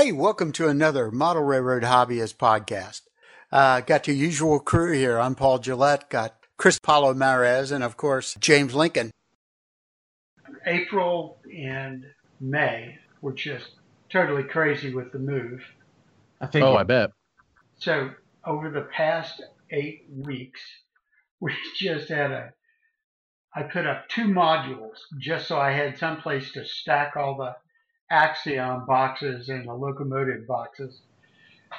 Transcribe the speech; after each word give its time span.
Hey, 0.00 0.12
welcome 0.12 0.50
to 0.52 0.66
another 0.66 1.10
Model 1.10 1.42
Railroad 1.42 1.82
Hobbyist 1.82 2.36
podcast. 2.36 3.02
Uh, 3.52 3.82
got 3.82 4.06
your 4.06 4.16
usual 4.16 4.58
crew 4.58 4.94
here. 4.94 5.18
I'm 5.18 5.34
Paul 5.34 5.58
Gillette, 5.58 6.08
got 6.08 6.36
Chris 6.56 6.78
Palomares, 6.78 7.70
and 7.70 7.84
of 7.84 7.98
course, 7.98 8.34
James 8.40 8.74
Lincoln. 8.74 9.10
April 10.64 11.36
and 11.54 12.06
May 12.40 12.96
were 13.20 13.34
just 13.34 13.72
totally 14.10 14.42
crazy 14.42 14.94
with 14.94 15.12
the 15.12 15.18
move. 15.18 15.62
I 16.40 16.46
think. 16.46 16.64
Oh, 16.64 16.76
I 16.76 16.84
bet. 16.84 17.10
So 17.76 18.08
over 18.46 18.70
the 18.70 18.88
past 18.96 19.42
eight 19.70 20.06
weeks, 20.10 20.62
we 21.40 21.52
just 21.76 22.08
had 22.08 22.30
a. 22.30 22.52
I 23.54 23.64
put 23.64 23.86
up 23.86 24.08
two 24.08 24.28
modules 24.28 24.96
just 25.18 25.46
so 25.46 25.58
I 25.58 25.72
had 25.72 25.98
some 25.98 26.22
place 26.22 26.52
to 26.52 26.64
stack 26.64 27.16
all 27.16 27.36
the 27.36 27.54
Axiom 28.10 28.86
boxes 28.86 29.48
and 29.48 29.68
the 29.68 29.74
locomotive 29.74 30.46
boxes, 30.46 31.00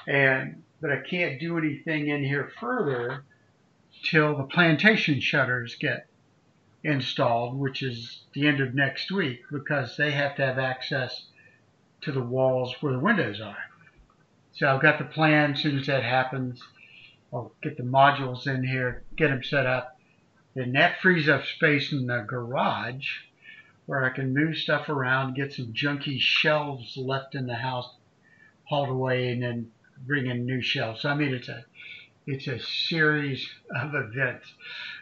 and 0.08 0.64
but 0.80 0.92
I 0.92 0.98
can't 0.98 1.40
do 1.40 1.58
anything 1.58 2.08
in 2.08 2.24
here 2.24 2.52
further 2.60 3.24
till 4.04 4.36
the 4.36 4.44
plantation 4.44 5.20
shutters 5.20 5.76
get 5.76 6.08
installed, 6.84 7.60
which 7.60 7.84
is 7.84 8.24
the 8.34 8.48
end 8.48 8.60
of 8.62 8.74
next 8.74 9.12
week, 9.12 9.42
because 9.52 9.96
they 9.98 10.12
have 10.12 10.36
to 10.38 10.46
have 10.46 10.58
access 10.58 11.26
to 12.02 12.12
the 12.12 12.24
walls 12.24 12.76
where 12.82 12.94
the 12.94 13.00
windows 13.00 13.40
are. 13.40 13.58
So 14.54 14.68
I've 14.68 14.82
got 14.82 14.98
the 14.98 15.06
plan. 15.06 15.54
As 15.54 15.62
soon 15.62 15.78
as 15.78 15.86
that 15.88 16.04
happens, 16.04 16.64
I'll 17.32 17.54
get 17.62 17.78
the 17.78 17.84
modules 17.84 18.48
in 18.48 18.64
here, 18.64 19.04
get 19.16 19.30
them 19.30 19.44
set 19.44 19.66
up. 19.66 19.98
and 20.56 20.76
that 20.76 21.00
frees 21.02 21.30
up 21.30 21.46
space 21.46 21.94
in 21.94 22.08
the 22.08 22.26
garage 22.28 23.08
where 23.86 24.06
I 24.06 24.10
can 24.10 24.34
move 24.34 24.58
stuff 24.58 24.90
around, 24.90 25.36
get 25.36 25.54
some 25.54 25.74
junky 25.74 26.20
shelves 26.20 26.96
left 26.98 27.36
in 27.36 27.46
the 27.46 27.56
house 27.56 27.90
hauled 28.66 28.90
away, 28.90 29.32
and 29.32 29.44
then 29.44 29.72
bring 30.06 30.28
in 30.28 30.46
new 30.46 30.62
shelves. 30.62 31.04
I 31.04 31.14
mean, 31.14 31.34
it's 31.34 31.50
a 31.50 31.66
it's 32.26 32.48
a 32.48 32.60
series 32.60 33.50
of 33.76 33.94
events, 33.96 34.54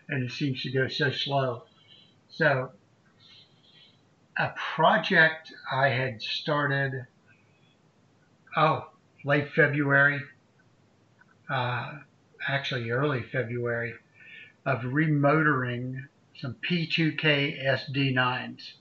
and 0.08 0.24
it 0.24 0.32
seems 0.32 0.64
to 0.64 0.72
go 0.72 0.88
so 0.88 1.12
slow. 1.12 1.64
So, 2.30 2.72
a 4.38 4.54
project 4.76 5.52
I 5.72 5.90
had 5.90 6.22
started, 6.22 7.06
oh, 8.56 8.90
late 9.26 9.50
February, 9.50 10.22
uh, 11.50 11.96
actually 12.48 12.90
early 12.90 13.22
February, 13.22 13.94
of 14.66 14.82
remotoring 14.82 16.06
some 16.40 16.56
P2K 16.68 17.66
SD9s. 17.66 18.74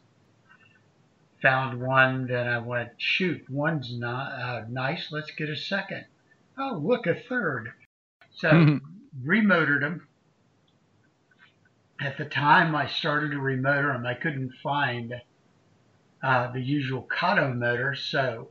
Found 1.43 1.81
one 1.81 2.27
that 2.27 2.49
I 2.49 2.59
went, 2.59 2.91
shoot, 2.99 3.49
one's 3.49 3.97
not 3.97 4.33
uh, 4.33 4.65
nice, 4.69 5.09
let's 5.11 5.31
get 5.31 5.49
a 5.49 5.57
second. 5.57 6.05
Oh, 6.59 6.81
look, 6.83 7.07
a 7.07 7.15
third. 7.15 7.73
So 8.33 8.79
remotored 9.25 9.81
them. 9.81 10.09
At 12.01 12.17
the 12.19 12.25
time 12.25 12.75
I 12.75 12.87
started 12.87 13.33
to 13.33 13.39
remotor 13.39 13.93
them, 13.93 14.07
I 14.07 14.15
couldn't 14.15 14.53
find 14.63 15.15
uh, 16.23 16.53
the 16.53 16.61
usual 16.61 17.03
Kato 17.03 17.53
motor, 17.53 17.95
so 17.95 18.49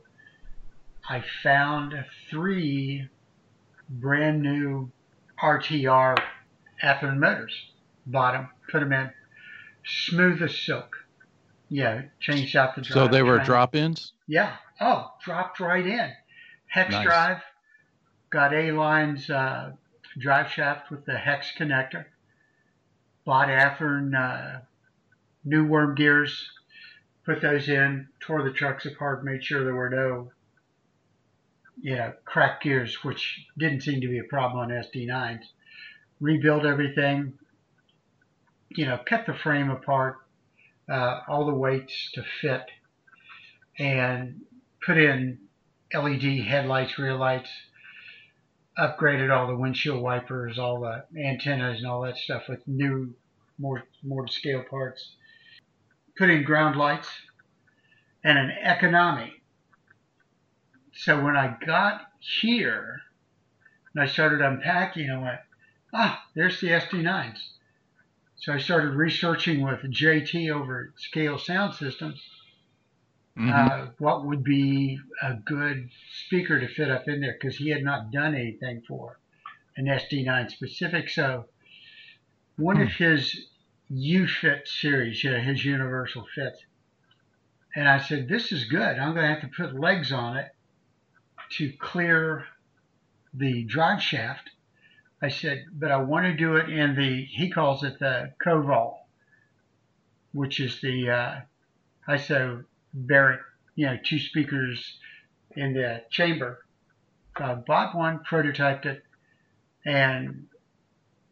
I 1.08 1.22
found 1.42 1.94
three 2.30 3.08
brand 3.88 4.42
new 4.42 4.90
RTR 5.42 6.18
Athearn 6.82 7.18
motors. 7.18 7.54
Bought 8.06 8.32
them, 8.32 8.48
put 8.70 8.80
them 8.80 8.92
in, 8.92 9.10
smooth 9.84 10.42
as 10.42 10.56
silk. 10.56 10.96
Yeah, 11.70 12.02
changed 12.20 12.56
out 12.56 12.74
the 12.76 12.82
drive. 12.82 12.94
So 12.94 13.08
they 13.08 13.22
were 13.22 13.36
train. 13.36 13.46
drop-ins. 13.46 14.12
Yeah. 14.26 14.56
Oh, 14.80 15.10
dropped 15.22 15.60
right 15.60 15.86
in. 15.86 16.12
Hex 16.66 16.90
Nice. 16.92 17.04
drive. 17.04 17.38
Got 18.30 18.54
A 18.54 18.72
lines 18.72 19.28
uh, 19.28 19.72
drive 20.18 20.50
shaft 20.50 20.90
with 20.90 21.04
the 21.04 21.16
hex 21.16 21.52
connector. 21.58 22.06
Bought 23.24 23.48
Athearn 23.48 24.14
uh, 24.14 24.60
new 25.44 25.66
worm 25.66 25.94
gears. 25.94 26.50
Put 27.26 27.42
those 27.42 27.68
in. 27.68 28.08
Tore 28.20 28.42
the 28.42 28.52
trucks 28.52 28.86
apart. 28.86 29.24
Made 29.24 29.44
sure 29.44 29.64
there 29.64 29.74
were 29.74 29.90
no, 29.90 30.30
you 31.82 31.96
know, 31.96 32.12
cracked 32.24 32.62
gears, 32.62 33.04
which 33.04 33.46
didn't 33.58 33.82
seem 33.82 34.00
to 34.00 34.08
be 34.08 34.18
a 34.18 34.24
problem 34.24 34.58
on 34.60 34.70
SD9s. 34.70 35.42
Rebuilt 36.20 36.64
everything. 36.64 37.34
You 38.70 38.86
know, 38.86 38.98
cut 39.04 39.26
the 39.26 39.34
frame 39.34 39.70
apart. 39.70 40.16
Uh, 40.88 41.20
all 41.28 41.46
the 41.46 41.54
weights 41.54 42.10
to 42.14 42.22
fit 42.40 42.64
and 43.78 44.40
put 44.84 44.96
in 44.96 45.38
LED 45.92 46.44
headlights, 46.46 46.98
rear 46.98 47.14
lights, 47.14 47.50
upgraded 48.78 49.34
all 49.34 49.46
the 49.46 49.56
windshield 49.56 50.02
wipers, 50.02 50.58
all 50.58 50.80
the 50.80 51.04
antennas 51.20 51.78
and 51.78 51.86
all 51.86 52.02
that 52.02 52.16
stuff 52.16 52.44
with 52.48 52.66
new, 52.66 53.14
more 53.58 53.84
more 54.02 54.26
to 54.26 54.32
scale 54.32 54.64
parts. 54.68 55.14
Put 56.16 56.30
in 56.30 56.44
ground 56.44 56.76
lights 56.76 57.08
and 58.24 58.38
an 58.38 58.52
Econami. 58.64 59.30
So 60.94 61.22
when 61.22 61.36
I 61.36 61.56
got 61.64 62.02
here 62.18 63.02
and 63.94 64.02
I 64.02 64.06
started 64.06 64.40
unpacking, 64.40 65.10
I 65.10 65.18
went, 65.18 65.40
ah, 65.94 66.24
there's 66.34 66.60
the 66.60 66.68
SD9s. 66.68 67.38
So 68.38 68.52
I 68.52 68.58
started 68.58 68.94
researching 68.94 69.62
with 69.62 69.80
JT 69.82 70.50
over 70.50 70.92
at 70.94 71.00
Scale 71.00 71.38
Sound 71.38 71.74
Systems 71.74 72.22
Mhm. 73.38 73.52
uh, 73.52 73.86
what 73.98 74.24
would 74.26 74.42
be 74.42 74.98
a 75.22 75.34
good 75.34 75.90
speaker 76.26 76.58
to 76.58 76.66
fit 76.66 76.90
up 76.90 77.06
in 77.06 77.20
there 77.20 77.36
because 77.40 77.56
he 77.56 77.70
had 77.70 77.84
not 77.84 78.10
done 78.10 78.34
anything 78.34 78.82
for 78.82 79.20
an 79.76 79.86
SD9 79.86 80.48
specific. 80.48 81.08
So 81.08 81.48
one 82.56 82.80
of 82.80 82.88
his 82.88 83.48
U-Fit 83.90 84.66
series, 84.66 85.22
you 85.22 85.30
know, 85.30 85.38
his 85.40 85.64
universal 85.64 86.26
fits. 86.34 86.64
And 87.76 87.88
I 87.88 87.98
said, 87.98 88.28
this 88.28 88.50
is 88.50 88.64
good. 88.64 88.98
I'm 88.98 89.14
going 89.14 89.28
to 89.28 89.40
have 89.40 89.42
to 89.42 89.56
put 89.56 89.78
legs 89.78 90.10
on 90.10 90.36
it 90.36 90.50
to 91.50 91.72
clear 91.74 92.44
the 93.32 93.62
drive 93.64 94.02
shaft. 94.02 94.50
I 95.20 95.28
said, 95.28 95.66
but 95.72 95.90
I 95.90 95.96
want 95.98 96.26
to 96.26 96.36
do 96.36 96.56
it 96.56 96.70
in 96.70 96.94
the, 96.94 97.24
he 97.24 97.50
calls 97.50 97.82
it 97.82 97.98
the 97.98 98.32
Koval, 98.44 98.98
which 100.32 100.60
is 100.60 100.80
the, 100.80 101.10
uh, 101.10 101.40
I 102.06 102.16
said, 102.16 102.64
Barrett, 102.94 103.40
you 103.74 103.86
know, 103.86 103.98
two 104.02 104.18
speakers 104.18 104.98
in 105.56 105.74
the 105.74 106.02
chamber. 106.10 106.64
So 107.36 107.44
I 107.44 107.54
bought 107.54 107.96
one, 107.96 108.20
prototyped 108.28 108.86
it, 108.86 109.02
and 109.84 110.46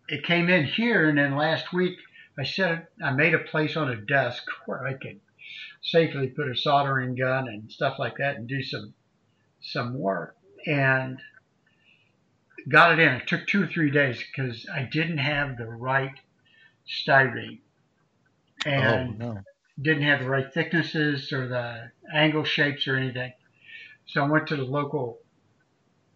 it 0.08 0.24
came 0.24 0.48
in 0.48 0.64
here. 0.64 1.08
And 1.08 1.18
then 1.18 1.36
last 1.36 1.72
week, 1.72 1.98
I 2.38 2.44
set 2.44 2.88
I 3.02 3.12
made 3.12 3.34
a 3.34 3.38
place 3.38 3.76
on 3.76 3.90
a 3.90 3.96
desk 3.96 4.44
where 4.66 4.86
I 4.86 4.92
could 4.92 5.20
safely 5.82 6.28
put 6.28 6.50
a 6.50 6.56
soldering 6.56 7.14
gun 7.14 7.48
and 7.48 7.72
stuff 7.72 7.98
like 7.98 8.18
that 8.18 8.36
and 8.36 8.46
do 8.46 8.62
some 8.62 8.94
some 9.60 9.98
work. 9.98 10.36
And 10.66 11.18
got 12.68 12.92
it 12.92 12.98
in. 12.98 13.14
It 13.14 13.26
took 13.26 13.46
two 13.46 13.62
or 13.62 13.66
three 13.66 13.90
days 13.90 14.22
because 14.22 14.66
I 14.72 14.82
didn't 14.82 15.18
have 15.18 15.56
the 15.56 15.66
right 15.66 16.14
styrene. 16.88 17.60
And 18.64 19.20
oh 19.20 19.32
no. 19.34 19.40
didn't 19.80 20.02
have 20.02 20.20
the 20.20 20.28
right 20.28 20.52
thicknesses 20.52 21.32
or 21.32 21.46
the 21.48 21.90
angle 22.12 22.44
shapes 22.44 22.88
or 22.88 22.96
anything. 22.96 23.32
So 24.06 24.24
I 24.24 24.28
went 24.28 24.48
to 24.48 24.56
the 24.56 24.64
local 24.64 25.18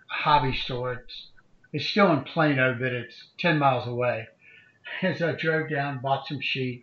hobby 0.07 0.57
store. 0.57 0.95
It's, 0.95 1.29
it's 1.73 1.87
still 1.87 2.13
in 2.13 2.23
Plano, 2.23 2.77
but 2.79 2.93
it's 2.93 3.15
10 3.39 3.59
miles 3.59 3.87
away. 3.87 4.29
As 5.03 5.23
I 5.23 5.33
drove 5.33 5.71
down, 5.71 6.01
bought 6.01 6.27
some 6.27 6.41
sheet, 6.41 6.83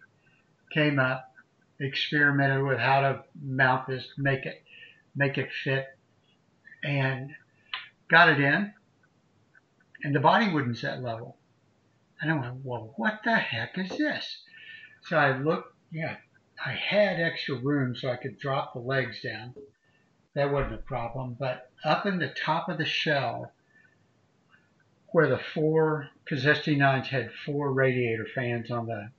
came 0.72 1.00
up, 1.00 1.32
experimented 1.80 2.64
with 2.64 2.80
how 2.80 3.02
to 3.02 3.24
mount 3.42 3.88
this, 3.88 4.08
make 4.18 4.46
it, 4.46 4.64
make 5.16 5.38
it 5.38 5.50
fit, 5.64 5.88
and 6.84 7.32
got 8.10 8.30
it 8.30 8.40
in. 8.40 8.74
And 10.04 10.16
the 10.16 10.20
body 10.20 10.52
wouldn't 10.52 10.78
set 10.78 11.02
level. 11.02 11.38
And 12.22 12.32
I 12.32 12.36
went, 12.36 12.66
well, 12.66 12.94
what 12.98 13.20
the 13.24 13.36
heck 13.36 13.78
is 13.78 13.90
this? 13.98 14.42
So 15.04 15.18
I 15.18 15.38
looked, 15.38 15.74
yeah, 15.92 16.18
I 16.64 16.72
had 16.72 17.20
extra 17.20 17.56
room 17.56 17.96
so 17.96 18.10
I 18.10 18.16
could 18.16 18.40
drop 18.40 18.74
the 18.74 18.80
legs 18.80 19.22
down. 19.22 19.54
That 20.34 20.52
wasn't 20.52 20.76
a 20.76 20.78
problem. 20.78 21.36
But 21.40 21.72
up 21.84 22.06
in 22.06 22.20
the 22.20 22.30
top 22.30 22.70
of 22.70 22.78
the 22.78 22.86
shell, 22.86 23.52
where 25.12 25.30
the 25.30 25.40
four, 25.54 26.10
because 26.24 26.44
SD9s 26.44 27.08
had 27.08 27.32
four 27.46 27.74
radiator 27.74 28.28
fans 28.36 28.70
on 28.72 28.88
the 28.88 29.10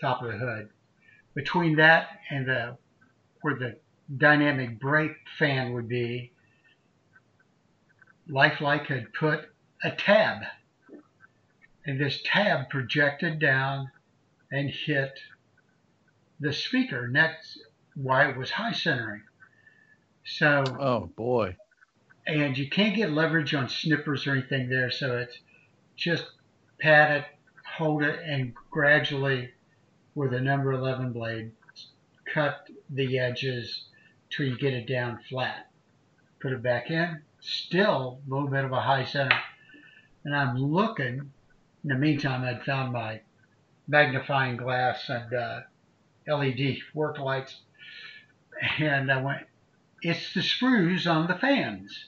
top 0.00 0.22
of 0.22 0.32
the 0.32 0.38
hood, 0.38 0.68
between 1.34 1.76
that 1.76 2.08
and 2.30 2.46
the 2.46 2.76
where 3.42 3.56
the 3.56 3.76
dynamic 4.16 4.78
brake 4.78 5.16
fan 5.38 5.72
would 5.72 5.88
be, 5.88 6.32
Lifelike 8.28 8.86
had 8.86 9.12
put 9.12 9.49
a 9.82 9.90
tab. 9.90 10.42
And 11.86 12.00
this 12.00 12.20
tab 12.24 12.68
projected 12.68 13.38
down 13.38 13.90
and 14.52 14.70
hit 14.70 15.18
the 16.38 16.52
speaker, 16.52 17.04
and 17.04 17.14
that's 17.16 17.58
why 17.94 18.28
it 18.28 18.36
was 18.36 18.50
high 18.50 18.72
centering. 18.72 19.22
So 20.24 20.64
Oh 20.78 21.06
boy. 21.16 21.56
and 22.26 22.56
you 22.56 22.68
can't 22.68 22.94
get 22.94 23.10
leverage 23.10 23.54
on 23.54 23.68
snippers 23.68 24.26
or 24.26 24.32
anything 24.32 24.68
there. 24.68 24.90
So 24.90 25.18
it's 25.18 25.38
just 25.96 26.24
pat 26.78 27.10
it, 27.10 27.24
hold 27.76 28.02
it, 28.02 28.20
and 28.24 28.54
gradually 28.70 29.50
with 30.14 30.32
a 30.34 30.40
number 30.40 30.72
11 30.72 31.12
blade, 31.12 31.52
cut 32.32 32.68
the 32.90 33.18
edges 33.18 33.84
till 34.30 34.46
you 34.46 34.56
get 34.56 34.74
it 34.74 34.86
down 34.86 35.18
flat. 35.28 35.70
Put 36.40 36.52
it 36.52 36.62
back 36.62 36.90
in, 36.90 37.22
still 37.40 38.20
a 38.26 38.30
little 38.30 38.48
bit 38.48 38.64
of 38.64 38.72
a 38.72 38.80
high 38.80 39.04
center. 39.04 39.36
And 40.24 40.34
I'm 40.36 40.56
looking, 40.56 41.32
in 41.82 41.88
the 41.88 41.94
meantime, 41.96 42.44
I'd 42.44 42.64
found 42.64 42.92
my 42.92 43.20
magnifying 43.88 44.56
glass 44.56 45.08
and 45.08 45.32
uh, 45.34 45.60
LED 46.26 46.78
work 46.94 47.18
lights. 47.18 47.60
And 48.78 49.10
I 49.10 49.20
went, 49.22 49.46
it's 50.02 50.34
the 50.34 50.42
screws 50.42 51.06
on 51.06 51.26
the 51.26 51.34
fans. 51.38 52.06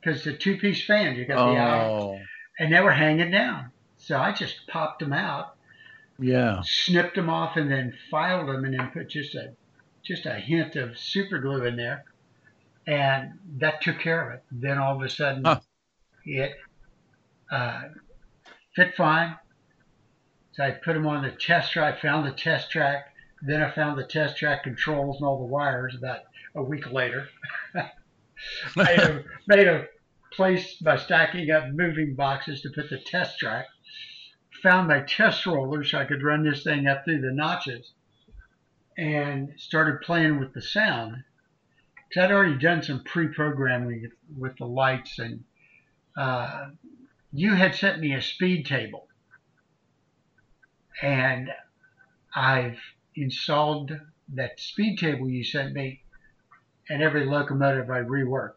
Because 0.00 0.24
the 0.24 0.36
two 0.36 0.56
piece 0.58 0.84
fan, 0.84 1.16
you 1.16 1.24
got 1.26 1.36
the 1.36 1.40
Oh, 1.40 1.56
eye, 1.56 2.26
and 2.58 2.72
they 2.72 2.80
were 2.80 2.92
hanging 2.92 3.30
down. 3.30 3.72
So 3.98 4.18
I 4.18 4.32
just 4.32 4.66
popped 4.68 5.00
them 5.00 5.12
out, 5.12 5.56
yeah. 6.18 6.62
snipped 6.62 7.16
them 7.16 7.30
off, 7.30 7.56
and 7.56 7.70
then 7.70 7.96
filed 8.10 8.48
them, 8.48 8.64
and 8.64 8.74
then 8.74 8.90
put 8.92 9.08
just 9.08 9.34
a 9.34 9.54
just 10.04 10.26
a 10.26 10.34
hint 10.34 10.76
of 10.76 10.98
super 10.98 11.38
glue 11.38 11.64
in 11.64 11.76
there, 11.76 12.04
and 12.86 13.38
that 13.58 13.80
took 13.82 13.98
care 14.00 14.28
of 14.28 14.34
it. 14.34 14.44
Then 14.52 14.78
all 14.78 14.96
of 14.96 15.02
a 15.02 15.08
sudden, 15.08 15.44
Huh. 15.44 15.60
it 16.24 16.56
uh, 17.54 17.82
fit 18.74 18.94
fine. 18.96 19.36
So 20.52 20.64
I 20.64 20.72
put 20.72 20.94
them 20.94 21.06
on 21.06 21.22
the 21.22 21.30
test 21.30 21.72
track, 21.72 22.00
found 22.00 22.26
the 22.26 22.32
test 22.32 22.70
track, 22.70 23.06
then 23.42 23.62
I 23.62 23.70
found 23.70 23.98
the 23.98 24.06
test 24.06 24.36
track 24.36 24.62
controls 24.64 25.16
and 25.16 25.26
all 25.26 25.38
the 25.38 25.44
wires 25.44 25.94
about 25.96 26.20
a 26.54 26.62
week 26.62 26.90
later. 26.90 27.28
made, 28.76 28.98
a, 28.98 29.24
made 29.46 29.68
a 29.68 29.86
place 30.32 30.76
by 30.76 30.96
stacking 30.96 31.50
up 31.50 31.68
moving 31.70 32.14
boxes 32.14 32.62
to 32.62 32.70
put 32.70 32.90
the 32.90 32.98
test 32.98 33.38
track. 33.38 33.66
Found 34.62 34.88
my 34.88 35.00
test 35.00 35.44
roller 35.44 35.84
so 35.84 35.98
I 35.98 36.06
could 36.06 36.22
run 36.22 36.42
this 36.42 36.62
thing 36.62 36.86
up 36.86 37.04
through 37.04 37.20
the 37.20 37.32
notches 37.32 37.92
and 38.96 39.52
started 39.56 40.00
playing 40.00 40.40
with 40.40 40.54
the 40.54 40.62
sound. 40.62 41.24
Because 42.08 42.24
I'd 42.24 42.32
already 42.32 42.58
done 42.58 42.82
some 42.82 43.02
pre 43.04 43.28
programming 43.28 44.10
with 44.38 44.56
the 44.56 44.66
lights, 44.66 45.18
and 45.18 45.44
uh, 46.16 46.68
you 47.36 47.54
had 47.54 47.74
sent 47.74 47.98
me 48.00 48.14
a 48.14 48.22
speed 48.22 48.64
table. 48.64 49.08
And 51.02 51.50
I've 52.34 52.78
installed 53.16 53.90
that 54.34 54.60
speed 54.60 54.98
table 54.98 55.28
you 55.28 55.42
sent 55.44 55.74
me 55.74 56.02
and 56.88 57.02
every 57.02 57.26
locomotive 57.26 57.90
I 57.90 58.00
reworked. 58.00 58.52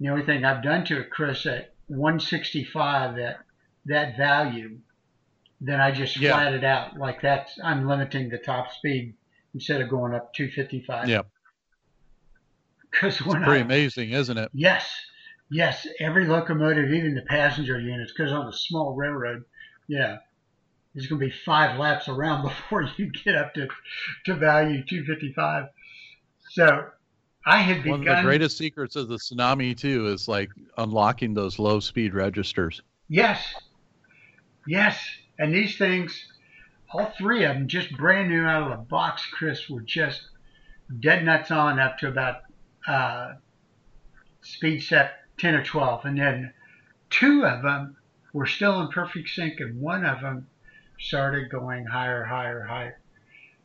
The 0.00 0.08
only 0.08 0.24
thing 0.24 0.44
I've 0.44 0.62
done 0.62 0.84
to 0.86 1.00
it, 1.00 1.10
Chris, 1.10 1.44
at 1.44 1.74
165, 1.88 3.18
at 3.18 3.40
that 3.86 4.16
value, 4.16 4.78
then 5.60 5.80
I 5.80 5.90
just 5.90 6.16
Yeah. 6.16 6.32
flat 6.32 6.54
it 6.54 6.64
out 6.64 6.96
like 6.96 7.20
that's 7.20 7.58
I'm 7.62 7.86
limiting 7.86 8.30
the 8.30 8.38
top 8.38 8.72
speed 8.72 9.14
instead 9.54 9.80
of 9.82 9.90
going 9.90 10.14
up 10.14 10.32
255. 10.34 11.08
Yeah. 11.08 11.22
Because 12.90 13.20
when 13.20 13.42
Pretty 13.42 13.60
I 13.60 13.64
amazing, 13.64 14.10
isn't 14.12 14.38
it? 14.38 14.50
yes, 14.54 14.90
yes, 15.50 15.86
every 16.00 16.26
locomotive, 16.26 16.92
even 16.92 17.14
the 17.14 17.22
passenger 17.22 17.78
units, 17.78 18.12
because 18.12 18.32
on 18.32 18.48
a 18.48 18.52
small 18.52 18.94
railroad, 18.94 19.44
yeah, 19.86 20.18
there's 20.94 21.06
going 21.06 21.20
to 21.20 21.26
be 21.26 21.34
five 21.44 21.78
laps 21.78 22.08
around 22.08 22.42
before 22.48 22.88
you 22.96 23.10
get 23.24 23.34
up 23.34 23.54
to 23.54 23.68
to 24.26 24.34
value 24.34 24.84
255. 24.84 25.66
So 26.50 26.86
I 27.46 27.58
had 27.58 27.82
been 27.82 27.92
One 27.92 28.08
of 28.08 28.16
the 28.16 28.22
greatest 28.22 28.58
secrets 28.58 28.96
of 28.96 29.08
the 29.08 29.16
Tsunami 29.16 29.76
two 29.76 30.08
is 30.08 30.28
like 30.28 30.50
unlocking 30.76 31.34
those 31.34 31.58
low 31.58 31.80
speed 31.80 32.14
registers. 32.14 32.82
Yes. 33.08 33.54
Yes. 34.66 34.98
And 35.38 35.54
these 35.54 35.78
things, 35.78 36.26
all 36.92 37.12
three 37.16 37.44
of 37.44 37.54
them, 37.54 37.68
just 37.68 37.96
brand 37.96 38.28
new 38.28 38.42
out 38.42 38.70
of 38.70 38.78
the 38.78 38.84
box, 38.84 39.24
Chris, 39.32 39.68
were 39.70 39.80
just 39.80 40.20
dead 41.00 41.24
nuts 41.24 41.50
on 41.50 41.78
up 41.78 41.98
to 41.98 42.08
about 42.08 42.42
uh, 42.86 43.34
speed 44.42 44.80
set 44.80 45.17
10 45.38 45.54
or 45.54 45.64
12. 45.64 46.04
And 46.04 46.18
then 46.18 46.52
two 47.10 47.44
of 47.44 47.62
them 47.62 47.96
were 48.32 48.46
still 48.46 48.80
in 48.80 48.88
perfect 48.88 49.28
sync, 49.30 49.60
and 49.60 49.80
one 49.80 50.04
of 50.04 50.20
them 50.20 50.46
started 51.00 51.50
going 51.50 51.86
higher, 51.86 52.24
higher, 52.24 52.62
higher. 52.62 52.98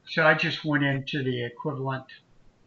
So 0.08 0.26
I 0.26 0.34
just 0.34 0.66
went 0.66 0.84
into 0.84 1.24
the 1.24 1.46
equivalent, 1.46 2.06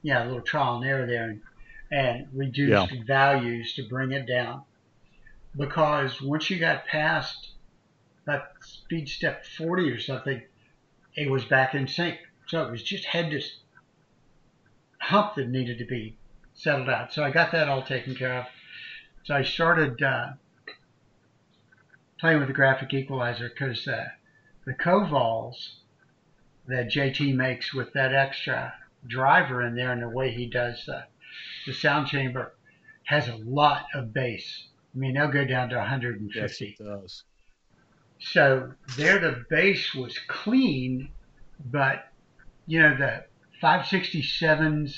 yeah, 0.03 0.25
a 0.25 0.26
little 0.26 0.41
trial 0.41 0.76
and 0.76 0.85
error 0.87 1.06
there 1.06 1.31
and, 1.31 1.43
and 1.91 2.29
reduced 2.32 2.93
values 3.06 3.75
to 3.75 3.88
bring 3.88 4.12
it 4.12 4.26
down. 4.26 4.62
Because 5.56 6.20
once 6.20 6.50
you 6.50 6.59
got 6.59 6.87
past 6.87 7.52
that 8.26 8.52
speed 8.61 9.09
step 9.09 9.47
40 9.47 9.91
or 9.91 10.00
something, 10.00 10.43
it 11.14 11.31
was 11.31 11.44
back 11.44 11.75
in 11.75 11.88
sync. 11.88 12.19
So 12.47 12.62
it 12.67 12.70
was 12.70 12.82
just 12.82 13.05
had 13.05 13.31
this 13.31 13.59
hump 14.99 15.37
that 15.37 15.49
needed 15.49 15.79
to 15.79 15.85
be 15.85 16.17
settled 16.55 16.88
out. 16.88 17.12
So 17.12 17.23
I 17.23 17.31
got 17.31 17.52
that 17.52 17.69
all 17.69 17.82
taken 17.82 18.14
care 18.14 18.41
of. 18.41 18.47
So 19.26 19.34
I 19.34 19.43
started 19.43 20.00
uh, 20.00 20.34
playing 22.20 22.38
with 22.38 22.46
the 22.46 22.55
graphic 22.55 22.94
equalizer 22.94 23.49
because 23.49 23.88
uh, 23.88 24.05
the 24.64 24.73
Covals 24.73 25.56
that 26.69 26.87
JT 26.87 27.34
makes 27.34 27.75
with 27.75 27.93
that 27.94 28.14
extra 28.14 28.73
driver 29.05 29.62
in 29.62 29.75
there 29.75 29.90
and 29.90 30.00
the 30.00 30.08
way 30.08 30.31
he 30.31 30.46
does 30.46 30.84
the, 30.87 31.06
the 31.67 31.73
sound 31.73 32.06
chamber 32.06 32.52
has 33.02 33.26
a 33.26 33.34
lot 33.34 33.87
of 33.94 34.14
bass. 34.14 34.69
I 34.94 34.99
mean, 34.99 35.14
they'll 35.14 35.26
go 35.26 35.44
down 35.44 35.70
to 35.70 35.76
150. 35.76 36.38
Yes, 36.38 36.61
it 36.61 36.78
does. 36.78 37.25
So 38.20 38.75
there 38.96 39.19
the 39.19 39.44
bass 39.50 39.93
was 39.93 40.17
clean, 40.28 41.08
but 41.73 42.12
you 42.69 42.81
know 42.81 42.96
the 42.96 43.25
567s 43.61 44.94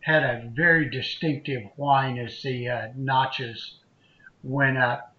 had 0.00 0.22
a 0.22 0.50
very 0.54 0.88
distinctive 0.88 1.62
whine 1.76 2.18
as 2.18 2.42
the 2.42 2.68
uh, 2.68 2.88
notches 2.96 3.78
went 4.42 4.78
up 4.78 5.14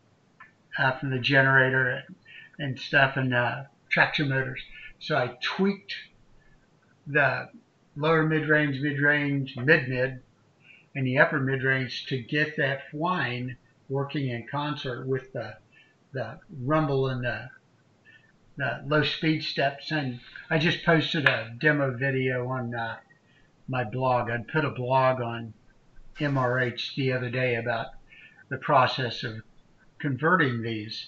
from 1.00 1.12
the 1.12 1.20
generator 1.20 1.90
and, 1.90 2.16
and 2.60 2.80
stuff 2.80 3.18
and 3.18 3.34
uh, 3.34 3.64
traction 3.90 4.30
motors. 4.30 4.62
So 5.00 5.18
I 5.18 5.38
tweaked 5.42 5.94
the 7.08 7.50
lower 7.96 8.24
mid-range, 8.24 8.80
mid-range, 8.82 9.56
mid-mid, 9.58 10.22
and 10.96 11.08
the 11.08 11.20
upper 11.20 11.40
mid-range 11.40 12.06
to 12.08 12.22
get 12.22 12.58
that 12.58 12.82
whine 12.92 13.58
working 13.90 14.30
in 14.30 14.48
concert 14.50 15.06
with 15.08 15.32
the 15.34 15.56
the 16.14 16.38
rumble 16.64 17.08
and 17.08 17.24
the, 17.24 17.50
the 18.58 18.84
low 18.86 19.04
speed 19.04 19.44
steps. 19.44 19.92
And 19.92 20.20
I 20.50 20.58
just 20.58 20.84
posted 20.84 21.26
a 21.26 21.56
demo 21.60 21.96
video 21.96 22.48
on 22.48 22.76
uh, 22.76 22.98
my 23.72 23.84
blog. 23.86 24.30
I'd 24.30 24.48
put 24.50 24.66
a 24.66 24.70
blog 24.70 25.22
on 25.22 25.54
MRH 26.20 26.94
the 26.96 27.14
other 27.14 27.30
day 27.30 27.56
about 27.56 27.88
the 28.50 28.58
process 28.58 29.24
of 29.24 29.36
converting 29.98 30.62
these 30.62 31.08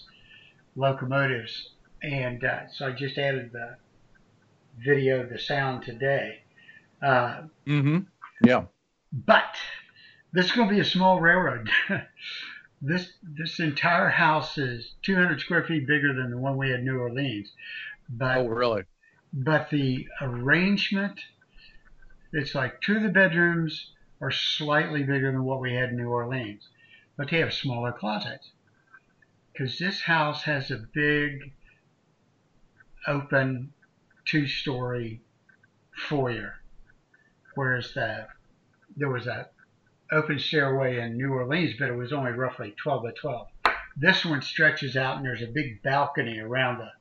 locomotives. 0.75 1.71
And 2.01 2.43
uh, 2.43 2.69
so 2.71 2.87
I 2.87 2.91
just 2.93 3.17
added 3.17 3.51
the 3.51 3.75
video, 4.83 5.27
the 5.27 5.37
sound 5.37 5.83
today. 5.83 6.39
Uh, 7.01 7.41
Mm-hmm. 7.67 7.99
Yeah. 8.45 8.63
but 9.11 9.55
this 10.31 10.45
is 10.47 10.51
going 10.53 10.67
to 10.69 10.73
be 10.73 10.79
a 10.81 10.85
small 10.85 11.19
railroad. 11.21 11.69
this 12.81 13.11
this 13.37 13.59
entire 13.59 14.09
house 14.09 14.57
is 14.57 14.95
200 15.03 15.39
square 15.41 15.63
feet 15.65 15.85
bigger 15.87 16.13
than 16.13 16.31
the 16.31 16.37
one 16.37 16.57
we 16.57 16.69
had 16.69 16.79
in 16.79 16.85
New 16.85 16.97
Orleans. 16.97 17.51
But 18.09 18.37
Oh, 18.37 18.47
really? 18.47 18.83
but 19.33 19.69
the 19.69 20.07
arrangement, 20.21 21.19
it's 22.33 22.55
like 22.55 22.81
two 22.81 22.97
of 22.97 23.03
the 23.03 23.09
bedrooms 23.09 23.91
are 24.19 24.31
slightly 24.31 25.03
bigger 25.03 25.31
than 25.31 25.43
what 25.43 25.61
we 25.61 25.75
had 25.75 25.89
in 25.89 25.97
New 25.97 26.09
Orleans, 26.09 26.67
but 27.15 27.29
they 27.29 27.39
have 27.39 27.53
smaller 27.53 27.91
closets. 27.91 28.51
Because 29.51 29.77
this 29.77 30.01
house 30.01 30.41
has 30.43 30.71
a 30.71 30.83
big, 30.93 31.53
open, 33.07 33.71
two-story 34.25 35.21
foyer, 35.95 36.55
whereas 37.53 37.93
the 37.93 38.27
there 38.95 39.09
was 39.09 39.27
a 39.27 39.49
open 40.11 40.39
stairway 40.39 40.99
in 40.99 41.17
New 41.17 41.31
Orleans, 41.33 41.75
but 41.77 41.89
it 41.89 41.95
was 41.95 42.13
only 42.13 42.31
roughly 42.31 42.73
12 42.81 43.03
by 43.03 43.11
12. 43.11 43.47
This 43.95 44.25
one 44.25 44.41
stretches 44.41 44.97
out, 44.97 45.17
and 45.17 45.25
there's 45.25 45.41
a 45.43 45.47
big 45.47 45.83
balcony 45.83 46.39
around 46.39 46.79
the 46.79 46.91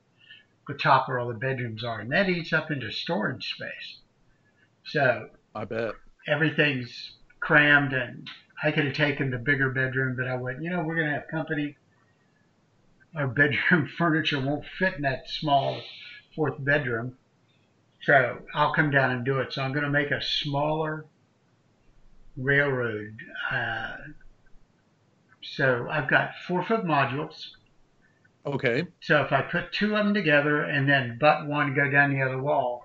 the 0.69 0.75
top 0.75 1.09
where 1.09 1.19
all 1.19 1.29
the 1.29 1.35
bedrooms 1.35 1.83
are, 1.83 2.01
and 2.01 2.13
that 2.13 2.29
eats 2.29 2.53
up 2.53 2.71
into 2.71 2.93
storage 2.93 3.55
space. 3.55 4.02
So 4.85 5.29
I 5.55 5.65
bet. 5.65 5.95
everything's 6.27 7.13
crammed, 7.41 7.93
and 7.93 8.29
I 8.63 8.71
could 8.71 8.85
have 8.85 8.95
taken 8.95 9.31
the 9.31 9.39
bigger 9.39 9.71
bedroom, 9.71 10.17
but 10.17 10.29
I 10.29 10.37
went, 10.37 10.63
you 10.63 10.71
know, 10.71 10.83
we're 10.83 10.97
going 10.97 11.09
to 11.09 11.15
have 11.15 11.29
company. 11.29 11.77
Our 13.17 13.29
bedroom 13.29 13.89
furniture 13.99 14.41
won't 14.41 14.65
fit 14.79 14.95
in 14.95 15.03
that 15.03 15.29
small 15.29 15.81
fourth 16.35 16.63
bedroom. 16.65 17.17
So 18.03 18.39
I'll 18.55 18.75
come 18.75 18.91
down 18.91 19.11
and 19.11 19.25
do 19.25 19.39
it. 19.39 19.53
So 19.53 19.63
I'm 19.63 19.73
going 19.73 19.85
to 19.85 19.91
make 19.91 20.11
a 20.11 20.21
smaller 20.21 21.07
railroad. 22.37 23.17
Uh, 23.51 23.97
so 25.43 25.87
I've 25.89 26.09
got 26.09 26.33
four 26.47 26.65
foot 26.65 26.85
modules. 26.85 27.49
Okay. 28.45 28.87
So 29.01 29.23
if 29.23 29.33
I 29.33 29.43
put 29.43 29.73
two 29.73 29.95
of 29.95 30.05
them 30.05 30.15
together 30.15 30.63
and 30.63 30.89
then 30.89 31.19
butt 31.21 31.47
one 31.47 31.75
go 31.75 31.91
down 31.91 32.13
the 32.13 32.23
other 32.23 32.41
wall, 32.41 32.85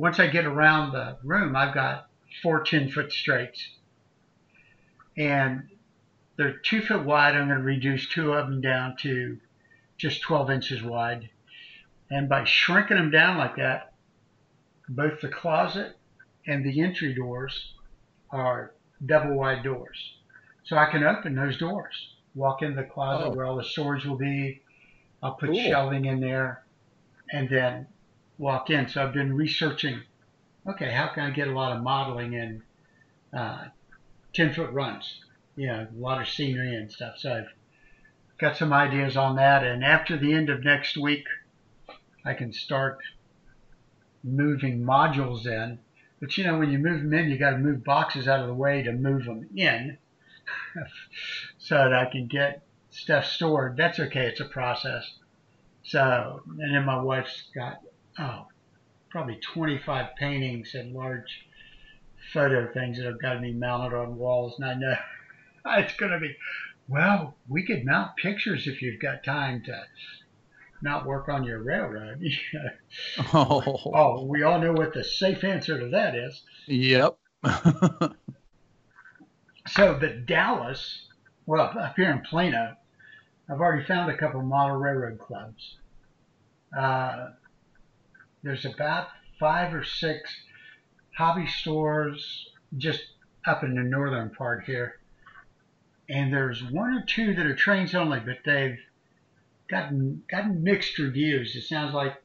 once 0.00 0.18
I 0.18 0.28
get 0.28 0.46
around 0.46 0.92
the 0.92 1.18
room, 1.22 1.54
I've 1.54 1.74
got 1.74 2.08
four 2.42 2.62
10 2.62 2.90
foot 2.90 3.12
straights. 3.12 3.68
And 5.16 5.68
they're 6.36 6.56
two 6.56 6.80
foot 6.80 7.04
wide. 7.04 7.34
I'm 7.34 7.48
going 7.48 7.58
to 7.58 7.64
reduce 7.64 8.08
two 8.08 8.32
of 8.32 8.48
them 8.48 8.62
down 8.62 8.96
to 9.02 9.38
just 9.98 10.22
12 10.22 10.50
inches 10.50 10.82
wide. 10.82 11.28
And 12.10 12.30
by 12.30 12.44
shrinking 12.44 12.96
them 12.96 13.10
down 13.10 13.36
like 13.36 13.56
that, 13.56 13.92
both 14.88 15.20
the 15.20 15.28
closet 15.28 15.96
and 16.46 16.64
the 16.64 16.80
entry 16.80 17.12
doors 17.14 17.74
are 18.30 18.72
double 19.04 19.36
wide 19.36 19.62
doors. 19.62 20.14
So 20.64 20.78
I 20.78 20.90
can 20.90 21.04
open 21.04 21.34
those 21.34 21.58
doors, 21.58 22.14
walk 22.34 22.62
in 22.62 22.74
the 22.74 22.84
closet 22.84 23.26
Oh. 23.26 23.30
where 23.34 23.44
all 23.44 23.56
the 23.56 23.64
storage 23.64 24.06
will 24.06 24.16
be. 24.16 24.62
I'll 25.22 25.34
put 25.34 25.50
Cool. 25.50 25.60
shelving 25.62 26.06
in 26.06 26.20
there 26.20 26.64
and 27.32 27.50
then 27.50 27.86
walk 28.40 28.70
in. 28.70 28.88
So 28.88 29.02
I've 29.02 29.12
been 29.12 29.36
researching, 29.36 30.00
okay, 30.66 30.90
how 30.90 31.08
can 31.08 31.24
I 31.24 31.30
get 31.30 31.48
a 31.48 31.52
lot 31.52 31.76
of 31.76 31.82
modeling 31.82 32.32
in 32.32 32.62
uh, 33.32 33.66
10 34.34 34.54
foot 34.54 34.72
runs? 34.72 35.20
You 35.56 35.66
know, 35.66 35.86
a 35.94 36.00
lot 36.00 36.20
of 36.20 36.28
scenery 36.28 36.74
and 36.74 36.90
stuff. 36.90 37.18
So 37.18 37.32
I've 37.32 38.38
got 38.38 38.56
some 38.56 38.72
ideas 38.72 39.16
on 39.16 39.36
that. 39.36 39.62
And 39.62 39.84
after 39.84 40.16
the 40.16 40.32
end 40.32 40.48
of 40.48 40.64
next 40.64 40.96
week, 40.96 41.26
I 42.24 42.32
can 42.32 42.52
start 42.52 42.98
moving 44.24 44.80
modules 44.82 45.46
in. 45.46 45.78
But 46.18 46.36
you 46.36 46.44
know, 46.44 46.58
when 46.58 46.70
you 46.70 46.78
move 46.78 47.02
them 47.02 47.14
in, 47.14 47.30
you 47.30 47.38
got 47.38 47.50
to 47.50 47.58
move 47.58 47.84
boxes 47.84 48.26
out 48.26 48.40
of 48.40 48.46
the 48.46 48.54
way 48.54 48.82
to 48.82 48.92
move 48.92 49.24
them 49.24 49.48
in 49.54 49.98
so 51.58 51.76
that 51.76 51.94
I 51.94 52.06
can 52.10 52.26
get 52.26 52.62
stuff 52.90 53.26
stored. 53.26 53.76
That's 53.76 54.00
okay. 54.00 54.26
It's 54.26 54.40
a 54.40 54.44
process. 54.46 55.10
So, 55.82 56.42
and 56.58 56.74
then 56.74 56.84
my 56.84 57.00
wife's 57.00 57.44
got, 57.54 57.80
oh, 58.18 58.46
probably 59.10 59.36
25 59.36 60.16
paintings 60.16 60.74
and 60.74 60.94
large 60.94 61.46
photo 62.32 62.72
things 62.72 62.98
that 62.98 63.06
have 63.06 63.20
got 63.20 63.34
to 63.34 63.40
be 63.40 63.52
mounted 63.52 63.96
on 63.96 64.16
walls. 64.16 64.54
And 64.58 64.64
I 64.64 64.74
know 64.74 64.96
it's 65.78 65.94
going 65.94 66.12
to 66.12 66.18
be, 66.18 66.36
well, 66.88 67.34
we 67.48 67.64
could 67.64 67.84
mount 67.84 68.16
pictures 68.16 68.66
if 68.66 68.82
you've 68.82 69.00
got 69.00 69.24
time 69.24 69.62
to 69.64 69.84
not 70.82 71.06
work 71.06 71.28
on 71.28 71.44
your 71.44 71.62
railroad. 71.62 72.22
Oh. 73.32 73.92
oh, 73.94 74.24
we 74.24 74.42
all 74.42 74.60
know 74.60 74.72
what 74.72 74.94
the 74.94 75.04
safe 75.04 75.44
answer 75.44 75.78
to 75.78 75.88
that 75.90 76.14
is. 76.14 76.42
Yep. 76.66 77.18
So, 79.66 79.96
but 80.00 80.26
Dallas, 80.26 81.02
well, 81.46 81.72
up 81.78 81.94
here 81.96 82.10
in 82.10 82.22
Plano, 82.22 82.76
I've 83.48 83.60
already 83.60 83.84
found 83.84 84.10
a 84.10 84.16
couple 84.16 84.42
model 84.42 84.76
railroad 84.76 85.18
clubs. 85.18 85.76
Uh, 86.76 87.30
there's 88.42 88.64
about 88.64 89.08
five 89.38 89.74
or 89.74 89.84
six 89.84 90.30
hobby 91.16 91.46
stores 91.46 92.48
just 92.76 93.00
up 93.46 93.64
in 93.64 93.74
the 93.74 93.82
northern 93.82 94.30
part 94.30 94.64
here. 94.64 94.98
And 96.08 96.32
there's 96.32 96.62
one 96.62 96.94
or 96.94 97.04
two 97.06 97.34
that 97.34 97.46
are 97.46 97.54
trains 97.54 97.94
only, 97.94 98.20
but 98.20 98.38
they've 98.44 98.78
gotten 99.68 100.22
gotten 100.28 100.62
mixed 100.62 100.98
reviews. 100.98 101.54
It 101.54 101.62
sounds 101.62 101.94
like, 101.94 102.20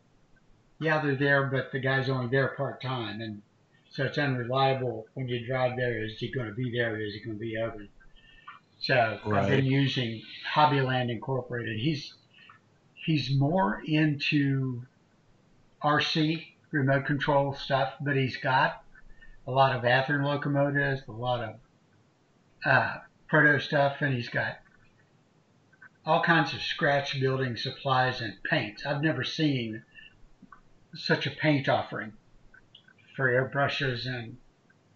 yeah, 0.79 1.01
they're 1.01 1.15
there, 1.15 1.43
but 1.43 1.71
the 1.71 1.79
guy's 1.79 2.09
only 2.09 2.27
there 2.27 2.49
part 2.49 2.81
time, 2.81 3.21
and 3.21 3.41
so 3.91 4.05
it's 4.05 4.17
unreliable 4.17 5.05
when 5.13 5.27
you 5.27 5.45
drive 5.45 5.77
there. 5.77 6.03
Is 6.03 6.17
he 6.17 6.31
going 6.31 6.47
to 6.47 6.53
be 6.53 6.71
there? 6.71 6.99
Is 6.99 7.13
he 7.13 7.19
going 7.21 7.37
to 7.37 7.39
be 7.39 7.57
open? 7.57 7.87
So 8.79 9.19
I've 9.25 9.47
been 9.47 9.65
using 9.65 10.21
Hobbyland 10.53 11.09
Incorporated. 11.09 11.79
He's 11.79 12.13
he's 13.05 13.35
more 13.37 13.81
into 13.85 14.81
RC 15.85 16.43
remote 16.71 17.05
control 17.05 17.53
stuff, 17.53 17.93
but 18.01 18.15
he's 18.15 18.37
got 18.37 18.83
a 19.45 19.51
lot 19.51 19.75
of 19.75 19.83
Athearn 19.83 20.23
locomotives, 20.23 21.03
a 21.07 21.11
lot 21.11 21.43
of 21.43 21.55
uh, 22.65 22.97
proto 23.27 23.59
stuff, 23.59 23.97
and 24.01 24.13
he's 24.13 24.29
got 24.29 24.57
all 26.03 26.23
kinds 26.23 26.55
of 26.55 26.61
scratch 26.61 27.19
building 27.19 27.55
supplies 27.55 28.19
and 28.19 28.33
paints. 28.43 28.83
I've 28.83 29.03
never 29.03 29.23
seen 29.23 29.83
such 30.95 31.27
a 31.27 31.31
paint 31.31 31.69
offering 31.69 32.13
for 33.15 33.27
airbrushes 33.29 34.07
and 34.07 34.37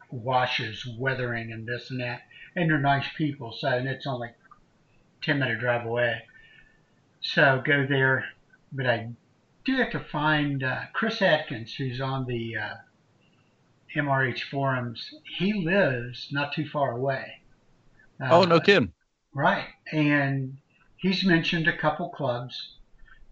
washes, 0.10 0.88
weathering, 0.98 1.51
and 1.51 1.67
this 1.67 1.91
and 1.91 2.00
that. 2.00 2.22
And 2.55 2.69
they're 2.69 2.79
nice 2.79 3.05
people, 3.15 3.51
so 3.51 3.67
and 3.67 3.88
it's 3.88 4.08
only 4.08 4.29
10 5.22 5.38
minute 5.38 5.60
drive 5.60 5.86
away. 5.86 6.24
So 7.22 7.62
go 7.63 7.86
there, 7.88 8.25
but 8.72 8.88
I 8.88 9.10
do 9.66 9.75
have 9.78 9.92
to 9.92 10.00
find 10.00 10.63
uh, 10.63 10.82
Chris 10.94 11.22
Atkins, 11.22 11.74
who's 11.74 12.01
on 12.01 12.25
the 12.25 12.56
uh, 12.58 12.75
MRH 13.96 14.44
forums. 14.50 15.10
He 15.38 15.54
lives 15.54 16.30
not 16.32 16.54
too 16.54 16.68
far 16.68 16.92
away. 16.92 17.42
oh, 18.22 18.44
no 18.44 18.56
Uh, 18.56 18.60
kidding. 18.60 18.94
Right. 19.34 19.66
And 19.92 20.58
he's 20.98 21.24
mentioned 21.25 21.68
a 21.68 21.78
couple 21.78 22.10
clubs 22.10 22.75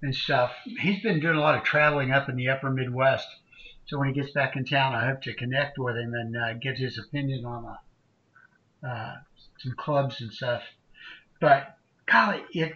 and 0.01 0.13
stuff. 0.13 0.51
He's 0.79 1.01
been 1.01 1.19
doing 1.19 1.37
a 1.37 1.41
lot 1.41 1.55
of 1.57 1.63
traveling 1.63 2.11
up 2.11 2.29
in 2.29 2.35
the 2.35 2.49
upper 2.49 2.69
Midwest. 2.69 3.27
So 3.87 3.97
when 3.97 4.09
he 4.09 4.13
gets 4.13 4.31
back 4.33 4.55
in 4.55 4.65
town, 4.65 4.93
I 4.93 5.05
hope 5.07 5.21
to 5.23 5.33
connect 5.33 5.79
with 5.79 5.95
him 5.95 6.13
and 6.13 6.35
uh, 6.37 6.53
get 6.55 6.77
his 6.77 6.99
opinion 6.99 7.45
on 7.45 7.65
uh, 8.83 8.87
uh, 8.87 9.15
some 9.59 9.73
clubs 9.77 10.21
and 10.21 10.31
stuff. 10.31 10.61
But 11.39 11.77
golly, 12.05 12.41
it, 12.51 12.73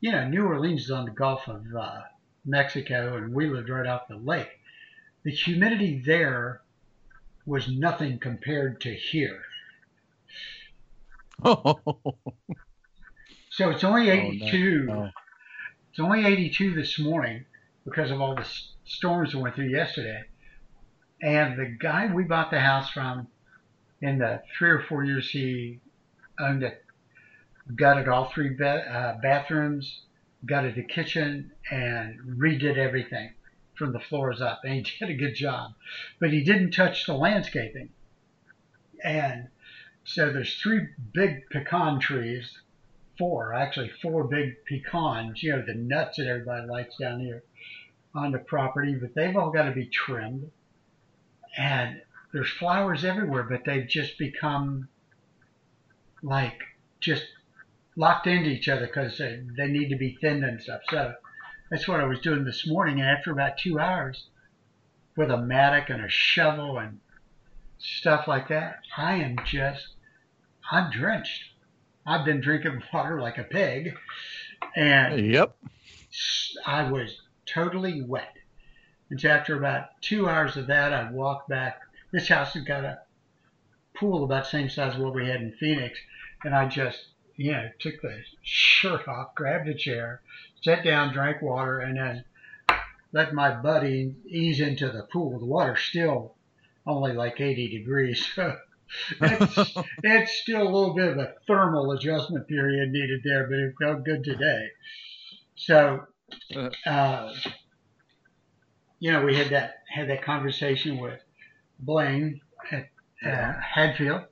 you 0.00 0.12
know, 0.12 0.28
New 0.28 0.44
Orleans 0.44 0.84
is 0.84 0.90
on 0.90 1.06
the 1.06 1.10
Gulf 1.10 1.48
of 1.48 1.64
uh, 1.74 2.02
Mexico 2.46 3.16
and 3.16 3.34
we 3.34 3.48
lived 3.48 3.68
right 3.68 3.86
off 3.86 4.08
the 4.08 4.16
lake. 4.16 4.60
The 5.24 5.32
humidity 5.32 5.98
there 6.00 6.62
was 7.46 7.68
nothing 7.68 8.18
compared 8.18 8.80
to 8.82 8.94
here. 8.94 9.42
So 13.50 13.70
it's 13.70 13.84
only 13.84 14.10
Oh, 14.10 14.32
no, 14.32 14.46
82. 14.50 14.88
It's 15.90 16.00
only 16.00 16.24
82 16.26 16.74
this 16.74 16.98
morning 16.98 17.46
because 17.84 18.10
of 18.10 18.20
all 18.20 18.36
the 18.36 18.42
s- 18.42 18.72
storms 18.84 19.34
we 19.34 19.42
went 19.42 19.56
through 19.56 19.68
yesterday. 19.70 20.24
And 21.22 21.58
the 21.58 21.66
guy 21.66 22.12
we 22.12 22.24
bought 22.24 22.50
the 22.50 22.60
house 22.60 22.90
from, 22.90 23.28
in 24.00 24.18
the 24.18 24.42
three 24.58 24.70
or 24.70 24.80
four 24.82 25.04
years 25.04 25.30
he 25.30 25.80
owned 26.38 26.62
it, 26.62 26.84
gutted 27.76 28.08
all 28.08 28.30
three 28.30 28.56
uh, 28.60 29.18
bathrooms, 29.22 30.05
gutted 30.44 30.74
the 30.74 30.82
kitchen, 30.82 31.52
and 31.70 32.20
redid 32.38 32.76
everything 32.76 33.32
from 33.74 33.92
the 33.92 34.00
floors 34.00 34.40
up. 34.40 34.60
And 34.64 34.74
he 34.74 34.82
did 35.06 35.10
a 35.10 35.18
good 35.18 35.34
job. 35.34 35.72
But 36.20 36.32
he 36.32 36.42
didn't 36.42 36.72
touch 36.72 37.06
the 37.06 37.14
landscaping. 37.14 37.90
And 39.02 39.48
so 40.04 40.32
there's 40.32 40.54
three 40.60 40.88
big 41.12 41.48
pecan 41.50 42.00
trees 42.00 42.58
four, 43.18 43.54
actually 43.54 43.90
four 44.02 44.24
big 44.24 44.64
pecans, 44.64 45.42
you 45.42 45.52
know, 45.52 45.64
the 45.66 45.74
nuts 45.74 46.18
that 46.18 46.26
everybody 46.26 46.66
likes 46.66 46.96
down 46.96 47.20
here 47.20 47.42
on 48.14 48.32
the 48.32 48.38
property, 48.38 48.94
but 48.94 49.14
they've 49.14 49.36
all 49.36 49.50
got 49.50 49.64
to 49.64 49.72
be 49.72 49.86
trimmed. 49.86 50.50
And 51.56 52.00
there's 52.32 52.50
flowers 52.50 53.04
everywhere, 53.04 53.44
but 53.44 53.64
they've 53.64 53.88
just 53.88 54.18
become 54.18 54.88
like 56.22 56.60
just 57.00 57.24
locked 57.96 58.26
into 58.26 58.50
each 58.50 58.68
other 58.68 58.86
because 58.86 59.18
they, 59.18 59.40
they 59.56 59.68
need 59.68 59.88
to 59.88 59.96
be 59.96 60.16
thinned 60.20 60.44
and 60.44 60.60
stuff. 60.60 60.82
So 60.90 61.14
that's 61.70 61.88
what 61.88 62.00
I 62.00 62.04
was 62.04 62.20
doing 62.20 62.44
this 62.44 62.66
morning. 62.66 63.00
And 63.00 63.08
after 63.08 63.32
about 63.32 63.58
two 63.58 63.78
hours 63.80 64.28
with 65.16 65.30
a 65.30 65.38
mattock 65.38 65.90
and 65.90 66.04
a 66.04 66.08
shovel 66.08 66.78
and 66.78 67.00
stuff 67.78 68.28
like 68.28 68.48
that, 68.48 68.80
I 68.96 69.14
am 69.16 69.36
just, 69.44 69.86
I'm 70.70 70.90
drenched. 70.90 71.44
I've 72.06 72.24
been 72.24 72.40
drinking 72.40 72.82
water 72.92 73.20
like 73.20 73.38
a 73.38 73.44
pig, 73.44 73.96
and 74.76 75.32
Yep. 75.32 75.56
I 76.66 76.90
was 76.90 77.20
totally 77.46 78.02
wet. 78.02 78.32
And 79.10 79.20
so 79.20 79.28
after 79.28 79.56
about 79.56 80.00
two 80.00 80.28
hours 80.28 80.56
of 80.56 80.66
that, 80.68 80.92
I 80.92 81.10
walked 81.10 81.48
back. 81.48 81.80
This 82.12 82.28
house 82.28 82.54
has 82.54 82.64
got 82.64 82.84
a 82.84 82.98
pool 83.94 84.24
about 84.24 84.44
the 84.44 84.50
same 84.50 84.68
size 84.68 84.94
as 84.94 85.00
what 85.00 85.14
we 85.14 85.26
had 85.26 85.40
in 85.42 85.52
Phoenix, 85.58 85.98
and 86.44 86.54
I 86.54 86.68
just, 86.68 86.98
you 87.36 87.52
know, 87.52 87.68
took 87.80 88.00
the 88.02 88.22
shirt 88.42 89.06
off, 89.08 89.34
grabbed 89.34 89.68
a 89.68 89.74
chair, 89.74 90.22
sat 90.62 90.84
down, 90.84 91.12
drank 91.12 91.42
water, 91.42 91.80
and 91.80 91.96
then 91.98 92.24
let 93.12 93.32
my 93.34 93.50
buddy 93.54 94.14
ease 94.26 94.60
into 94.60 94.88
the 94.90 95.02
pool. 95.12 95.38
The 95.38 95.46
water's 95.46 95.80
still 95.80 96.34
only 96.86 97.12
like 97.12 97.40
80 97.40 97.68
degrees, 97.78 98.26
so 98.34 98.56
it's, 99.20 99.74
it's 100.02 100.32
still 100.32 100.62
a 100.62 100.64
little 100.64 100.94
bit 100.94 101.08
of 101.08 101.18
a 101.18 101.34
thermal 101.46 101.92
adjustment 101.92 102.48
period 102.48 102.90
needed 102.90 103.20
there, 103.24 103.46
but 103.48 103.58
it 103.58 103.74
felt 103.80 104.04
good 104.04 104.24
today. 104.24 104.68
So, 105.56 106.06
uh, 106.86 107.32
you 108.98 109.12
know, 109.12 109.24
we 109.24 109.36
had 109.36 109.50
that 109.50 109.74
had 109.92 110.08
that 110.10 110.22
conversation 110.22 110.98
with 110.98 111.20
Blaine 111.80 112.40
at 112.70 112.88
uh, 113.24 113.52
Hadfield, 113.60 114.22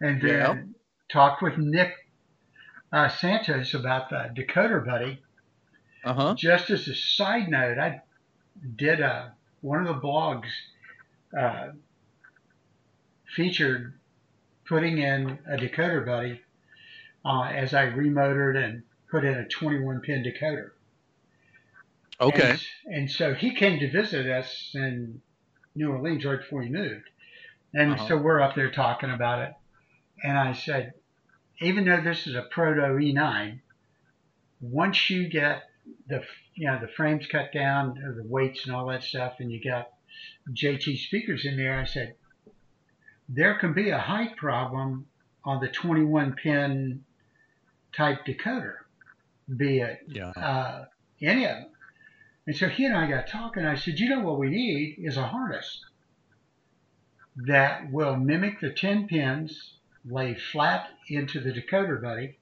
and 0.00 0.20
then 0.20 0.28
Yeah. 0.28 0.62
talked 1.10 1.42
with 1.42 1.56
Nick 1.58 1.92
uh, 2.92 3.08
Santos 3.08 3.74
about 3.74 4.10
the 4.10 4.30
Decoder 4.34 4.84
Buddy. 4.84 5.22
Uh 6.04 6.14
huh. 6.14 6.34
Just 6.36 6.70
as 6.70 6.88
a 6.88 6.94
side 6.94 7.48
note, 7.48 7.78
I 7.78 8.02
did 8.76 9.00
a 9.00 9.34
one 9.60 9.86
of 9.86 9.94
the 9.94 10.00
blogs 10.00 10.48
uh, 11.38 11.68
featured 13.36 13.94
putting 14.66 14.98
in 14.98 15.38
a 15.46 15.56
decoder 15.56 16.04
buddy 16.06 16.40
uh, 17.24 17.42
as 17.42 17.74
I 17.74 17.86
remotored 17.86 18.56
and 18.56 18.82
put 19.10 19.24
in 19.24 19.34
a 19.34 19.46
21 19.46 20.00
pin 20.00 20.24
decoder. 20.24 20.70
Okay. 22.20 22.50
And, 22.86 22.94
and 22.94 23.10
so 23.10 23.34
he 23.34 23.54
came 23.54 23.78
to 23.80 23.90
visit 23.90 24.26
us 24.26 24.70
in 24.74 25.20
New 25.74 25.90
Orleans 25.90 26.24
right 26.24 26.38
before 26.38 26.62
he 26.62 26.68
moved. 26.70 27.04
And 27.74 27.92
Uh-huh. 27.92 28.08
so 28.08 28.16
we're 28.16 28.40
up 28.40 28.54
there 28.54 28.70
talking 28.70 29.10
about 29.10 29.40
it. 29.42 29.52
And 30.22 30.36
I 30.38 30.52
said, 30.52 30.92
even 31.60 31.84
though 31.84 32.00
this 32.00 32.26
is 32.26 32.34
a 32.34 32.42
Proto 32.42 32.80
E9, 32.80 33.60
once 34.60 35.10
you 35.10 35.28
get 35.28 35.62
the 36.08 36.22
you 36.54 36.66
know 36.66 36.78
the 36.80 36.88
frames 36.88 37.26
cut 37.26 37.52
down, 37.52 37.94
the 37.94 38.22
weights 38.24 38.66
and 38.66 38.74
all 38.74 38.86
that 38.86 39.02
stuff, 39.02 39.34
and 39.38 39.50
you 39.50 39.60
got 39.62 39.90
JT 40.52 40.98
speakers 40.98 41.44
in 41.44 41.56
there, 41.56 41.78
I 41.78 41.84
said 41.84 42.14
there 43.28 43.54
can 43.58 43.72
be 43.72 43.90
a 43.90 43.98
height 43.98 44.36
problem 44.36 45.06
on 45.44 45.60
the 45.60 45.68
21 45.68 46.34
pin 46.34 47.04
type 47.92 48.24
decoder, 48.26 48.74
be 49.56 49.78
it 49.78 50.00
Yeah. 50.06 50.30
uh, 50.30 50.84
any 51.22 51.44
of 51.44 51.56
them. 51.56 51.66
And 52.46 52.56
so 52.56 52.68
he 52.68 52.84
and 52.84 52.96
I 52.96 53.06
got 53.08 53.28
talking. 53.28 53.64
I 53.64 53.76
said, 53.76 53.98
you 53.98 54.08
know 54.08 54.20
what 54.20 54.38
we 54.38 54.48
need 54.48 54.96
is 54.98 55.16
a 55.16 55.26
harness 55.26 55.84
that 57.36 57.90
will 57.90 58.16
mimic 58.16 58.60
the 58.60 58.70
10 58.70 59.06
pins, 59.06 59.74
lay 60.08 60.34
flat 60.34 60.88
into 61.08 61.40
the 61.40 61.52
decoder 61.52 62.00
buddy, 62.00 62.38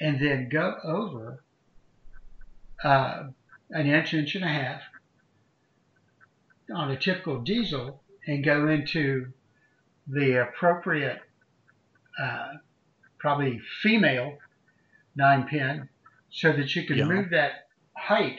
and 0.00 0.20
then 0.20 0.48
go 0.48 0.74
over 0.84 1.42
uh, 2.84 3.24
an 3.70 3.86
inch, 3.86 4.12
inch 4.14 4.34
and 4.34 4.44
a 4.44 4.48
half 4.48 4.82
on 6.74 6.90
a 6.90 6.96
typical 6.96 7.40
diesel 7.40 8.02
and 8.26 8.44
go 8.44 8.68
into 8.68 9.32
the 10.08 10.42
appropriate, 10.42 11.20
uh, 12.20 12.54
probably 13.18 13.60
female 13.82 14.38
nine 15.14 15.44
pin 15.44 15.88
so 16.30 16.52
that 16.52 16.74
you 16.76 16.86
can 16.86 16.98
Yeah. 16.98 17.04
move 17.04 17.30
that 17.30 17.68
height 17.96 18.38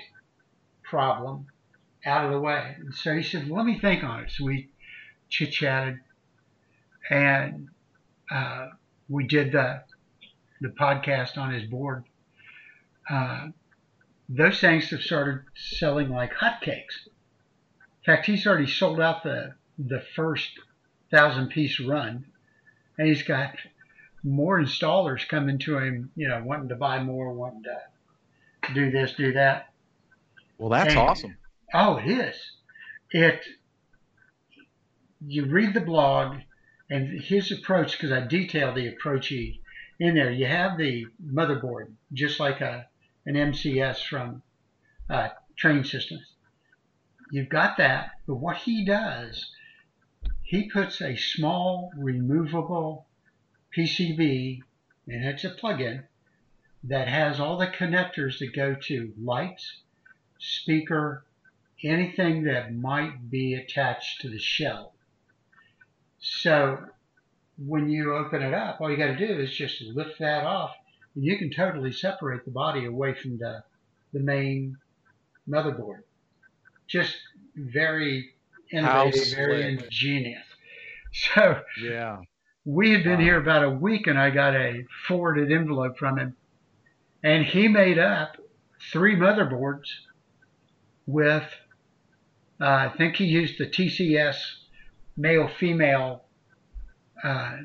problem 0.84 1.48
out 2.06 2.26
of 2.26 2.32
the 2.32 2.40
way. 2.40 2.76
And 2.80 2.94
so 2.94 3.16
he 3.16 3.24
said, 3.24 3.50
let 3.50 3.66
me 3.66 3.80
think 3.80 4.04
on 4.04 4.24
it. 4.24 4.32
So 4.32 4.46
we 4.46 4.70
chit 5.30 5.52
chatted 5.52 6.00
and 7.10 7.70
uh, 8.32 8.68
we 9.10 9.26
did 9.26 9.52
the, 9.52 9.84
the 10.62 10.70
podcast 10.70 11.38
on 11.38 11.54
his 11.54 11.64
board. 11.70 12.04
Uh, 13.10 13.48
those 14.30 14.60
things 14.60 14.90
have 14.90 15.02
started 15.02 15.44
selling 15.56 16.10
like 16.10 16.34
hotcakes. 16.34 17.06
In 17.08 18.06
fact, 18.06 18.26
he's 18.26 18.46
already 18.46 18.68
sold 18.68 19.00
out 19.00 19.24
the, 19.24 19.54
the 19.78 20.02
first 20.16 20.50
thousand 21.12 21.50
piece 21.50 21.80
run 21.80 22.26
and 22.98 23.08
he's 23.08 23.24
got 23.24 23.56
more 24.24 24.60
installers 24.60 25.26
coming 25.28 25.58
to 25.60 25.78
him, 25.78 26.12
you 26.16 26.28
know, 26.28 26.42
wanting 26.44 26.70
to 26.70 26.76
buy 26.76 27.02
more, 27.02 27.32
wanting 27.34 27.64
to 27.64 28.74
do 28.74 28.92
this, 28.92 29.14
do 29.14 29.34
that. 29.34 29.70
Well, 30.58 30.70
that's 30.70 30.90
And- 30.90 31.00
awesome. 31.00 31.38
Oh, 31.74 31.98
it 31.98 32.08
is. 32.10 32.36
It. 33.12 33.42
You 35.26 35.46
read 35.46 35.74
the 35.74 35.82
blog, 35.82 36.38
and 36.90 37.20
his 37.22 37.52
approach, 37.52 37.94
because 37.94 38.12
I 38.12 38.22
detail 38.22 38.74
the 38.74 38.88
approach 38.88 39.28
he 39.28 39.62
in 40.00 40.16
there. 40.16 40.32
You 40.32 40.46
have 40.46 40.78
the 40.78 41.08
motherboard, 41.24 41.94
just 42.14 42.40
like 42.40 42.62
a 42.62 42.88
an 43.26 43.36
MCS 43.36 44.06
from 44.06 44.42
uh, 45.10 45.30
Train 45.58 45.84
Systems. 45.84 46.34
You've 47.30 47.50
got 47.50 47.76
that, 47.78 48.12
but 48.26 48.36
what 48.36 48.56
he 48.56 48.86
does, 48.86 49.52
he 50.44 50.70
puts 50.70 51.02
a 51.02 51.18
small 51.18 51.92
removable 51.98 53.06
PCB, 53.76 54.62
and 55.08 55.26
it's 55.26 55.44
a 55.44 55.50
plug-in 55.50 56.04
that 56.86 57.10
has 57.10 57.38
all 57.38 57.58
the 57.58 57.68
connectors 57.68 58.40
that 58.40 58.56
go 58.56 58.76
to 58.76 59.14
lights, 59.22 59.82
speaker, 60.40 61.26
anything 61.84 62.44
that 62.44 62.74
might 62.74 63.30
be 63.30 63.56
attached 63.56 64.22
to 64.22 64.30
the 64.30 64.40
shell. 64.40 64.94
So 66.30 66.78
when 67.58 67.90
you 67.90 68.16
open 68.16 68.42
it 68.42 68.54
up, 68.54 68.82
all 68.82 68.92
you 68.92 68.98
got 68.98 69.18
to 69.18 69.28
do 69.28 69.40
is 69.40 69.56
just 69.56 69.82
lift 69.82 70.20
that 70.20 70.44
off, 70.46 70.72
and 71.16 71.24
you 71.24 71.38
can 71.38 71.50
totally 71.52 71.92
separate 71.92 72.46
the 72.46 72.52
body 72.52 72.86
away 72.86 73.14
from 73.14 73.38
the 73.38 73.64
the 74.14 74.20
main 74.20 74.78
motherboard. 75.50 76.02
Just 76.88 77.16
very 77.56 78.34
innovative, 78.72 79.36
very 79.36 79.64
ingenious. 79.64 80.44
So 81.14 81.64
Yeah. 81.82 82.18
we 82.66 82.92
had 82.92 83.04
been 83.04 83.20
Wow. 83.20 83.26
here 83.26 83.38
about 83.42 83.64
a 83.64 83.70
week, 83.70 84.08
and 84.08 84.20
I 84.20 84.30
got 84.30 84.56
a 84.56 84.84
forwarded 85.08 85.52
envelope 85.52 85.98
from 85.98 86.18
him, 86.20 86.38
and 87.24 87.46
he 87.46 87.68
made 87.68 87.98
up 88.00 88.38
three 88.92 89.16
motherboards 89.16 89.88
with, 91.06 91.50
uh, 92.62 92.66
I 92.66 92.90
think 92.98 93.16
he 93.16 93.26
used 93.26 93.58
the 93.58 93.68
TCS 93.68 94.38
male 95.18 95.50
female 95.60 96.24
uh, 97.24 97.58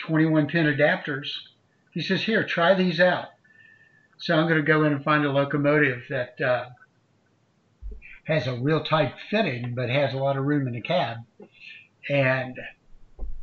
21 0.00 0.46
pin 0.48 0.66
adapters. 0.66 1.28
He 1.92 2.00
says, 2.00 2.22
"Here, 2.22 2.44
try 2.44 2.74
these 2.74 2.98
out." 2.98 3.28
So 4.18 4.36
I'm 4.36 4.48
going 4.48 4.60
to 4.60 4.66
go 4.66 4.84
in 4.84 4.92
and 4.92 5.04
find 5.04 5.24
a 5.24 5.30
locomotive 5.30 6.02
that 6.08 6.40
uh, 6.40 6.66
has 8.24 8.46
a 8.46 8.58
real 8.58 8.82
tight 8.82 9.14
fitting, 9.30 9.74
but 9.74 9.90
has 9.90 10.12
a 10.12 10.18
lot 10.18 10.36
of 10.36 10.44
room 10.44 10.66
in 10.66 10.74
the 10.74 10.80
cab, 10.80 11.18
and 12.08 12.58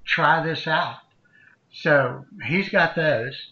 try 0.03 0.43
this 0.45 0.67
out. 0.67 0.97
So 1.71 2.25
he's 2.45 2.69
got 2.69 2.95
those. 2.95 3.51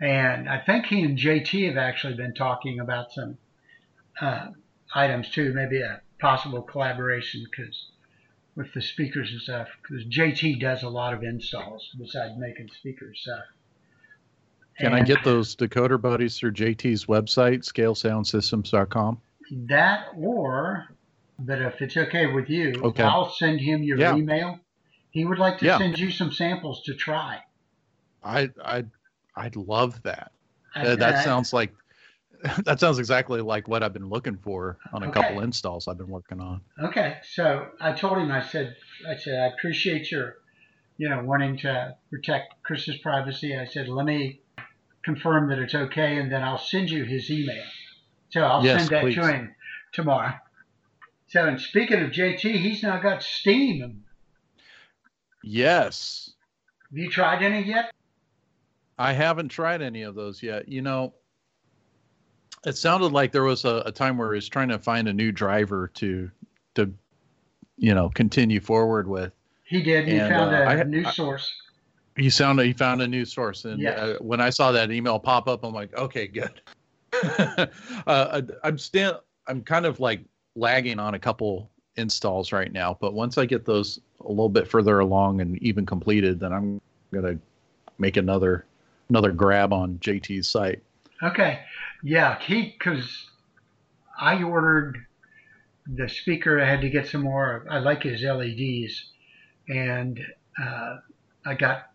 And 0.00 0.48
I 0.48 0.60
think 0.60 0.86
he 0.86 1.02
and 1.02 1.16
JT 1.16 1.68
have 1.68 1.76
actually 1.76 2.14
been 2.14 2.34
talking 2.34 2.80
about 2.80 3.12
some 3.12 3.38
uh, 4.20 4.48
items 4.94 5.30
too, 5.30 5.52
maybe 5.52 5.80
a 5.80 6.00
possible 6.20 6.62
collaboration 6.62 7.44
because 7.50 7.90
with 8.56 8.72
the 8.74 8.82
speakers 8.82 9.30
and 9.32 9.40
stuff, 9.40 9.68
because 9.82 10.04
JT 10.06 10.60
does 10.60 10.82
a 10.82 10.88
lot 10.88 11.12
of 11.14 11.22
installs 11.22 11.90
besides 11.98 12.34
making 12.38 12.68
speakers. 12.78 13.26
Can 14.78 14.92
I 14.92 15.02
get 15.02 15.22
those 15.24 15.54
decoder 15.56 16.00
buddies 16.00 16.38
through 16.38 16.52
JT's 16.52 17.06
website, 17.06 17.60
scalesoundsystems.com? 17.64 19.20
that 19.68 20.06
or, 20.16 20.86
but 21.38 21.60
if 21.60 21.82
it's 21.82 21.96
okay 21.98 22.26
with 22.26 22.48
you, 22.48 22.72
Okay. 22.82 23.02
I'll 23.02 23.30
send 23.30 23.60
him 23.60 23.82
your 23.82 23.98
Yeah. 23.98 24.16
email. 24.16 24.58
He 25.10 25.24
would 25.26 25.38
like 25.38 25.58
to 25.58 25.66
Yeah. 25.66 25.78
send 25.78 25.98
you 25.98 26.10
some 26.10 26.32
samples 26.32 26.82
to 26.84 26.94
try. 26.94 27.40
I 28.22 28.50
I 28.64 28.84
I'd 29.36 29.54
love 29.56 30.02
that. 30.04 30.32
I- 30.74 30.86
Uh, 30.86 30.96
that 30.96 31.16
I- 31.16 31.24
sounds 31.24 31.52
like 31.52 31.74
that 32.64 32.78
sounds 32.78 32.98
exactly 32.98 33.40
like 33.40 33.68
what 33.68 33.82
I've 33.82 33.92
been 33.92 34.08
looking 34.08 34.36
for 34.36 34.78
on 34.92 35.02
a 35.02 35.08
Okay. 35.08 35.22
couple 35.22 35.40
installs 35.40 35.88
I've 35.88 35.96
been 35.98 36.08
working 36.08 36.40
on. 36.40 36.60
Okay, 36.82 37.18
so 37.22 37.68
I 37.80 37.92
told 37.92 38.18
him, 38.18 38.30
I 38.30 38.42
said, 38.42 38.76
I 39.08 39.16
said, 39.16 39.38
I 39.40 39.46
appreciate 39.46 40.10
your, 40.10 40.34
you 40.98 41.08
know, 41.08 41.22
wanting 41.24 41.56
to 41.58 41.96
protect 42.10 42.62
Chris's 42.62 42.98
privacy. 42.98 43.56
I 43.56 43.64
said, 43.64 43.88
let 43.88 44.04
me 44.04 44.40
confirm 45.04 45.48
that 45.48 45.58
it's 45.58 45.74
okay, 45.74 46.18
and 46.18 46.30
then 46.30 46.42
I'll 46.42 46.58
send 46.58 46.90
you 46.90 47.04
his 47.04 47.30
email. 47.30 47.64
So 48.30 48.42
I'll 48.42 48.62
Yes, 48.62 48.88
send 48.88 48.90
that 48.90 49.00
please. 49.02 49.14
to 49.14 49.26
him 49.26 49.54
tomorrow. 49.92 50.34
So, 51.28 51.46
and 51.46 51.60
speaking 51.60 52.02
of 52.02 52.10
JT, 52.10 52.40
he's 52.60 52.82
now 52.82 53.00
got 53.00 53.22
Steam. 53.22 54.04
Yes. 55.42 56.30
Have 56.90 56.98
you 56.98 57.10
tried 57.10 57.42
any 57.42 57.62
yet? 57.66 57.90
I 58.98 59.12
haven't 59.12 59.48
tried 59.48 59.82
any 59.82 60.02
of 60.02 60.14
those 60.14 60.42
yet. 60.42 60.68
You 60.68 60.82
know, 60.82 61.14
it 62.66 62.76
sounded 62.76 63.12
like 63.12 63.32
there 63.32 63.44
was 63.44 63.64
a, 63.64 63.82
a 63.86 63.92
time 63.92 64.16
where 64.18 64.32
he 64.32 64.36
was 64.36 64.48
trying 64.48 64.68
to 64.68 64.78
find 64.78 65.08
a 65.08 65.12
new 65.12 65.32
driver 65.32 65.88
to 65.94 66.30
to 66.74 66.92
you 67.76 67.94
know 67.94 68.08
continue 68.10 68.60
forward 68.60 69.06
with. 69.08 69.32
He 69.64 69.82
did. 69.82 70.06
He 70.06 70.16
And, 70.18 70.28
found 70.32 70.54
uh, 70.54 70.58
a 70.58 70.64
I- 70.66 70.82
new 70.84 71.04
I- 71.06 71.10
source. 71.10 71.50
He 72.16 72.30
sounded 72.30 72.64
he 72.66 72.72
found 72.72 73.02
a 73.02 73.08
new 73.08 73.24
source, 73.24 73.64
and 73.64 73.80
Yes. 73.80 73.98
uh, 73.98 74.16
when 74.20 74.40
I 74.40 74.48
saw 74.50 74.70
that 74.70 74.92
email 74.92 75.18
pop 75.18 75.48
up, 75.48 75.64
I'm 75.64 75.74
like, 75.74 75.92
okay, 75.98 76.28
good. 76.28 76.60
uh, 78.06 78.42
I'm 78.62 78.78
still 78.78 79.20
I'm 79.48 79.62
kind 79.62 79.84
of 79.86 79.98
like 80.00 80.20
lagging 80.54 80.98
on 81.00 81.14
a 81.14 81.18
couple 81.18 81.70
installs 81.96 82.52
right 82.52 82.72
now, 82.72 82.96
but 83.00 83.14
once 83.14 83.36
I 83.38 83.46
get 83.46 83.64
those 83.64 83.98
a 84.24 84.28
little 84.28 84.48
bit 84.48 84.68
further 84.68 85.00
along 85.00 85.40
and 85.40 85.58
even 85.62 85.84
completed, 85.84 86.38
then 86.40 86.52
I'm 86.52 86.80
gonna 87.12 87.36
make 87.98 88.16
another 88.16 88.64
another 89.08 89.32
grab 89.32 89.72
on 89.72 89.98
JT's 89.98 90.48
site. 90.48 90.82
Okay, 91.22 91.60
yeah, 92.04 92.38
he 92.38 92.76
because 92.78 93.30
I 94.20 94.42
ordered 94.42 95.06
the 95.86 96.06
speaker. 96.06 96.60
I 96.60 96.68
had 96.68 96.82
to 96.82 96.90
get 96.90 97.08
some 97.08 97.22
more. 97.22 97.66
I 97.68 97.78
like 97.78 98.02
his 98.02 98.22
LEDs, 98.22 99.06
and 99.68 100.20
uh, 100.62 100.98
I 101.46 101.54
got 101.54 101.90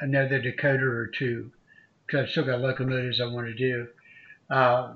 another 0.00 0.42
decoder 0.42 0.82
or 0.82 1.06
two 1.06 1.52
because 2.04 2.24
I've 2.24 2.30
still 2.30 2.44
got 2.44 2.60
locomotives 2.60 3.20
I 3.20 3.26
want 3.26 3.46
to 3.46 3.54
do. 3.54 3.86
Uh, 4.50 4.94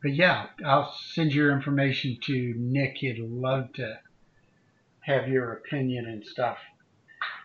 but 0.00 0.14
yeah, 0.14 0.46
I'll 0.64 0.94
send 1.12 1.34
your 1.34 1.50
information 1.50 2.18
to 2.22 2.54
Nick. 2.56 2.98
He'd 2.98 3.18
love 3.18 3.72
to 3.74 3.98
have 5.00 5.26
your 5.26 5.54
opinion 5.54 6.06
and 6.06 6.24
stuff. 6.24 6.58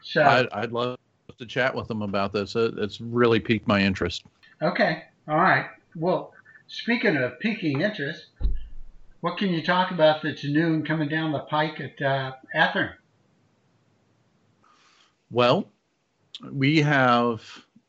So 0.03 0.21
I'd, 0.21 0.49
I'd 0.51 0.71
love 0.71 0.99
to 1.39 1.45
chat 1.47 1.73
with 1.73 1.87
them 1.87 2.03
about 2.03 2.31
this. 2.31 2.55
It's 2.55 3.01
really 3.01 3.39
piqued 3.39 3.67
my 3.67 3.81
interest. 3.81 4.23
okay, 4.61 5.05
all 5.27 5.37
right. 5.37 5.65
Well, 5.95 6.33
speaking 6.67 7.17
of 7.17 7.39
piquing 7.39 7.81
interest, 7.81 8.27
what 9.21 9.37
can 9.37 9.49
you 9.49 9.61
talk 9.61 9.91
about 9.91 10.21
that's 10.23 10.43
new 10.43 10.73
and 10.73 10.85
coming 10.85 11.09
down 11.09 11.31
the 11.31 11.39
pike 11.39 11.79
at 11.79 12.01
uh? 12.01 12.31
Well, 15.29 15.67
we 16.51 16.81
have 16.81 17.41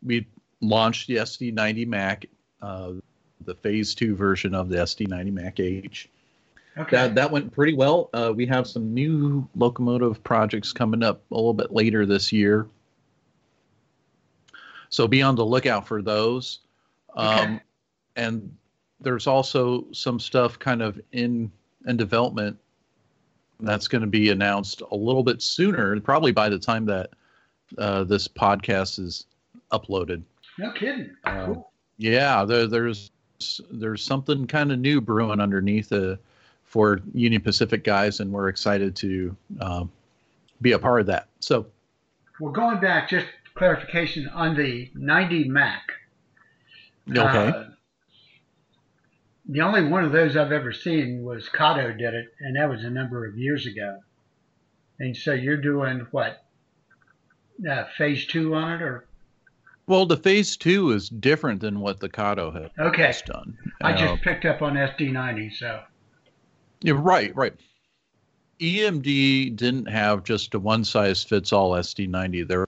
we 0.02 0.26
launched 0.60 1.08
the 1.08 1.16
SD90 1.16 1.86
Mac, 1.86 2.26
uh, 2.60 2.92
the 3.44 3.54
Phase 3.54 3.94
Two 3.94 4.14
version 4.14 4.54
of 4.54 4.68
the 4.68 4.76
SD90 4.76 5.32
Mac 5.32 5.60
H. 5.60 6.08
Okay. 6.76 6.96
That 6.96 7.14
that 7.16 7.30
went 7.30 7.52
pretty 7.52 7.74
well. 7.74 8.10
Uh, 8.12 8.32
we 8.34 8.46
have 8.46 8.66
some 8.66 8.94
new 8.94 9.48
locomotive 9.54 10.22
projects 10.24 10.72
coming 10.72 11.02
up 11.02 11.22
a 11.30 11.34
little 11.34 11.54
bit 11.54 11.72
later 11.72 12.06
this 12.06 12.32
year, 12.32 12.66
so 14.88 15.06
be 15.06 15.22
on 15.22 15.34
the 15.34 15.44
lookout 15.44 15.86
for 15.86 16.02
those. 16.02 16.60
Um, 17.14 17.28
Okay. 17.28 17.60
And 18.16 18.54
there's 19.00 19.26
also 19.26 19.86
some 19.92 20.20
stuff 20.20 20.58
kind 20.58 20.82
of 20.82 21.00
in 21.12 21.50
in 21.86 21.96
development 21.96 22.56
that's 23.60 23.88
going 23.88 24.02
to 24.02 24.08
be 24.08 24.30
announced 24.30 24.82
a 24.90 24.96
little 24.96 25.22
bit 25.22 25.40
sooner, 25.42 25.98
probably 26.00 26.32
by 26.32 26.48
the 26.48 26.58
time 26.58 26.84
that 26.86 27.10
uh, 27.78 28.04
this 28.04 28.28
podcast 28.28 28.98
is 28.98 29.26
uploaded. 29.72 30.22
no 30.58 30.72
kidding. 30.72 31.10
Um, 31.24 31.46
Cool. 31.54 31.72
Yeah, 31.98 32.44
there, 32.44 32.66
there's 32.66 33.10
there's 33.70 34.04
something 34.04 34.46
kind 34.46 34.70
of 34.72 34.78
new 34.78 35.00
brewing 35.00 35.40
underneath 35.40 35.92
uh, 35.92 36.16
for 36.64 37.00
Union 37.14 37.40
Pacific 37.42 37.82
guys, 37.84 38.20
and 38.20 38.32
we're 38.32 38.48
excited 38.48 38.94
to 38.96 39.36
um, 39.60 39.90
be 40.60 40.72
a 40.72 40.78
part 40.78 41.00
of 41.00 41.06
that. 41.08 41.26
So, 41.40 41.66
Well, 42.40 42.52
going 42.52 42.80
back, 42.80 43.08
just 43.10 43.26
clarification 43.54 44.28
on 44.28 44.56
the 44.56 44.90
90 44.94 45.48
Mac. 45.48 45.82
okay, 47.10 47.48
Uh, 47.48 47.64
the 49.46 49.60
only 49.60 49.84
one 49.84 50.04
of 50.04 50.12
those 50.12 50.36
I've 50.36 50.52
ever 50.52 50.72
seen 50.72 51.22
was 51.24 51.48
Kato 51.48 51.92
did 51.92 52.14
it, 52.14 52.26
and 52.40 52.56
that 52.56 52.68
was 52.68 52.84
a 52.84 52.90
number 52.90 53.26
of 53.26 53.36
years 53.36 53.66
ago. 53.66 53.98
And 54.98 55.16
so 55.16 55.32
you're 55.32 55.56
doing 55.56 56.06
what? 56.10 56.44
Uh, 57.68 57.84
phase 57.96 58.26
two 58.26 58.54
on 58.54 58.72
it, 58.72 58.82
or 58.82 59.06
well, 59.86 60.06
the 60.06 60.16
phase 60.16 60.56
two 60.56 60.92
is 60.92 61.08
different 61.08 61.60
than 61.60 61.80
what 61.80 62.00
the 62.00 62.08
Kato 62.08 62.50
has 62.50 62.70
okay? 62.78 63.12
done. 63.26 63.56
I 63.82 63.92
just 63.92 64.22
picked 64.22 64.44
up 64.44 64.62
on 64.62 64.74
SD90, 64.74 65.52
so 65.54 65.82
Yeah, 66.82 66.94
right, 66.96 67.34
right. 67.34 67.54
EMD 68.60 69.56
didn't 69.56 69.86
have 69.86 70.22
just 70.22 70.54
a 70.54 70.58
one 70.58 70.84
size 70.84 71.24
fits 71.24 71.52
all 71.52 71.72
SD90. 71.72 72.46
There, 72.46 72.66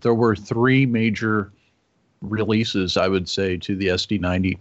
there 0.00 0.14
were 0.14 0.36
three 0.36 0.86
major 0.86 1.52
releases, 2.22 2.96
I 2.96 3.08
would 3.08 3.28
say, 3.28 3.56
to 3.58 3.74
the 3.74 3.88
SD90. 3.88 4.58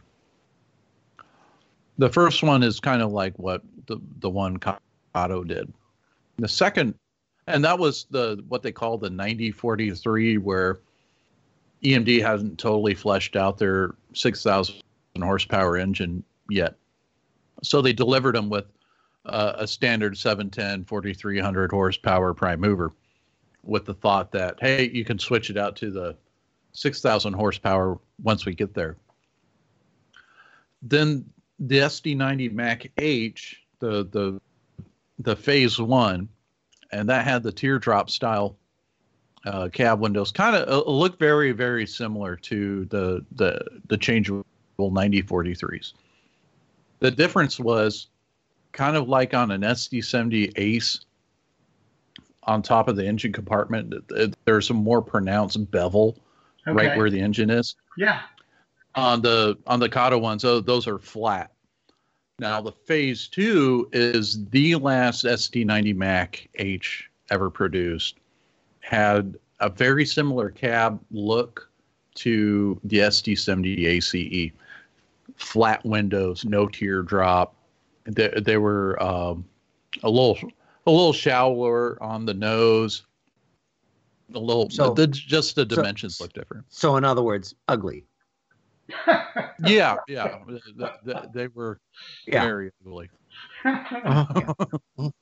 The 1.98 2.10
first 2.10 2.44
one 2.44 2.64
is 2.64 2.80
kind 2.80 3.02
of 3.02 3.12
like 3.12 3.38
what 3.38 3.62
the 3.88 3.98
the 4.20 4.30
one 4.30 4.58
Kato 4.58 5.44
did. 5.44 5.72
The 6.38 6.48
second, 6.48 6.96
and 7.48 7.64
that 7.64 7.78
was 7.78 8.06
the 8.10 8.44
what 8.48 8.64
they 8.64 8.72
call 8.72 8.98
the 8.98 9.10
9043, 9.10 10.38
where 10.38 10.80
EMD 11.84 12.22
hasn't 12.22 12.58
totally 12.58 12.94
fleshed 12.94 13.36
out 13.36 13.58
their 13.58 13.96
6,000 14.14 14.76
horsepower 15.20 15.78
engine 15.78 16.24
yet. 16.50 16.76
So 17.62 17.82
they 17.82 17.94
delivered 17.94 18.36
them 18.36 18.50
with 18.50 18.66
uh, 19.26 19.54
a 19.58 19.68
standard 19.68 20.18
710 20.18 20.86
4300 20.86 21.72
horsepower 21.72 22.34
prime 22.34 22.60
mover 22.60 22.92
with 23.64 23.86
the 23.86 23.94
thought 23.94 24.32
that 24.34 24.58
hey 24.60 24.90
you 24.90 25.06
can 25.06 25.18
switch 25.18 25.50
it 25.50 25.58
out 25.58 25.76
to 25.78 25.90
the 25.90 26.16
6000 26.74 27.32
horsepower 27.32 27.98
once 28.22 28.46
we 28.46 28.54
get 28.54 28.74
there 28.74 28.98
then 30.82 31.24
the 31.60 31.80
sd90 31.80 32.52
mac 32.52 32.92
h 32.98 33.62
the 33.80 34.08
the 34.12 34.42
the 35.20 35.36
phase 35.36 35.80
one 35.80 36.28
and 36.92 37.08
that 37.10 37.26
had 37.26 37.44
the 37.44 37.52
teardrop 37.52 38.10
style 38.10 38.58
uh, 39.46 39.68
cab 39.72 40.00
windows 40.00 40.32
kind 40.32 40.56
of 40.56 40.68
uh, 40.70 40.90
look 40.90 41.20
very 41.20 41.52
very 41.52 41.86
similar 41.86 42.36
to 42.36 42.86
the 42.86 43.26
the 43.34 43.60
the 43.88 43.98
changeable 43.98 44.46
9043s 44.80 45.94
the 47.00 47.12
difference 47.12 47.60
was 47.60 48.08
kind 48.72 48.96
of 48.96 49.08
like 49.08 49.34
on 49.34 49.52
an 49.52 49.62
SD70 49.62 50.54
ACE 50.56 51.06
on 52.46 52.62
top 52.62 52.88
of 52.88 52.96
the 52.96 53.06
engine 53.06 53.32
compartment, 53.32 53.92
th- 53.92 54.04
th- 54.10 54.34
there's 54.46 54.70
a 54.70 54.74
more 54.74 55.02
pronounced 55.02 55.72
bevel 55.72 56.18
okay. 56.68 56.76
right 56.76 56.98
where 56.98 57.10
the 57.10 57.20
engine 57.20 57.50
is. 57.50 57.76
yeah, 57.98 58.22
On 58.96 59.22
the 59.22 59.58
on 59.66 59.80
the 59.80 59.90
Kato 59.90 60.18
ones, 60.18 60.46
oh, 60.46 60.60
those 60.60 60.88
are 60.88 61.00
flat. 61.00 61.52
Now 62.40 62.62
the 62.62 62.72
Phase 62.72 63.28
Two 63.28 63.90
is 63.92 64.46
the 64.50 64.76
last 64.76 65.26
SD90 65.26 65.96
Mac 65.96 66.48
H 66.56 67.10
ever 67.32 67.50
produced. 67.50 68.18
Had 68.82 69.36
a 69.60 69.70
very 69.70 70.06
similar 70.06 70.50
cab 70.50 71.00
look 71.12 71.70
to 72.16 72.80
the 72.84 73.00
SD70 73.00 73.86
ACE. 73.88 74.52
Flat 75.38 75.84
windows, 75.84 76.46
no 76.46 76.68
teardrop, 76.68 77.56
they, 78.06 78.28
they 78.40 78.58
were 78.58 79.02
um, 79.02 79.44
a 80.04 80.10
little 80.10 80.38
a 80.86 80.92
little 80.92 81.14
shallower 81.14 81.98
on 82.02 82.26
the 82.26 82.34
nose 82.34 83.04
a 84.36 84.40
little 84.40 84.70
So- 84.70 84.94
the, 84.94 85.08
just 85.08 85.56
the 85.56 85.62
so- 85.62 85.76
dimensions 85.76 86.20
look 86.20 86.34
different 86.34 86.66
So, 86.70 86.98
in 86.98 87.04
other 87.04 87.24
words, 87.24 87.56
ugly. 87.68 88.04
Yeah 89.66 89.96
yeah 90.08 90.40
th- 90.48 90.62
th- 91.06 91.18
they 91.34 91.48
were 91.48 91.80
Yeah. 92.28 92.44
very 92.44 92.72
ugly 92.86 93.10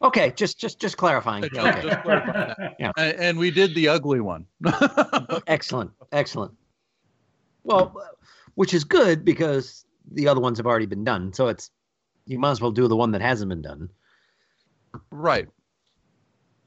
Okay, 0.00 0.32
just 0.36 0.58
just 0.60 0.78
just 0.80 0.96
clarifying. 0.96 1.42
Just- 1.42 1.56
Okay. 1.56 1.82
just 1.88 2.02
clarifying. 2.02 2.54
Yeah. 2.78 2.92
and, 2.96 3.36
we 3.36 3.50
did 3.50 3.74
the 3.74 3.88
ugly 3.88 4.20
one 4.20 4.46
Excellent, 5.48 5.90
excellent. 6.12 6.54
Well, 7.64 7.94
which 8.54 8.74
is 8.74 8.84
good 8.84 9.24
because 9.24 9.84
the 10.12 10.28
other 10.28 10.40
ones 10.40 10.58
have 10.58 10.66
already 10.66 10.86
been 10.86 11.02
done. 11.04 11.32
So 11.32 11.48
it's 11.48 11.70
you 12.26 12.38
might 12.38 12.52
as 12.52 12.60
well 12.60 12.70
do 12.70 12.86
the 12.86 12.94
one 12.96 13.10
that 13.12 13.20
hasn't 13.20 13.48
been 13.48 13.62
done. 13.62 13.90
right 15.10 15.48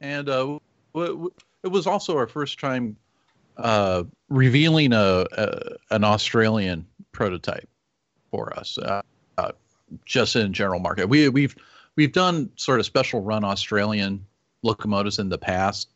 and 0.00 0.28
uh 0.28 0.58
it 0.94 1.68
was 1.70 1.86
also 1.86 2.16
our 2.18 2.26
first 2.26 2.60
time 2.60 2.96
uh 3.58 4.04
revealing 4.28 4.92
a, 4.92 5.26
a 5.32 5.76
an 5.90 6.04
australian 6.04 6.86
prototype 7.12 7.68
for 8.30 8.56
us 8.58 8.78
uh, 8.78 9.02
uh 9.38 9.52
just 10.04 10.36
in 10.36 10.52
general 10.52 10.80
market. 10.80 11.08
We 11.08 11.28
we've 11.28 11.54
we've 11.96 12.12
done 12.12 12.50
sort 12.56 12.80
of 12.80 12.86
special 12.86 13.20
run 13.20 13.44
australian 13.44 14.24
locomotives 14.62 15.18
in 15.18 15.28
the 15.28 15.38
past. 15.38 15.88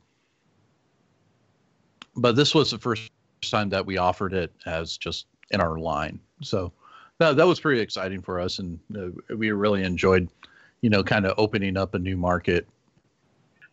But 2.16 2.36
this 2.36 2.54
was 2.54 2.70
the 2.70 2.78
first 2.78 3.10
time 3.42 3.68
that 3.70 3.84
we 3.84 3.98
offered 3.98 4.32
it 4.32 4.52
as 4.64 4.96
just 4.96 5.26
in 5.50 5.60
our 5.60 5.78
line. 5.78 6.18
So 6.42 6.72
that, 7.18 7.36
that 7.36 7.46
was 7.46 7.60
pretty 7.60 7.80
exciting 7.80 8.22
for 8.22 8.40
us 8.40 8.58
and 8.58 8.78
uh, 8.96 9.34
we 9.36 9.50
really 9.52 9.82
enjoyed 9.82 10.28
you 10.80 10.90
know 10.90 11.02
kind 11.02 11.26
of 11.26 11.34
opening 11.38 11.76
up 11.76 11.94
a 11.94 11.98
new 11.98 12.16
market. 12.16 12.66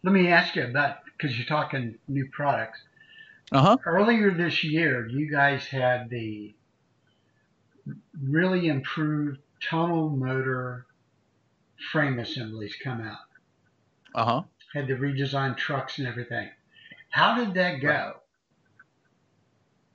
Let 0.04 0.14
me 0.14 0.28
ask 0.28 0.56
you 0.56 0.64
about 0.64 0.98
because 1.06 1.38
you're 1.38 1.48
talking 1.48 1.96
new 2.08 2.28
products. 2.32 2.80
Uh-huh 3.54 3.78
Earlier 3.86 4.32
this 4.32 4.64
year, 4.64 5.08
you 5.08 5.32
guys 5.32 5.66
had 5.66 6.10
the 6.10 6.54
really 8.22 8.68
improved 8.68 9.40
tunnel 9.62 10.10
motor 10.10 10.86
frame 11.92 12.20
assemblies 12.20 12.76
come 12.84 13.02
out. 13.02 13.18
uh-huh 14.16 14.44
Had 14.74 14.88
the 14.88 14.94
redesigned 14.94 15.58
trucks 15.58 16.00
and 16.00 16.08
everything. 16.08 16.50
How 17.10 17.36
did 17.36 17.54
that 17.56 17.80
go? 17.82 18.16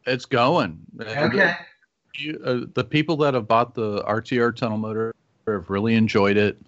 it's 0.06 0.24
going 0.24 0.80
Okay. 1.00 1.54
you, 2.16 2.40
uh, 2.44 2.60
the 2.74 2.84
people 2.84 3.16
that 3.18 3.34
have 3.34 3.46
bought 3.46 3.74
the 3.74 4.02
RTR 4.04 4.54
tunnel 4.56 4.78
motor 4.78 5.14
have 5.46 5.70
really 5.70 5.94
enjoyed 5.94 6.36
it. 6.36 6.58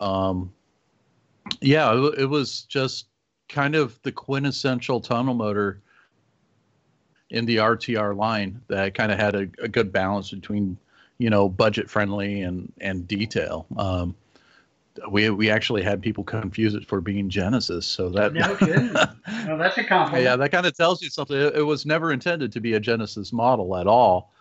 Um, 0.00 0.52
yeah, 1.60 1.94
it, 1.94 2.18
it 2.20 2.26
was 2.26 2.62
just 2.62 3.06
kind 3.48 3.74
of 3.74 4.00
the 4.02 4.12
quintessential 4.12 5.00
tunnel 5.00 5.34
motor 5.34 5.82
in 7.34 7.44
the 7.46 7.56
RTR 7.56 8.16
line 8.16 8.60
that 8.68 8.94
kind 8.94 9.10
of 9.10 9.18
had 9.18 9.34
a, 9.34 9.48
a 9.58 9.66
good 9.66 9.92
balance 9.92 10.30
between, 10.30 10.78
you 11.18 11.28
know, 11.28 11.48
budget 11.48 11.90
friendly 11.90 12.42
and 12.42 12.72
and 12.80 13.08
detail. 13.08 13.66
Um, 13.76 14.14
we 15.10 15.28
we 15.30 15.50
actually 15.50 15.82
had 15.82 16.00
people 16.00 16.22
confuse 16.22 16.74
it 16.74 16.86
for 16.86 17.00
being 17.00 17.28
Genesis. 17.28 17.86
So 17.86 18.08
that 18.10 18.34
No 18.34 18.54
kidding. 18.54 18.92
well, 18.92 19.58
that's 19.58 19.76
a 19.76 19.82
compliment. 19.82 20.22
yeah, 20.22 20.36
that 20.36 20.52
kind 20.52 20.64
of 20.64 20.76
tells 20.76 21.02
you 21.02 21.10
something. 21.10 21.36
It, 21.36 21.56
it 21.56 21.62
was 21.62 21.84
never 21.84 22.12
intended 22.12 22.52
to 22.52 22.60
be 22.60 22.74
a 22.74 22.80
Genesis 22.80 23.32
model 23.32 23.76
at 23.76 23.88
all. 23.88 24.32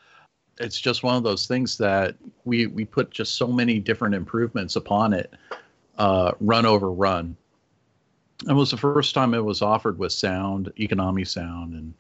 It's 0.60 0.80
just 0.80 1.02
one 1.02 1.16
of 1.16 1.24
those 1.24 1.48
things 1.48 1.80
that 1.80 2.16
we 2.46 2.68
we 2.68 2.86
put 2.86 3.10
just 3.10 3.36
so 3.36 3.48
many 3.48 3.80
different 3.80 4.14
improvements 4.14 4.76
upon 4.76 5.14
it, 5.14 5.34
uh, 5.98 6.34
run 6.40 6.68
over 6.68 6.92
run. 6.92 7.36
It 8.48 8.54
was 8.54 8.70
the 8.70 8.78
first 8.78 9.16
time 9.16 9.34
it 9.34 9.44
was 9.44 9.64
offered 9.64 9.98
with 9.98 10.12
sound, 10.12 10.72
Econami 10.78 11.28
sound, 11.28 11.74
and 11.74 11.96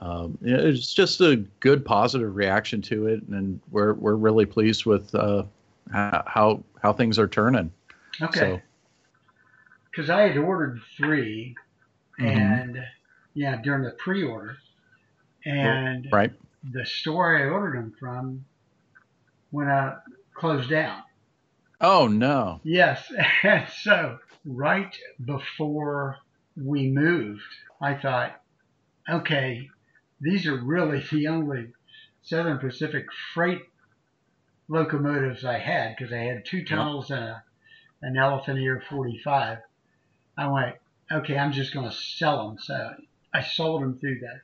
um, 0.00 0.38
it's 0.42 0.92
just 0.94 1.20
a 1.20 1.36
good 1.60 1.84
positive 1.84 2.34
reaction 2.34 2.80
to 2.82 3.06
it, 3.06 3.22
and 3.28 3.60
we're 3.70 3.94
we're 3.94 4.14
really 4.16 4.46
pleased 4.46 4.86
with 4.86 5.14
uh, 5.14 5.44
how 5.92 6.62
how 6.82 6.92
things 6.92 7.18
are 7.18 7.28
turning. 7.28 7.70
Okay. 8.20 8.38
So, 8.38 8.60
Because 9.90 10.10
I 10.10 10.22
had 10.22 10.36
ordered 10.36 10.80
3 10.96 11.54
Mhm. 12.18 12.26
and 12.26 12.84
yeah, 13.34 13.60
during 13.62 13.82
the 13.84 13.92
pre-order, 13.92 14.56
and 15.44 16.06
right. 16.12 16.32
the 16.72 16.84
store 16.86 17.36
I 17.36 17.48
ordered 17.48 17.76
them 17.78 17.94
from 17.98 18.44
went 19.50 19.70
out 19.70 20.02
closed 20.34 20.70
down. 20.70 21.02
Oh 21.80 22.06
no. 22.06 22.60
Yes, 22.64 23.10
and 23.42 23.68
so 23.68 24.18
right 24.44 24.96
before 25.24 26.18
we 26.56 26.88
moved, 26.88 27.42
I 27.80 27.94
thought, 27.94 28.40
okay, 29.08 29.68
these 30.22 30.46
are 30.46 30.56
really 30.56 31.04
the 31.10 31.26
only 31.26 31.72
Southern 32.22 32.58
Pacific 32.58 33.06
freight 33.34 33.62
locomotives 34.68 35.44
I 35.44 35.58
had 35.58 35.96
because 35.96 36.12
I 36.12 36.18
had 36.18 36.46
two 36.46 36.64
tunnels 36.64 37.10
and 37.10 37.24
a, 37.24 37.42
an 38.02 38.16
Elephant 38.16 38.58
Ear 38.58 38.82
45. 38.88 39.58
I 40.38 40.48
went, 40.48 40.76
okay, 41.10 41.36
I'm 41.36 41.52
just 41.52 41.74
going 41.74 41.88
to 41.88 41.94
sell 41.94 42.48
them. 42.48 42.58
So 42.58 42.94
I 43.34 43.42
sold 43.42 43.82
them 43.82 43.98
through 43.98 44.20
that 44.20 44.40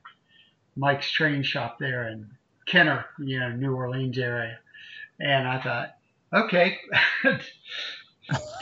Mike's 0.77 1.11
Train 1.11 1.43
Shop 1.43 1.79
there 1.79 2.09
in 2.09 2.29
Kenner, 2.67 3.07
you 3.19 3.39
know, 3.39 3.51
New 3.51 3.75
Orleans 3.75 4.19
area. 4.19 4.59
And 5.21 5.49
I 5.49 5.63
thought, 5.63 5.95
okay, 6.33 6.79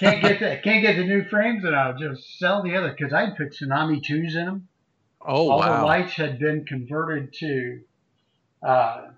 can't 0.00 0.22
get 0.22 0.40
that, 0.40 0.62
can't 0.62 0.82
get 0.82 0.96
the 0.96 1.04
new 1.04 1.24
frames, 1.24 1.64
and 1.64 1.74
I'll 1.74 1.98
just 1.98 2.38
sell 2.38 2.62
the 2.62 2.76
other 2.76 2.94
because 2.96 3.12
I'd 3.12 3.36
put 3.36 3.52
Tsunami 3.52 4.02
twos 4.02 4.36
in 4.36 4.44
them. 4.46 4.68
Oh 5.26 5.50
All 5.50 5.62
the 5.62 5.84
lights 5.84 6.12
had 6.12 6.38
been 6.38 6.64
converted 6.64 7.32
to 7.34 7.80
uh, 8.62 9.08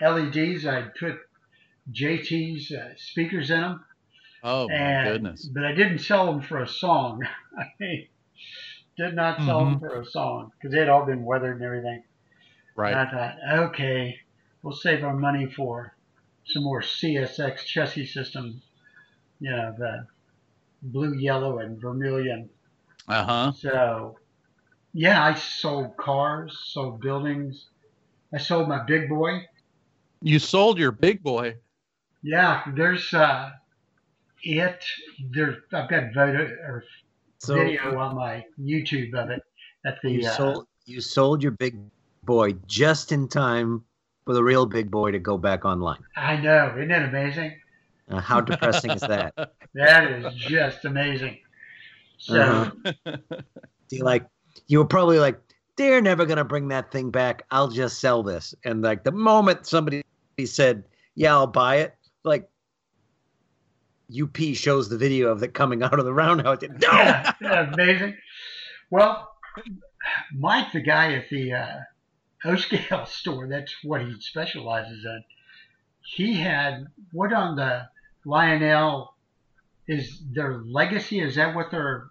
LEDs. 0.00 0.66
I'd 0.66 0.94
put 0.94 1.18
JT's 1.92 2.72
uh, 2.72 2.94
speakers 2.96 3.50
in 3.50 3.60
them, 3.60 3.84
Oh 4.42 4.68
my 4.68 5.04
goodness. 5.04 5.44
but 5.44 5.64
I 5.64 5.72
didn't 5.72 5.98
sell 5.98 6.26
them 6.26 6.40
for 6.40 6.62
a 6.62 6.68
song. 6.68 7.22
I 7.58 7.64
mean, 7.78 8.06
did 8.96 9.14
not 9.14 9.38
sell 9.44 9.64
them 9.64 9.78
for 9.78 10.00
a 10.00 10.04
song 10.06 10.52
because 10.56 10.74
they'd 10.74 10.88
all 10.88 11.04
been 11.04 11.24
weathered 11.24 11.56
and 11.56 11.64
everything. 11.64 12.02
Right. 12.76 12.92
And 12.92 13.00
I 13.00 13.10
thought, 13.10 13.36
okay, 13.70 14.18
we'll 14.62 14.74
save 14.74 15.04
our 15.04 15.14
money 15.14 15.46
for 15.46 15.94
some 16.46 16.64
more 16.64 16.82
CSX 16.82 17.64
Chessie 17.66 18.08
Systems. 18.08 18.62
You 19.40 19.50
know, 19.50 19.74
the 19.76 20.06
blue, 20.82 21.14
yellow, 21.14 21.58
and 21.58 21.80
vermilion. 21.80 22.50
Uh 23.08 23.24
huh. 23.24 23.52
So, 23.52 24.18
yeah, 24.92 25.24
I 25.24 25.34
sold 25.34 25.96
cars, 25.96 26.58
sold 26.64 27.00
buildings. 27.00 27.68
I 28.34 28.38
sold 28.38 28.68
my 28.68 28.82
big 28.84 29.08
boy. 29.08 29.46
You 30.22 30.38
sold 30.38 30.78
your 30.78 30.92
big 30.92 31.22
boy. 31.22 31.56
Yeah, 32.22 32.62
there's 32.74 33.12
uh, 33.14 33.50
it. 34.42 34.84
There, 35.32 35.58
I've 35.72 35.88
got 35.88 36.12
photo 36.12 36.42
or 36.42 36.84
So 37.38 37.54
video 37.54 37.98
on 37.98 38.16
my 38.16 38.44
YouTube 38.60 39.14
of 39.14 39.30
it. 39.30 39.42
At 39.84 39.98
the 40.02 40.10
you 40.10 40.26
uh, 40.26 40.36
sold 40.36 40.66
you 40.84 41.00
sold 41.00 41.42
your 41.42 41.52
big 41.52 41.78
boy 42.24 42.52
just 42.66 43.12
in 43.12 43.28
time 43.28 43.84
for 44.26 44.34
the 44.34 44.44
real 44.44 44.66
big 44.66 44.90
boy 44.90 45.12
to 45.12 45.18
go 45.18 45.38
back 45.38 45.64
online. 45.64 46.00
I 46.16 46.36
know, 46.36 46.74
isn't 46.76 46.88
that 46.88 47.08
amazing? 47.08 47.58
Uh, 48.10 48.20
how 48.20 48.40
depressing 48.40 48.90
is 48.90 49.00
that? 49.02 49.34
That 49.72 50.10
is 50.10 50.34
just 50.34 50.84
amazing. 50.84 51.38
So. 52.18 52.40
Uh-huh. 52.40 53.16
You 53.92 54.04
like 54.04 54.24
you 54.66 54.78
were 54.78 54.86
probably 54.86 55.18
like 55.18 55.40
they're 55.76 56.00
never 56.00 56.26
gonna 56.26 56.44
bring 56.44 56.68
that 56.68 56.90
thing 56.90 57.10
back. 57.10 57.42
I'll 57.50 57.68
just 57.68 58.00
sell 58.00 58.22
this. 58.22 58.54
And 58.64 58.82
like 58.82 59.04
the 59.04 59.12
moment 59.12 59.66
somebody 59.66 60.02
said, 60.44 60.84
"Yeah, 61.14 61.32
I'll 61.32 61.46
buy 61.46 61.76
it," 61.76 61.94
like 62.24 62.48
UP 64.10 64.36
shows 64.54 64.88
the 64.88 64.98
video 64.98 65.28
of 65.28 65.42
it 65.42 65.54
coming 65.54 65.82
out 65.82 65.98
of 65.98 66.04
the 66.04 66.12
roundhouse. 66.12 66.58
No, 66.62 66.88
yeah, 66.92 67.72
amazing. 67.72 68.16
Well, 68.90 69.30
Mike, 70.34 70.72
the 70.72 70.80
guy 70.80 71.14
at 71.14 71.28
the 71.30 71.52
uh, 71.52 71.76
O-Scale 72.44 73.06
store, 73.06 73.48
that's 73.48 73.74
what 73.84 74.02
he 74.02 74.14
specializes 74.20 75.04
in. 75.04 75.24
He 76.02 76.34
had 76.34 76.86
what 77.12 77.32
on 77.32 77.56
the 77.56 77.88
Lionel 78.24 79.14
is 79.86 80.22
their 80.32 80.58
legacy? 80.58 81.20
Is 81.20 81.36
that 81.36 81.54
what 81.54 81.70
their 81.70 82.10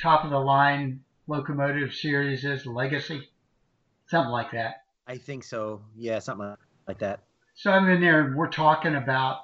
top 0.00 0.24
of 0.24 0.30
the 0.30 0.38
line 0.38 1.02
locomotive 1.26 1.94
series 1.94 2.44
is? 2.44 2.66
Legacy, 2.66 3.28
something 4.08 4.32
like 4.32 4.52
that. 4.52 4.84
I 5.06 5.18
think 5.18 5.44
so. 5.44 5.82
Yeah, 5.96 6.18
something 6.18 6.54
like 6.86 6.98
that. 6.98 7.20
So 7.54 7.70
I'm 7.70 7.88
in 7.88 8.00
there 8.00 8.24
and 8.24 8.36
we're 8.36 8.48
talking 8.48 8.94
about 8.94 9.42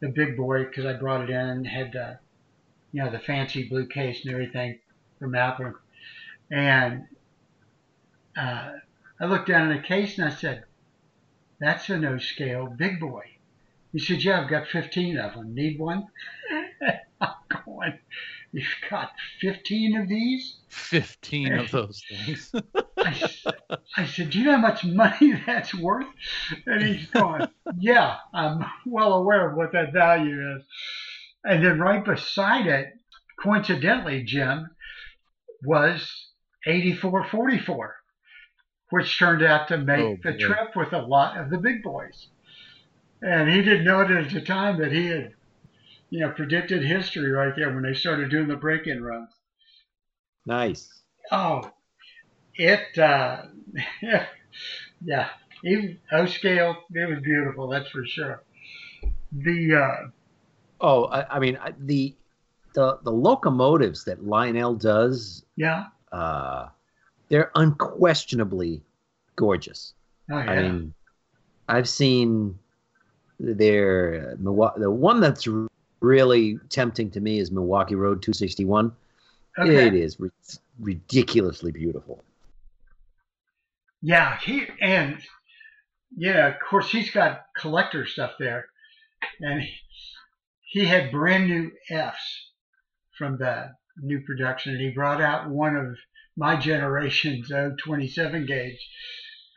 the 0.00 0.08
big 0.08 0.36
boy 0.36 0.64
because 0.64 0.86
I 0.86 0.94
brought 0.94 1.22
it 1.22 1.30
in, 1.30 1.36
and 1.36 1.66
had 1.66 1.92
the, 1.92 2.18
you 2.92 3.02
know, 3.02 3.10
the 3.10 3.18
fancy 3.18 3.68
blue 3.68 3.86
case 3.86 4.24
and 4.24 4.32
everything 4.32 4.78
from 5.18 5.34
Apple. 5.34 5.74
And 6.50 7.06
uh, 8.36 8.72
I 9.20 9.24
looked 9.24 9.48
down 9.48 9.70
in 9.70 9.76
the 9.76 9.82
case 9.82 10.18
and 10.18 10.28
I 10.28 10.34
said, 10.34 10.64
that's 11.58 11.88
a 11.88 11.98
no 11.98 12.18
scale 12.18 12.66
big 12.66 13.00
boy. 13.00 13.24
He 13.92 13.98
said, 13.98 14.22
yeah, 14.22 14.42
I've 14.42 14.50
got 14.50 14.68
15 14.68 15.18
of 15.18 15.34
them. 15.34 15.54
Need 15.54 15.78
one? 15.78 16.06
I'm 17.20 17.30
going, 17.64 17.98
you've 18.56 18.90
got 18.90 19.10
15 19.40 19.96
of 20.00 20.08
these? 20.08 20.56
Fifteen 20.68 21.52
of 21.54 21.70
those 21.72 22.02
things. 22.08 22.52
I 23.96 24.06
said, 24.06 24.30
Do 24.30 24.38
you 24.38 24.44
know 24.46 24.52
how 24.52 24.58
much 24.58 24.84
money 24.84 25.34
that's 25.46 25.74
worth? 25.74 26.06
And 26.66 26.82
he's 26.82 27.06
going, 27.10 27.46
Yeah, 27.78 28.16
I'm 28.34 28.64
well 28.86 29.12
aware 29.14 29.50
of 29.50 29.56
what 29.56 29.72
that 29.72 29.92
value 29.92 30.56
is. 30.56 30.62
And 31.44 31.64
then 31.64 31.78
right 31.78 32.04
beside 32.04 32.66
it, 32.66 32.88
coincidentally, 33.42 34.22
Jim, 34.24 34.68
was 35.64 36.10
8444, 36.66 37.94
which 38.90 39.18
turned 39.18 39.42
out 39.42 39.68
to 39.68 39.78
make 39.78 40.00
Oh, 40.00 40.16
the 40.22 40.32
boy. 40.32 40.38
trip 40.38 40.76
with 40.76 40.92
a 40.92 40.98
lot 41.02 41.38
of 41.38 41.50
the 41.50 41.58
big 41.58 41.82
boys. 41.82 42.28
And 43.22 43.48
he 43.48 43.62
didn't 43.62 43.84
know 43.84 44.00
it 44.00 44.10
at 44.10 44.30
the 44.32 44.40
time 44.42 44.78
that 44.80 44.92
he 44.92 45.06
had, 45.06 45.32
you 46.10 46.20
know, 46.20 46.30
predicted 46.30 46.84
history 46.84 47.30
right 47.30 47.54
there 47.56 47.72
when 47.72 47.82
they 47.82 47.94
started 47.94 48.30
doing 48.30 48.48
the 48.48 48.56
break 48.56 48.86
in 48.86 49.02
runs. 49.02 49.30
Nice. 50.46 51.02
Oh, 51.32 51.70
it, 52.54 52.96
uh, 52.98 53.42
yeah, 55.02 55.28
even 55.64 55.98
O 56.12 56.26
scale, 56.26 56.76
it 56.90 57.08
was 57.08 57.20
beautiful, 57.20 57.68
that's 57.68 57.88
for 57.90 58.04
sure. 58.06 58.42
The, 59.32 59.74
uh, 59.74 60.08
Oh, 60.80 61.04
I, 61.06 61.36
I 61.36 61.38
mean 61.38 61.58
the 61.80 62.14
the 62.74 62.98
the 63.02 63.10
locomotives 63.10 64.04
that 64.04 64.24
Lionel 64.24 64.74
does, 64.74 65.44
yeah, 65.56 65.86
uh, 66.12 66.68
they're 67.28 67.50
unquestionably 67.54 68.82
gorgeous. 69.36 69.94
oh, 70.30 70.38
yeah. 70.38 70.50
I 70.50 70.62
mean, 70.62 70.94
I've 71.68 71.88
seen 71.88 72.58
their 73.40 74.36
The 74.38 74.90
one 74.90 75.20
that's 75.20 75.48
really 76.00 76.58
tempting 76.68 77.10
to 77.12 77.20
me 77.20 77.38
is 77.38 77.50
Milwaukee 77.50 77.94
Road 77.94 78.22
261. 78.22 78.92
okay. 79.58 79.86
It 79.86 79.94
is 79.94 80.18
ri- 80.20 80.30
ridiculously 80.78 81.72
beautiful. 81.72 82.22
Yeah, 84.02 84.38
he, 84.38 84.66
and, 84.80 85.18
yeah, 86.16 86.48
of 86.48 86.54
course, 86.60 86.90
he's 86.90 87.10
got 87.10 87.46
collector 87.58 88.06
stuff 88.06 88.32
there. 88.38 88.66
And 89.40 89.62
he, 89.62 89.72
he 90.62 90.84
had 90.84 91.10
brand 91.10 91.48
new 91.48 91.72
Fs 91.90 92.50
from 93.16 93.38
the 93.38 93.72
new 94.00 94.20
production. 94.20 94.74
And 94.74 94.80
he 94.82 94.90
brought 94.90 95.20
out 95.20 95.48
one 95.48 95.76
of 95.76 95.96
my 96.36 96.56
generation's 96.56 97.50
O27 97.50 98.46
gauge. 98.46 98.88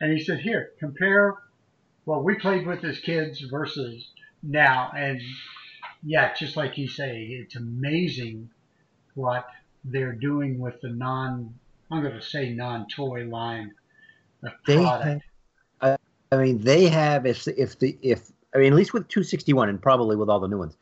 And 0.00 0.12
he 0.12 0.24
said, 0.24 0.40
Here, 0.40 0.70
compare 0.78 1.36
what 2.04 2.24
we 2.24 2.36
played 2.36 2.66
with 2.66 2.82
as 2.84 2.98
kids 3.00 3.40
versus 3.50 4.08
now. 4.42 4.90
And 4.96 5.20
yeah, 6.02 6.34
just 6.34 6.56
like 6.56 6.78
you 6.78 6.88
say, 6.88 7.22
it's 7.24 7.56
amazing 7.56 8.50
what 9.14 9.46
they're 9.84 10.12
doing 10.12 10.58
with 10.58 10.80
the 10.80 10.88
non, 10.88 11.54
I'm 11.90 12.02
going 12.02 12.14
to 12.14 12.22
say 12.22 12.50
non 12.50 12.86
toy 12.88 13.24
line 13.24 13.72
of 14.42 14.52
They 14.66 14.76
product. 14.76 15.22
have, 15.80 15.98
I, 16.32 16.36
I 16.36 16.42
mean, 16.42 16.58
they 16.60 16.88
have 16.88 17.26
if 17.26 17.46
if 17.48 17.78
the 17.78 17.98
if 18.02 18.30
I 18.54 18.58
mean 18.58 18.72
at 18.72 18.76
least 18.76 18.92
with 18.92 19.08
261 19.08 19.68
and 19.68 19.80
probably 19.80 20.16
with 20.16 20.28
all 20.28 20.40
the 20.40 20.48
new 20.48 20.58
ones, 20.58 20.76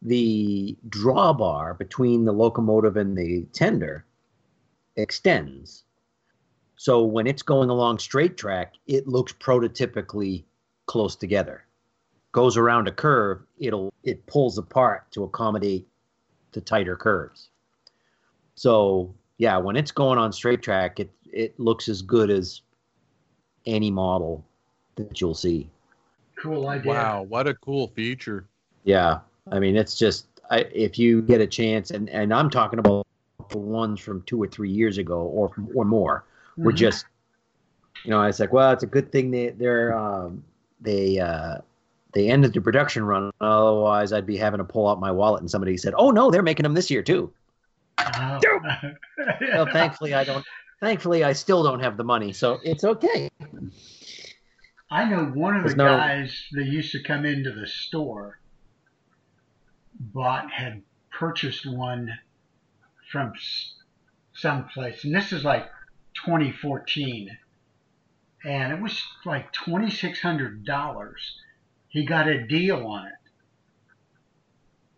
the 0.00 0.76
drawbar 0.88 1.78
between 1.78 2.24
the 2.24 2.32
locomotive 2.32 2.96
and 2.96 3.16
the 3.16 3.46
tender 3.52 4.04
extends. 4.96 5.84
So 6.76 7.04
when 7.04 7.28
it's 7.28 7.42
going 7.42 7.70
along 7.70 8.00
straight 8.00 8.36
track, 8.36 8.74
it 8.88 9.06
looks 9.06 9.32
prototypically 9.32 10.44
close 10.86 11.14
together. 11.14 11.64
Goes 12.32 12.56
around 12.56 12.88
a 12.88 12.92
curve, 12.92 13.42
it'll 13.58 13.92
it 14.04 14.24
pulls 14.26 14.56
apart 14.58 15.10
to 15.12 15.24
accommodate 15.24 15.86
the 16.52 16.60
tighter 16.62 16.96
curves. 16.96 17.50
So 18.54 19.14
yeah, 19.38 19.58
when 19.58 19.76
it's 19.76 19.90
going 19.90 20.18
on 20.18 20.32
straight 20.32 20.62
track, 20.62 20.98
it 20.98 21.10
it 21.30 21.58
looks 21.60 21.88
as 21.88 22.00
good 22.02 22.30
as 22.30 22.62
any 23.66 23.90
model 23.90 24.44
that 24.96 25.20
you'll 25.20 25.34
see. 25.34 25.68
Cool 26.36 26.68
idea. 26.68 26.92
Wow, 26.92 27.22
what 27.22 27.46
a 27.46 27.54
cool 27.54 27.88
feature. 27.88 28.46
Yeah, 28.84 29.20
I 29.50 29.58
mean 29.58 29.76
it's 29.76 29.98
just 29.98 30.26
I, 30.50 30.60
if 30.72 30.98
you 30.98 31.22
get 31.22 31.40
a 31.40 31.46
chance, 31.46 31.90
and 31.90 32.08
and 32.08 32.32
I'm 32.32 32.48
talking 32.48 32.78
about 32.78 33.06
the 33.50 33.58
ones 33.58 34.00
from 34.00 34.22
two 34.22 34.42
or 34.42 34.46
three 34.46 34.70
years 34.70 34.96
ago 34.96 35.20
or 35.20 35.52
or 35.74 35.84
more, 35.84 36.24
were 36.56 36.72
Mhm. 36.72 36.76
just 36.76 37.06
you 38.04 38.10
know 38.10 38.22
it's 38.22 38.40
like 38.40 38.52
well 38.54 38.72
it's 38.72 38.82
a 38.82 38.86
good 38.86 39.12
thing 39.12 39.30
they 39.30 39.50
they're 39.50 39.96
um, 39.96 40.42
they 40.80 41.18
uh, 41.18 41.58
they 42.12 42.28
ended 42.30 42.52
the 42.52 42.60
production 42.60 43.04
run 43.04 43.30
otherwise 43.40 44.12
I'd 44.12 44.26
be 44.26 44.36
having 44.36 44.58
to 44.58 44.64
pull 44.64 44.88
out 44.88 45.00
my 45.00 45.10
wallet 45.10 45.40
and 45.40 45.50
somebody 45.50 45.76
said 45.76 45.94
oh 45.96 46.10
no 46.10 46.30
they're 46.30 46.42
making 46.42 46.64
them 46.64 46.74
this 46.74 46.90
year 46.90 47.02
too. 47.02 47.32
Oh. 47.98 48.40
Well, 49.40 49.66
thankfully 49.72 50.14
I 50.14 50.24
don't. 50.24 50.44
Thankfully 50.80 51.22
I 51.22 51.32
still 51.32 51.62
don't 51.62 51.80
have 51.80 51.96
the 51.96 52.04
money, 52.04 52.32
so 52.32 52.58
it's 52.64 52.82
okay. 52.82 53.30
I 54.90 55.04
know 55.04 55.26
one 55.26 55.56
of 55.56 55.68
the 55.68 55.76
no- 55.76 55.96
guys 55.96 56.44
that 56.52 56.66
used 56.66 56.92
to 56.92 57.02
come 57.02 57.24
into 57.24 57.52
the 57.52 57.66
store 57.66 58.40
bought 59.98 60.50
had 60.50 60.82
purchased 61.10 61.64
one 61.66 62.10
from 63.10 63.32
someplace, 64.34 65.04
and 65.04 65.14
this 65.14 65.32
is 65.32 65.44
like 65.44 65.66
2014, 66.24 67.38
and 68.44 68.72
it 68.72 68.80
was 68.82 69.00
like 69.24 69.52
twenty 69.52 69.90
six 69.90 70.20
hundred 70.20 70.64
dollars. 70.64 71.38
He 71.92 72.06
got 72.06 72.26
a 72.26 72.46
deal 72.46 72.86
on 72.86 73.06
it, 73.06 73.12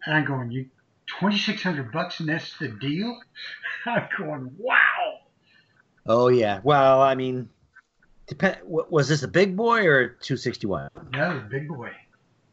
and 0.07 0.17
I'm 0.17 0.25
going, 0.25 0.51
you 0.53 0.67
twenty 1.07 1.39
six 1.39 1.63
hundred 1.63 1.91
bucks, 1.93 2.21
and 2.21 2.29
that's 2.29 2.57
the 2.59 2.69
deal. 2.69 3.19
I'm 3.87 4.09
going, 4.17 4.51
wow. 4.57 5.19
Oh 6.07 6.29
yeah. 6.29 6.61
Well, 6.63 7.03
I 7.03 7.17
mean, 7.17 7.49
depend. 8.29 8.59
Was 8.65 9.09
this 9.09 9.25
a 9.25 9.29
big 9.29 9.57
boy 9.57 9.87
or 9.87 10.09
261? 10.09 10.89
No, 11.13 11.43
big 11.51 11.69
boy. 11.69 11.91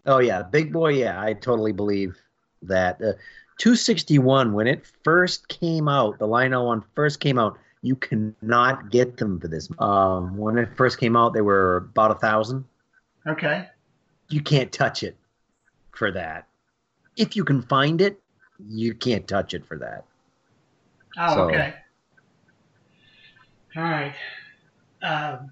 Oh 0.05 0.17
yeah, 0.17 0.41
big 0.41 0.73
boy. 0.73 0.93
Yeah, 0.93 1.21
I 1.21 1.33
totally 1.33 1.71
believe 1.71 2.17
that. 2.63 3.01
Uh, 3.01 3.13
261 3.59 4.53
when 4.53 4.65
it 4.65 4.83
first 5.03 5.47
came 5.47 5.87
out, 5.87 6.17
the 6.17 6.25
Lionel 6.25 6.65
one 6.65 6.83
first 6.95 7.19
came 7.19 7.37
out. 7.37 7.59
You 7.83 7.95
cannot 7.95 8.89
get 8.89 9.17
them 9.17 9.39
for 9.39 9.47
this. 9.47 9.69
Um, 9.77 10.35
when 10.35 10.57
it 10.57 10.69
first 10.75 10.99
came 10.99 11.15
out, 11.15 11.33
they 11.33 11.41
were 11.41 11.77
about 11.77 12.09
a 12.09 12.15
thousand. 12.15 12.65
Okay. 13.27 13.67
You 14.31 14.41
can't 14.41 14.71
touch 14.71 15.03
it 15.03 15.17
for 15.91 16.11
that. 16.11 16.47
If 17.17 17.35
you 17.35 17.43
can 17.43 17.61
find 17.61 17.99
it, 18.01 18.19
you 18.69 18.93
can't 18.93 19.27
touch 19.27 19.53
it 19.53 19.65
for 19.65 19.77
that. 19.79 20.05
Oh, 21.17 21.35
So- 21.35 21.43
okay. 21.49 21.73
All 23.75 23.83
right. 23.83 24.13
Um, 25.03 25.51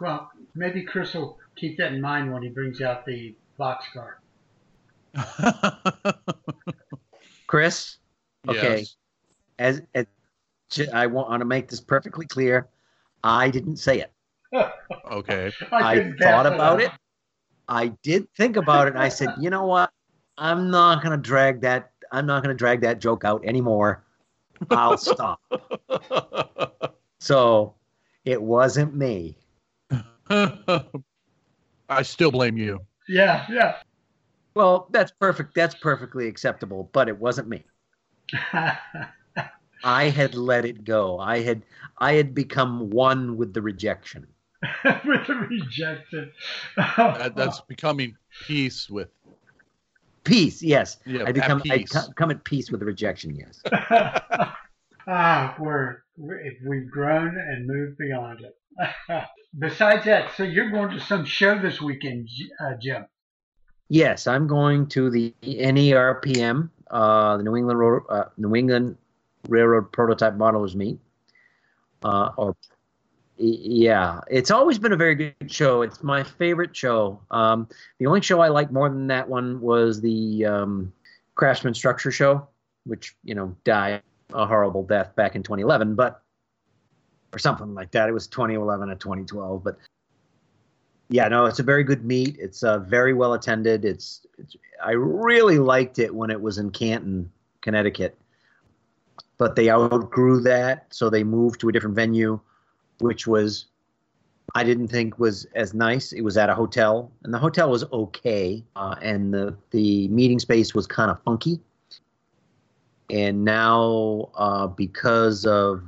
well, 0.00 0.30
maybe 0.54 0.82
Chris 0.82 1.14
will 1.14 1.38
keep 1.56 1.76
that 1.78 1.92
in 1.92 2.00
mind 2.00 2.32
when 2.32 2.42
he 2.42 2.48
brings 2.48 2.80
out 2.80 3.04
the 3.06 3.34
boxcar. 3.58 4.14
Chris, 7.46 7.98
Okay. 8.48 8.78
Yes. 8.80 8.96
as, 9.58 9.82
as 9.94 10.06
j- 10.70 10.88
I 10.90 11.06
want 11.06 11.40
to 11.40 11.44
make 11.46 11.68
this 11.68 11.80
perfectly 11.80 12.26
clear, 12.26 12.68
I 13.22 13.48
didn't 13.50 13.76
say 13.76 14.00
it. 14.00 14.12
Okay. 15.10 15.52
I 15.72 15.94
couldn't 15.96 16.18
thought 16.18 16.46
about 16.46 16.80
up. 16.80 16.80
it. 16.80 16.90
I 17.68 17.88
did 18.02 18.28
think 18.36 18.56
about 18.56 18.88
it, 18.88 18.94
and 18.94 19.02
I 19.02 19.08
said, 19.08 19.30
you 19.40 19.50
know 19.50 19.64
what? 19.66 19.90
I'm 20.36 20.70
not 20.70 21.02
gonna 21.02 21.16
drag 21.16 21.60
that. 21.62 21.92
I'm 22.12 22.26
not 22.26 22.42
gonna 22.42 22.54
drag 22.54 22.80
that 22.82 23.00
joke 23.00 23.24
out 23.24 23.44
anymore. 23.44 24.04
I'll 24.70 24.98
stop. 24.98 25.40
So 27.24 27.74
it 28.26 28.42
wasn't 28.42 28.94
me. 28.94 29.38
I 30.28 30.82
still 32.02 32.30
blame 32.30 32.58
you. 32.58 32.80
Yeah, 33.08 33.46
yeah. 33.50 33.76
Well, 34.54 34.88
that's 34.90 35.10
perfect. 35.18 35.54
That's 35.54 35.74
perfectly 35.74 36.28
acceptable, 36.28 36.90
but 36.92 37.08
it 37.08 37.18
wasn't 37.18 37.48
me. 37.48 37.64
I 39.84 40.04
had 40.10 40.34
let 40.34 40.66
it 40.66 40.84
go. 40.84 41.18
I 41.18 41.40
had 41.40 41.62
I 41.96 42.12
had 42.12 42.34
become 42.34 42.90
one 42.90 43.38
with 43.38 43.54
the 43.54 43.62
rejection. 43.62 44.26
With 45.04 45.26
the 45.26 45.34
rejection. 45.34 46.32
That, 46.76 47.34
that's 47.36 47.60
becoming 47.62 48.16
peace 48.46 48.88
with. 48.88 49.08
Peace, 50.24 50.62
yes. 50.62 50.98
Yeah, 51.04 51.22
I 51.24 51.28
at 51.28 51.34
become 51.34 51.62
I 51.70 51.78
peace. 51.78 51.92
come 52.16 52.30
at 52.30 52.44
peace 52.44 52.70
with 52.70 52.80
the 52.80 52.86
rejection. 52.86 53.34
Yes. 53.34 53.60
ah, 55.06 55.54
we're, 55.58 55.98
we're 56.16 56.52
we've 56.66 56.90
grown 56.90 57.36
and 57.36 57.66
moved 57.66 57.98
beyond 57.98 58.40
it. 58.40 58.56
Besides 59.58 60.04
that, 60.06 60.34
so 60.36 60.42
you're 60.42 60.70
going 60.70 60.90
to 60.90 61.00
some 61.00 61.24
show 61.24 61.60
this 61.60 61.80
weekend, 61.80 62.28
uh, 62.58 62.72
Jim. 62.80 63.06
Yes, 63.88 64.26
I'm 64.26 64.46
going 64.46 64.86
to 64.88 65.10
the 65.10 65.34
NERPM, 65.42 66.70
uh, 66.90 67.36
the 67.36 67.42
New 67.42 67.54
England 67.56 67.78
Road, 67.78 68.02
uh, 68.08 68.24
New 68.38 68.56
England 68.56 68.96
Railroad 69.48 69.92
Prototype 69.92 70.34
Modelers 70.34 70.74
Meet. 70.74 70.98
Uh, 72.02 72.30
or 72.36 72.48
y- 72.48 72.73
yeah, 73.36 74.20
it's 74.30 74.50
always 74.50 74.78
been 74.78 74.92
a 74.92 74.96
very 74.96 75.14
good 75.14 75.50
show. 75.50 75.82
It's 75.82 76.02
my 76.02 76.22
favorite 76.22 76.76
show. 76.76 77.20
Um, 77.30 77.68
the 77.98 78.06
only 78.06 78.20
show 78.20 78.40
I 78.40 78.48
liked 78.48 78.72
more 78.72 78.88
than 78.88 79.08
that 79.08 79.28
one 79.28 79.60
was 79.60 80.00
the 80.00 80.44
um, 80.46 80.92
Craftsman 81.34 81.74
Structure 81.74 82.12
Show, 82.12 82.46
which 82.84 83.16
you 83.24 83.34
know 83.34 83.56
died 83.64 84.02
a 84.32 84.46
horrible 84.46 84.84
death 84.84 85.14
back 85.16 85.34
in 85.34 85.42
2011, 85.42 85.94
but 85.94 86.22
or 87.32 87.38
something 87.38 87.74
like 87.74 87.90
that. 87.90 88.08
It 88.08 88.12
was 88.12 88.28
2011 88.28 88.90
or 88.90 88.94
2012, 88.94 89.64
but 89.64 89.78
yeah, 91.08 91.28
no, 91.28 91.46
it's 91.46 91.58
a 91.58 91.64
very 91.64 91.84
good 91.84 92.04
meet. 92.04 92.36
It's 92.38 92.62
uh, 92.62 92.78
very 92.78 93.12
well 93.12 93.34
attended. 93.34 93.84
It's, 93.84 94.26
it's 94.38 94.56
I 94.82 94.92
really 94.92 95.58
liked 95.58 95.98
it 95.98 96.14
when 96.14 96.30
it 96.30 96.40
was 96.40 96.58
in 96.58 96.70
Canton, 96.70 97.30
Connecticut, 97.60 98.16
but 99.38 99.56
they 99.56 99.70
outgrew 99.70 100.40
that, 100.42 100.86
so 100.90 101.10
they 101.10 101.24
moved 101.24 101.60
to 101.60 101.68
a 101.68 101.72
different 101.72 101.96
venue, 101.96 102.38
which 103.00 103.26
was 103.26 103.66
I 104.54 104.62
didn't 104.62 104.88
think 104.88 105.18
was 105.18 105.46
as 105.54 105.74
nice. 105.74 106.12
It 106.12 106.20
was 106.22 106.36
at 106.36 106.48
a 106.48 106.54
hotel, 106.54 107.10
and 107.22 107.34
the 107.34 107.38
hotel 107.38 107.70
was 107.70 107.84
okay, 107.92 108.62
uh, 108.76 108.94
and 109.02 109.34
the 109.34 109.56
the 109.70 110.08
meeting 110.08 110.38
space 110.38 110.74
was 110.74 110.86
kind 110.86 111.10
of 111.10 111.20
funky. 111.22 111.60
And 113.10 113.44
now, 113.44 114.30
uh, 114.34 114.66
because 114.68 115.44
of 115.44 115.82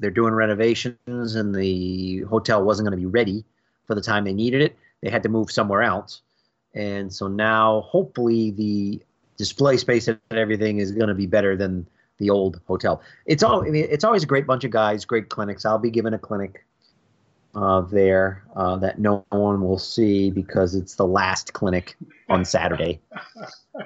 they're 0.00 0.10
doing 0.10 0.34
renovations, 0.34 1.34
and 1.36 1.54
the 1.54 2.20
hotel 2.22 2.64
wasn't 2.64 2.88
going 2.88 2.98
to 2.98 3.02
be 3.02 3.10
ready 3.10 3.44
for 3.86 3.94
the 3.94 4.02
time 4.02 4.24
they 4.24 4.32
needed 4.32 4.60
it. 4.60 4.76
They 5.00 5.10
had 5.10 5.22
to 5.22 5.28
move 5.28 5.50
somewhere 5.50 5.82
else. 5.82 6.22
And 6.74 7.12
so 7.12 7.28
now, 7.28 7.82
hopefully, 7.82 8.50
the 8.50 9.00
display 9.36 9.76
space 9.76 10.08
and 10.08 10.18
everything 10.32 10.78
is 10.78 10.90
going 10.90 11.08
to 11.08 11.14
be 11.14 11.26
better 11.26 11.56
than 11.56 11.86
the 12.18 12.30
old 12.30 12.60
hotel. 12.66 13.02
It's 13.26 13.42
all. 13.42 13.64
I 13.64 13.70
mean, 13.70 13.86
it's 13.90 14.04
always 14.04 14.22
a 14.22 14.26
great 14.26 14.46
bunch 14.46 14.64
of 14.64 14.70
guys, 14.70 15.04
great 15.04 15.28
clinics. 15.28 15.64
I'll 15.64 15.78
be 15.78 15.90
given 15.90 16.14
a 16.14 16.18
clinic 16.18 16.64
uh, 17.54 17.82
there 17.82 18.44
uh, 18.56 18.76
that 18.76 18.98
no 18.98 19.24
one 19.30 19.62
will 19.62 19.78
see 19.78 20.30
because 20.30 20.74
it's 20.74 20.96
the 20.96 21.06
last 21.06 21.52
clinic 21.52 21.96
on 22.28 22.44
Saturday. 22.44 23.00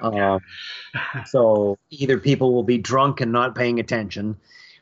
Um, 0.01 0.39
so 1.25 1.77
either 1.89 2.19
people 2.19 2.53
will 2.53 2.63
be 2.63 2.77
drunk 2.77 3.21
and 3.21 3.31
not 3.31 3.55
paying 3.55 3.79
attention, 3.79 4.37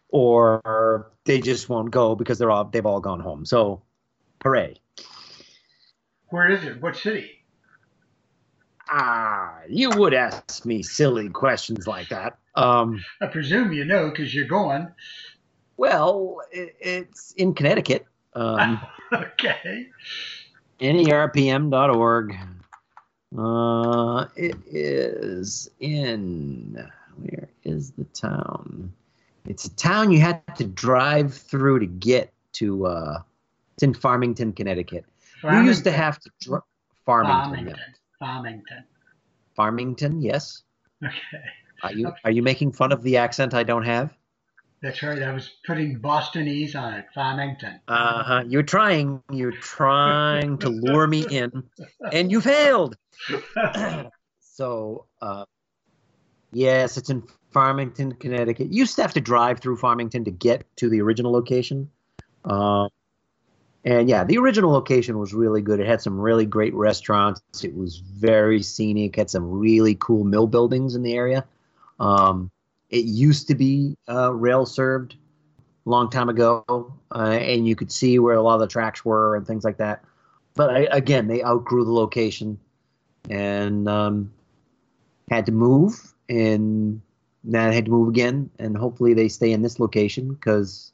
or 0.09 1.11
they 1.25 1.39
just 1.39 1.69
won't 1.69 1.91
go 1.91 2.15
because 2.15 2.37
they're 2.39 2.51
all 2.51 2.65
they've 2.65 2.85
all 2.85 2.99
gone 2.99 3.19
home. 3.19 3.45
So, 3.45 3.81
hooray! 4.43 4.75
Where 6.29 6.49
is 6.49 6.63
it? 6.63 6.81
What 6.81 6.97
city? 6.97 7.31
Ah, 8.89 9.59
you 9.67 9.89
would 9.91 10.13
ask 10.13 10.65
me 10.65 10.81
silly 10.81 11.29
questions 11.29 11.87
like 11.87 12.09
that. 12.09 12.37
Um, 12.57 13.03
I 13.21 13.27
presume 13.27 13.71
you 13.71 13.85
know 13.85 14.09
because 14.09 14.33
you're 14.33 14.47
going. 14.47 14.87
well, 15.77 16.41
it, 16.51 16.75
it's 16.79 17.31
in 17.33 17.53
Connecticut. 17.53 18.05
Um, 18.33 18.79
okay. 19.13 19.87
NERPM.org. 20.79 22.35
Uh, 23.37 24.25
it 24.35 24.55
is 24.65 25.69
in 25.79 26.89
where 27.17 27.49
is 27.63 27.91
the 27.91 28.05
town? 28.05 28.93
It's 29.45 29.65
a 29.65 29.75
town 29.75 30.11
you 30.11 30.19
had 30.19 30.41
to 30.57 30.63
drive 30.65 31.33
through 31.33 31.79
to 31.79 31.85
get 31.85 32.33
to. 32.53 32.87
Uh, 32.87 33.21
it's 33.75 33.83
in 33.83 33.93
Farmington, 33.93 34.53
Connecticut. 34.53 35.05
You 35.43 35.61
used 35.61 35.83
to 35.83 35.91
have 35.91 36.19
to 36.19 36.31
dr- 36.41 36.63
Farmington. 37.05 37.43
Farmington. 37.43 37.75
yeah. 37.77 37.93
Farmington. 38.19 38.83
Farmington, 39.55 40.21
yes. 40.21 40.63
Okay. 41.03 41.43
Are 41.83 41.93
you 41.93 42.11
are 42.23 42.31
you 42.31 42.43
making 42.43 42.71
fun 42.71 42.91
of 42.91 43.03
the 43.03 43.17
accent 43.17 43.53
I 43.53 43.63
don't 43.63 43.83
have? 43.83 44.13
That's 44.81 45.01
right. 45.01 45.21
I 45.23 45.33
was 45.33 45.49
putting 45.65 45.99
Bostonese 45.99 46.75
on 46.75 46.93
it, 46.93 47.05
Farmington. 47.13 47.79
Uh 47.87 48.23
huh. 48.23 48.43
You're 48.47 48.63
trying. 48.63 49.23
You're 49.31 49.51
trying 49.51 50.59
to 50.59 50.69
lure 50.69 51.07
me 51.07 51.25
in, 51.29 51.63
and 52.11 52.31
you 52.31 52.41
failed. 52.41 52.95
so, 54.39 55.05
uh, 55.19 55.45
yes, 56.51 56.97
it's 56.97 57.09
in 57.09 57.23
Farmington, 57.51 58.13
Connecticut. 58.13 58.71
You 58.71 58.79
used 58.79 58.95
to 58.97 59.01
have 59.01 59.13
to 59.13 59.21
drive 59.21 59.59
through 59.59 59.77
Farmington 59.77 60.25
to 60.25 60.31
get 60.31 60.63
to 60.77 60.89
the 60.89 61.01
original 61.01 61.31
location. 61.31 61.89
Um, 62.45 62.89
and 63.83 64.07
yeah, 64.07 64.25
the 64.25 64.37
original 64.37 64.71
location 64.71 65.17
was 65.17 65.33
really 65.33 65.61
good. 65.61 65.79
It 65.79 65.87
had 65.87 66.01
some 66.01 66.19
really 66.19 66.45
great 66.45 66.75
restaurants. 66.75 67.41
It 67.63 67.75
was 67.75 67.97
very 67.97 68.61
scenic. 68.61 69.15
Had 69.15 69.29
some 69.31 69.49
really 69.49 69.95
cool 69.95 70.23
mill 70.23 70.45
buildings 70.45 70.93
in 70.93 71.01
the 71.01 71.15
area. 71.15 71.45
Um, 71.99 72.51
it 72.89 73.05
used 73.05 73.47
to 73.47 73.55
be 73.55 73.97
uh, 74.09 74.33
rail 74.33 74.65
served 74.65 75.15
a 75.85 75.89
long 75.89 76.09
time 76.09 76.29
ago, 76.29 76.63
uh, 77.13 77.37
and 77.41 77.67
you 77.67 77.75
could 77.75 77.91
see 77.91 78.19
where 78.19 78.35
a 78.35 78.41
lot 78.41 78.55
of 78.55 78.61
the 78.61 78.67
tracks 78.67 79.03
were 79.03 79.35
and 79.35 79.45
things 79.45 79.63
like 79.63 79.77
that. 79.77 80.03
But 80.55 80.69
I, 80.69 80.87
again, 80.91 81.27
they 81.27 81.43
outgrew 81.43 81.85
the 81.85 81.93
location 81.93 82.59
and 83.29 83.87
um, 83.87 84.31
had 85.29 85.45
to 85.45 85.51
move, 85.51 86.13
and 86.29 87.01
now 87.43 87.69
they 87.69 87.75
had 87.75 87.85
to 87.85 87.91
move 87.91 88.09
again. 88.09 88.49
And 88.59 88.77
hopefully, 88.77 89.13
they 89.13 89.27
stay 89.27 89.51
in 89.51 89.61
this 89.61 89.79
location 89.79 90.33
because 90.33 90.91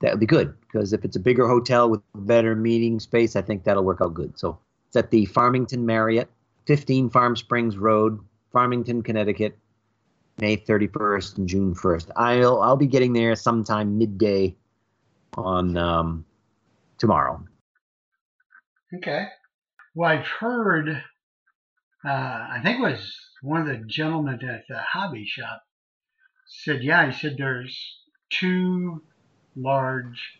that 0.00 0.12
would 0.12 0.20
be 0.20 0.26
good. 0.26 0.54
Because 0.60 0.92
if 0.92 1.04
it's 1.04 1.16
a 1.16 1.20
bigger 1.20 1.48
hotel 1.48 1.88
with 1.88 2.00
better 2.14 2.54
meeting 2.54 3.00
space, 3.00 3.36
I 3.36 3.42
think 3.42 3.64
that'll 3.64 3.84
work 3.84 4.00
out 4.00 4.14
good. 4.14 4.38
So 4.38 4.58
it's 4.88 4.96
at 4.96 5.10
the 5.10 5.24
Farmington 5.26 5.86
Marriott, 5.86 6.28
15 6.66 7.10
Farm 7.10 7.36
Springs 7.36 7.76
Road, 7.76 8.18
Farmington, 8.52 9.02
Connecticut, 9.02 9.56
May 10.40 10.56
31st 10.56 11.38
and 11.38 11.48
June 11.48 11.74
1st. 11.74 12.10
I'll 12.16 12.60
I'll 12.62 12.76
be 12.76 12.86
getting 12.86 13.12
there 13.12 13.34
sometime 13.36 13.98
midday 13.98 14.56
on 15.36 15.76
um, 15.76 16.24
tomorrow. 16.98 17.42
Okay. 18.94 19.26
Well, 19.94 20.10
I've 20.10 20.26
heard, 20.26 20.88
uh, 22.04 22.08
I 22.08 22.60
think 22.62 22.78
it 22.78 22.82
was 22.82 23.14
one 23.42 23.60
of 23.60 23.66
the 23.66 23.84
gentlemen 23.86 24.40
at 24.48 24.64
the 24.68 24.78
hobby 24.78 25.24
shop 25.24 25.62
said, 26.46 26.82
yeah, 26.82 27.10
he 27.10 27.18
said 27.18 27.36
there's 27.36 27.98
two 28.30 29.02
large 29.56 30.38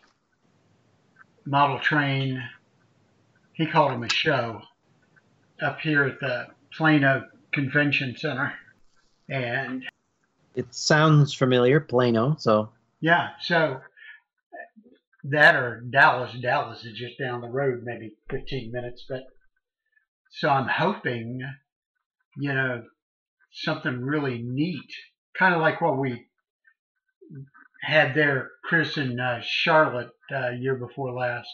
model 1.45 1.79
train, 1.79 2.41
he 3.53 3.65
called 3.65 3.91
them 3.91 4.03
a 4.03 4.09
show, 4.09 4.61
up 5.61 5.79
here 5.79 6.05
at 6.05 6.19
the 6.19 6.47
Plano 6.75 7.25
Convention 7.51 8.15
Center. 8.17 8.53
And 9.29 9.83
It 10.55 10.73
sounds 10.73 11.33
familiar, 11.33 11.79
Plano. 11.79 12.35
So 12.39 12.69
yeah, 12.99 13.29
so 13.41 13.81
that 15.23 15.55
or 15.55 15.81
Dallas. 15.81 16.35
Dallas 16.41 16.83
is 16.85 16.97
just 16.97 17.19
down 17.19 17.41
the 17.41 17.49
road, 17.49 17.83
maybe 17.83 18.13
15 18.29 18.71
minutes. 18.71 19.05
But 19.07 19.23
so 20.31 20.49
I'm 20.49 20.67
hoping, 20.67 21.41
you 22.37 22.53
know, 22.53 22.83
something 23.51 24.01
really 24.01 24.41
neat, 24.41 24.91
kind 25.37 25.53
of 25.53 25.61
like 25.61 25.81
what 25.81 25.97
we 25.97 26.25
had 27.81 28.13
there, 28.15 28.51
Chris 28.63 28.97
and 28.97 29.19
uh, 29.19 29.39
Charlotte, 29.41 30.11
uh, 30.33 30.49
year 30.49 30.75
before 30.75 31.13
last. 31.13 31.49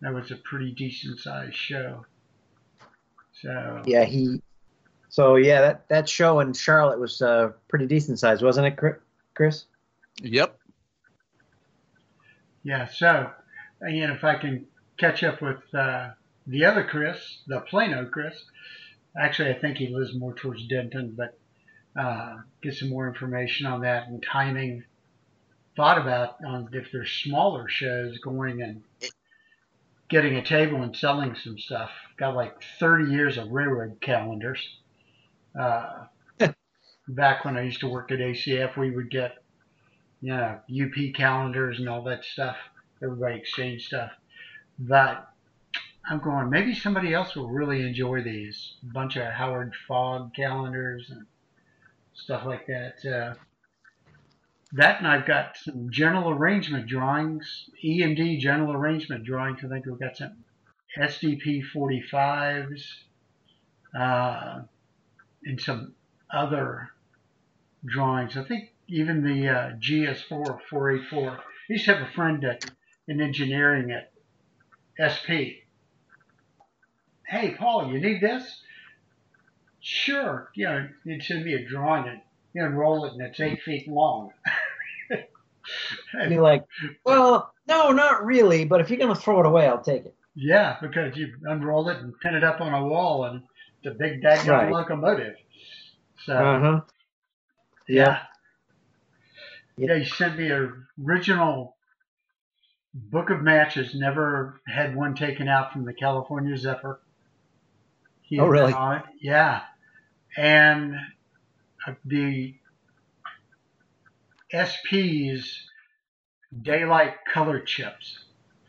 That 0.00 0.14
was 0.14 0.30
a 0.30 0.36
pretty 0.36 0.72
decent 0.72 1.18
sized 1.18 1.54
show. 1.54 2.06
So 3.42 3.82
yeah, 3.84 4.04
he. 4.04 4.40
So 5.10 5.34
yeah, 5.34 5.60
that 5.60 5.88
that 5.88 6.08
show 6.08 6.40
in 6.40 6.52
Charlotte 6.52 7.00
was 7.00 7.20
uh, 7.20 7.50
pretty 7.68 7.86
decent 7.86 8.18
size, 8.18 8.42
wasn't 8.42 8.68
it, 8.68 8.78
Chris? 9.34 9.64
Yep. 10.22 10.56
Yeah, 12.62 12.86
so, 12.86 13.30
and 13.80 14.12
if 14.12 14.22
I 14.22 14.36
can 14.36 14.66
catch 14.98 15.24
up 15.24 15.40
with 15.40 15.58
uh, 15.74 16.10
the 16.46 16.64
other 16.64 16.84
Chris, 16.84 17.38
the 17.46 17.60
Plano 17.60 18.04
Chris, 18.04 18.34
actually, 19.18 19.50
I 19.50 19.58
think 19.58 19.78
he 19.78 19.88
lives 19.88 20.14
more 20.14 20.34
towards 20.34 20.66
Denton, 20.68 21.16
but 21.16 21.38
uh, 21.98 22.38
get 22.62 22.74
some 22.74 22.90
more 22.90 23.08
information 23.08 23.66
on 23.66 23.80
that 23.80 24.08
and 24.08 24.22
timing. 24.22 24.84
Thought 25.74 25.98
about 25.98 26.36
on 26.44 26.68
if 26.72 26.92
there's 26.92 27.10
smaller 27.10 27.68
shows 27.68 28.18
going 28.18 28.62
and 28.62 28.82
getting 30.08 30.36
a 30.36 30.44
table 30.44 30.82
and 30.82 30.94
selling 30.94 31.34
some 31.42 31.58
stuff. 31.58 31.90
Got 32.18 32.34
like 32.34 32.62
30 32.78 33.10
years 33.10 33.38
of 33.38 33.50
railroad 33.50 34.00
calendars. 34.00 34.60
Uh, 35.58 36.06
back 37.08 37.44
when 37.44 37.56
I 37.56 37.62
used 37.62 37.80
to 37.80 37.88
work 37.88 38.10
at 38.10 38.18
ACF, 38.18 38.76
we 38.76 38.90
would 38.90 39.10
get 39.10 39.38
you 40.20 40.36
know, 40.36 40.58
UP 40.70 41.14
calendars 41.14 41.78
and 41.78 41.88
all 41.88 42.02
that 42.04 42.24
stuff. 42.24 42.56
Everybody 43.02 43.36
exchange 43.36 43.86
stuff. 43.86 44.10
But 44.78 45.26
I'm 46.08 46.20
going, 46.20 46.50
maybe 46.50 46.74
somebody 46.74 47.14
else 47.14 47.34
will 47.34 47.48
really 47.48 47.82
enjoy 47.86 48.22
these. 48.22 48.74
A 48.82 48.92
bunch 48.92 49.16
of 49.16 49.32
Howard 49.32 49.74
Fogg 49.88 50.34
calendars 50.34 51.10
and 51.10 51.26
stuff 52.14 52.44
like 52.44 52.66
that. 52.66 53.04
Uh, 53.04 53.34
that 54.72 54.98
and 54.98 55.08
I've 55.08 55.26
got 55.26 55.56
some 55.56 55.88
general 55.90 56.30
arrangement 56.30 56.86
drawings, 56.86 57.68
EMD 57.84 58.38
general 58.38 58.72
arrangement 58.72 59.24
drawings. 59.24 59.60
I 59.64 59.68
think 59.68 59.86
we've 59.86 59.98
got 59.98 60.16
some 60.16 60.36
SDP 60.96 61.62
45s 61.74 62.82
uh, 63.98 64.62
and 65.44 65.60
some 65.60 65.94
other 66.32 66.90
drawings. 67.84 68.36
I 68.36 68.44
think 68.44 68.70
even 68.88 69.22
the 69.22 69.48
uh, 69.48 69.70
GS4 69.78 70.58
484. 70.68 71.30
I 71.30 71.38
used 71.68 71.84
to 71.86 71.94
have 71.94 72.08
a 72.08 72.12
friend 72.12 72.44
at, 72.44 72.64
in 73.08 73.20
engineering 73.20 73.90
at 73.92 74.12
SP. 74.98 75.64
Hey, 77.26 77.54
Paul, 77.56 77.92
you 77.92 78.00
need 78.00 78.20
this? 78.20 78.42
Sure. 79.80 80.50
You 80.54 80.64
know, 80.66 80.88
he'd 81.04 81.22
send 81.22 81.44
me 81.44 81.54
a 81.54 81.64
drawing 81.66 82.08
and 82.08 82.20
you 82.52 82.64
unroll 82.64 83.04
it 83.06 83.12
and 83.12 83.22
it's 83.22 83.40
eight 83.40 83.62
feet 83.62 83.88
long. 83.88 84.30
I'd 86.20 86.28
be 86.28 86.38
like, 86.40 86.64
well, 87.04 87.52
no, 87.68 87.90
not 87.92 88.24
really, 88.24 88.64
but 88.64 88.80
if 88.80 88.90
you're 88.90 88.98
gonna 88.98 89.14
throw 89.14 89.40
it 89.40 89.46
away, 89.46 89.66
I'll 89.66 89.82
take 89.82 90.04
it. 90.04 90.14
yeah, 90.34 90.76
because 90.82 91.16
you 91.16 91.34
unroll 91.44 91.88
it 91.88 91.98
and 91.98 92.18
pin 92.20 92.34
it 92.34 92.42
up 92.44 92.60
on 92.60 92.74
a 92.74 92.84
wall 92.86 93.24
and 93.24 93.42
a 93.84 93.90
big 93.90 94.22
daggone 94.22 94.48
Right. 94.48 94.72
locomotive. 94.72 95.36
So, 96.24 96.34
Uh 96.34 96.60
huh. 96.60 96.80
Yeah. 97.88 98.04
Yeah. 98.04 99.86
Yeah, 99.88 99.98
he 99.98 100.04
sent 100.04 100.38
me 100.38 100.50
a 100.50 100.72
original 101.02 101.76
book 102.92 103.30
of 103.30 103.40
matches. 103.42 103.94
Never 103.94 104.60
had 104.66 104.94
one 104.94 105.14
taken 105.14 105.48
out 105.48 105.72
from 105.72 105.84
the 105.84 105.94
California 105.94 106.56
Zephyr. 106.56 107.00
He 108.22 108.38
Oh, 108.38 108.46
really? 108.46 108.74
Yeah. 109.20 109.62
And 110.36 110.96
uh, 111.86 111.94
the 112.04 112.54
SP's 114.52 115.66
daylight 116.62 117.14
color 117.32 117.60
chips 117.60 118.24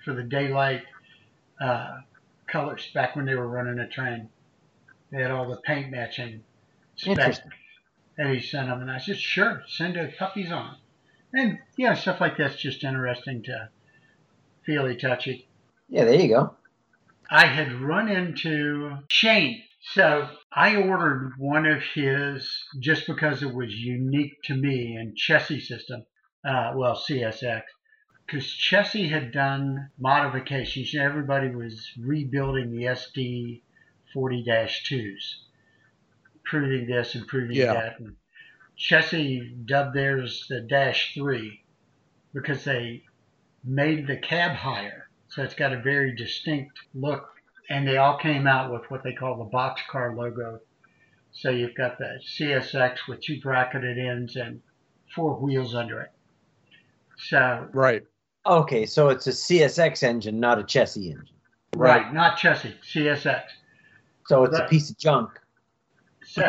for 0.05 0.13
the 0.13 0.23
daylight 0.23 0.83
uh, 1.59 1.97
colors 2.47 2.89
back 2.93 3.15
when 3.15 3.25
they 3.25 3.35
were 3.35 3.47
running 3.47 3.79
a 3.79 3.87
train. 3.87 4.29
They 5.11 5.21
had 5.21 5.31
all 5.31 5.49
the 5.49 5.57
paint 5.57 5.91
matching 5.91 6.43
specs. 6.95 7.41
And 8.17 8.33
he 8.33 8.39
sent 8.39 8.67
them, 8.67 8.81
and 8.81 8.91
I 8.91 8.99
said, 8.99 9.17
sure, 9.17 9.63
send 9.67 9.95
the 9.95 10.11
puppies 10.17 10.51
on. 10.51 10.75
And, 11.33 11.59
yeah, 11.77 11.95
stuff 11.95 12.21
like 12.21 12.37
that's 12.37 12.57
just 12.57 12.83
interesting 12.83 13.43
to 13.43 13.69
feely 14.65 14.95
touchy. 14.97 15.47
Yeah, 15.89 16.05
there 16.05 16.19
you 16.19 16.27
go. 16.27 16.55
I 17.29 17.45
had 17.45 17.81
run 17.81 18.09
into 18.09 18.97
Shane. 19.09 19.63
So 19.93 20.29
I 20.51 20.75
ordered 20.75 21.33
one 21.37 21.65
of 21.65 21.81
his 21.81 22.65
just 22.79 23.07
because 23.07 23.41
it 23.41 23.53
was 23.53 23.73
unique 23.73 24.41
to 24.43 24.55
me 24.55 24.95
and 24.95 25.17
Chessie 25.17 25.61
system, 25.61 26.05
uh, 26.45 26.73
well, 26.75 26.95
CSX, 26.95 27.63
because 28.25 28.45
Chessie 28.45 29.09
had 29.09 29.31
done 29.31 29.89
modifications. 29.97 30.93
Everybody 30.93 31.49
was 31.49 31.89
rebuilding 31.99 32.71
the 32.71 32.83
SD 32.83 33.61
40 34.13 34.43
2s, 34.43 35.35
proving 36.43 36.87
this, 36.87 37.15
improving 37.15 37.57
Yeah. 37.57 37.73
that. 37.73 37.99
And 37.99 38.15
Chessie 38.77 39.65
dubbed 39.65 39.95
theirs 39.95 40.45
the 40.49 40.61
Dash 40.61 41.13
3 41.13 41.63
because 42.33 42.63
they 42.63 43.03
made 43.63 44.07
the 44.07 44.17
cab 44.17 44.51
higher. 44.51 45.07
So 45.29 45.43
it's 45.43 45.53
got 45.55 45.73
a 45.73 45.81
very 45.81 46.15
distinct 46.15 46.77
look. 46.93 47.27
And 47.69 47.87
they 47.87 47.97
all 47.97 48.17
came 48.17 48.47
out 48.47 48.71
with 48.71 48.89
what 48.89 49.03
they 49.03 49.13
call 49.13 49.37
the 49.37 49.49
boxcar 49.49 50.15
logo. 50.15 50.59
So 51.31 51.49
you've 51.51 51.75
got 51.75 51.97
the 51.97 52.19
CSX 52.37 53.07
with 53.07 53.21
two 53.21 53.39
bracketed 53.39 53.97
ends 53.97 54.35
and 54.35 54.61
four 55.15 55.35
wheels 55.39 55.73
under 55.75 56.01
it. 56.01 56.11
So, 57.17 57.69
Right. 57.71 58.03
Okay, 58.45 58.87
so 58.87 59.09
it's 59.09 59.27
a 59.27 59.31
CSX 59.31 60.01
engine, 60.01 60.39
not 60.39 60.57
a 60.59 60.63
Chessie 60.63 61.11
engine. 61.11 61.27
right, 61.77 62.11
not 62.11 62.37
Chessie, 62.37 62.73
CSX. 62.83 63.43
So 64.27 64.43
it's 64.43 64.57
a 64.57 64.67
piece 64.67 64.89
of 64.89 64.97
junk. 64.97 65.29
So 66.23 66.43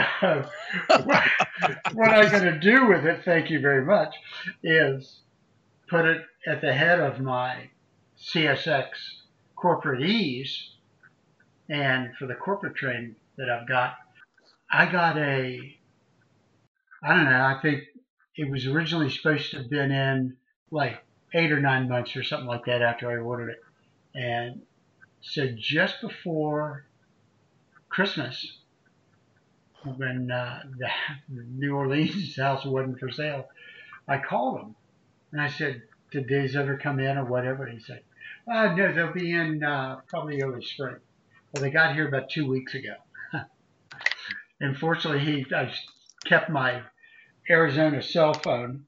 what, 1.05 1.25
what 1.95 2.11
I'm 2.11 2.31
going 2.31 2.45
to 2.45 2.61
do 2.61 2.87
with 2.87 3.05
it, 3.05 3.23
thank 3.25 3.51
you 3.51 3.59
very 3.59 3.85
much, 3.85 4.15
is 4.63 5.23
put 5.89 6.05
it 6.05 6.23
at 6.47 6.61
the 6.61 6.73
head 6.73 7.01
of 7.01 7.21
my 7.21 7.71
CSX 8.21 8.91
corporate 9.57 10.03
ease. 10.03 10.71
And 11.69 12.15
for 12.17 12.27
the 12.27 12.35
corporate 12.35 12.77
train 12.77 13.17
that 13.39 13.49
I've 13.49 13.67
got, 13.67 13.95
I 14.71 14.87
got 14.87 15.17
a, 15.17 15.77
I 17.03 17.15
don't 17.15 17.25
know, 17.25 17.45
I 17.45 17.59
think 17.61 17.85
it 18.37 18.51
was 18.51 18.67
originally 18.67 19.11
supposed 19.11 19.51
to 19.51 19.59
have 19.59 19.71
been 19.71 19.91
in 19.91 20.37
like 20.71 21.03
eight 21.35 21.51
or 21.51 21.61
nine 21.61 21.89
months 21.89 22.15
or 22.15 22.23
something 22.23 22.47
like 22.47 22.67
that 22.67 22.83
after 22.83 23.11
I 23.11 23.17
ordered 23.17 23.51
it. 23.51 23.61
And 24.15 24.63
so 25.23 25.49
just 25.57 26.01
before 26.01 26.87
Christmas, 27.93 28.57
when 29.85 30.31
uh, 30.31 30.63
the 30.79 30.89
New 31.29 31.77
Orleans 31.77 32.35
house 32.41 32.65
wasn't 32.65 32.99
for 32.99 33.11
sale, 33.11 33.49
I 34.09 34.17
called 34.17 34.61
him 34.63 34.77
and 35.31 35.43
I 35.43 35.49
said, 35.49 35.83
"Did 36.11 36.27
these 36.27 36.57
ever 36.57 36.79
come 36.79 37.01
in 37.01 37.19
or 37.19 37.27
whatever?" 37.27 37.65
And 37.65 37.79
he 37.79 37.85
said, 37.85 38.03
uh, 38.51 38.75
"No, 38.75 38.95
they'll 38.95 39.13
be 39.13 39.33
in 39.33 39.63
uh, 39.63 40.01
probably 40.09 40.43
early 40.43 40.65
spring." 40.65 40.97
Well, 41.53 41.63
they 41.63 41.71
got 41.71 41.95
here 41.95 42.09
about 42.09 42.31
two 42.31 42.49
weeks 42.49 42.75
ago. 42.75 42.95
Unfortunately, 44.61 45.21
he 45.21 45.55
I 45.55 45.71
kept 46.25 46.49
my 46.49 46.81
Arizona 47.51 48.03
cell 48.03 48.33
phone 48.33 48.87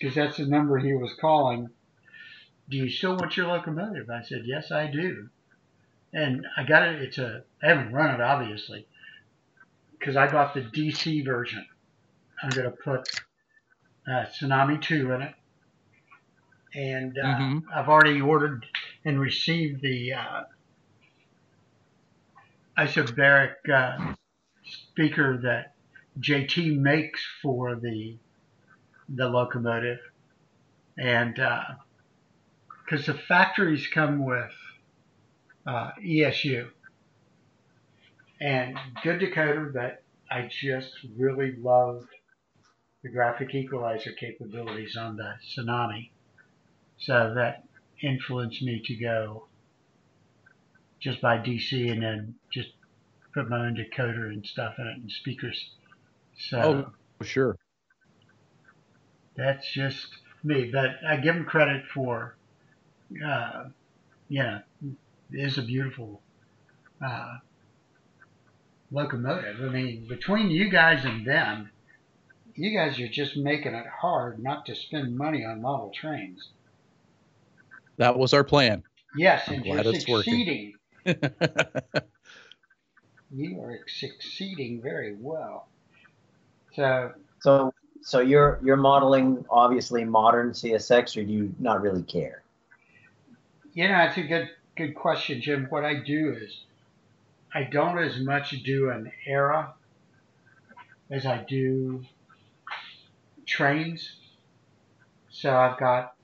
because 0.00 0.16
that's 0.16 0.38
the 0.38 0.46
number 0.46 0.78
he 0.78 0.94
was 0.94 1.14
calling. 1.20 1.68
Do 2.68 2.76
you 2.76 2.90
still 2.90 3.16
want 3.16 3.36
your 3.36 3.46
locomotive? 3.46 4.10
I 4.10 4.22
said, 4.22 4.42
Yes, 4.46 4.72
I 4.72 4.88
do. 4.88 5.28
And 6.12 6.46
I 6.56 6.64
got 6.64 6.82
it. 6.82 7.02
It's 7.02 7.18
a 7.18 7.44
I 7.62 7.68
haven't 7.68 7.92
run 7.92 8.14
it 8.14 8.20
obviously 8.20 8.86
because 9.98 10.16
I 10.16 10.30
got 10.30 10.54
the 10.54 10.60
DC 10.60 11.24
version. 11.24 11.64
I'm 12.42 12.50
going 12.50 12.64
to 12.64 12.76
put 12.76 13.08
uh, 14.06 14.26
Tsunami 14.26 14.82
2 14.82 15.12
in 15.12 15.22
it. 15.22 15.34
And 16.74 17.18
uh, 17.18 17.26
mm-hmm. 17.26 17.58
I've 17.74 17.88
already 17.88 18.20
ordered 18.20 18.66
and 19.04 19.20
received 19.20 19.82
the 19.82 20.14
uh, 20.14 20.42
isobaric 22.78 23.54
uh, 23.72 24.14
speaker 24.64 25.38
that 25.42 25.74
JT 26.20 26.78
makes 26.78 27.24
for 27.42 27.76
the 27.76 28.16
the 29.14 29.28
locomotive, 29.28 29.98
and 30.96 31.34
because 31.34 33.08
uh, 33.08 33.12
the 33.12 33.18
factories 33.18 33.86
come 33.88 34.24
with 34.24 34.52
uh, 35.66 35.90
ESU 36.04 36.68
and 38.40 38.76
good 39.02 39.20
decoder, 39.20 39.72
but 39.72 40.02
I 40.30 40.48
just 40.50 40.92
really 41.16 41.54
loved 41.56 42.08
the 43.02 43.08
graphic 43.08 43.54
equalizer 43.54 44.12
capabilities 44.12 44.96
on 44.96 45.16
the 45.16 45.34
Tsunami, 45.46 46.10
so 46.98 47.34
that 47.34 47.64
influenced 48.02 48.62
me 48.62 48.82
to 48.84 48.94
go 48.96 49.46
just 51.00 51.20
buy 51.20 51.36
DC 51.36 51.90
and 51.90 52.02
then 52.02 52.34
just 52.52 52.70
put 53.34 53.48
my 53.48 53.66
own 53.66 53.76
decoder 53.76 54.28
and 54.28 54.46
stuff 54.46 54.74
in 54.78 54.86
it 54.86 54.96
and 54.98 55.10
speakers. 55.10 55.70
So 56.38 56.86
oh, 57.20 57.24
sure. 57.24 57.56
That's 59.36 59.70
just 59.72 60.06
me, 60.44 60.70
but 60.72 60.90
I 61.06 61.16
give 61.16 61.34
them 61.34 61.44
credit 61.44 61.84
for, 61.92 62.36
uh, 63.24 63.64
you 64.28 64.42
know, 64.42 64.60
is 65.34 65.58
a 65.58 65.62
beautiful 65.62 66.20
uh, 67.04 67.38
locomotive. 68.90 69.60
I 69.60 69.68
mean, 69.68 70.06
between 70.08 70.50
you 70.50 70.70
guys 70.70 71.04
and 71.04 71.26
them, 71.26 71.70
you 72.54 72.76
guys 72.76 73.00
are 73.00 73.08
just 73.08 73.36
making 73.36 73.74
it 73.74 73.86
hard 73.86 74.42
not 74.42 74.66
to 74.66 74.74
spend 74.74 75.16
money 75.16 75.44
on 75.44 75.62
model 75.62 75.90
trains. 75.94 76.50
That 77.96 78.18
was 78.18 78.34
our 78.34 78.44
plan. 78.44 78.82
Yes, 79.16 79.48
and 79.48 79.64
you're 79.64 79.84
succeeding. 79.84 80.74
you 83.30 83.60
are 83.60 83.80
succeeding 83.86 84.80
very 84.80 85.14
well. 85.18 85.68
So, 86.74 87.12
so, 87.40 87.74
so 88.02 88.20
you're 88.20 88.58
you're 88.62 88.76
modeling 88.76 89.44
obviously 89.50 90.04
modern 90.04 90.52
CSX, 90.52 91.20
or 91.20 91.24
do 91.24 91.32
you 91.32 91.54
not 91.58 91.82
really 91.82 92.02
care? 92.02 92.42
You 93.74 93.88
know, 93.88 93.98
it's 94.04 94.16
a 94.16 94.22
good 94.22 94.50
good 94.76 94.94
question, 94.94 95.40
Jim. 95.40 95.66
What 95.68 95.84
I 95.84 95.94
do 95.94 96.36
is 96.38 96.64
I 97.54 97.64
don't 97.64 97.98
as 97.98 98.18
much 98.18 98.50
do 98.62 98.90
an 98.90 99.12
era 99.26 99.74
as 101.10 101.26
I 101.26 101.44
do 101.46 102.04
trains. 103.46 104.16
So 105.30 105.54
I've 105.54 105.78
got 105.78 106.14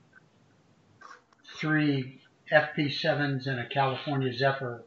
three 1.59 2.21
FP7s 2.51 3.47
and 3.47 3.59
a 3.59 3.67
California 3.67 4.33
Zephyr, 4.33 4.83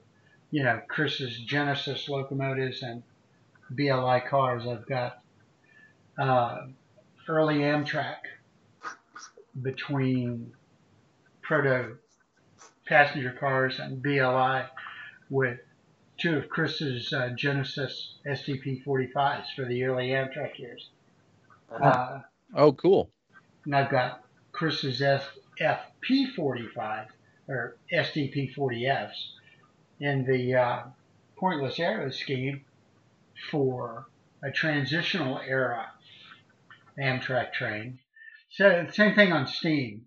you 0.51 0.65
know, 0.65 0.81
Chris's 0.89 1.39
Genesis 1.39 2.09
locomotives 2.09 2.83
and 2.83 3.03
BLI 3.71 4.23
cars. 4.29 4.67
I've 4.67 4.87
got 4.87 5.23
uh, 6.19 6.67
early 7.29 7.59
Amtrak 7.59 8.17
between 9.61 10.53
proto 11.43 11.99
passenger 12.93 13.33
cars 13.41 13.79
and 13.79 14.03
BLI 14.03 14.65
with 15.31 15.59
two 16.19 16.37
of 16.37 16.51
Chris's 16.51 17.11
uh, 17.11 17.31
Genesis 17.35 18.17
SDP 18.27 18.85
45s 18.85 19.47
for 19.57 19.65
the 19.65 19.83
early 19.85 20.09
Amtrak 20.09 20.59
years. 20.59 20.91
Uh-huh. 21.71 21.89
Uh, 21.89 22.21
oh, 22.55 22.73
cool. 22.75 23.11
And 23.65 23.75
I've 23.75 23.91
got 23.91 24.25
Chris's 24.53 25.01
FP 25.01 26.35
45 26.37 27.09
or 27.49 27.79
SDP 27.91 28.55
40Fs 28.55 29.17
in 29.99 30.27
the 30.27 30.55
uh, 30.55 30.83
pointless 31.39 31.81
arrow 31.81 32.11
scheme 32.11 32.63
for 33.51 34.07
a 34.45 34.51
transitional 34.51 35.39
era 35.39 35.87
Amtrak 37.01 37.55
train. 37.55 38.01
So 38.51 38.87
same 38.93 39.15
thing 39.15 39.33
on 39.33 39.47
steam. 39.47 40.03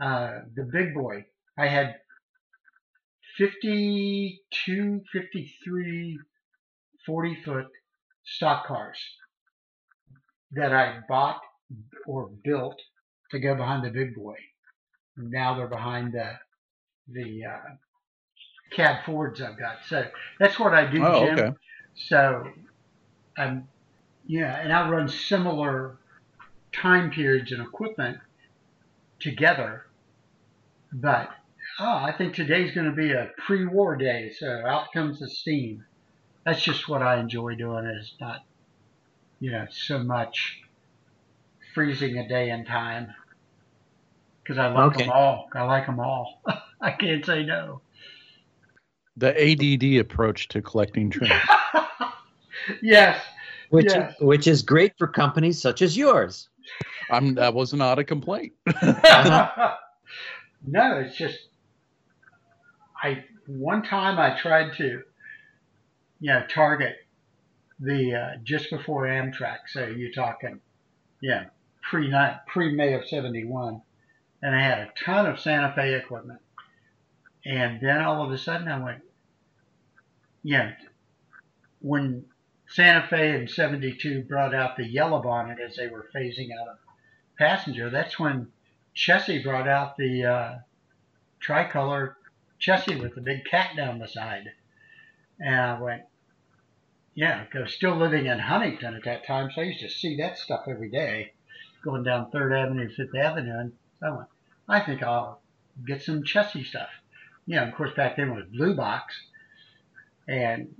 Uh, 0.00 0.40
the 0.56 0.64
big 0.64 0.94
boy, 0.94 1.26
I 1.62 1.68
had 1.68 1.94
52, 3.38 5.00
53 5.12 6.18
40 7.06 7.42
foot 7.44 7.66
stock 8.24 8.66
cars 8.66 8.98
that 10.50 10.72
I 10.72 10.98
bought 11.08 11.40
or 12.04 12.30
built 12.42 12.80
to 13.30 13.38
go 13.38 13.54
behind 13.54 13.84
the 13.84 13.90
big 13.90 14.16
boy. 14.16 14.34
Now 15.16 15.54
they're 15.54 15.68
behind 15.68 16.14
the 16.14 16.32
the 17.08 17.44
uh, 17.44 17.74
cab 18.74 19.04
forwards 19.04 19.40
I've 19.40 19.58
got. 19.58 19.76
So 19.86 20.04
that's 20.40 20.58
what 20.58 20.74
I 20.74 20.90
do, 20.90 21.04
oh, 21.04 21.26
Jim. 21.26 21.38
Okay. 21.38 21.56
So 21.94 22.48
I'm 23.38 23.68
yeah, 24.26 24.58
and 24.60 24.72
I 24.72 24.90
run 24.90 25.08
similar 25.08 25.98
time 26.72 27.12
periods 27.12 27.52
and 27.52 27.62
equipment 27.62 28.18
together, 29.20 29.86
but 30.92 31.30
oh, 31.82 32.04
I 32.04 32.14
think 32.16 32.34
today's 32.34 32.72
going 32.72 32.86
to 32.86 32.96
be 32.96 33.10
a 33.10 33.30
pre-war 33.44 33.96
day, 33.96 34.32
so 34.38 34.46
out 34.66 34.92
comes 34.92 35.18
the 35.18 35.28
steam. 35.28 35.84
That's 36.44 36.62
just 36.62 36.88
what 36.88 37.02
I 37.02 37.18
enjoy 37.18 37.56
doing. 37.56 37.86
Is 37.86 38.14
not, 38.20 38.44
you 39.40 39.50
know, 39.50 39.66
so 39.70 39.98
much 39.98 40.60
freezing 41.74 42.18
a 42.18 42.28
day 42.28 42.50
in 42.50 42.64
time 42.64 43.12
because 44.42 44.58
I 44.58 44.68
like 44.68 44.94
okay. 44.94 45.04
them 45.04 45.12
all. 45.12 45.48
I 45.54 45.62
like 45.62 45.86
them 45.86 46.00
all. 46.00 46.42
I 46.80 46.92
can't 46.92 47.24
say 47.24 47.44
no. 47.44 47.80
The 49.16 49.30
ADD 49.30 50.00
approach 50.00 50.48
to 50.48 50.62
collecting 50.62 51.10
trains. 51.10 51.32
yes. 52.82 53.20
Which 53.70 53.86
yes. 53.88 54.14
which 54.20 54.46
is 54.46 54.62
great 54.62 54.92
for 54.98 55.06
companies 55.06 55.60
such 55.60 55.82
as 55.82 55.96
yours. 55.96 56.48
I'm 57.10 57.34
that 57.34 57.54
was 57.54 57.72
not 57.72 57.98
a 57.98 58.04
complaint. 58.04 58.52
Uh-huh. 58.66 59.74
no, 60.66 60.98
it's 60.98 61.16
just 61.16 61.38
I 63.02 63.24
one 63.46 63.82
time 63.82 64.18
I 64.18 64.38
tried 64.38 64.74
to, 64.74 65.02
you 66.20 66.32
know, 66.32 66.44
target 66.48 66.96
the 67.80 68.14
uh, 68.14 68.36
just 68.44 68.70
before 68.70 69.04
Amtrak. 69.04 69.58
So 69.68 69.86
you're 69.86 70.12
talking, 70.12 70.60
yeah, 71.20 71.46
pre 71.82 72.12
pre 72.46 72.74
May 72.74 72.94
of 72.94 73.06
'71, 73.06 73.82
and 74.42 74.54
I 74.54 74.62
had 74.62 74.78
a 74.78 74.92
ton 75.04 75.26
of 75.26 75.40
Santa 75.40 75.72
Fe 75.74 75.94
equipment, 75.94 76.40
and 77.44 77.80
then 77.80 78.00
all 78.02 78.24
of 78.24 78.30
a 78.30 78.38
sudden 78.38 78.68
I 78.68 78.78
went, 78.82 79.02
yeah, 80.44 80.72
when 81.80 82.24
Santa 82.68 83.06
Fe 83.08 83.34
in 83.34 83.48
'72 83.48 84.22
brought 84.22 84.54
out 84.54 84.76
the 84.76 84.86
yellow 84.86 85.20
bonnet 85.20 85.58
as 85.58 85.76
they 85.76 85.88
were 85.88 86.08
phasing 86.14 86.50
out 86.60 86.68
of 86.68 86.78
passenger. 87.36 87.90
That's 87.90 88.18
when 88.18 88.48
Chessie 88.94 89.42
brought 89.42 89.68
out 89.68 89.96
the 89.96 90.24
uh, 90.24 90.58
tricolor 91.40 92.16
Chessie 92.62 93.00
with 93.00 93.14
the 93.14 93.20
big 93.20 93.44
cat 93.44 93.76
down 93.76 93.98
the 93.98 94.06
side. 94.06 94.52
And 95.40 95.54
I 95.54 95.80
went, 95.80 96.02
yeah, 97.14 97.44
'cause 97.46 97.58
I 97.58 97.62
was 97.62 97.74
still 97.74 97.96
living 97.96 98.26
in 98.26 98.38
Huntington 98.38 98.94
at 98.94 99.04
that 99.04 99.26
time, 99.26 99.50
so 99.50 99.60
I 99.60 99.64
used 99.64 99.80
to 99.80 99.90
see 99.90 100.16
that 100.16 100.38
stuff 100.38 100.64
every 100.68 100.88
day, 100.88 101.32
going 101.82 102.04
down 102.04 102.30
Third 102.30 102.52
Avenue, 102.52 102.88
Fifth 102.88 103.14
Avenue, 103.14 103.58
and 103.58 103.72
so 103.98 104.06
I 104.06 104.10
went, 104.10 104.28
I 104.68 104.80
think 104.80 105.02
I'll 105.02 105.42
get 105.84 106.02
some 106.02 106.22
Chessie 106.22 106.64
stuff. 106.64 106.90
You 107.46 107.56
know, 107.56 107.64
of 107.64 107.74
course, 107.74 107.94
back 107.94 108.16
then 108.16 108.30
it 108.30 108.34
was 108.34 108.46
Blue 108.46 108.74
Box, 108.74 109.20
and 110.28 110.74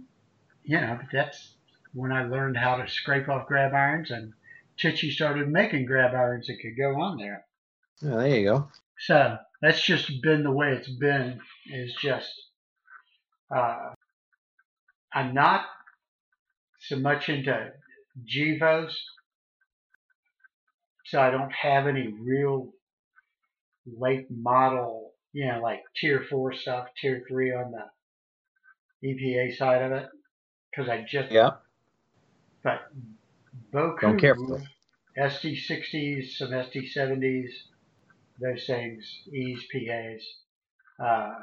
you 0.62 0.80
know, 0.80 1.00
that's 1.12 1.56
when 1.92 2.12
I 2.12 2.24
learned 2.24 2.56
how 2.56 2.76
to 2.76 2.88
scrape 2.88 3.28
off 3.28 3.48
grab 3.48 3.74
irons, 3.74 4.12
and 4.12 4.32
Tichy 4.78 5.10
started 5.10 5.48
making 5.48 5.86
grab 5.86 6.14
irons 6.14 6.46
that 6.46 6.60
could 6.62 6.76
go 6.76 7.00
on 7.00 7.18
there. 7.18 7.44
Oh, 8.04 8.18
there 8.18 8.28
you 8.28 8.44
go. 8.44 8.70
So 9.06 9.36
that's 9.60 9.84
just 9.84 10.22
been 10.22 10.44
the 10.44 10.52
way 10.52 10.72
it's 10.74 10.90
been. 10.90 11.40
Is 11.72 11.94
just 12.00 12.30
uh, 13.54 13.90
I'm 15.12 15.34
not 15.34 15.64
so 16.80 16.96
much 16.96 17.28
into 17.28 17.70
Gevos, 18.24 18.92
so 21.06 21.20
I 21.20 21.30
don't 21.30 21.52
have 21.52 21.86
any 21.86 22.14
real 22.20 22.72
late 23.86 24.26
model, 24.30 25.12
you 25.32 25.46
know, 25.48 25.60
like 25.60 25.80
tier 25.96 26.24
four 26.30 26.52
stuff, 26.52 26.86
tier 27.00 27.24
three 27.28 27.52
on 27.52 27.72
the 27.72 29.08
EPA 29.08 29.56
side 29.56 29.82
of 29.82 29.92
it, 29.92 30.08
because 30.70 30.88
I 30.88 31.04
just 31.08 31.30
Yeah. 31.32 31.50
but 32.62 32.82
Boku 33.72 34.00
Don't 34.00 34.18
care 34.20 34.36
for 34.36 34.58
it. 34.58 34.62
SD60s, 35.18 36.36
some 36.36 36.50
SD70s, 36.50 37.50
those 38.42 38.64
things, 38.66 39.04
E's, 39.32 39.60
PAs. 39.72 40.22
Uh, 40.98 41.34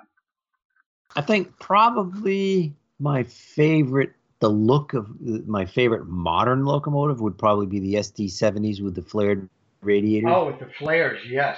I 1.15 1.21
think 1.21 1.57
probably 1.59 2.73
my 2.99 3.23
favorite, 3.23 4.13
the 4.39 4.49
look 4.49 4.93
of 4.93 5.07
my 5.47 5.65
favorite 5.65 6.07
modern 6.07 6.65
locomotive 6.65 7.21
would 7.21 7.37
probably 7.37 7.65
be 7.65 7.79
the 7.79 7.95
SD70s 7.95 8.81
with 8.81 8.95
the 8.95 9.01
flared 9.01 9.49
radiators. 9.81 10.31
oh, 10.33 10.47
with 10.47 10.59
the 10.59 10.69
flares, 10.77 11.19
yes, 11.27 11.57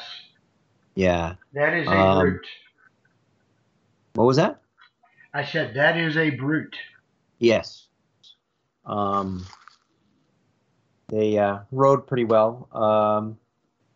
Yeah. 0.96 1.36
that 1.54 1.74
is 1.74 1.88
a 1.88 1.92
Um, 1.92 2.20
brute. 2.22 2.48
What 4.14 4.26
was 4.26 4.38
that? 4.38 4.62
I 5.34 5.44
said 5.46 5.74
that 5.76 5.98
is 5.98 6.18
a 6.18 6.30
brute. 6.32 6.76
Yes. 7.40 7.88
Um, 8.86 9.46
they 11.08 11.38
uh, 11.38 11.60
rode 11.72 12.06
pretty 12.08 12.26
well. 12.26 12.68
Um, 12.72 13.38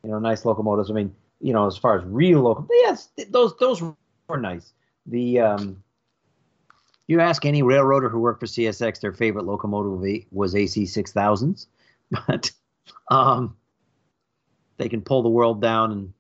you 0.04 0.12
know, 0.12 0.20
nice 0.20 0.46
locomotives. 0.46 0.89
I 0.89 0.93
mean, 0.93 1.14
you 1.39 1.53
know, 1.53 1.67
as 1.67 1.77
far 1.77 1.97
as 1.97 2.05
real 2.05 2.41
locomotives, 2.41 3.09
yes, 3.17 3.27
those 3.29 3.55
those 3.59 3.81
were 3.81 4.38
nice. 4.38 4.73
The 5.05 5.39
um, 5.39 5.83
you 7.07 7.19
ask 7.21 7.45
any 7.45 7.61
railroader 7.61 8.09
who 8.09 8.19
worked 8.19 8.39
for 8.39 8.47
CSX, 8.47 8.99
their 8.99 9.13
favorite 9.13 9.45
locomotive 9.45 10.25
was 10.31 10.55
AC 10.55 10.86
six 10.86 11.11
thousands, 11.11 11.67
but 12.27 12.51
um, 13.09 13.55
they 14.77 14.89
can 14.89 15.01
pull 15.01 15.21
the 15.21 15.29
world 15.29 15.61
down, 15.61 15.91
and 15.91 16.13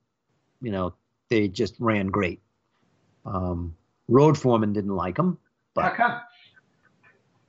you 0.61 0.71
know, 0.71 0.93
they 1.29 1.47
just 1.47 1.75
ran 1.79 2.07
great. 2.07 2.41
Um, 3.25 3.75
road 4.07 4.37
foreman 4.37 4.73
didn't 4.73 4.95
like 4.95 5.15
them, 5.15 5.37
but 5.73 5.95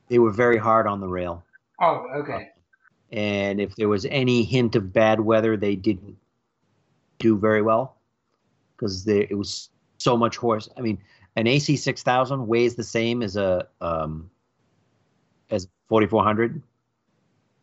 they 0.08 0.18
were 0.18 0.30
very 0.30 0.56
hard 0.58 0.86
on 0.86 1.00
the 1.00 1.08
rail. 1.08 1.44
Oh, 1.80 2.06
okay. 2.14 2.52
and 3.12 3.60
if 3.60 3.76
there 3.76 3.88
was 3.90 4.06
any 4.06 4.42
hint 4.44 4.76
of 4.76 4.94
bad 4.94 5.20
weather, 5.20 5.58
they 5.58 5.76
didn't 5.76 6.16
do 7.18 7.38
very 7.38 7.62
well 7.62 7.96
because 8.76 9.06
it 9.06 9.36
was 9.36 9.70
so 9.98 10.16
much 10.16 10.36
horse. 10.36 10.68
I 10.76 10.80
mean, 10.80 10.98
an 11.36 11.46
AC 11.46 11.76
six 11.76 12.02
thousand 12.02 12.46
weighs 12.46 12.74
the 12.74 12.84
same 12.84 13.22
as 13.22 13.36
a 13.36 13.66
um, 13.80 14.30
as 15.50 15.68
forty 15.88 16.06
four 16.06 16.24
hundred, 16.24 16.62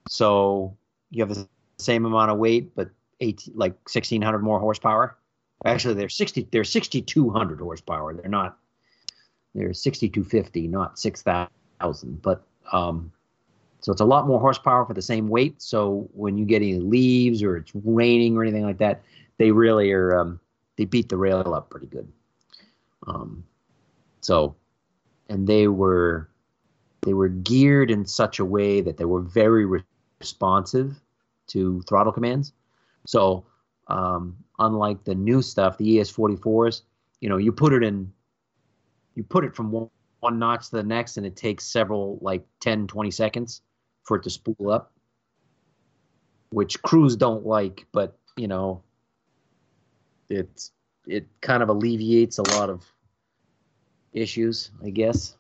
so 0.08 0.76
you 1.12 1.24
have 1.24 1.34
the 1.34 1.48
same 1.78 2.06
amount 2.06 2.32
of 2.32 2.38
weight, 2.38 2.76
but 2.76 2.90
eight 3.20 3.48
like 3.54 3.76
sixteen 3.88 4.22
hundred 4.22 4.40
more 4.40 4.60
horsepower. 4.60 5.18
Actually, 5.66 5.94
they're 5.96 6.10
sixty. 6.10 6.48
They're 6.52 6.64
sixty 6.64 7.02
two 7.02 7.30
hundred 7.30 7.60
horsepower. 7.60 8.14
They're 8.14 8.30
not. 8.30 8.58
They're 9.56 9.74
sixty 9.74 10.10
two 10.10 10.24
fifty, 10.24 10.68
not 10.68 11.00
six 11.00 11.22
thousand. 11.22 12.22
But 12.22 12.44
um, 12.72 13.12
so 13.80 13.92
it's 13.92 14.02
a 14.02 14.06
lot 14.06 14.28
more 14.28 14.40
horsepower 14.40 14.86
for 14.86 14.94
the 14.94 15.02
same 15.02 15.28
weight. 15.28 15.62
So 15.62 16.10
when 16.14 16.38
you 16.38 16.46
get 16.46 16.62
any 16.62 16.76
leaves 16.76 17.44
or 17.44 17.58
it's 17.58 17.72
raining 17.74 18.38
or 18.38 18.44
anything 18.44 18.64
like 18.64 18.78
that, 18.78 19.04
they 19.38 19.52
really 19.52 19.92
are 19.92 20.20
um, 20.20 20.40
they 20.78 20.86
beat 20.86 21.10
the 21.10 21.18
rail 21.18 21.54
up 21.54 21.70
pretty 21.70 21.88
good. 21.88 22.12
Um, 23.08 23.44
so, 24.22 24.56
and 25.30 25.48
they 25.48 25.68
were 25.68 26.30
they 27.02 27.14
were 27.14 27.30
geared 27.30 27.92
in 27.92 28.06
such 28.06 28.40
a 28.40 28.46
way 28.46 28.82
that 28.82 28.98
they 28.98 29.06
were 29.06 29.22
very 29.22 29.66
re- 29.66 29.84
responsive 30.20 31.00
to 31.48 31.82
throttle 31.82 32.14
commands. 32.14 32.54
So, 33.06 33.46
um, 33.88 34.38
unlike 34.60 35.04
the 35.04 35.16
new 35.16 35.42
stuff, 35.42 35.78
the 35.78 35.98
ES44s, 35.98 36.84
you 37.20 37.28
know, 37.28 37.38
you 37.38 37.52
put 37.52 37.74
it 37.74 37.84
in, 37.84 38.12
you 39.16 39.24
put 39.24 39.44
it 39.44 39.54
from 39.54 39.72
one, 39.72 39.90
one 40.22 40.40
notch 40.40 40.70
to 40.70 40.78
the 40.78 40.84
next, 40.84 41.18
and 41.18 41.26
it 41.26 41.36
takes 41.36 41.66
several 41.66 42.18
like 42.22 42.46
10, 42.62 42.88
20 42.88 43.12
seconds 43.12 43.62
for 44.04 44.18
it 44.18 44.24
to 44.24 44.30
spool 44.30 44.72
up, 44.72 44.94
which 46.52 46.82
crews 46.82 47.18
don't 47.18 47.46
like, 47.46 47.86
but 47.92 48.18
you 48.38 48.48
know, 48.48 48.82
it's 50.34 50.72
it 51.06 51.28
kind 51.42 51.62
of 51.64 51.70
alleviates 51.70 52.38
a 52.38 52.50
lot 52.58 52.70
of 52.70 52.84
issues, 54.14 54.72
I 54.84 54.90
guess. 54.90 55.36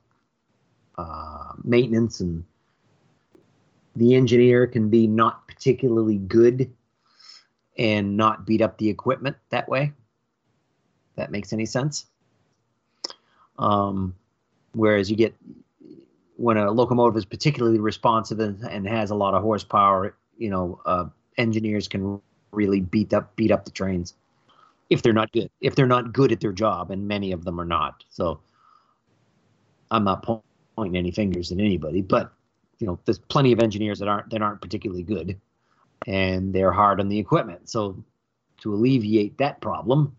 Uh, 0.97 1.53
maintenance 1.63 2.19
and 2.19 2.43
the 3.95 4.15
engineer 4.15 4.67
can 4.67 4.89
be 4.89 5.07
not 5.07 5.47
particularly 5.47 6.17
good 6.17 6.71
and 7.77 8.17
not 8.17 8.45
beat 8.45 8.61
up 8.61 8.77
the 8.77 8.89
equipment 8.89 9.37
that 9.49 9.67
way. 9.67 9.93
That 11.15 11.31
makes 11.31 11.53
any 11.53 11.65
sense. 11.65 12.05
Um, 13.57 14.15
whereas 14.73 15.09
you 15.09 15.15
get 15.15 15.35
when 16.37 16.57
a 16.57 16.71
locomotive 16.71 17.15
is 17.17 17.25
particularly 17.25 17.79
responsive 17.79 18.39
and, 18.39 18.63
and 18.63 18.87
has 18.87 19.11
a 19.11 19.15
lot 19.15 19.33
of 19.35 19.43
horsepower, 19.43 20.15
you 20.37 20.49
know, 20.49 20.79
uh, 20.85 21.05
engineers 21.37 21.87
can 21.87 22.19
really 22.51 22.81
beat 22.81 23.13
up 23.13 23.35
beat 23.35 23.51
up 23.51 23.65
the 23.65 23.71
trains 23.71 24.13
if 24.89 25.01
they're 25.01 25.13
not 25.13 25.31
good. 25.31 25.49
If 25.61 25.75
they're 25.75 25.87
not 25.87 26.13
good 26.13 26.31
at 26.31 26.39
their 26.39 26.51
job, 26.51 26.91
and 26.91 27.07
many 27.07 27.31
of 27.31 27.45
them 27.45 27.59
are 27.59 27.65
not. 27.65 28.03
So 28.09 28.41
I'm 29.91 30.03
not 30.03 30.23
po- 30.23 30.43
pointing 30.75 30.97
any 30.97 31.11
fingers 31.11 31.51
at 31.51 31.59
anybody, 31.59 32.01
but 32.01 32.33
you 32.79 32.87
know, 32.87 32.99
there's 33.05 33.19
plenty 33.19 33.51
of 33.51 33.59
engineers 33.59 33.99
that 33.99 34.07
aren't 34.07 34.29
that 34.31 34.41
aren't 34.41 34.61
particularly 34.61 35.03
good, 35.03 35.39
and 36.07 36.53
they're 36.53 36.71
hard 36.71 36.99
on 36.99 37.09
the 37.09 37.19
equipment. 37.19 37.69
So 37.69 38.03
to 38.61 38.73
alleviate 38.73 39.37
that 39.37 39.61
problem, 39.61 40.15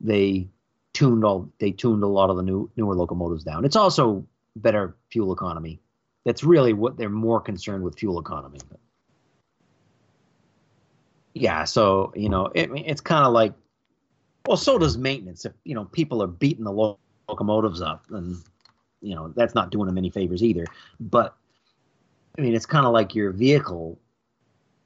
they 0.00 0.48
tuned 0.92 1.24
all 1.24 1.50
they 1.58 1.72
tuned 1.72 2.02
a 2.02 2.08
lot 2.08 2.30
of 2.30 2.36
the 2.36 2.42
new 2.42 2.70
newer 2.76 2.94
locomotives 2.94 3.44
down. 3.44 3.64
It's 3.64 3.76
also 3.76 4.26
better 4.56 4.96
fuel 5.10 5.32
economy. 5.32 5.80
That's 6.24 6.42
really 6.42 6.72
what 6.72 6.96
they're 6.96 7.08
more 7.08 7.40
concerned 7.40 7.84
with 7.84 7.98
fuel 7.98 8.18
economy. 8.18 8.58
Yeah, 11.36 11.64
so 11.64 12.14
you 12.16 12.30
know, 12.30 12.46
it, 12.54 12.70
it's 12.72 13.02
kind 13.02 13.26
of 13.26 13.34
like, 13.34 13.52
well, 14.46 14.56
so 14.56 14.78
does 14.78 14.96
maintenance. 14.96 15.44
If 15.44 15.52
you 15.64 15.74
know 15.74 15.84
people 15.84 16.22
are 16.22 16.26
beating 16.26 16.64
the 16.64 16.72
lo- 16.72 16.98
locomotives 17.28 17.82
up, 17.82 18.06
and 18.10 18.42
you 19.02 19.14
know 19.14 19.34
that's 19.36 19.54
not 19.54 19.70
doing 19.70 19.86
them 19.86 19.98
any 19.98 20.08
favors 20.08 20.42
either. 20.42 20.64
But 20.98 21.36
I 22.38 22.40
mean, 22.40 22.54
it's 22.54 22.64
kind 22.64 22.86
of 22.86 22.94
like 22.94 23.14
your 23.14 23.32
vehicle. 23.32 23.98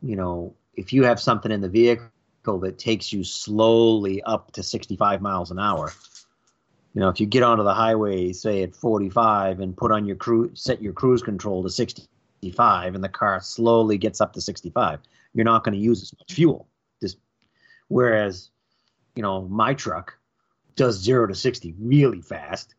You 0.02 0.16
know, 0.16 0.56
if 0.74 0.92
you 0.92 1.04
have 1.04 1.20
something 1.20 1.52
in 1.52 1.60
the 1.60 1.68
vehicle 1.68 2.58
that 2.58 2.78
takes 2.78 3.12
you 3.12 3.22
slowly 3.22 4.20
up 4.24 4.50
to 4.52 4.64
65 4.64 5.22
miles 5.22 5.52
an 5.52 5.60
hour, 5.60 5.92
you 6.94 7.00
know, 7.00 7.10
if 7.10 7.20
you 7.20 7.26
get 7.26 7.44
onto 7.44 7.62
the 7.62 7.74
highway, 7.74 8.32
say 8.32 8.64
at 8.64 8.74
45, 8.74 9.60
and 9.60 9.76
put 9.76 9.92
on 9.92 10.04
your 10.04 10.16
cruise, 10.16 10.60
set 10.60 10.82
your 10.82 10.94
cruise 10.94 11.22
control 11.22 11.62
to 11.62 11.70
65, 12.42 12.94
and 12.94 13.04
the 13.04 13.08
car 13.08 13.40
slowly 13.40 13.98
gets 13.98 14.20
up 14.20 14.32
to 14.32 14.40
65, 14.40 15.00
you're 15.34 15.44
not 15.44 15.64
going 15.64 15.74
to 15.74 15.80
use 15.80 16.02
as 16.02 16.12
much 16.18 16.32
fuel. 16.32 16.68
Just 17.02 17.18
whereas, 17.88 18.50
you 19.14 19.22
know, 19.22 19.42
my 19.42 19.74
truck 19.74 20.16
does 20.76 20.96
zero 20.96 21.26
to 21.26 21.34
60 21.34 21.74
really 21.78 22.22
fast, 22.22 22.74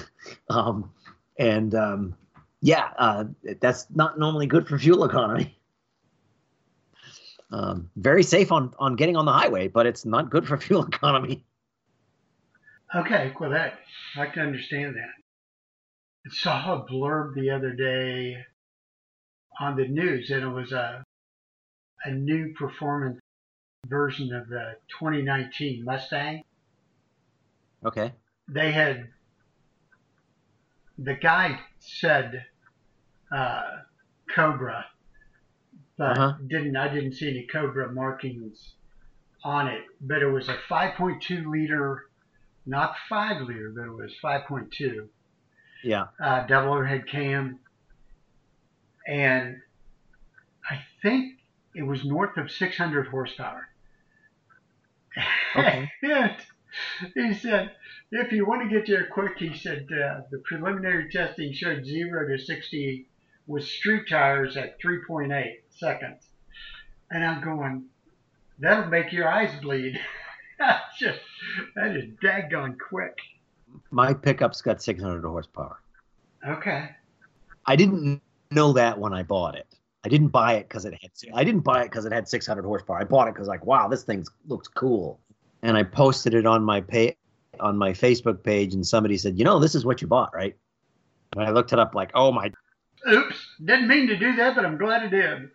um, 0.50 0.90
and 1.38 1.74
um, 1.74 2.16
yeah, 2.60 2.90
uh, 2.98 3.24
that's 3.60 3.86
not 3.94 4.18
normally 4.18 4.46
good 4.46 4.68
for 4.68 4.78
fuel 4.78 5.04
economy. 5.04 5.52
Um, 7.52 7.90
very 7.94 8.24
safe 8.24 8.50
on 8.50 8.74
on 8.76 8.96
getting 8.96 9.16
on 9.16 9.24
the 9.24 9.32
highway, 9.32 9.68
but 9.68 9.86
it's 9.86 10.04
not 10.04 10.30
good 10.30 10.48
for 10.48 10.58
fuel 10.58 10.84
economy. 10.84 11.44
Okay, 12.92 13.32
well 13.38 13.50
that 13.50 13.78
I 14.16 14.26
can 14.26 14.42
understand 14.42 14.96
that. 14.96 15.14
I 16.26 16.34
saw 16.34 16.74
a 16.74 16.84
blurb 16.90 17.36
the 17.36 17.50
other 17.50 17.72
day 17.72 18.44
on 19.60 19.76
the 19.76 19.86
news, 19.88 20.30
and 20.30 20.42
it 20.42 20.48
was 20.48 20.72
a 20.72 21.04
a 22.04 22.10
new 22.10 22.52
performance 22.54 23.18
version 23.86 24.32
of 24.34 24.48
the 24.48 24.76
2019 24.98 25.84
Mustang. 25.84 26.42
Okay. 27.84 28.12
They 28.48 28.72
had 28.72 29.08
the 30.98 31.14
guy 31.14 31.60
said 31.80 32.44
uh, 33.32 33.62
Cobra, 34.34 34.86
but 35.98 36.18
Uh-huh. 36.18 36.34
didn't 36.46 36.76
I 36.76 36.88
didn't 36.88 37.14
see 37.14 37.28
any 37.30 37.46
Cobra 37.46 37.92
markings 37.92 38.74
on 39.44 39.68
it. 39.68 39.82
But 40.00 40.22
it 40.22 40.28
was 40.28 40.48
a 40.48 40.56
5.2 40.68 41.46
liter, 41.50 42.04
not 42.66 42.94
five 43.08 43.42
liter, 43.42 43.72
but 43.74 43.84
it 43.86 43.90
was 43.92 44.14
5.2 44.22 45.08
Yeah. 45.84 46.06
uh, 46.20 46.46
double 46.46 46.72
overhead 46.74 47.06
cam, 47.08 47.58
and 49.06 49.56
I 50.68 50.80
think 51.02 51.38
it 51.74 51.82
was 51.82 52.04
north 52.04 52.36
of 52.36 52.50
600 52.50 53.08
horsepower. 53.08 53.68
Okay. 55.54 55.90
and 56.02 56.36
he 57.14 57.34
said, 57.34 57.72
if 58.10 58.32
you 58.32 58.46
want 58.46 58.68
to 58.68 58.74
get 58.74 58.86
there 58.86 59.06
quick, 59.06 59.38
he 59.38 59.56
said 59.56 59.86
uh, 59.92 60.20
the 60.30 60.38
preliminary 60.44 61.10
testing 61.10 61.52
showed 61.52 61.84
zero 61.84 62.28
to 62.28 62.42
60 62.42 63.06
with 63.46 63.64
street 63.64 64.08
tires 64.08 64.56
at 64.56 64.80
3.8 64.80 65.54
seconds. 65.70 66.22
And 67.10 67.24
I'm 67.24 67.42
going, 67.42 67.84
that'll 68.58 68.90
make 68.90 69.12
your 69.12 69.28
eyes 69.28 69.52
bleed. 69.60 69.98
Just, 70.98 71.20
that 71.76 71.96
is 71.96 72.04
daggone 72.22 72.76
quick. 72.78 73.16
My 73.90 74.14
pickup's 74.14 74.62
got 74.62 74.82
600 74.82 75.22
horsepower. 75.22 75.78
Okay. 76.46 76.90
I 77.66 77.76
didn't 77.76 78.22
know 78.50 78.72
that 78.72 78.98
when 78.98 79.12
I 79.12 79.22
bought 79.22 79.54
it. 79.54 79.66
I 80.04 80.08
didn't 80.08 80.28
buy 80.28 80.54
it 80.54 80.68
because 80.68 80.84
it 80.84 80.94
had. 81.00 81.10
I 81.34 81.42
didn't 81.42 81.62
buy 81.62 81.82
it 81.82 81.90
because 81.90 82.04
it 82.04 82.12
had 82.12 82.28
600 82.28 82.64
horsepower. 82.64 82.98
I 82.98 83.04
bought 83.04 83.26
it 83.26 83.34
because 83.34 83.48
like, 83.48 83.66
wow, 83.66 83.88
this 83.88 84.04
thing 84.04 84.24
looks 84.46 84.68
cool, 84.68 85.18
and 85.62 85.76
I 85.76 85.82
posted 85.82 86.32
it 86.34 86.46
on 86.46 86.62
my 86.62 86.80
pay 86.80 87.16
on 87.58 87.76
my 87.76 87.90
Facebook 87.90 88.42
page, 88.44 88.74
and 88.74 88.86
somebody 88.86 89.16
said, 89.16 89.38
you 89.38 89.44
know, 89.44 89.58
this 89.58 89.74
is 89.74 89.84
what 89.84 90.00
you 90.02 90.06
bought, 90.06 90.32
right? 90.34 90.54
And 91.34 91.44
I 91.44 91.50
looked 91.50 91.72
it 91.72 91.78
up, 91.78 91.94
like, 91.94 92.10
oh 92.14 92.30
my, 92.30 92.52
Oops, 93.10 93.46
didn't 93.64 93.88
mean 93.88 94.06
to 94.08 94.16
do 94.16 94.36
that, 94.36 94.54
but 94.54 94.64
I'm 94.64 94.76
glad 94.76 95.02
I 95.02 95.08
did. 95.08 95.50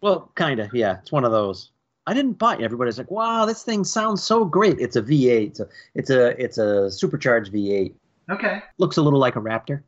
well, 0.00 0.30
kind 0.34 0.60
of, 0.60 0.74
yeah, 0.74 0.98
it's 1.00 1.12
one 1.12 1.24
of 1.24 1.32
those. 1.32 1.70
I 2.06 2.12
didn't 2.14 2.34
buy 2.34 2.54
it. 2.56 2.60
Everybody's 2.62 2.98
like, 2.98 3.10
wow, 3.10 3.46
this 3.46 3.62
thing 3.62 3.82
sounds 3.84 4.22
so 4.22 4.44
great. 4.44 4.78
It's 4.78 4.96
a 4.96 5.02
V8. 5.02 5.46
It's 5.46 5.60
a 5.60 5.68
it's 5.94 6.10
a 6.10 6.42
it's 6.42 6.58
a 6.58 6.90
supercharged 6.90 7.52
V8. 7.52 7.94
Okay. 8.30 8.62
looks 8.78 8.96
a 8.98 9.02
little 9.02 9.18
like 9.18 9.36
a 9.36 9.40
Raptor. 9.40 9.82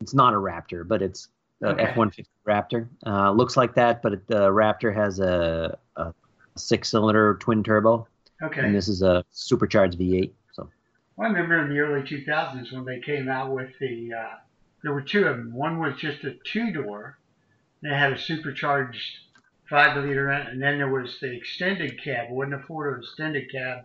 It's 0.00 0.14
not 0.14 0.34
a 0.34 0.36
Raptor, 0.36 0.86
but 0.86 1.02
it's 1.02 1.28
a 1.62 1.68
Okay. 1.68 1.82
F-150 1.84 2.26
Raptor. 2.46 2.88
Uh, 3.06 3.30
looks 3.32 3.56
like 3.56 3.74
that, 3.74 4.02
but 4.02 4.26
the 4.26 4.48
Raptor 4.50 4.94
has 4.94 5.20
a, 5.20 5.78
a 5.96 6.12
six-cylinder 6.56 7.36
twin 7.40 7.62
turbo, 7.62 8.06
Okay. 8.42 8.60
and 8.62 8.74
this 8.74 8.88
is 8.88 9.02
a 9.02 9.24
supercharged 9.30 9.98
V8. 9.98 10.32
So 10.52 10.68
Well, 11.16 11.28
I 11.28 11.32
remember 11.32 11.62
in 11.64 11.70
the 11.70 11.78
early 11.80 12.02
2000s 12.02 12.72
when 12.72 12.84
they 12.84 13.00
came 13.00 13.28
out 13.28 13.52
with 13.52 13.70
the, 13.80 14.12
uh, 14.12 14.36
there 14.82 14.92
were 14.92 15.02
two 15.02 15.26
of 15.26 15.36
them. 15.36 15.52
One 15.54 15.78
was 15.78 15.96
just 15.96 16.24
a 16.24 16.34
two 16.44 16.72
door, 16.72 17.18
and 17.82 17.92
it 17.92 17.96
had 17.96 18.12
a 18.12 18.18
supercharged 18.18 19.18
five 19.70 19.96
liter, 19.96 20.30
in 20.30 20.46
and 20.48 20.62
then 20.62 20.78
there 20.78 20.90
was 20.90 21.18
the 21.20 21.32
extended 21.34 22.02
cab. 22.02 22.26
It 22.28 22.32
wasn't 22.34 22.54
a 22.54 22.66
Ford 22.66 22.98
extended 23.02 23.50
cab, 23.50 23.84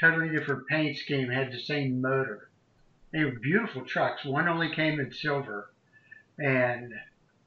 totally 0.00 0.28
different 0.30 0.66
paint 0.68 0.96
scheme, 0.96 1.28
had 1.28 1.52
the 1.52 1.58
same 1.58 2.00
motor. 2.00 2.48
They 3.12 3.24
were 3.24 3.32
beautiful 3.32 3.82
trucks. 3.84 4.24
One 4.24 4.48
only 4.48 4.70
came 4.72 5.00
in 5.00 5.12
silver, 5.12 5.70
and 6.38 6.92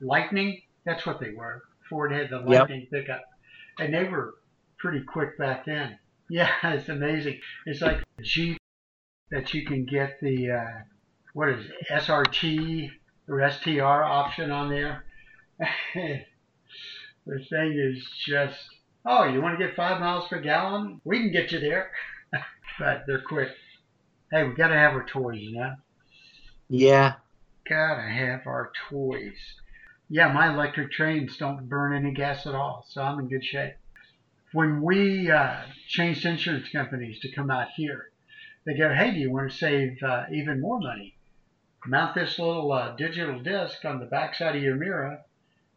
Lightning, 0.02 0.62
that's 0.86 1.06
what 1.06 1.20
they 1.20 1.32
were. 1.32 1.64
Ford 1.90 2.12
had 2.12 2.30
the 2.30 2.38
Yep. 2.40 2.46
Lightning 2.48 2.88
pickup, 2.92 3.24
and 3.80 3.94
they 3.94 4.04
were 4.06 4.36
pretty 4.78 5.02
quick 5.04 5.38
back 5.38 5.66
then. 5.66 5.98
Yeah, 6.32 6.52
it's 6.64 6.88
amazing. 6.90 7.40
It's 7.66 7.82
like 7.82 8.04
a 8.20 8.22
Jeep 8.22 8.60
that 9.32 9.52
you 9.56 9.66
can 9.66 9.86
get 9.86 10.20
the 10.22 10.52
uh, 10.52 10.72
what 11.34 11.50
is 11.50 11.66
it, 11.66 11.88
SRT 11.90 12.92
or 13.28 13.50
STR 13.50 13.82
option 14.04 14.52
on 14.52 14.70
there. 14.70 15.06
the 15.96 17.40
thing 17.50 17.72
is 17.78 18.08
just 18.28 18.60
oh, 19.08 19.24
you 19.24 19.42
want 19.42 19.58
to 19.58 19.66
get 19.66 19.76
five 19.76 20.00
miles 20.00 20.28
per 20.28 20.40
gallon? 20.40 21.02
We 21.04 21.18
can 21.20 21.32
get 21.32 21.52
you 21.52 21.60
there, 21.60 21.90
but 22.80 23.06
they're 23.08 23.22
quick. 23.22 23.50
Hey, 24.32 24.44
we 24.48 24.54
gotta 24.54 24.76
have 24.76 24.94
our 24.94 25.06
toys, 25.08 25.40
you 25.42 25.54
know. 25.58 25.74
yeah, 26.70 27.14
Gotta 27.68 28.04
have 28.08 28.46
our 28.46 28.72
toys. 28.90 29.34
Yeah, 30.12 30.34
my 30.34 30.52
electric 30.52 30.92
trains 30.92 31.38
don't 31.38 31.70
burn 31.70 31.94
any 31.94 32.14
gas 32.14 32.48
at 32.48 32.56
all, 32.56 32.84
so 32.90 33.04
I'm 33.04 33.20
in 33.20 33.30
good 33.30 33.46
shape. 33.46 33.76
When 34.54 34.82
we 34.82 35.30
uh, 35.30 35.62
changed 35.88 36.26
insurance 36.26 36.68
companies 36.70 37.20
to 37.20 37.32
come 37.32 37.52
out 37.52 37.68
here, 37.76 38.10
they 38.66 38.76
go, 38.76 38.92
hey, 38.92 39.12
do 39.12 39.20
you 39.20 39.32
want 39.32 39.52
to 39.52 39.58
save 39.58 40.02
uh, 40.02 40.24
even 40.34 40.62
more 40.62 40.80
money? 40.80 41.16
Mount 41.86 42.16
this 42.16 42.40
little 42.40 42.72
uh, 42.72 42.96
digital 42.96 43.40
disc 43.40 43.86
on 43.86 44.00
the 44.00 44.08
backside 44.08 44.56
of 44.56 44.64
your 44.64 44.76
mirror, 44.76 45.20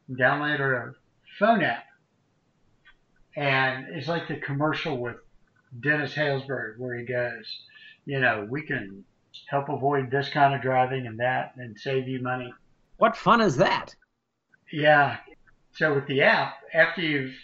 and 0.08 0.18
download 0.18 0.60
our 0.60 0.94
phone 1.38 1.62
app. 1.62 1.84
And 3.36 3.86
it's 3.90 4.08
like 4.08 4.28
the 4.28 4.36
commercial 4.36 4.96
with 4.96 5.16
Dennis 5.78 6.14
Haysbert 6.14 6.78
where 6.78 6.96
he 6.96 7.04
goes, 7.04 7.60
you 8.06 8.20
know, 8.20 8.46
we 8.48 8.62
can 8.62 9.04
help 9.48 9.68
avoid 9.68 10.10
this 10.10 10.28
kind 10.30 10.54
of 10.54 10.62
driving 10.62 11.06
and 11.06 11.20
that 11.20 11.52
and 11.56 11.78
save 11.78 12.08
you 12.08 12.20
money. 12.22 12.52
what 12.96 13.16
fun 13.16 13.40
is 13.40 13.56
that? 13.56 13.94
Yeah. 14.72 15.18
So 15.74 15.94
with 15.94 16.06
the 16.06 16.22
app, 16.22 16.54
after 16.72 17.02
you've 17.02 17.34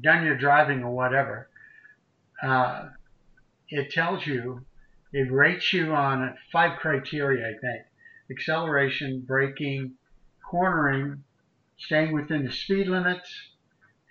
done 0.00 0.24
your 0.24 0.36
driving 0.36 0.82
or 0.82 0.90
whatever, 0.90 1.48
uh, 2.42 2.88
it 3.68 3.92
tells 3.92 4.26
you, 4.26 4.64
it 5.12 5.30
rates 5.30 5.72
you 5.72 5.92
on 5.92 6.34
five 6.50 6.78
criteria, 6.78 7.46
I 7.46 7.58
think 7.60 7.86
acceleration, 8.30 9.22
braking, 9.26 9.92
cornering, 10.48 11.22
staying 11.76 12.12
within 12.12 12.44
the 12.44 12.52
speed 12.52 12.88
limits, 12.88 13.28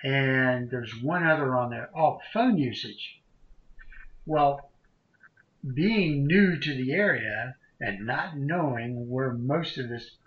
and 0.03 0.69
there's 0.69 1.01
one 1.01 1.25
other 1.25 1.55
on 1.55 1.71
there. 1.71 1.89
Oh, 1.95 2.19
phone 2.31 2.57
usage. 2.57 3.19
Well, 4.27 4.69
being 5.73 6.27
new 6.27 6.59
to 6.59 6.73
the 6.75 6.91
area 6.91 7.55
and 7.79 8.05
not 8.05 8.37
knowing 8.37 9.09
where 9.09 9.33
most 9.33 9.79
of 9.79 9.89
this 9.89 10.17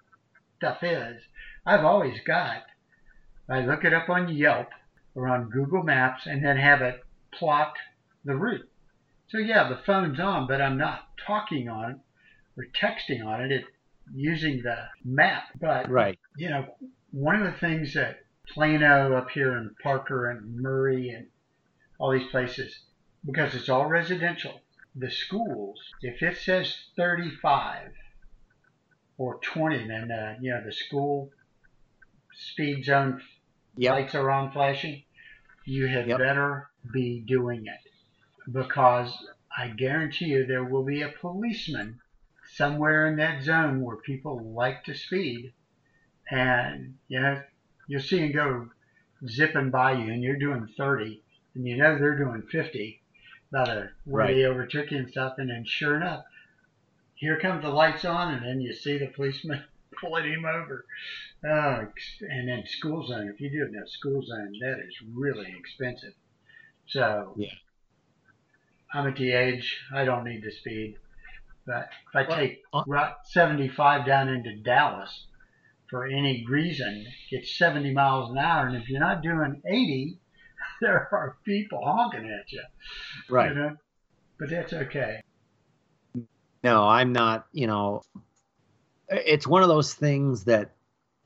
stuff 0.56 0.82
is, 0.82 1.22
I've 1.66 1.84
always 1.84 2.20
got, 2.26 2.62
I 3.48 3.60
look 3.60 3.84
it 3.84 3.94
up 3.94 4.08
on 4.08 4.34
Yelp 4.34 4.68
or 5.14 5.28
on 5.28 5.48
Google 5.50 5.82
Maps 5.82 6.26
and 6.26 6.44
then 6.44 6.56
have 6.56 6.82
it 6.82 7.02
plot 7.32 7.74
the 8.24 8.36
route. 8.36 8.68
So 9.28 9.38
yeah, 9.38 9.68
the 9.68 9.80
phone's 9.84 10.20
on, 10.20 10.46
but 10.46 10.60
I'm 10.60 10.76
not 10.76 11.08
talking 11.26 11.68
on 11.68 11.90
it 11.92 11.96
or 12.56 12.66
texting 12.80 13.24
on 13.24 13.42
it. 13.42 13.50
It's 13.50 13.66
using 14.12 14.62
the 14.62 14.76
map. 15.04 15.44
But 15.58 15.88
Right. 15.88 16.18
you 16.36 16.50
know, 16.50 16.76
one 17.10 17.36
of 17.36 17.52
the 17.52 17.58
things 17.58 17.94
that 17.94 18.20
Plano 18.52 19.14
up 19.16 19.30
here 19.30 19.56
in 19.56 19.74
Parker 19.82 20.30
and 20.30 20.56
Murray 20.60 21.08
and 21.08 21.28
all 21.98 22.12
these 22.12 22.30
places, 22.30 22.78
because 23.24 23.54
it's 23.54 23.70
all 23.70 23.86
residential, 23.86 24.60
the 24.94 25.10
schools, 25.10 25.80
if 26.02 26.22
it 26.22 26.36
says 26.36 26.76
35 26.96 27.92
or 29.16 29.38
20, 29.40 29.88
then, 29.88 30.10
uh, 30.10 30.36
you 30.40 30.50
know, 30.50 30.62
the 30.64 30.72
school 30.72 31.30
speed 32.36 32.84
zone 32.84 33.20
Yep. 33.76 33.92
lights 33.92 34.14
are 34.14 34.30
on 34.30 34.52
flashing, 34.52 35.02
you 35.64 35.86
had 35.86 36.06
Yep. 36.06 36.16
better 36.16 36.68
be 36.92 37.20
doing 37.20 37.66
it 37.66 37.90
because 38.52 39.12
I 39.56 39.68
guarantee 39.68 40.26
you 40.26 40.46
there 40.46 40.64
will 40.64 40.84
be 40.84 41.02
a 41.02 41.08
policeman 41.08 41.98
somewhere 42.44 43.06
in 43.06 43.16
that 43.16 43.42
zone 43.42 43.80
where 43.80 43.96
people 43.96 44.52
like 44.54 44.84
to 44.84 44.94
speed 44.94 45.52
and 46.30 46.94
you 47.08 47.20
know 47.20 47.40
you'll 47.86 48.00
see 48.00 48.18
him 48.18 48.32
go 48.32 48.68
zipping 49.26 49.70
by 49.70 49.92
you 49.92 50.12
and 50.12 50.22
you're 50.22 50.36
doing 50.38 50.66
30 50.76 51.22
and 51.54 51.66
you 51.66 51.76
know 51.76 51.96
they're 51.98 52.18
doing 52.18 52.42
50 52.50 53.00
by 53.50 53.64
the 53.64 53.90
way 54.12 54.34
Right. 54.34 54.34
they 54.34 54.44
overtook 54.44 54.90
you 54.90 54.98
and 54.98 55.08
stuff 55.10 55.34
and 55.38 55.48
then 55.50 55.64
sure 55.66 55.96
enough 55.96 56.22
here 57.14 57.38
comes 57.38 57.62
the 57.62 57.70
lights 57.70 58.04
on 58.04 58.32
and 58.32 58.44
then 58.44 58.60
you 58.60 58.72
see 58.72 58.98
the 58.98 59.06
policeman 59.06 59.62
pulling 60.00 60.24
him 60.26 60.44
over 60.44 60.84
uh, 61.48 61.84
and 62.30 62.48
then 62.48 62.64
school 62.66 63.06
zone 63.06 63.28
if 63.32 63.40
you 63.40 63.50
do 63.50 63.64
it 63.64 63.76
in 63.76 63.82
a 63.82 63.88
school 63.88 64.22
zone 64.24 64.52
that 64.60 64.78
is 64.86 64.96
really 65.12 65.54
expensive 65.58 66.14
so 66.86 67.34
Yeah. 67.36 67.48
I'm 68.92 69.06
at 69.08 69.16
the 69.16 69.32
age 69.32 69.78
I 69.94 70.04
don't 70.04 70.24
need 70.24 70.42
the 70.42 70.50
speed 70.52 70.96
but 71.66 71.88
if 72.08 72.16
I 72.16 72.28
Well, 72.28 72.38
take 72.38 72.62
uh- 72.72 72.84
Route 72.86 73.16
75 73.26 74.06
down 74.06 74.28
into 74.28 74.56
Dallas 74.56 75.26
for 75.88 76.06
any 76.06 76.44
reason, 76.48 77.06
it's 77.30 77.56
70 77.56 77.92
miles 77.92 78.30
an 78.30 78.38
hour, 78.38 78.66
and 78.66 78.76
if 78.76 78.88
you're 78.88 79.00
not 79.00 79.22
doing 79.22 79.62
80, 79.66 80.18
there 80.80 81.08
are 81.12 81.36
people 81.44 81.80
honking 81.84 82.28
at 82.30 82.50
you. 82.50 82.62
Right. 83.28 83.50
You 83.50 83.54
know? 83.54 83.76
But 84.38 84.50
that's 84.50 84.72
okay. 84.72 85.20
No, 86.62 86.84
I'm 86.84 87.12
not, 87.12 87.46
you 87.52 87.66
know, 87.66 88.02
it's 89.08 89.46
one 89.46 89.62
of 89.62 89.68
those 89.68 89.94
things 89.94 90.44
that 90.44 90.73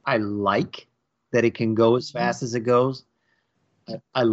I 0.09 0.16
like 0.16 0.86
that 1.32 1.44
it 1.44 1.54
can 1.54 1.74
go 1.74 1.96
as 1.96 2.11
fast 2.11 2.42
as 2.42 2.54
it 2.54 2.61
goes. 2.61 3.04
I, 3.86 4.00
I 4.14 4.24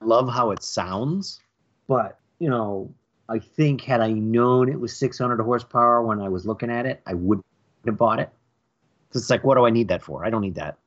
love 0.00 0.28
how 0.28 0.50
it 0.50 0.64
sounds, 0.64 1.38
but, 1.86 2.18
you 2.40 2.50
know, 2.50 2.92
I 3.28 3.38
think 3.38 3.80
had 3.82 4.00
I 4.00 4.10
known 4.10 4.68
it 4.68 4.80
was 4.80 4.96
600 4.96 5.40
horsepower 5.40 6.02
when 6.02 6.20
I 6.20 6.28
was 6.28 6.46
looking 6.46 6.68
at 6.68 6.84
it, 6.84 7.00
I 7.06 7.14
wouldn't 7.14 7.46
have 7.86 7.96
bought 7.96 8.18
it. 8.18 8.28
It's 9.14 9.30
like, 9.30 9.44
what 9.44 9.54
do 9.54 9.64
I 9.64 9.70
need 9.70 9.86
that 9.86 10.02
for? 10.02 10.26
I 10.26 10.30
don't 10.30 10.42
need 10.42 10.56
that. 10.56 10.78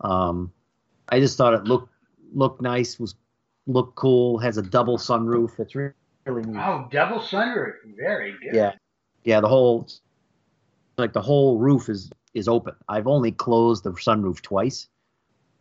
Um, 0.00 0.52
I 1.08 1.20
just 1.20 1.38
thought 1.38 1.54
it 1.54 1.62
looked 1.64 1.92
looked 2.34 2.60
nice, 2.60 2.98
was 2.98 3.14
looked 3.68 3.94
cool, 3.94 4.38
has 4.38 4.56
a 4.56 4.62
double 4.62 4.98
sunroof. 4.98 5.60
It's 5.60 5.76
re- 5.76 5.90
really 6.26 6.42
neat. 6.42 6.60
Oh, 6.60 6.88
double 6.90 7.20
sunroof. 7.20 7.74
Very 7.96 8.32
good. 8.42 8.54
Yeah, 8.54 8.72
yeah. 9.22 9.40
The 9.40 9.48
whole 9.48 9.88
like 10.96 11.12
the 11.12 11.22
whole 11.22 11.58
roof 11.58 11.88
is 11.88 12.10
is 12.34 12.48
open. 12.48 12.74
I've 12.88 13.06
only 13.06 13.32
closed 13.32 13.84
the 13.84 13.90
sunroof 13.92 14.40
twice. 14.40 14.88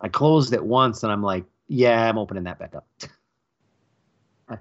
I 0.02 0.08
closed 0.08 0.54
it 0.54 0.64
once, 0.64 1.04
and 1.04 1.12
I'm 1.12 1.24
like, 1.24 1.46
yeah, 1.68 2.08
I'm 2.08 2.18
opening 2.18 2.44
that 2.46 2.60
back 2.60 2.76
up. 2.76 2.88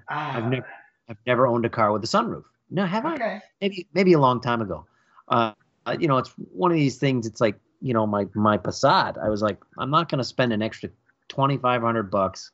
Ah, 0.07 0.37
I've 0.37 0.45
never 0.45 0.67
I've 1.09 1.17
never 1.25 1.47
owned 1.47 1.65
a 1.65 1.69
car 1.69 1.91
with 1.91 2.03
a 2.03 2.07
sunroof. 2.07 2.43
No, 2.69 2.85
have 2.85 3.07
I? 3.07 3.41
Maybe 3.59 3.87
maybe 3.95 4.13
a 4.13 4.19
long 4.19 4.39
time 4.39 4.61
ago. 4.61 4.85
Uh, 5.27 5.53
uh, 5.87 5.97
you 5.99 6.07
know, 6.07 6.19
it's 6.19 6.29
one 6.53 6.69
of 6.69 6.77
these 6.77 6.97
things. 6.97 7.25
It's 7.25 7.41
like 7.41 7.55
you 7.81 7.93
know, 7.95 8.05
my 8.05 8.27
my 8.35 8.57
Passat. 8.59 9.17
I 9.17 9.29
was 9.29 9.41
like, 9.41 9.57
I'm 9.79 9.89
not 9.89 10.07
going 10.07 10.19
to 10.19 10.23
spend 10.23 10.53
an 10.53 10.61
extra 10.61 10.89
twenty 11.27 11.57
five 11.57 11.81
hundred 11.81 12.11
bucks 12.11 12.51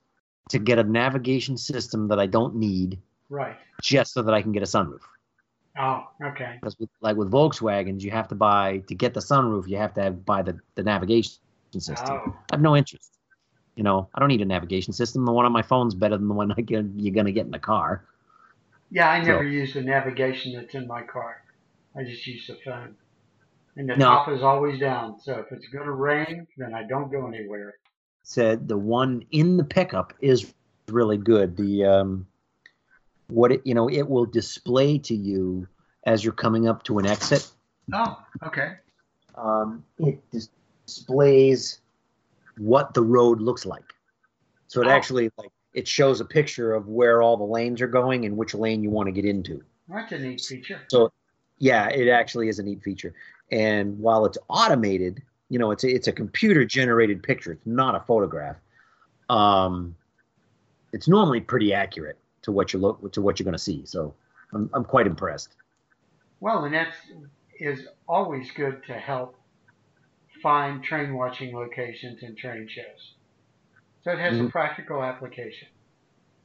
to 0.50 0.60
get 0.60 0.80
a 0.80 0.84
navigation 0.84 1.58
system 1.58 2.08
that 2.08 2.20
I 2.20 2.26
don't 2.26 2.56
need 2.56 3.00
Right. 3.30 3.58
just 3.82 4.14
so 4.14 4.22
that 4.22 4.34
I 4.34 4.42
can 4.42 4.54
get 4.54 4.64
a 4.64 4.66
sunroof. 4.68 5.02
Oh, 5.78 6.08
okay. 6.24 6.58
Because 6.62 6.78
with, 6.80 6.90
like 7.02 7.18
with 7.18 7.30
Volkswagens, 7.32 8.02
you 8.02 8.12
have 8.12 8.28
to 8.30 8.36
buy 8.36 8.78
to 8.88 8.96
get 8.96 9.14
the 9.14 9.20
sunroof. 9.20 9.68
You 9.68 9.78
have 9.78 9.94
to 9.96 10.04
have 10.04 10.26
buy 10.26 10.42
the 10.42 10.58
the 10.76 10.84
navigation 10.84 11.34
system. 11.78 12.06
Oh, 12.26 12.36
I 12.52 12.56
have 12.56 12.62
no 12.62 12.76
interest. 12.76 13.12
You 13.76 13.84
know, 13.84 14.08
I 14.16 14.20
don't 14.20 14.30
need 14.30 14.42
a 14.42 14.46
navigation 14.46 14.94
system. 14.94 15.26
The 15.26 15.34
one 15.34 15.46
on 15.46 15.52
my 15.52 15.62
phone's 15.62 15.94
better 15.94 16.18
than 16.18 16.30
the 16.30 16.34
one 16.34 16.52
I 16.58 16.62
get, 16.62 16.86
you're 16.96 17.14
going 17.14 17.26
to 17.26 17.34
get 17.34 17.46
in 17.46 17.52
the 17.52 17.60
car. 17.60 18.06
yeah. 18.90 19.10
I 19.10 19.22
never 19.22 19.40
So- 19.44 19.50
use 19.50 19.74
the 19.74 19.82
navigation 19.82 20.54
that's 20.56 20.74
in 20.76 20.88
my 20.88 21.04
car. 21.04 21.42
I 21.98 22.04
just 22.04 22.26
use 22.26 22.48
the 22.48 22.58
phone. 22.64 22.96
And 23.76 23.90
the 23.90 23.98
No. 23.98 24.06
top 24.06 24.30
is 24.30 24.42
always 24.42 24.80
down. 24.80 25.20
So 25.20 25.34
if 25.40 25.52
it's 25.52 25.68
going 25.68 25.84
to 25.86 25.92
rain, 25.92 26.48
then 26.58 26.74
I 26.74 26.84
don't 26.84 27.12
go 27.12 27.28
anywhere. 27.28 27.74
said 28.24 28.68
the 28.70 28.78
one 28.78 29.24
in 29.32 29.58
the 29.58 29.64
pickup 29.66 30.14
is 30.22 30.54
really 30.88 31.18
good. 31.18 31.58
The 31.58 31.84
um, 31.84 32.26
what 33.28 33.52
it 33.52 33.62
you 33.66 33.74
know 33.74 33.90
it 33.90 34.08
will 34.08 34.26
display 34.26 34.98
to 35.00 35.16
you 35.16 35.68
as 36.06 36.24
you're 36.24 36.34
coming 36.34 36.68
up 36.68 36.84
to 36.84 37.00
an 37.00 37.06
exit. 37.06 37.50
Oh, 37.94 38.18
okay. 38.44 38.74
Um, 39.36 39.84
it 40.00 40.22
dis- 40.32 40.50
displays 40.86 41.80
what 42.58 42.94
the 42.94 43.02
road 43.02 43.42
looks 43.42 43.66
like. 43.66 43.94
So 44.68 44.82
it 44.82 44.88
Oh. 44.88 44.92
actually 44.92 45.32
like 45.38 45.52
it 45.74 45.88
shows 45.88 46.22
a 46.22 46.26
picture 46.26 46.74
of 46.74 46.88
where 46.88 47.22
all 47.22 47.36
the 47.38 47.44
lanes 47.44 47.82
are 47.82 47.88
going 47.88 48.26
and 48.26 48.38
which 48.38 48.54
lane 48.54 48.82
you 48.82 48.90
want 48.90 49.08
to 49.08 49.12
get 49.12 49.26
into. 49.26 49.62
That's 49.90 50.12
a 50.14 50.20
neat 50.20 50.42
feature. 50.42 50.82
So 50.88 51.12
yeah, 51.58 51.90
it 51.90 52.08
actually 52.08 52.48
is 52.50 52.60
a 52.60 52.64
neat 52.64 52.82
feature. 52.84 53.14
And 53.52 54.00
while 54.00 54.26
it's 54.26 54.38
automated, 54.48 55.22
you 55.50 55.60
know, 55.60 55.72
it's 55.72 55.84
a, 55.84 55.90
it's 55.94 56.08
a 56.08 56.12
computer 56.12 56.66
generated 56.66 57.22
picture. 57.24 57.52
It's 57.52 57.66
not 57.66 57.94
a 57.96 58.00
photograph. 58.00 58.56
Um, 59.30 59.96
it's 60.94 61.08
normally 61.08 61.42
pretty 61.42 61.74
accurate 61.74 62.18
to 62.46 62.54
what 62.54 62.74
you 62.74 62.80
look 62.80 63.14
to 63.14 63.22
what 63.22 63.40
you're 63.40 63.46
going 63.46 63.54
to 63.54 63.60
see. 63.60 63.86
So 63.86 64.16
I'm 64.54 64.70
I'm 64.74 64.86
quite 64.86 65.08
impressed. 65.08 65.56
Well, 66.40 66.64
and 66.64 66.74
that 66.74 66.94
is 67.60 67.88
always 68.08 68.50
good 68.52 68.84
to 68.86 68.94
help 68.94 69.36
find 70.44 70.84
train 70.84 71.16
watching 71.16 71.56
locations 71.56 72.22
and 72.22 72.38
train 72.38 72.68
shows. 72.70 73.16
So 74.04 74.12
it 74.12 74.20
has 74.20 74.40
a 74.40 74.44
Mhm. 74.44 74.52
practical 74.52 75.04
application. 75.04 75.70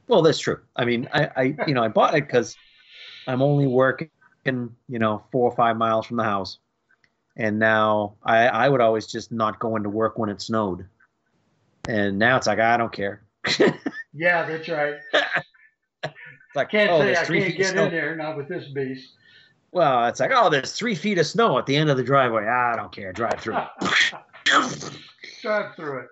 Well, 0.07 0.21
that's 0.21 0.39
true. 0.39 0.59
I 0.75 0.85
mean, 0.85 1.07
I, 1.13 1.29
I 1.35 1.59
you 1.65 1.73
know 1.73 1.83
I 1.83 1.87
bought 1.87 2.15
it 2.15 2.27
because 2.27 2.57
I'm 3.27 3.41
only 3.41 3.67
working, 3.67 4.09
you 4.45 4.99
know, 4.99 5.23
four 5.31 5.49
or 5.51 5.55
five 5.55 5.77
miles 5.77 6.05
from 6.07 6.17
the 6.17 6.23
house, 6.23 6.59
and 7.37 7.59
now 7.59 8.17
I 8.23 8.47
I 8.47 8.69
would 8.69 8.81
always 8.81 9.07
just 9.07 9.31
not 9.31 9.59
go 9.59 9.75
into 9.77 9.89
work 9.89 10.17
when 10.19 10.29
it 10.29 10.41
snowed, 10.41 10.87
and 11.87 12.19
now 12.19 12.37
it's 12.37 12.47
like 12.47 12.59
I 12.59 12.77
don't 12.77 12.93
care. 12.93 13.23
Yeah, 14.13 14.45
that's 14.45 14.67
right. 14.69 14.95
It's 16.51 16.57
like, 16.57 16.69
Can't 16.69 16.91
oh, 16.91 16.99
say 16.99 17.15
I 17.15 17.23
can't 17.23 17.55
get 17.55 17.77
in 17.77 17.91
there, 17.91 18.13
not 18.17 18.35
with 18.35 18.49
this 18.49 18.67
beast. 18.73 19.13
Well, 19.71 20.05
it's 20.07 20.19
like, 20.19 20.31
oh, 20.35 20.49
there's 20.49 20.73
three 20.73 20.95
feet 20.95 21.17
of 21.17 21.25
snow 21.25 21.57
at 21.57 21.65
the 21.65 21.77
end 21.77 21.89
of 21.89 21.95
the 21.95 22.03
driveway. 22.03 22.45
I 22.45 22.75
don't 22.75 22.91
care. 22.91 23.13
Drive 23.13 23.39
through 23.39 23.55
it. 23.55 24.13
Drive 25.41 25.75
through 25.77 25.99
it. 25.99 26.07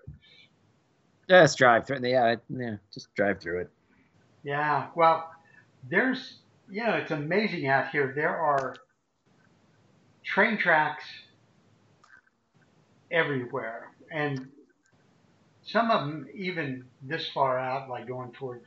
just 1.30 1.58
drive 1.58 1.86
through 1.86 1.98
it. 1.98 2.10
Yeah, 2.10 2.36
yeah, 2.50 2.76
just 2.94 3.14
drive 3.16 3.42
through 3.42 3.60
it. 3.60 3.70
Yeah, 4.44 4.88
well, 4.96 5.30
there's, 5.90 6.38
you 6.70 6.86
know, 6.86 6.94
it's 6.94 7.12
amazing 7.12 7.68
out 7.68 7.90
here. 7.90 8.14
There 8.16 8.38
are 8.38 8.78
train 10.24 10.58
tracks 10.58 11.04
everywhere, 13.12 13.92
and 14.10 14.48
some 15.64 15.92
of 15.92 16.08
them 16.08 16.28
even 16.34 16.86
this 17.04 17.28
far 17.28 17.60
out, 17.60 17.90
like 17.90 18.08
going 18.08 18.32
towards 18.32 18.64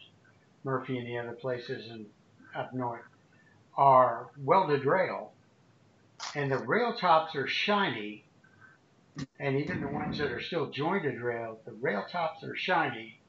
Murphy 0.64 0.98
and 0.98 1.06
the 1.06 1.18
other 1.18 1.32
places 1.32 1.90
and 1.90 2.06
up 2.54 2.72
north, 2.72 3.02
are 3.76 4.28
welded 4.38 4.84
rail, 4.84 5.32
and 6.34 6.50
the 6.50 6.58
rail 6.58 6.94
tops 6.94 7.34
are 7.34 7.46
shiny, 7.46 8.24
and 9.40 9.56
even 9.56 9.80
the 9.80 9.88
ones 9.88 10.18
that 10.18 10.30
are 10.30 10.40
still 10.40 10.70
jointed 10.70 11.20
rail, 11.20 11.58
the 11.64 11.72
rail 11.72 12.04
tops 12.10 12.44
are 12.44 12.56
shiny, 12.56 13.20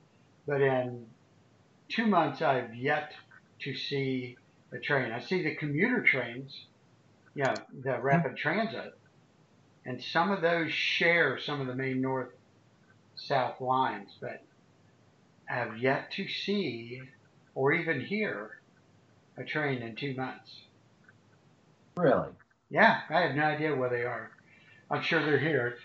but 0.46 0.62
in 0.62 1.06
two 1.90 2.06
months 2.08 2.42
I've 2.42 2.76
yet 2.76 3.14
to 3.62 3.74
see 3.74 4.38
a 4.72 4.80
train. 4.80 5.12
I 5.12 5.20
see 5.20 5.44
the 5.44 5.56
commuter 5.56 6.02
trains, 6.02 6.66
you 7.36 7.44
know, 7.44 7.54
the 7.82 7.90
mm-hmm. 7.92 8.06
rapid 8.06 8.38
transit, 8.38 8.98
and 9.86 10.02
some 10.02 10.32
of 10.32 10.42
those 10.42 10.72
share 10.72 11.40
some 11.40 11.62
of 11.62 11.68
the 11.68 11.76
main 11.76 12.02
north 12.02 12.30
south 13.16 13.62
lines, 13.62 14.10
but 14.20 14.44
I've 15.50 15.78
yet 15.78 16.12
to 16.14 16.28
see 16.28 17.02
or 17.56 17.74
even 17.74 18.02
here 18.02 18.60
a 19.38 19.44
train 19.44 19.82
in 19.82 19.96
two 19.96 20.14
months. 20.16 20.62
Really? 21.96 22.30
Yeah, 22.70 23.02
I 23.10 23.22
have 23.22 23.36
no 23.36 23.44
idea 23.44 23.76
where 23.76 23.90
they 23.90 24.04
are. 24.04 24.32
I'm 24.90 25.02
sure 25.02 25.24
they're 25.24 25.40
here. 25.40 25.78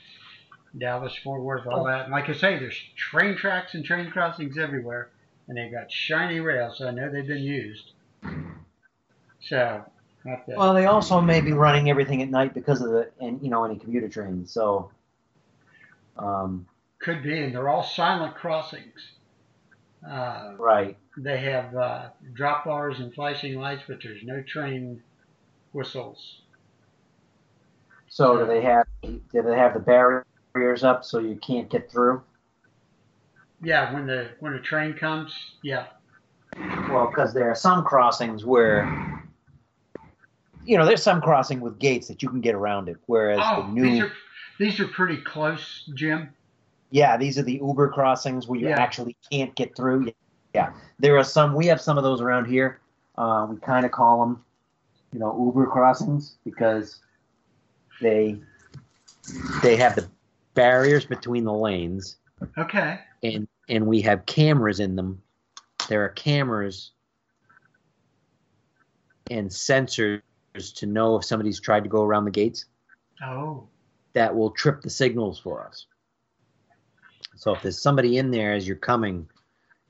Dallas, 0.77 1.15
Fort 1.25 1.43
Worth, 1.43 1.67
all 1.67 1.85
that. 1.85 2.05
And 2.05 2.13
like 2.13 2.29
I 2.29 2.35
say, 2.35 2.59
there's 2.59 2.79
train 2.97 3.37
tracks 3.37 3.75
and 3.75 3.85
train 3.85 4.11
crossings 4.11 4.59
everywhere, 4.59 5.09
and 5.49 5.57
they've 5.57 5.73
got 5.73 5.91
shiny 5.91 6.41
rails, 6.41 6.79
so 6.79 6.89
I 6.89 6.91
know 6.91 7.11
they've 7.11 7.27
been 7.27 7.43
used. 7.43 7.93
So, 9.41 9.85
to- 10.25 10.55
Well, 10.57 10.75
they 10.75 10.87
also 10.87 11.21
may 11.21 11.41
be 11.41 11.53
running 11.53 11.89
everything 11.91 12.23
at 12.23 12.29
night 12.29 12.53
because 12.55 12.81
of 12.83 12.91
the 12.91 13.11
and 13.21 13.41
you 13.43 13.49
know 13.49 13.65
any 13.65 13.77
commuter 13.79 14.09
trains. 14.09 14.53
So, 14.53 14.91
um, 16.19 16.67
could 16.99 17.23
be, 17.23 17.43
and 17.43 17.55
they're 17.55 17.69
all 17.69 17.83
silent 17.85 18.35
crossings. 18.35 19.13
Uh, 20.07 20.55
right. 20.59 20.97
they 21.17 21.39
have 21.39 21.75
uh, 21.77 22.09
drop 22.33 22.65
bars 22.65 23.01
and 23.01 23.13
flashing 23.15 23.59
lights, 23.59 23.83
but 23.89 23.99
there's 24.03 24.23
no 24.23 24.43
train 24.43 25.03
whistles. 25.73 26.43
So 28.09 28.39
do 28.39 28.47
they 28.47 28.63
have 28.63 28.87
do 29.03 29.21
they 29.33 29.57
have 29.57 29.75
the 29.75 29.81
barriers 29.81 30.83
up 30.83 31.05
so 31.05 31.19
you 31.19 31.37
can't 31.37 31.69
get 31.69 31.91
through? 31.91 32.23
Yeah, 33.63 33.93
when 33.93 34.07
the 34.07 34.31
when 34.41 34.55
a 34.55 34.61
train 34.61 34.95
comes, 34.95 35.35
yeah, 35.63 35.87
Well, 36.89 37.09
because 37.09 37.35
there 37.35 37.51
are 37.51 37.55
some 37.55 37.85
crossings 37.85 38.45
where, 38.45 38.87
you 40.65 40.79
know, 40.79 40.87
there's 40.87 41.03
some 41.03 41.21
crossing 41.21 41.61
with 41.61 41.79
gates 41.79 42.09
that 42.09 42.23
you 42.23 42.29
can 42.29 42.41
get 42.41 42.55
around 42.55 42.89
it, 42.89 42.97
whereas 43.07 43.41
Oh, 43.43 43.63
the 43.63 43.73
new, 43.73 43.83
these 43.83 44.01
are 44.01 44.13
these 44.59 44.81
are 44.81 44.89
pretty 44.89 45.19
close, 45.19 45.91
Jim. 45.95 46.31
Yeah, 46.91 47.17
these 47.17 47.39
are 47.39 47.43
the 47.43 47.55
Uber 47.55 47.89
crossings 47.91 48.47
where 48.49 48.59
you 48.59 48.69
Yeah. 48.69 48.81
actually 48.81 49.17
can't 49.31 49.55
get 49.55 49.77
through. 49.77 50.11
Yeah, 50.55 50.73
there 50.99 51.17
are 51.19 51.25
some. 51.25 51.55
We 51.55 51.67
have 51.67 51.81
some 51.81 51.99
of 51.99 52.05
those 52.05 52.21
around 52.21 52.47
here. 52.47 52.81
Uh, 53.17 53.47
we 53.51 53.57
kind 53.59 53.85
of 53.85 53.93
call 53.93 54.21
them, 54.21 54.45
you 55.13 55.19
know, 55.19 55.37
Uber 55.47 55.67
crossings 55.67 56.37
because 56.45 57.01
they 58.01 58.41
they 59.63 59.77
have 59.77 59.95
the 59.97 60.09
barriers 60.55 61.05
between 61.05 61.45
the 61.45 61.53
lanes 61.53 62.17
Okay. 62.57 63.01
and 63.23 63.47
and 63.69 63.87
we 63.87 64.01
have 64.01 64.25
cameras 64.27 64.81
in 64.81 64.97
them. 64.97 65.21
There 65.89 66.05
are 66.05 66.09
cameras 66.11 66.93
and 69.31 69.49
sensors 69.51 70.23
to 70.55 70.87
know 70.87 71.17
if 71.17 71.25
somebody's 71.25 71.61
tried 71.61 71.85
to 71.85 71.91
go 71.91 72.03
around 72.03 72.25
the 72.25 72.31
gates 72.31 72.65
Oh, 73.23 73.69
that 74.15 74.35
will 74.35 74.51
trip 74.51 74.81
the 74.81 74.91
signals 74.91 75.39
for 75.39 75.67
us. 75.67 75.87
So 77.39 77.55
if 77.55 77.63
there's 77.63 77.81
somebody 77.81 78.19
in 78.19 78.33
there 78.33 78.53
as 78.53 78.67
you're 78.67 78.77
coming, 78.77 79.29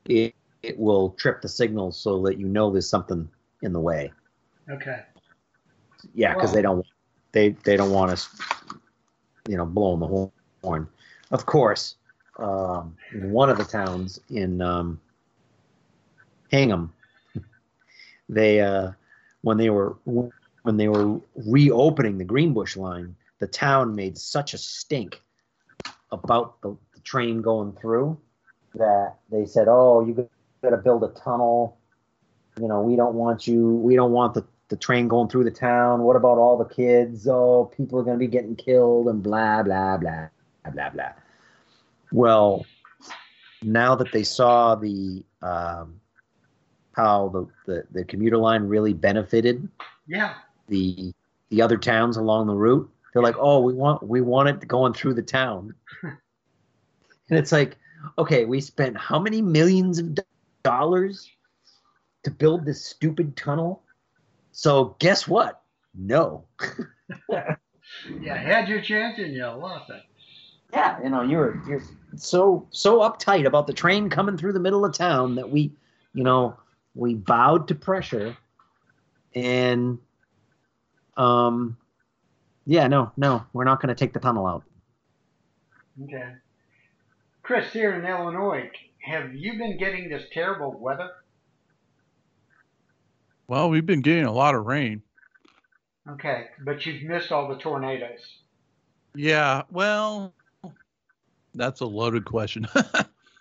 it 0.05 0.35
it 0.63 0.79
will 0.79 1.11
trip 1.11 1.41
the 1.41 1.49
signal 1.49 1.93
so 1.93 2.23
that 2.23 2.39
you 2.39 2.47
know 2.47 2.71
there's 2.71 2.89
something 2.89 3.29
in 3.63 3.73
the 3.73 3.81
way. 3.81 4.13
okay. 4.71 5.03
Yeah, 6.15 6.35
because 6.35 6.53
they 6.53 6.63
don't 6.63 6.87
they 7.33 7.51
they 7.65 7.77
don't 7.77 7.91
want 7.91 8.11
us, 8.13 8.29
you 9.49 9.57
know, 9.57 9.65
blowing 9.65 10.01
the 10.01 10.31
horn. 10.63 10.89
Of 11.31 11.47
course, 11.47 11.97
um, 12.39 12.97
one 13.15 13.51
of 13.51 13.57
the 13.57 13.65
towns 13.65 14.21
in 14.29 14.61
um, 14.61 15.01
Hingham, 16.49 16.93
they 18.29 18.61
uh, 18.61 18.93
when 19.41 19.57
they 19.57 19.71
were 19.71 19.97
when 20.05 20.77
they 20.77 20.89
were 20.89 21.19
reopening 21.35 22.19
the 22.19 22.25
Greenbush 22.25 22.77
line, 22.77 23.17
the 23.39 23.47
town 23.47 23.95
made 23.95 24.19
such 24.19 24.55
a 24.55 24.59
stink 24.59 25.23
about 26.11 26.61
the, 26.63 26.77
the 26.99 27.05
train 27.05 27.41
going 27.41 27.73
through 27.81 28.19
that 28.75 29.15
they 29.31 29.47
said, 29.47 29.67
"Oh, 29.69 30.05
you 30.05 30.29
got 30.63 30.71
to 30.71 30.77
build 30.77 31.05
a 31.05 31.09
tunnel. 31.09 31.79
You 32.61 32.69
know, 32.69 32.83
we 32.83 32.97
don't 32.97 33.15
want 33.15 33.47
you. 33.47 33.77
We 33.77 33.95
don't 33.95 34.13
want 34.13 34.35
the 34.35 34.45
the 34.69 34.77
train 34.77 35.09
going 35.09 35.29
through 35.29 35.45
the 35.45 35.51
town. 35.51 36.03
What 36.03 36.17
about 36.17 36.39
all 36.39 36.59
the 36.59 36.65
kids? 36.75 37.27
Oh, 37.27 37.71
people 37.77 37.99
are 37.99 38.03
going 38.03 38.17
to 38.17 38.19
be 38.19 38.27
getting 38.27 38.57
killed 38.57 39.09
and 39.09 39.23
blah 39.23 39.63
blah 39.63 39.97
blah 39.97 40.29
blah 40.73 40.91
blah." 40.91 41.13
Well, 42.13 42.67
now 43.63 43.95
that 43.95 44.13
they 44.13 44.25
saw 44.25 44.75
the 44.75 45.25
um, 45.43 46.01
how 46.97 47.29
the, 47.29 47.47
the 47.67 47.85
the 47.93 48.05
commuter 48.05 48.37
line 48.39 48.65
really 48.65 48.93
benefited 48.93 49.69
Yeah. 50.07 50.35
the 50.69 51.15
the 51.51 51.63
other 51.63 51.79
towns 51.79 52.17
along 52.17 52.49
the 52.49 52.55
route. 52.55 52.91
They're 53.13 53.23
like, 53.23 53.37
oh, 53.39 53.61
we 53.61 53.73
want 53.73 54.03
we 54.03 54.21
want 54.21 54.49
it 54.49 54.67
going 54.69 54.93
through 54.93 55.15
the 55.15 55.23
town, 55.23 55.75
and 57.31 57.39
it's 57.39 57.53
like, 57.53 57.77
okay, 58.19 58.45
we 58.45 58.61
spent 58.61 58.97
how 58.97 59.19
many 59.19 59.43
millions 59.43 59.99
of 59.99 60.19
dollars 60.63 61.31
to 62.25 62.31
build 62.31 62.65
this 62.65 62.85
stupid 62.85 63.37
tunnel? 63.37 63.83
So 64.53 64.97
guess 64.99 65.29
what? 65.29 65.63
No. 65.95 66.45
Yeah. 67.29 68.37
Had 68.37 68.69
your 68.69 68.81
chance 68.81 69.19
and 69.19 69.33
you 69.33 69.45
lost 69.45 69.91
it. 69.91 70.03
Yeah, 70.73 71.03
you 71.03 71.09
know, 71.09 71.23
you're 71.23 71.63
you're 71.67 71.83
so 72.17 72.67
so 72.71 72.99
uptight 72.99 73.47
about 73.47 73.67
the 73.67 73.73
train 73.73 74.11
coming 74.11 74.37
through 74.37 74.53
the 74.53 74.61
middle 74.61 74.85
of 74.85 74.93
town 74.93 75.35
that 75.37 75.49
we, 75.51 75.73
you 76.13 76.23
know, 76.23 76.59
we 76.95 77.15
bowed 77.15 77.69
to 77.69 77.75
pressure, 77.75 78.37
and 79.35 79.99
um, 81.17 81.79
yeah, 82.67 82.87
no, 82.87 83.11
no, 83.17 83.47
we're 83.55 83.65
not 83.65 83.81
going 83.81 83.89
to 83.89 83.95
take 83.95 84.13
the 84.13 84.21
tunnel 84.21 84.47
out. 84.47 84.63
Okay. 86.05 86.35
Chris, 87.49 87.73
here 87.73 87.95
in 87.95 88.05
Illinois, 88.05 88.71
have 88.99 89.35
you 89.35 89.57
been 89.57 89.79
getting 89.79 90.11
this 90.11 90.25
terrible 90.35 90.79
weather? 90.79 91.09
Well, 93.47 93.71
we've 93.71 93.87
been 93.87 94.03
getting 94.03 94.27
a 94.27 94.33
lot 94.33 94.55
of 94.55 94.67
rain. 94.67 95.01
Okay, 96.11 96.49
but 96.63 96.85
you've 96.85 97.05
missed 97.05 97.33
all 97.33 97.49
the 97.49 97.57
tornadoes. 97.57 98.21
Yeah, 99.15 99.63
well, 99.71 100.35
that's 101.55 101.81
a 101.81 101.87
loaded 101.87 102.27
question. 102.27 102.69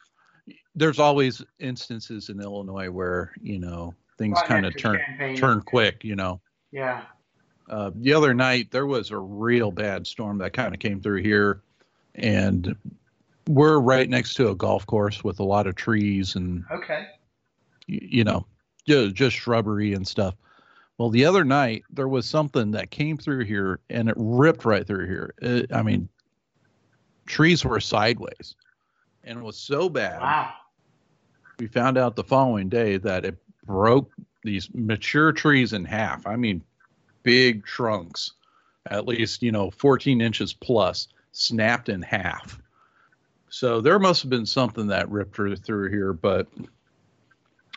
There's 0.77 0.99
always 0.99 1.43
instances 1.59 2.29
in 2.29 2.39
Illinois 2.39 2.89
where, 2.89 3.33
you 3.41 3.59
know, 3.59 3.93
things 4.17 4.39
kind 4.43 4.65
of 4.65 4.77
turn 4.77 5.01
turn 5.35 5.61
quick, 5.63 6.05
you 6.05 6.15
know. 6.15 6.39
Yeah. 6.71 7.01
Uh, 7.69 7.91
the 7.93 8.13
other 8.13 8.33
night 8.33 8.71
there 8.71 8.85
was 8.85 9.11
a 9.11 9.17
real 9.17 9.69
bad 9.69 10.07
storm 10.07 10.37
that 10.37 10.53
kind 10.53 10.73
of 10.73 10.79
came 10.79 11.01
through 11.01 11.23
here 11.23 11.59
and 12.15 12.73
we're 13.47 13.79
right 13.79 14.09
next 14.09 14.33
to 14.35 14.49
a 14.49 14.55
golf 14.55 14.85
course 14.85 15.23
with 15.23 15.39
a 15.39 15.43
lot 15.43 15.67
of 15.67 15.75
trees 15.75 16.35
and 16.35 16.63
Okay. 16.71 17.05
you 17.87 18.23
know, 18.23 18.45
just, 18.87 19.15
just 19.15 19.35
shrubbery 19.35 19.93
and 19.93 20.07
stuff. 20.07 20.35
Well, 20.97 21.09
the 21.09 21.25
other 21.25 21.43
night 21.43 21.83
there 21.91 22.07
was 22.07 22.25
something 22.25 22.71
that 22.71 22.91
came 22.91 23.17
through 23.17 23.45
here 23.45 23.79
and 23.89 24.09
it 24.09 24.15
ripped 24.17 24.65
right 24.65 24.85
through 24.85 25.07
here. 25.07 25.33
It, 25.41 25.71
I 25.71 25.83
mean, 25.83 26.09
trees 27.27 27.63
were 27.63 27.79
sideways, 27.79 28.55
and 29.23 29.37
it 29.39 29.43
was 29.43 29.57
so 29.57 29.89
bad. 29.89 30.19
Wow. 30.21 30.53
We 31.59 31.67
found 31.67 31.97
out 31.97 32.15
the 32.15 32.23
following 32.23 32.69
day 32.69 32.97
that 32.97 33.25
it 33.25 33.37
broke 33.65 34.11
these 34.43 34.69
mature 34.73 35.31
trees 35.31 35.73
in 35.73 35.85
half. 35.85 36.25
I 36.25 36.35
mean, 36.35 36.63
big 37.23 37.65
trunks, 37.65 38.33
at 38.89 39.07
least 39.07 39.41
you 39.43 39.51
know, 39.51 39.69
14 39.71 40.21
inches 40.21 40.53
plus, 40.53 41.07
snapped 41.31 41.89
in 41.89 42.01
half. 42.01 42.59
So 43.49 43.81
there 43.81 43.99
must 43.99 44.21
have 44.23 44.29
been 44.29 44.45
something 44.45 44.87
that 44.87 45.09
ripped 45.09 45.35
through 45.35 45.55
through 45.55 45.89
here, 45.89 46.13
but 46.13 46.47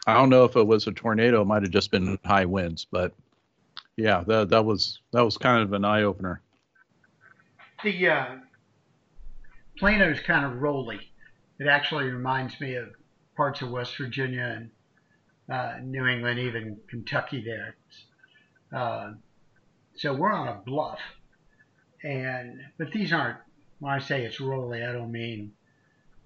I 0.06 0.14
don't 0.14 0.30
know 0.30 0.44
if 0.44 0.56
it 0.56 0.66
was 0.66 0.86
a 0.86 0.92
tornado. 0.92 1.42
It 1.42 1.46
might 1.46 1.62
have 1.62 1.70
just 1.70 1.90
been 1.90 2.18
high 2.24 2.44
winds, 2.44 2.86
but 2.90 3.12
yeah, 3.96 4.24
that 4.26 4.50
that 4.50 4.64
was 4.64 5.00
that 5.12 5.24
was 5.24 5.36
kind 5.36 5.62
of 5.62 5.72
an 5.72 5.84
eye 5.84 6.02
opener. 6.02 6.40
The 7.84 8.08
uh, 8.08 8.26
Plano's 9.78 10.20
kind 10.20 10.44
of 10.44 10.60
rolly. 10.60 11.00
It 11.58 11.66
actually 11.66 12.04
reminds 12.04 12.60
me 12.60 12.74
of 12.74 12.88
parts 13.36 13.62
of 13.62 13.70
West 13.70 13.96
Virginia 13.96 14.56
and 14.56 14.70
uh, 15.54 15.78
New 15.82 16.06
England, 16.06 16.38
even 16.38 16.78
Kentucky 16.88 17.42
there. 17.44 17.76
Uh, 18.72 19.12
so 19.96 20.14
we're 20.14 20.32
on 20.32 20.48
a 20.48 20.60
bluff, 20.64 21.00
and 22.02 22.60
but 22.78 22.90
these 22.92 23.12
aren't. 23.12 23.38
When 23.78 23.92
I 23.92 23.98
say 23.98 24.24
it's 24.24 24.40
rolly, 24.40 24.84
I 24.84 24.92
don't 24.92 25.10
mean 25.10 25.52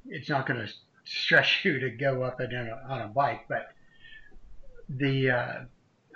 it's 0.06 0.28
not 0.28 0.46
going 0.46 0.66
to 0.66 0.72
stress 1.04 1.48
you 1.64 1.80
to 1.80 1.90
go 1.90 2.22
up 2.22 2.40
it 2.40 2.52
in 2.52 2.68
a, 2.68 2.92
on 2.92 3.02
a 3.02 3.08
bike, 3.08 3.46
but 3.48 3.68
the 4.88 5.30
uh, 5.30 5.54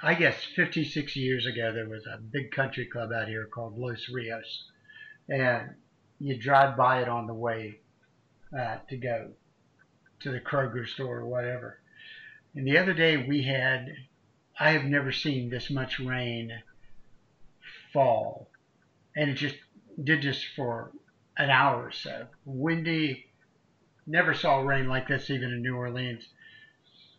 I 0.03 0.15
guess 0.15 0.37
56 0.55 1.17
years 1.17 1.47
ago 1.47 1.73
there 1.73 1.89
was 1.89 2.07
a 2.07 2.19
big 2.19 2.51
country 2.51 2.87
club 2.87 3.13
out 3.13 3.29
here 3.29 3.47
called 3.47 3.79
Los 3.79 4.09
Rios, 4.09 4.65
and 5.29 5.75
you 6.19 6.37
drive 6.39 6.77
by 6.77 7.03
it 7.03 7.09
on 7.09 7.27
the 7.27 7.35
way 7.35 7.81
uh, 8.57 8.79
to 8.89 8.97
go 8.97 9.31
to 10.21 10.31
the 10.31 10.41
Kroger 10.41 10.87
store 10.87 11.19
or 11.19 11.27
whatever. 11.27 11.81
And 12.55 12.67
the 12.67 12.79
other 12.79 12.95
day 12.95 13.17
we 13.17 13.43
had, 13.43 13.95
I 14.59 14.73
have 14.73 14.85
never 14.85 15.13
seen 15.13 15.49
this 15.49 15.71
much 15.71 16.01
rain 16.01 16.53
fall, 17.93 18.51
and 19.17 19.31
it 19.31 19.35
just 19.35 19.57
did 20.03 20.23
just 20.23 20.45
for 20.57 20.93
an 21.37 21.51
hour 21.51 21.87
or 21.87 21.93
so. 21.93 22.27
Windy, 22.45 23.28
never 24.09 24.35
saw 24.35 24.59
rain 24.61 24.89
like 24.89 25.07
this 25.09 25.31
even 25.31 25.51
in 25.51 25.63
New 25.63 25.77
Orleans. 25.77 26.29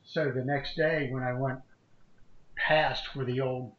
So 0.04 0.32
the 0.32 0.44
next 0.44 0.76
day 0.76 1.10
when 1.12 1.24
I 1.24 1.34
went 1.34 1.60
past 2.56 3.16
where 3.16 3.26
the 3.26 3.42
old 3.42 3.74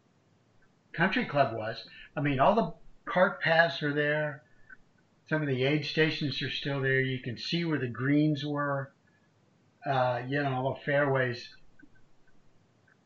country 0.93 1.25
club 1.27 1.55
was, 1.55 1.85
I 2.17 2.21
mean 2.21 2.39
all 2.41 2.55
the 2.55 2.75
cart 3.11 3.41
paths 3.41 3.83
are 3.83 3.93
there. 3.93 4.43
Some 5.29 5.43
of 5.43 5.49
the 5.49 5.65
aid 5.65 5.85
stations 5.85 6.41
are 6.43 6.51
still 6.51 6.81
there. 6.81 7.01
You 7.01 7.21
can 7.23 7.37
see 7.39 7.65
where 7.65 7.79
the 7.79 7.89
greens 7.89 8.45
were. 8.45 8.91
Uh, 9.87 10.23
you 10.27 10.43
know, 10.43 10.53
all 10.53 10.75
the 10.75 10.81
fairways. 10.81 11.49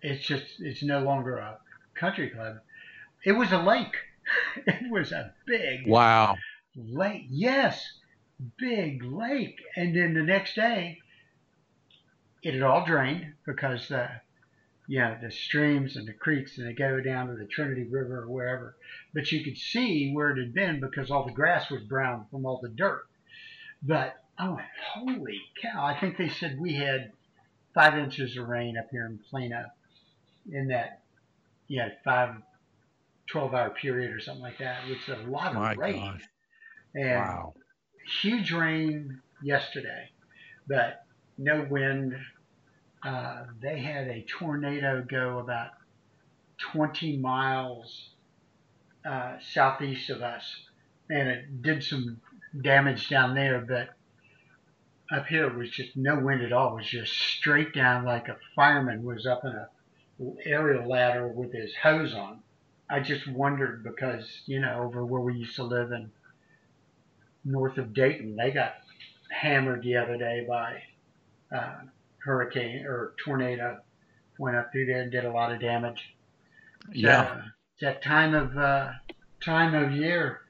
It's 0.03 0.27
just, 0.27 0.45
it's 0.59 0.83
no 0.83 1.01
longer 1.01 1.37
a 1.39 1.59
country 1.95 2.31
club. 2.31 2.57
It 3.25 3.33
was 3.33 3.53
a 3.53 3.59
lake. 3.59 3.95
it 4.67 4.91
was 4.91 5.13
a 5.13 5.33
big 5.47 5.87
Wow. 5.87 6.37
lake. 6.77 7.27
Yes, 7.29 7.85
big 8.59 9.03
lake. 9.05 9.61
And 9.77 9.95
then 9.97 10.15
the 10.15 10.23
next 10.23 10.55
day, 10.55 10.99
it 12.43 12.55
had 12.55 12.63
all 12.63 12.85
drained 12.85 13.35
because 13.47 13.89
the, 13.89 14.09
you 14.87 14.99
know, 15.01 15.17
the 15.21 15.31
streams 15.31 15.97
and 15.97 16.07
the 16.07 16.13
creeks 16.13 16.59
and 16.59 16.67
they 16.67 16.73
go 16.75 17.01
down 17.01 17.29
to 17.29 17.35
the 17.37 17.47
Trinity 17.47 17.85
River 17.85 18.23
or 18.23 18.29
wherever. 18.29 18.77
But 19.15 19.33
you 19.33 19.43
could 19.43 19.57
see 19.57 20.13
where 20.13 20.31
it 20.31 20.39
had 20.39 20.55
been 20.55 20.81
because 20.81 21.11
all 21.11 21.25
the 21.25 21.33
grass 21.33 21.71
was 21.71 21.83
brown 21.83 22.27
from 22.31 22.45
all 22.45 22.61
the 22.63 22.69
dirt. 22.69 23.07
But 23.83 24.15
I 24.39 24.49
went, 24.49 24.67
holy 24.95 25.41
cow! 25.63 25.85
I 25.85 25.99
think 25.99 26.17
they 26.17 26.29
said 26.29 26.59
we 26.59 26.75
had 26.75 27.13
five 27.75 27.97
inches 27.99 28.37
of 28.37 28.49
rain 28.49 28.77
up 28.79 28.89
here 28.91 29.07
in 29.07 29.19
Plano 29.31 29.67
in 30.51 30.69
that, 30.69 31.03
you 31.69 31.79
know, 31.79 31.89
five, 32.05 32.35
12 33.29 33.55
hour 33.55 33.71
period 33.71 34.13
or 34.13 34.21
something 34.21 34.43
like 34.43 34.59
that, 34.59 34.89
which 34.89 35.09
is 35.09 35.19
a 35.27 35.31
lot 35.31 35.49
of 35.49 35.55
My 35.55 35.75
rain. 35.75 36.01
gosh. 36.01 36.23
And 36.95 37.19
Wow. 37.19 37.55
Huge 38.23 38.53
rain 38.53 39.21
yesterday, 39.43 40.11
but 40.67 41.05
no 41.39 41.67
wind. 41.69 42.15
Uh, 43.05 43.45
they 43.61 43.81
had 43.81 44.09
a 44.09 44.23
tornado 44.23 45.05
go 45.07 45.39
about 45.39 45.71
20 46.73 47.19
miles 47.19 48.11
uh, 49.05 49.37
southeast 49.53 50.09
of 50.11 50.23
us, 50.23 50.45
and 51.11 51.29
it 51.29 51.63
did 51.63 51.85
some 51.85 52.21
damage 52.63 53.09
down 53.11 53.35
there. 53.35 53.61
But 53.61 53.91
up 55.15 55.27
here 55.27 55.47
it 55.47 55.55
was 55.55 55.71
just 55.71 55.97
no 55.97 56.19
wind 56.19 56.43
at 56.43 56.53
all. 56.53 56.73
It 56.73 56.77
was 56.77 56.87
just 56.87 57.13
straight 57.13 57.75
down 57.75 58.05
like 58.05 58.29
a 58.29 58.39
fireman 58.57 59.03
was 59.05 59.27
up 59.27 59.45
in 59.45 59.51
a 59.51 59.69
aerial 60.47 60.89
ladder 60.89 61.29
with 61.29 61.53
his 61.53 61.75
hose 61.75 62.15
on. 62.15 62.41
I 62.89 63.01
just 63.01 63.27
wondered 63.27 63.83
because 63.83 64.43
you 64.47 64.61
know 64.61 64.83
over 64.85 65.05
where 65.05 65.21
we 65.21 65.35
used 65.35 65.57
to 65.57 65.65
live 65.65 65.93
in 65.93 66.11
north 67.45 67.79
of 67.79 67.95
Dayton. 67.95 68.37
They 68.37 68.51
got 68.51 68.75
hammered 69.31 69.83
the 69.83 69.97
other 69.97 70.17
day 70.17 70.45
by 70.49 70.83
uh, 71.55 71.75
hurricane 72.19 72.85
or 72.87 73.15
tornado. 73.25 73.79
Went 74.39 74.57
up 74.57 74.73
through 74.73 74.87
there 74.87 75.03
and 75.03 75.13
did 75.13 75.25
a 75.25 75.31
lot 75.31 75.53
of 75.53 75.61
damage. 75.61 76.15
Yeah. 76.93 77.27
So, 77.27 77.43
it's 77.75 77.81
that 77.83 78.03
time 78.03 78.35
of 78.35 78.57
uh, 78.57 78.91
time 79.41 79.75
of 79.75 79.93
year. 79.93 80.41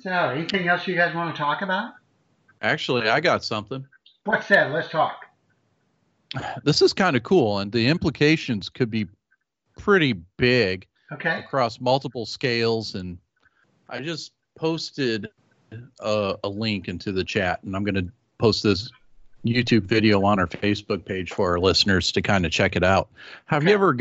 So, 0.00 0.10
anything 0.10 0.68
else 0.68 0.86
you 0.86 0.94
guys 0.94 1.14
want 1.14 1.34
to 1.34 1.38
talk 1.38 1.62
about? 1.62 1.94
Actually, 2.62 3.08
I 3.08 3.20
got 3.20 3.44
something. 3.44 3.84
What's 4.24 4.48
that? 4.48 4.70
Let's 4.72 4.88
talk. 4.88 5.16
This 6.64 6.82
is 6.82 6.92
kind 6.92 7.16
of 7.16 7.22
cool, 7.22 7.58
and 7.58 7.70
the 7.70 7.86
implications 7.88 8.68
could 8.68 8.90
be 8.90 9.06
pretty 9.78 10.14
big 10.36 10.86
Okay. 11.12 11.38
across 11.40 11.80
multiple 11.80 12.26
scales. 12.26 12.94
And 12.94 13.18
I 13.88 14.00
just 14.00 14.32
posted 14.56 15.28
a, 16.00 16.36
a 16.44 16.48
link 16.48 16.88
into 16.88 17.12
the 17.12 17.24
chat, 17.24 17.62
and 17.62 17.74
I'm 17.76 17.84
going 17.84 17.94
to 17.94 18.06
post 18.38 18.62
this 18.62 18.90
YouTube 19.44 19.82
video 19.82 20.24
on 20.24 20.38
our 20.38 20.46
Facebook 20.46 21.04
page 21.04 21.30
for 21.32 21.50
our 21.50 21.58
listeners 21.60 22.10
to 22.12 22.22
kind 22.22 22.46
of 22.46 22.52
check 22.52 22.76
it 22.76 22.82
out. 22.84 23.08
Have 23.46 23.62
Okay. 23.62 23.70
you 23.70 23.74
ever 23.74 23.96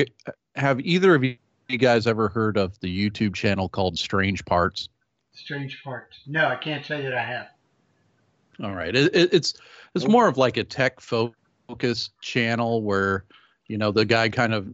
have 0.56 0.80
either 0.82 1.16
of 1.16 1.24
you 1.24 1.38
guys 1.78 2.08
ever 2.08 2.30
heard 2.30 2.58
of 2.58 2.80
the 2.80 3.10
YouTube 3.10 3.34
channel 3.34 3.68
called 3.68 3.98
Strange 3.98 4.46
Parts? 4.46 4.90
Strange 5.34 5.82
parts. 5.84 6.18
No, 6.28 6.48
I 6.48 6.56
can't 6.56 6.86
say 6.86 7.02
that 7.02 7.14
I 7.14 7.24
have. 7.24 7.48
All 8.64 8.74
right, 8.76 8.96
it, 8.96 9.16
it, 9.16 9.34
it's 9.34 9.56
it's 9.96 10.08
more 10.08 10.28
of 10.28 10.38
like 10.38 10.58
a 10.58 10.64
tech 10.64 11.00
focused 11.00 12.12
channel 12.22 12.84
where 12.84 13.26
you 13.68 13.78
know 13.78 13.92
the 13.92 14.06
guy 14.06 14.30
kind 14.30 14.54
of 14.54 14.74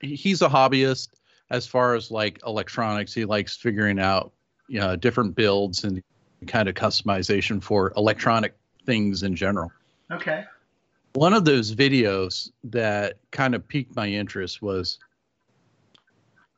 he's 0.00 0.42
a 0.42 0.48
hobbyist 0.48 1.08
as 1.50 1.66
far 1.66 1.94
as 1.94 2.10
like 2.10 2.40
electronics. 2.46 3.12
He 3.12 3.24
likes 3.24 3.56
figuring 3.56 3.98
out 3.98 4.32
you 4.68 4.78
know 4.78 4.94
different 4.94 5.34
builds 5.34 5.82
and 5.84 6.02
kind 6.46 6.68
of 6.68 6.74
customization 6.74 7.62
for 7.62 7.92
electronic 7.96 8.54
things 8.84 9.22
in 9.22 9.34
general. 9.34 9.72
Okay. 10.10 10.44
One 11.14 11.32
of 11.32 11.44
those 11.44 11.74
videos 11.74 12.50
that 12.64 13.14
kind 13.30 13.54
of 13.54 13.66
piqued 13.66 13.96
my 13.96 14.06
interest 14.06 14.60
was 14.60 14.98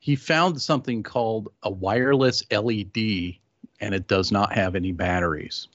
he 0.01 0.16
found 0.16 0.61
something 0.61 1.03
called 1.03 1.53
a 1.62 1.70
wireless 1.70 2.43
LED 2.51 3.37
and 3.81 3.95
it 3.95 4.09
does 4.09 4.33
not 4.33 4.53
have 4.53 4.74
any 4.74 4.93
batteries. 4.93 5.68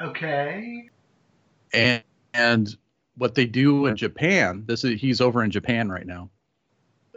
Okay. 0.00 0.88
and 1.72 2.02
and 2.34 2.76
what 3.16 3.34
they 3.34 3.44
do 3.44 3.86
in 3.86 3.96
Japan, 3.96 4.64
this 4.66 4.84
is 4.84 5.00
he's 5.00 5.20
over 5.20 5.44
in 5.44 5.50
Japan 5.50 5.90
right 5.90 6.06
now. 6.06 6.30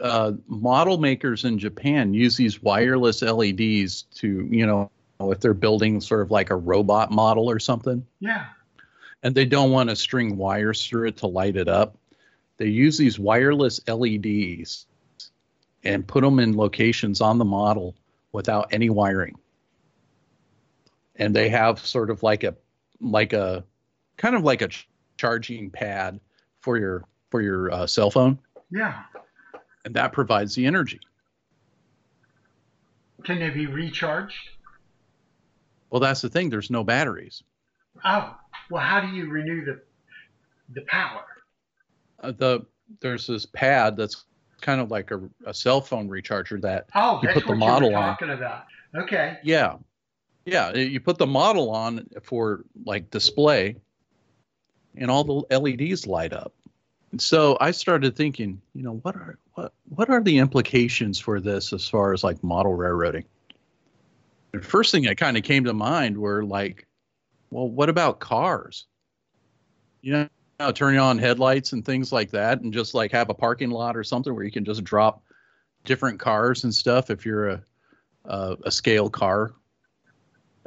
Uh, 0.00 0.32
model 0.46 0.98
makers 0.98 1.44
in 1.44 1.58
Japan 1.58 2.12
use 2.12 2.36
these 2.36 2.62
wireless 2.62 3.22
LEDs 3.22 4.02
to, 4.14 4.46
you 4.50 4.66
know, 4.66 4.90
if 5.20 5.40
they're 5.40 5.54
building 5.54 6.00
sort 6.00 6.20
of 6.22 6.30
like 6.30 6.50
a 6.50 6.56
robot 6.56 7.10
model 7.10 7.48
or 7.50 7.58
something, 7.58 8.06
Yeah. 8.20 8.46
and 9.22 9.34
they 9.34 9.44
don't 9.46 9.70
want 9.70 9.90
to 9.90 9.96
string 9.96 10.36
wires 10.36 10.86
through 10.86 11.08
it 11.08 11.16
to 11.18 11.26
light 11.26 11.56
it 11.56 11.68
up, 11.68 11.96
they 12.58 12.66
use 12.66 12.96
these 12.98 13.18
wireless 13.18 13.80
LEDs 13.88 14.86
and 15.84 16.06
put 16.06 16.22
them 16.22 16.38
in 16.38 16.56
locations 16.56 17.20
on 17.20 17.38
the 17.38 17.44
model 17.44 17.94
without 18.32 18.68
any 18.72 18.90
wiring. 18.90 19.36
And 21.16 21.34
they 21.34 21.48
have 21.48 21.78
sort 21.84 22.10
of 22.10 22.22
like 22.22 22.44
a 22.44 22.54
like 23.00 23.32
a 23.32 23.64
kind 24.16 24.34
of 24.34 24.42
like 24.42 24.62
a 24.62 24.68
ch- 24.68 24.88
charging 25.16 25.70
pad 25.70 26.20
for 26.60 26.76
your 26.78 27.04
for 27.30 27.40
your 27.40 27.70
uh, 27.72 27.86
cell 27.86 28.10
phone, 28.10 28.38
Yeah. 28.70 29.02
and 29.84 29.94
that 29.94 30.12
provides 30.12 30.54
the 30.54 30.66
energy. 30.66 31.00
Can 33.24 33.38
they 33.38 33.50
be 33.50 33.66
recharged? 33.66 34.36
Well, 35.90 36.00
that's 36.00 36.20
the 36.20 36.28
thing. 36.28 36.50
There's 36.50 36.70
no 36.70 36.84
batteries. 36.84 37.42
Oh, 38.04 38.36
well, 38.70 38.82
how 38.82 39.00
do 39.00 39.08
you 39.08 39.30
renew 39.30 39.64
the 39.64 39.80
the 40.74 40.82
power? 40.88 41.22
Uh, 42.20 42.32
the 42.32 42.66
there's 43.00 43.26
this 43.26 43.46
pad 43.46 43.96
that's 43.96 44.24
kind 44.60 44.80
of 44.80 44.90
like 44.90 45.10
a, 45.10 45.20
a 45.44 45.52
cell 45.54 45.80
phone 45.80 46.08
recharger 46.08 46.60
that 46.62 46.88
Oh, 46.94 47.20
You 47.22 47.28
put 47.30 47.46
the 47.46 47.54
model 47.54 47.94
on. 47.94 48.16
about. 48.30 48.64
Okay. 48.96 49.38
Yeah. 49.42 49.76
Yeah. 50.44 50.72
You 50.74 51.00
put 51.00 51.18
the 51.18 51.26
model 51.26 51.70
on 51.70 52.06
for 52.22 52.64
like 52.84 53.10
display 53.10 53.76
and 54.96 55.10
all 55.10 55.24
the 55.24 55.58
LEDs 55.58 56.06
light 56.06 56.32
up. 56.32 56.52
And 57.12 57.20
so 57.20 57.56
I 57.60 57.70
started 57.70 58.16
thinking, 58.16 58.60
you 58.74 58.82
know, 58.82 58.94
what 59.02 59.14
are 59.14 59.38
what 59.54 59.72
what 59.90 60.08
are 60.10 60.22
the 60.22 60.38
implications 60.38 61.18
for 61.18 61.40
this 61.40 61.72
as 61.72 61.88
far 61.88 62.12
as 62.12 62.24
like 62.24 62.42
model 62.42 62.74
railroading? 62.74 63.24
The 64.60 64.66
first 64.66 64.92
thing 64.92 65.04
that 65.04 65.16
kind 65.16 65.36
of 65.36 65.42
came 65.42 65.64
to 65.64 65.72
mind 65.72 66.16
were 66.16 66.44
like, 66.44 66.86
well, 67.50 67.68
what 67.68 67.88
about 67.88 68.20
cars? 68.20 68.86
You 70.02 70.28
know, 70.60 70.72
turning 70.72 71.00
on 71.00 71.18
headlights 71.18 71.72
and 71.72 71.84
things 71.84 72.12
like 72.12 72.30
that, 72.30 72.60
and 72.60 72.72
just 72.72 72.94
like 72.94 73.12
have 73.12 73.30
a 73.30 73.34
parking 73.34 73.70
lot 73.70 73.96
or 73.96 74.04
something 74.04 74.34
where 74.34 74.44
you 74.44 74.52
can 74.52 74.64
just 74.64 74.84
drop 74.84 75.22
different 75.84 76.18
cars 76.18 76.64
and 76.64 76.74
stuff 76.74 77.10
if 77.10 77.24
you're 77.24 77.48
a 77.48 77.62
a, 78.26 78.56
a 78.64 78.70
scale 78.70 79.08
car 79.08 79.52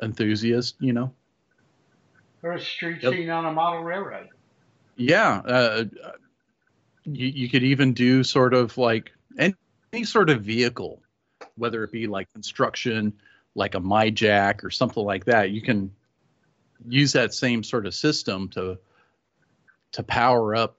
enthusiast, 0.02 0.76
you 0.80 0.94
know. 0.94 1.14
Or 2.42 2.54
a 2.54 2.60
street 2.60 3.04
Yep. 3.04 3.14
scene 3.14 3.30
on 3.30 3.46
a 3.46 3.52
model 3.52 3.84
railroad. 3.84 4.30
Yeah, 4.96 5.42
uh, 5.46 5.86
you, 7.04 7.28
you 7.28 7.50
could 7.50 7.64
even 7.64 7.94
do 7.94 8.24
sort 8.24 8.54
of 8.54 8.78
like 8.78 9.12
any, 9.38 9.54
any 9.92 10.06
sort 10.06 10.30
of 10.30 10.42
vehicle, 10.42 11.02
whether 11.56 11.84
it 11.84 11.92
be 11.92 12.08
like 12.08 12.32
construction, 12.34 13.14
like 13.56 13.76
a 13.76 13.80
MyJack 13.80 14.64
or 14.64 14.70
something 14.70 15.04
like 15.04 15.26
that. 15.26 15.52
You 15.52 15.62
can 15.62 15.92
use 16.88 17.12
that 17.14 17.34
same 17.34 17.64
sort 17.64 17.86
of 17.86 17.94
system 17.94 18.50
to 18.50 18.78
to 19.92 20.04
power 20.04 20.56
up 20.56 20.78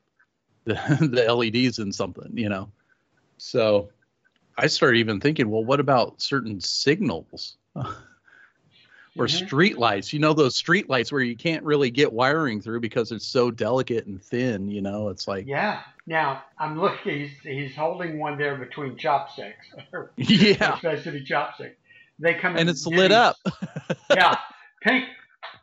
the, 0.64 0.74
the 1.00 1.32
LEDs 1.34 1.78
in 1.78 1.92
something, 1.92 2.30
you 2.34 2.48
know. 2.48 2.70
So 3.38 3.90
I 4.56 4.68
started 4.68 4.98
even 4.98 5.20
thinking, 5.20 5.50
well, 5.50 5.64
what 5.64 5.80
about 5.80 6.20
certain 6.22 6.60
signals? 6.60 7.56
or 7.74 9.26
Mhm. 9.26 9.30
street 9.46 9.78
lights. 9.78 10.12
You 10.12 10.20
know 10.20 10.32
those 10.32 10.54
street 10.56 10.88
lights 10.88 11.10
where 11.10 11.22
you 11.22 11.36
can't 11.36 11.64
really 11.64 11.90
get 11.90 12.12
wiring 12.12 12.60
through 12.60 12.80
because 12.80 13.10
it's 13.10 13.26
so 13.26 13.50
delicate 13.50 14.06
and 14.06 14.22
thin. 14.22 14.68
You 14.68 14.82
know, 14.82 15.08
it's 15.08 15.26
like 15.26 15.46
Yeah. 15.46 15.82
Now 16.06 16.44
I'm 16.58 16.78
looking. 16.80 17.18
He's, 17.18 17.32
he's 17.42 17.74
holding 17.74 18.18
one 18.18 18.38
there 18.38 18.56
between 18.56 18.96
chopsticks. 18.96 19.66
Yeah, 20.16 20.76
supposed 20.76 21.04
to 21.04 21.12
be 21.12 21.24
chopstick. 21.24 21.72
They 22.20 22.34
come 22.34 22.52
in 22.52 22.58
and 22.60 22.70
it's 22.70 22.86
lit 22.86 23.12
up. 23.12 23.36
yeah, 24.14 24.36
pink. 24.82 25.04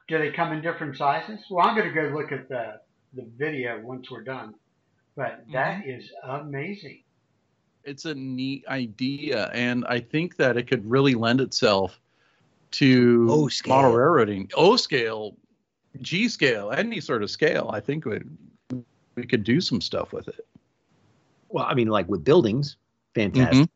Do 0.08 0.18
they 0.18 0.32
come 0.32 0.51
in 0.53 0.62
different 0.62 0.97
sizes? 0.97 1.39
Well, 1.49 1.66
I'm 1.66 1.76
going 1.78 1.88
to 1.88 1.93
go 1.93 2.16
look 2.16 2.32
at 2.32 2.49
the 2.49 2.80
the 3.14 3.26
video 3.38 3.80
once 3.82 4.10
we're 4.12 4.24
done. 4.24 4.53
But 5.16 5.43
that 5.53 5.82
Mm-hmm. 5.84 5.89
is 5.89 6.12
amazing. 6.24 7.03
It's 7.84 8.05
a 8.05 8.14
neat 8.16 8.66
idea, 8.68 9.49
and 9.53 9.86
I 9.88 9.99
think 10.01 10.36
that 10.38 10.58
it 10.58 10.68
could 10.68 10.88
really 10.89 11.16
lend 11.16 11.39
itself 11.41 11.99
to 12.72 13.27
O 13.30 13.48
scale. 13.48 13.76
model 13.76 13.91
railroading, 13.94 14.49
O 14.56 14.76
scale, 14.76 15.38
G 16.02 16.27
scale, 16.27 16.72
any 16.72 16.99
sort 16.99 17.23
of 17.23 17.31
scale. 17.31 17.69
I 17.73 17.80
think 17.80 18.06
we 18.06 18.19
we 19.15 19.26
could 19.26 19.44
do 19.44 19.61
some 19.61 19.80
stuff 19.81 20.11
with 20.11 20.27
it. 20.27 20.45
Well, 21.49 21.65
I 21.65 21.73
mean, 21.76 21.88
like 21.88 22.07
with 22.10 22.23
buildings, 22.26 22.76
fantastic. 23.15 23.69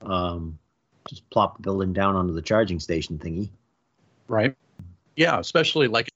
Um, 0.00 0.58
just 1.08 1.28
plop 1.30 1.56
the 1.56 1.62
building 1.62 1.92
down 1.92 2.16
onto 2.16 2.32
the 2.32 2.42
charging 2.42 2.80
station 2.80 3.18
thingy. 3.18 3.48
Right? 4.28 4.54
Yeah, 5.16 5.38
especially 5.38 5.88
like 5.88 6.08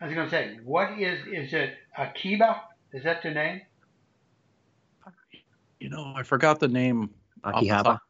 I 0.00 0.06
was 0.06 0.14
going 0.14 0.28
to 0.28 0.30
say, 0.30 0.58
what 0.64 0.98
is 0.98 1.20
is 1.26 1.52
it? 1.52 1.74
Akiba? 1.96 2.62
Is 2.92 3.04
that 3.04 3.22
the 3.22 3.30
name? 3.30 3.62
you 5.82 5.88
know, 5.88 6.12
I 6.16 6.22
forgot 6.22 6.60
the 6.60 6.68
name. 6.68 7.10
off 7.44 7.60
the 7.60 7.68
Akihava. 7.68 7.84
top. 7.84 8.00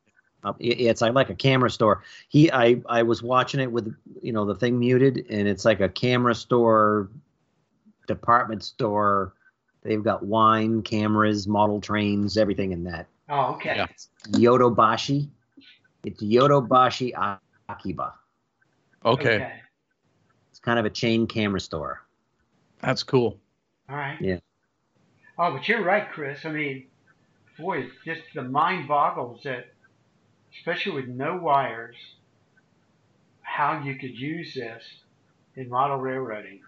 Uh, 0.44 0.52
it's 0.58 1.00
like, 1.00 1.14
like 1.14 1.30
a 1.30 1.34
camera 1.34 1.70
store. 1.70 2.02
He, 2.28 2.50
I, 2.50 2.82
I 2.88 3.02
was 3.02 3.22
watching 3.22 3.60
it 3.60 3.70
with, 3.70 3.94
you 4.20 4.32
know, 4.32 4.44
the 4.44 4.56
thing 4.56 4.78
muted, 4.78 5.24
and 5.30 5.46
it's 5.48 5.64
like 5.64 5.80
a 5.80 5.88
camera 5.88 6.34
store, 6.34 7.08
department 8.08 8.62
store. 8.62 9.34
They've 9.82 10.02
got 10.02 10.24
wine, 10.24 10.82
cameras, 10.82 11.46
model 11.46 11.80
trains, 11.80 12.36
everything 12.36 12.72
in 12.72 12.84
that. 12.84 13.06
Oh, 13.28 13.54
okay. 13.54 13.76
Yeah. 13.76 13.86
Yodobashi. 14.32 15.28
It's 16.04 16.22
Yodobashi 16.22 17.12
A- 17.16 17.40
Akiba. 17.68 18.14
Okay, 19.04 19.52
It's 20.50 20.60
kind 20.60 20.78
of 20.78 20.84
a 20.84 20.90
chain 20.90 21.26
camera 21.26 21.60
store. 21.60 22.02
that's 22.80 23.02
cool. 23.02 23.38
All 23.88 23.96
right. 23.96 24.16
Yeah. 24.20 24.38
Oh, 25.38 25.52
but 25.52 25.66
you're 25.68 25.82
right, 25.84 26.08
Chris. 26.10 26.44
I 26.44 26.50
mean, 26.52 26.86
boy, 27.58 27.88
just 28.04 28.20
the 28.34 28.42
mind 28.42 28.86
boggles 28.86 29.42
that, 29.44 29.72
especially 30.56 30.92
with 30.92 31.08
no 31.08 31.36
wires, 31.36 31.96
how 33.40 33.82
you 33.82 33.96
could 33.96 34.16
use 34.16 34.54
this 34.54 34.82
in 35.56 35.68
model 35.68 35.96
railroading. 35.98 36.60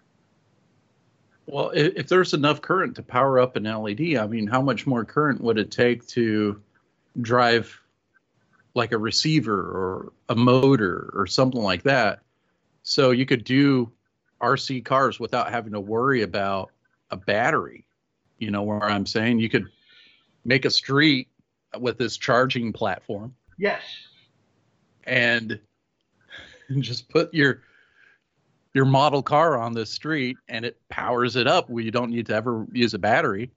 Well, 1.47 1.69
if, 1.69 1.93
if 1.95 2.07
there's 2.07 2.33
enough 2.33 2.61
current 2.61 2.95
to 2.95 3.03
power 3.03 3.39
up 3.39 3.55
an 3.55 3.63
LED, 3.63 4.17
I 4.17 4.27
mean, 4.27 4.47
how 4.47 4.61
much 4.61 4.85
more 4.85 5.05
current 5.05 5.41
would 5.41 5.57
it 5.57 5.71
take 5.71 6.05
to 6.09 6.61
drive 7.21 7.79
like 8.75 8.91
a 8.91 8.97
receiver 8.97 9.57
or 9.57 10.13
a 10.29 10.35
motor 10.35 11.09
or 11.15 11.25
something 11.25 11.61
like 11.61 11.83
that? 11.83 12.19
So 12.83 13.11
you 13.11 13.25
could 13.25 13.43
do 13.43 13.91
RC 14.41 14.85
cars 14.85 15.19
without 15.19 15.49
having 15.49 15.73
to 15.73 15.79
worry 15.79 16.21
about 16.21 16.71
a 17.09 17.17
battery. 17.17 17.85
You 18.37 18.51
know 18.51 18.61
where 18.63 18.83
I'm 18.83 19.05
saying? 19.05 19.39
You 19.39 19.49
could 19.49 19.67
make 20.43 20.65
a 20.65 20.69
street 20.69 21.29
with 21.79 21.97
this 21.97 22.17
charging 22.17 22.71
platform 22.71 23.33
Yes. 23.57 23.81
and 25.05 25.59
just 26.79 27.09
put 27.09 27.33
your 27.33 27.63
your 28.73 28.85
model 28.85 29.23
car 29.23 29.57
on 29.57 29.73
the 29.73 29.85
street 29.85 30.37
and 30.49 30.65
it 30.65 30.77
powers 30.89 31.35
it 31.37 31.47
up 31.47 31.69
where 31.69 31.83
you 31.83 31.91
don't 31.91 32.11
need 32.11 32.25
to 32.27 32.35
ever 32.35 32.65
use 32.73 32.93
a 32.93 32.99
battery 32.99 33.49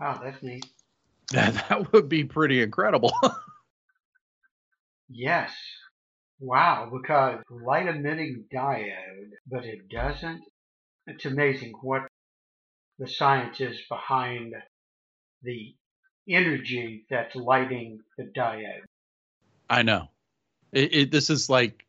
Oh, 0.00 0.18
that's 0.22 0.42
neat. 0.42 0.64
that, 1.32 1.52
that 1.68 1.92
would 1.92 2.08
be 2.08 2.24
pretty 2.24 2.62
incredible 2.62 3.12
Yes. 5.10 5.54
Wow, 6.40 6.90
because 6.90 7.42
light 7.50 7.86
emitting 7.86 8.46
diode, 8.52 9.30
but 9.46 9.64
it 9.64 9.88
doesn't. 9.88 10.42
It's 11.06 11.24
amazing 11.26 11.72
what 11.82 12.02
the 12.98 13.08
science 13.08 13.60
is 13.60 13.80
behind 13.88 14.54
the 15.42 15.74
energy 16.28 17.06
that's 17.10 17.34
lighting 17.36 18.00
the 18.18 18.24
diode. 18.24 18.84
I 19.68 19.82
know. 19.82 20.08
It, 20.72 20.94
it, 20.94 21.10
this 21.12 21.30
is 21.30 21.48
like 21.50 21.86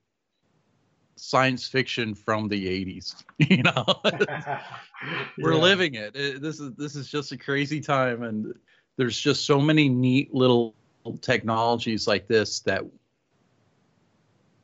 science 1.16 1.68
fiction 1.68 2.16
from 2.16 2.48
the 2.48 2.68
80s 2.68 3.16
you 3.38 3.62
know 3.64 3.86
we're 5.38 5.56
Yeah. 5.56 5.58
living 5.58 5.96
it. 5.96 6.16
It- 6.16 6.42
this 6.42 6.60
is 6.60 6.74
this 6.76 6.96
is 6.96 7.10
just 7.10 7.32
a 7.32 7.38
crazy 7.38 7.80
time 7.82 8.24
and 8.24 8.54
there's 8.98 9.20
just 9.20 9.46
so 9.46 9.60
many 9.62 9.90
neat 9.90 10.34
little 10.34 10.76
technologies 11.22 12.08
like 12.08 12.28
this 12.28 12.60
that 12.62 12.84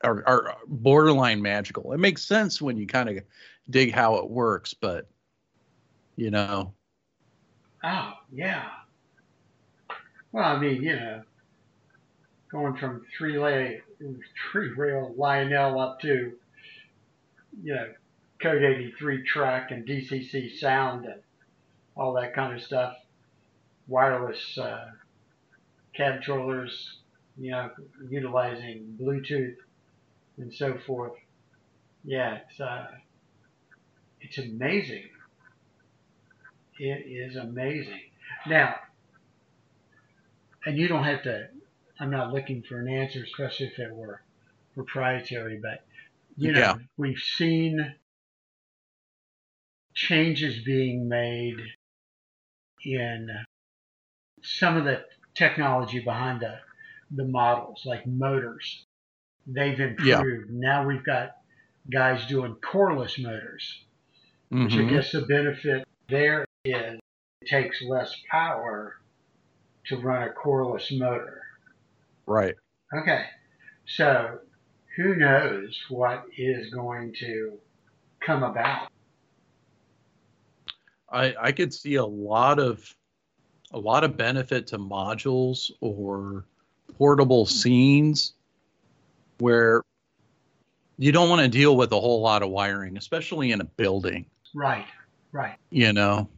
are, 0.03 0.23
are 0.27 0.57
borderline 0.67 1.41
magical 1.41 1.93
it 1.93 1.99
makes 1.99 2.23
sense 2.23 2.61
when 2.61 2.77
you 2.77 2.85
kind 2.87 3.09
of 3.09 3.17
dig 3.69 3.93
how 3.93 4.15
it 4.15 4.29
works 4.29 4.73
but 4.73 5.07
you 6.15 6.31
know 6.31 6.73
Oh, 7.83 8.13
yeah. 8.33 8.65
Well, 10.31 10.43
I 10.43 10.59
mean, 10.59 10.81
you 10.81 10.95
know, 10.95 11.21
going 12.51 12.75
from 12.75 13.05
three 13.17 13.37
lay 13.37 13.81
three 14.51 14.73
rail 14.73 15.13
Lionel 15.17 15.79
up 15.79 15.99
to, 16.01 16.33
you 17.63 17.75
know, 17.75 17.87
Code 18.41 18.63
83 18.63 19.23
track 19.23 19.71
and 19.71 19.87
DCC 19.87 20.57
sound 20.59 21.05
and 21.05 21.21
all 21.95 22.13
that 22.13 22.35
kind 22.35 22.55
of 22.55 22.61
stuff. 22.61 22.95
Wireless 23.87 24.57
uh, 24.57 24.87
cab 25.95 26.15
controllers, 26.15 26.99
you 27.37 27.51
know, 27.51 27.71
utilizing 28.09 28.97
Bluetooth 29.01 29.55
and 30.37 30.53
so 30.53 30.77
forth. 30.85 31.13
Yeah, 32.03 32.39
it's 32.49 32.59
uh, 32.59 32.87
it's 34.21 34.37
amazing. 34.37 35.09
It 36.79 37.05
is 37.07 37.35
amazing. 37.35 38.01
Now, 38.47 38.75
and 40.65 40.77
you 40.77 40.87
don't 40.87 41.03
have 41.05 41.23
to, 41.23 41.47
I'm 41.99 42.11
not 42.11 42.33
looking 42.33 42.61
for 42.61 42.79
an 42.79 42.87
answer, 42.87 43.23
especially 43.23 43.67
if 43.67 43.79
it 43.79 43.93
were 43.93 44.21
proprietary, 44.75 45.59
but, 45.61 45.85
you 46.35 46.51
know, 46.51 46.59
Yeah. 46.59 46.75
we've 46.97 47.17
seen 47.17 47.95
changes 49.95 50.63
being 50.63 51.07
made 51.09 51.57
in 52.85 53.29
some 54.43 54.77
of 54.77 54.85
the 54.85 55.03
technology 55.35 55.99
behind 55.99 56.41
the, 56.41 56.59
the 57.11 57.25
models, 57.25 57.83
like 57.85 58.05
motors. 58.05 58.85
They've 59.47 59.79
improved. 59.79 60.51
Now 60.51 60.85
we've 60.85 61.03
got 61.05 61.37
guys 61.89 62.25
doing 62.27 62.55
coreless 62.55 63.17
motors 63.17 63.83
which 64.49 64.73
I 64.73 64.77
Mhm. 64.77 64.89
guess 64.89 65.11
the 65.11 65.21
benefit 65.23 65.85
there 66.09 66.45
is 66.65 66.99
it 67.41 67.47
takes 67.47 67.81
less 67.81 68.13
power 68.29 68.97
to 69.87 69.97
run 69.97 70.23
a 70.27 70.31
coreless 70.31 70.91
motor. 70.91 71.43
right 72.25 72.55
Okay, 72.93 73.25
so 73.85 74.39
who 74.95 75.15
knows 75.15 75.77
what 75.89 76.25
is 76.37 76.73
going 76.73 77.13
to 77.19 77.59
come 78.21 78.43
about? 78.43 78.89
I 81.09 81.35
I 81.39 81.51
could 81.51 81.73
see 81.73 81.95
a 81.95 82.05
lot 82.05 82.59
of 82.59 82.95
a 83.71 83.79
lot 83.79 84.03
of 84.03 84.15
benefit 84.17 84.67
to 84.67 84.77
modules 84.77 85.71
or 85.81 86.45
portable 86.97 87.45
scenes 87.45 88.33
where 89.39 89.83
you 90.97 91.11
don't 91.11 91.29
want 91.29 91.41
to 91.41 91.47
deal 91.47 91.75
with 91.75 91.91
a 91.91 91.99
whole 91.99 92.21
lot 92.21 92.43
of 92.43 92.49
wiring, 92.49 92.97
especially 92.97 93.51
in 93.51 93.61
a 93.61 93.65
building, 93.65 94.25
Right, 94.55 94.87
right. 95.31 95.57
you 95.69 95.93
know. 95.93 96.29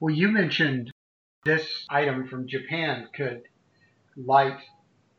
Well, 0.00 0.14
you 0.14 0.28
mentioned 0.28 0.92
this 1.44 1.86
item 1.88 2.28
from 2.28 2.46
Japan 2.46 3.08
could 3.14 3.42
light 4.16 4.58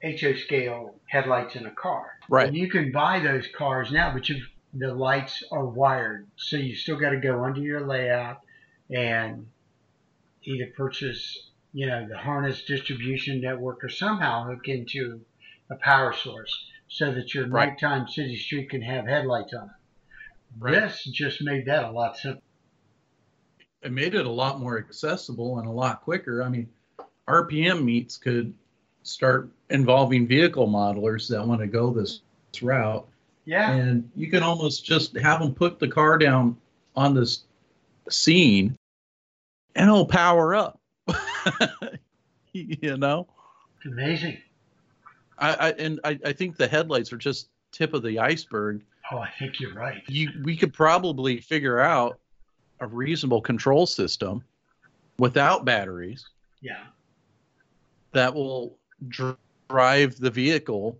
HO 0.03 0.35
scale 0.35 0.95
headlights 1.07 1.55
in 1.55 1.65
a 1.65 1.71
car. 1.71 2.11
Right. 2.29 2.47
And 2.47 2.55
you 2.55 2.69
can 2.69 2.91
buy 2.91 3.19
those 3.19 3.47
cars 3.57 3.91
now, 3.91 4.13
but 4.13 4.29
you 4.29 4.41
the 4.73 4.93
lights 4.93 5.43
are 5.51 5.65
wired, 5.65 6.27
so 6.35 6.57
you 6.57 6.75
still 6.75 6.97
got 6.97 7.11
to 7.11 7.19
go 7.19 7.43
under 7.43 7.61
your 7.61 7.87
layout 7.87 8.41
and 8.91 9.47
either 10.43 10.67
purchase, 10.75 11.49
you 11.73 11.87
know, 11.87 12.07
the 12.07 12.17
harness 12.17 12.63
distribution 12.63 13.41
network 13.41 13.83
or 13.83 13.89
somehow 13.89 14.45
hook 14.45 14.67
into 14.67 15.21
a 15.69 15.75
power 15.75 16.13
source 16.13 16.53
so 16.87 17.11
that 17.13 17.33
your 17.33 17.47
Right. 17.47 17.69
nighttime 17.69 18.07
city 18.07 18.35
street 18.37 18.69
can 18.69 18.81
have 18.81 19.05
headlights 19.05 19.53
on 19.53 19.65
it. 19.65 19.71
Right. 20.59 20.73
This 20.81 21.03
just 21.05 21.41
made 21.41 21.65
that 21.65 21.83
a 21.85 21.91
lot 21.91 22.17
simpler. 22.17 22.41
It 23.81 23.91
made 23.91 24.15
it 24.15 24.25
a 24.25 24.29
lot 24.29 24.59
more 24.59 24.77
accessible 24.77 25.59
and 25.59 25.67
a 25.67 25.71
lot 25.71 26.01
quicker. 26.01 26.41
I 26.41 26.49
mean, 26.49 26.67
RPM 27.27 27.83
meets 27.83 28.17
could 28.17 28.53
start 29.03 29.49
involving 29.69 30.27
vehicle 30.27 30.67
modelers 30.67 31.27
that 31.29 31.45
want 31.45 31.61
to 31.61 31.67
go 31.67 31.91
this 31.93 32.21
route 32.61 33.07
Yeah. 33.45 33.71
and 33.71 34.09
you 34.15 34.29
can 34.29 34.41
almost 34.43 34.83
just 34.85 35.15
have 35.17 35.39
them 35.41 35.53
put 35.53 35.79
the 35.79 35.87
car 35.87 36.17
down 36.17 36.57
on 36.95 37.13
this 37.13 37.43
scene 38.09 38.75
and 39.75 39.89
it'll 39.89 40.05
power 40.07 40.55
up 40.55 40.79
you 42.53 42.97
know 42.97 43.27
It's 43.77 43.85
amazing. 43.85 44.37
I, 45.37 45.53
I 45.53 45.69
and 45.71 45.99
I, 46.03 46.19
I 46.25 46.33
think 46.33 46.57
the 46.57 46.67
headlights 46.67 47.11
are 47.13 47.17
just 47.17 47.49
tip 47.71 47.93
of 47.93 48.03
the 48.03 48.19
iceberg 48.19 48.83
Oh, 49.11 49.19
I 49.19 49.29
think 49.39 49.59
you're 49.59 49.73
right. 49.73 50.01
you 50.07 50.29
we 50.43 50.55
could 50.57 50.73
probably 50.73 51.39
figure 51.39 51.79
out 51.79 52.19
a 52.79 52.87
reasonable 52.87 53.41
control 53.41 53.85
system 53.85 54.43
without 55.19 55.65
batteries 55.65 56.25
Yeah. 56.61 56.83
that 58.11 58.33
will 58.33 58.77
dr- 59.07 59.37
drive 59.69 60.17
the 60.19 60.29
vehicle 60.29 60.99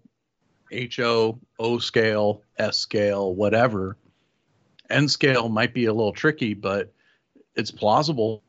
HO, 0.95 1.39
O 1.59 1.79
scale, 1.79 2.41
S 2.57 2.77
scale, 2.77 3.33
whatever. 3.33 3.95
N 4.89 5.07
scale 5.07 5.47
might 5.49 5.73
be 5.73 5.85
a 5.85 5.93
little 5.93 6.11
tricky, 6.11 6.53
but 6.53 6.91
it's 7.55 7.71
plausible. 7.71 8.43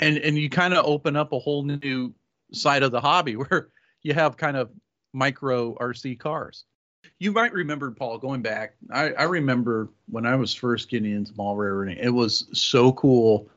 And 0.00 0.18
and 0.18 0.36
you 0.36 0.50
kind 0.50 0.74
of 0.74 0.84
open 0.84 1.14
up 1.16 1.32
a 1.32 1.38
whole 1.38 1.62
new 1.62 2.12
side 2.52 2.82
of 2.82 2.90
the 2.92 3.00
hobby 3.00 3.36
where 3.36 3.68
you 4.02 4.14
have 4.14 4.36
kind 4.36 4.56
of 4.56 4.70
micro 5.14 5.74
RC 5.76 6.18
cars. 6.18 6.64
You 7.18 7.32
might 7.32 7.52
remember, 7.52 7.90
Paul, 7.90 8.18
going 8.18 8.42
back. 8.42 8.74
I, 8.90 9.12
I 9.12 9.22
remember 9.24 9.88
when 10.08 10.26
I 10.26 10.36
was 10.36 10.52
first 10.52 10.90
getting 10.90 11.12
into 11.12 11.32
mall 11.36 11.56
railroading, 11.56 11.98
it 11.98 12.10
was 12.10 12.46
so 12.52 12.92
cool 12.92 13.48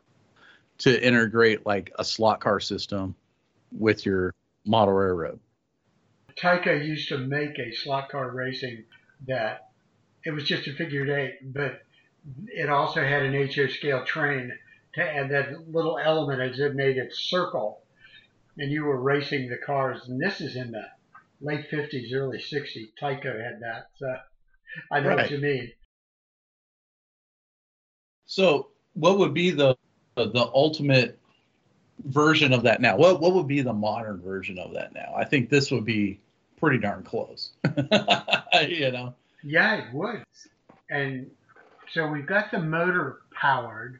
to 0.79 1.05
integrate 1.05 1.65
like 1.65 1.91
a 1.97 2.05
slot 2.05 2.39
car 2.39 2.59
system 2.59 3.15
with 3.71 4.05
your 4.05 4.33
model 4.65 4.93
railroad. 4.93 5.39
Tyco 6.35 6.85
used 6.85 7.09
to 7.09 7.17
make 7.17 7.57
a 7.57 7.73
slot 7.73 8.09
car 8.09 8.31
racing 8.31 8.83
that 9.27 9.71
it 10.23 10.31
was 10.31 10.43
just 10.43 10.67
a 10.67 10.73
figure 10.73 11.17
eight, 11.17 11.53
but 11.53 11.81
it 12.47 12.69
also 12.69 13.01
had 13.01 13.23
an 13.23 13.33
HO 13.33 13.67
scale 13.67 14.05
train 14.05 14.51
to 14.93 15.01
add 15.01 15.29
that 15.31 15.71
little 15.71 15.97
element 15.97 16.41
as 16.41 16.59
it 16.59 16.75
made 16.75 16.97
its 16.97 17.19
circle, 17.19 17.81
and 18.57 18.71
you 18.71 18.83
were 18.83 19.01
racing 19.01 19.49
the 19.49 19.57
cars. 19.57 20.07
And 20.07 20.21
this 20.21 20.41
is 20.41 20.55
in 20.55 20.71
the 20.71 20.85
late 21.41 21.69
50s, 21.71 22.13
early 22.13 22.39
60s. 22.39 22.91
Tyco 23.01 23.41
had 23.43 23.59
that, 23.61 23.87
so 23.97 24.15
I 24.91 24.99
know 24.99 25.09
Right. 25.09 25.17
what 25.17 25.31
you 25.31 25.39
mean. 25.39 25.71
So, 28.25 28.69
what 28.93 29.17
would 29.19 29.33
be 29.33 29.51
the 29.51 29.75
the 30.15 30.49
ultimate 30.53 31.19
version 32.05 32.53
of 32.53 32.63
that 32.63 32.81
now? 32.81 32.97
What 32.97 33.21
what 33.21 33.33
would 33.33 33.47
be 33.47 33.61
the 33.61 33.73
modern 33.73 34.21
version 34.21 34.59
of 34.59 34.73
that 34.73 34.93
now? 34.93 35.13
I 35.15 35.23
think 35.23 35.49
this 35.49 35.71
would 35.71 35.85
be 35.85 36.19
pretty 36.59 36.79
darn 36.79 37.03
close. 37.03 37.51
you 38.67 38.91
know. 38.91 39.13
Yeah, 39.43 39.75
it 39.75 39.93
would. 39.93 40.23
And 40.89 41.29
so 41.93 42.07
we've 42.07 42.25
got 42.25 42.51
the 42.51 42.59
motor 42.59 43.21
powered. 43.31 43.99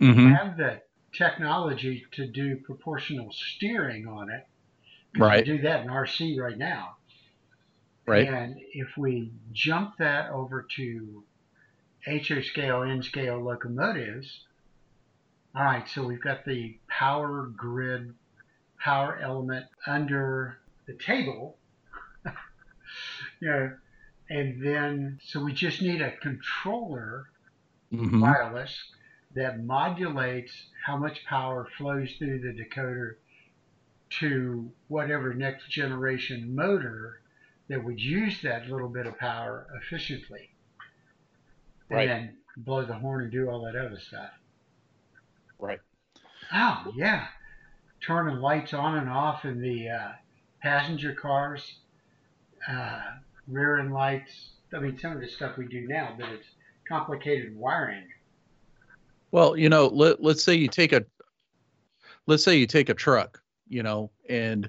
Mm-hmm. 0.00 0.32
have 0.32 0.56
the 0.56 0.80
technology 1.12 2.06
to 2.12 2.26
do 2.26 2.56
proportional 2.56 3.30
steering 3.32 4.06
on 4.06 4.30
it. 4.30 4.46
Right. 5.16 5.46
We 5.46 5.56
do 5.56 5.62
that 5.62 5.82
in 5.82 5.88
RC 5.88 6.38
right 6.38 6.56
now. 6.56 6.96
Right. 8.06 8.28
And 8.28 8.56
if 8.72 8.96
we 8.96 9.32
jump 9.52 9.94
that 9.98 10.30
over 10.30 10.66
to 10.76 11.24
HO 12.06 12.40
scale, 12.42 12.82
N 12.82 13.02
scale 13.02 13.42
locomotives, 13.42 14.44
all 15.54 15.64
right, 15.64 15.88
so 15.88 16.06
we've 16.06 16.22
got 16.22 16.44
the 16.44 16.78
power 16.88 17.50
grid, 17.56 18.14
power 18.78 19.18
element 19.20 19.66
under 19.86 20.58
the 20.86 20.94
table. 20.94 21.56
you 23.40 23.48
know, 23.48 23.72
and 24.28 24.64
then, 24.64 25.18
so 25.24 25.42
we 25.42 25.52
just 25.52 25.82
need 25.82 26.00
a 26.00 26.16
controller 26.16 27.26
Mm-hmm. 27.92 28.20
wireless 28.20 28.72
that 29.34 29.64
modulates 29.64 30.52
how 30.86 30.96
much 30.96 31.24
power 31.24 31.66
flows 31.76 32.08
through 32.18 32.38
the 32.40 32.52
decoder 32.52 33.14
to 34.18 34.70
whatever 34.88 35.32
next 35.34 35.70
generation 35.70 36.54
motor 36.54 37.20
that 37.68 37.84
would 37.84 38.00
use 38.00 38.42
that 38.42 38.68
little 38.68 38.88
bit 38.88 39.06
of 39.06 39.16
power 39.18 39.66
efficiently. 39.82 40.50
And 41.88 42.10
then 42.10 42.36
blow 42.56 42.84
the 42.84 42.94
horn 42.94 43.22
and 43.22 43.32
do 43.32 43.48
all 43.48 43.64
that 43.64 43.76
other 43.76 43.98
stuff. 43.98 44.30
Right. 45.58 45.80
Oh, 46.52 46.92
yeah. 46.94 47.26
Turning 48.04 48.36
lights 48.36 48.72
on 48.72 48.98
and 48.98 49.08
off 49.08 49.44
in 49.44 49.60
the 49.60 49.88
uh, 49.88 50.12
passenger 50.62 51.14
cars, 51.14 51.76
uh, 52.68 53.00
rear 53.46 53.78
end 53.78 53.92
lights. 53.92 54.50
I 54.72 54.78
mean, 54.78 54.98
some 54.98 55.12
of 55.12 55.20
the 55.20 55.28
stuff 55.28 55.56
we 55.56 55.66
do 55.66 55.86
now, 55.86 56.14
but 56.18 56.28
it's 56.30 56.46
complicated 56.88 57.56
wiring. 57.56 58.04
Well, 59.32 59.56
you 59.56 59.68
know, 59.68 59.86
let 59.88 60.22
let's 60.22 60.42
say 60.42 60.54
you 60.54 60.68
take 60.68 60.92
a 60.92 61.04
let's 62.26 62.42
say 62.42 62.56
you 62.56 62.66
take 62.66 62.88
a 62.88 62.94
truck, 62.94 63.39
you 63.70 63.82
know, 63.82 64.10
and 64.28 64.68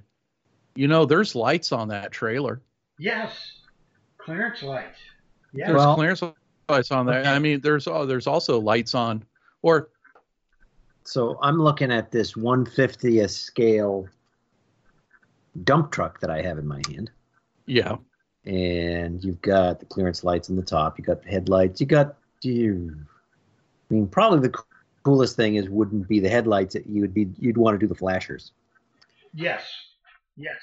you 0.76 0.88
know 0.88 1.04
there's 1.06 1.36
lights 1.36 1.74
on 1.74 1.90
that 1.90 2.14
trailer. 2.14 2.62
Yes, 2.98 3.36
clearance 4.18 4.64
lights. 4.64 4.98
Yeah. 5.54 5.68
There's 5.68 5.78
Well- 5.80 5.96
clearance 5.96 6.22
lights 6.70 6.92
on 6.92 7.06
there. 7.06 7.26
I 7.26 7.40
mean, 7.40 7.60
there's 7.60 7.88
uh, 7.88 8.06
there's 8.06 8.28
also 8.28 8.60
lights 8.60 8.96
on, 8.96 9.26
or 9.64 9.90
So 11.04 11.38
I'm 11.42 11.58
looking 11.62 11.92
at 11.92 12.12
this 12.12 12.34
150th 12.36 13.32
scale 13.32 14.08
dump 15.64 15.92
truck 15.92 16.20
that 16.22 16.30
I 16.30 16.42
have 16.42 16.58
in 16.58 16.68
my 16.68 16.82
hand. 16.88 17.12
yeah, 17.66 17.98
and 18.46 19.24
you've 19.24 19.42
got 19.42 19.80
the 19.80 19.86
clearance 19.86 20.24
lights 20.24 20.50
on 20.50 20.56
the 20.56 20.62
top. 20.64 20.98
You 20.98 21.04
got 21.04 21.24
the 21.24 21.30
headlights. 21.30 21.82
You 21.82 21.88
got 21.88 22.16
you. 22.42 22.96
I 23.90 23.94
mean, 23.94 24.08
probably 24.08 24.48
the 24.48 24.58
coolest 25.04 25.36
thing 25.36 25.56
is 25.56 25.68
wouldn't 25.70 26.08
be 26.08 26.20
the 26.20 26.30
headlights. 26.30 26.74
That 26.76 26.88
you 26.88 27.02
would 27.02 27.14
be 27.14 27.30
you'd 27.40 27.58
want 27.58 27.76
to 27.76 27.80
do 27.80 27.88
the 27.88 27.96
flashers. 27.96 28.52
Yes. 29.34 29.64
Yes. 30.36 30.58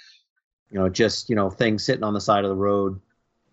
You 0.71 0.79
know, 0.79 0.89
just 0.89 1.31
you 1.31 1.37
know 1.37 1.51
things 1.51 1.85
sitting 1.85 2.05
on 2.05 2.15
the 2.15 2.21
side 2.21 2.45
of 2.45 2.51
the 2.51 2.57
road 2.57 3.01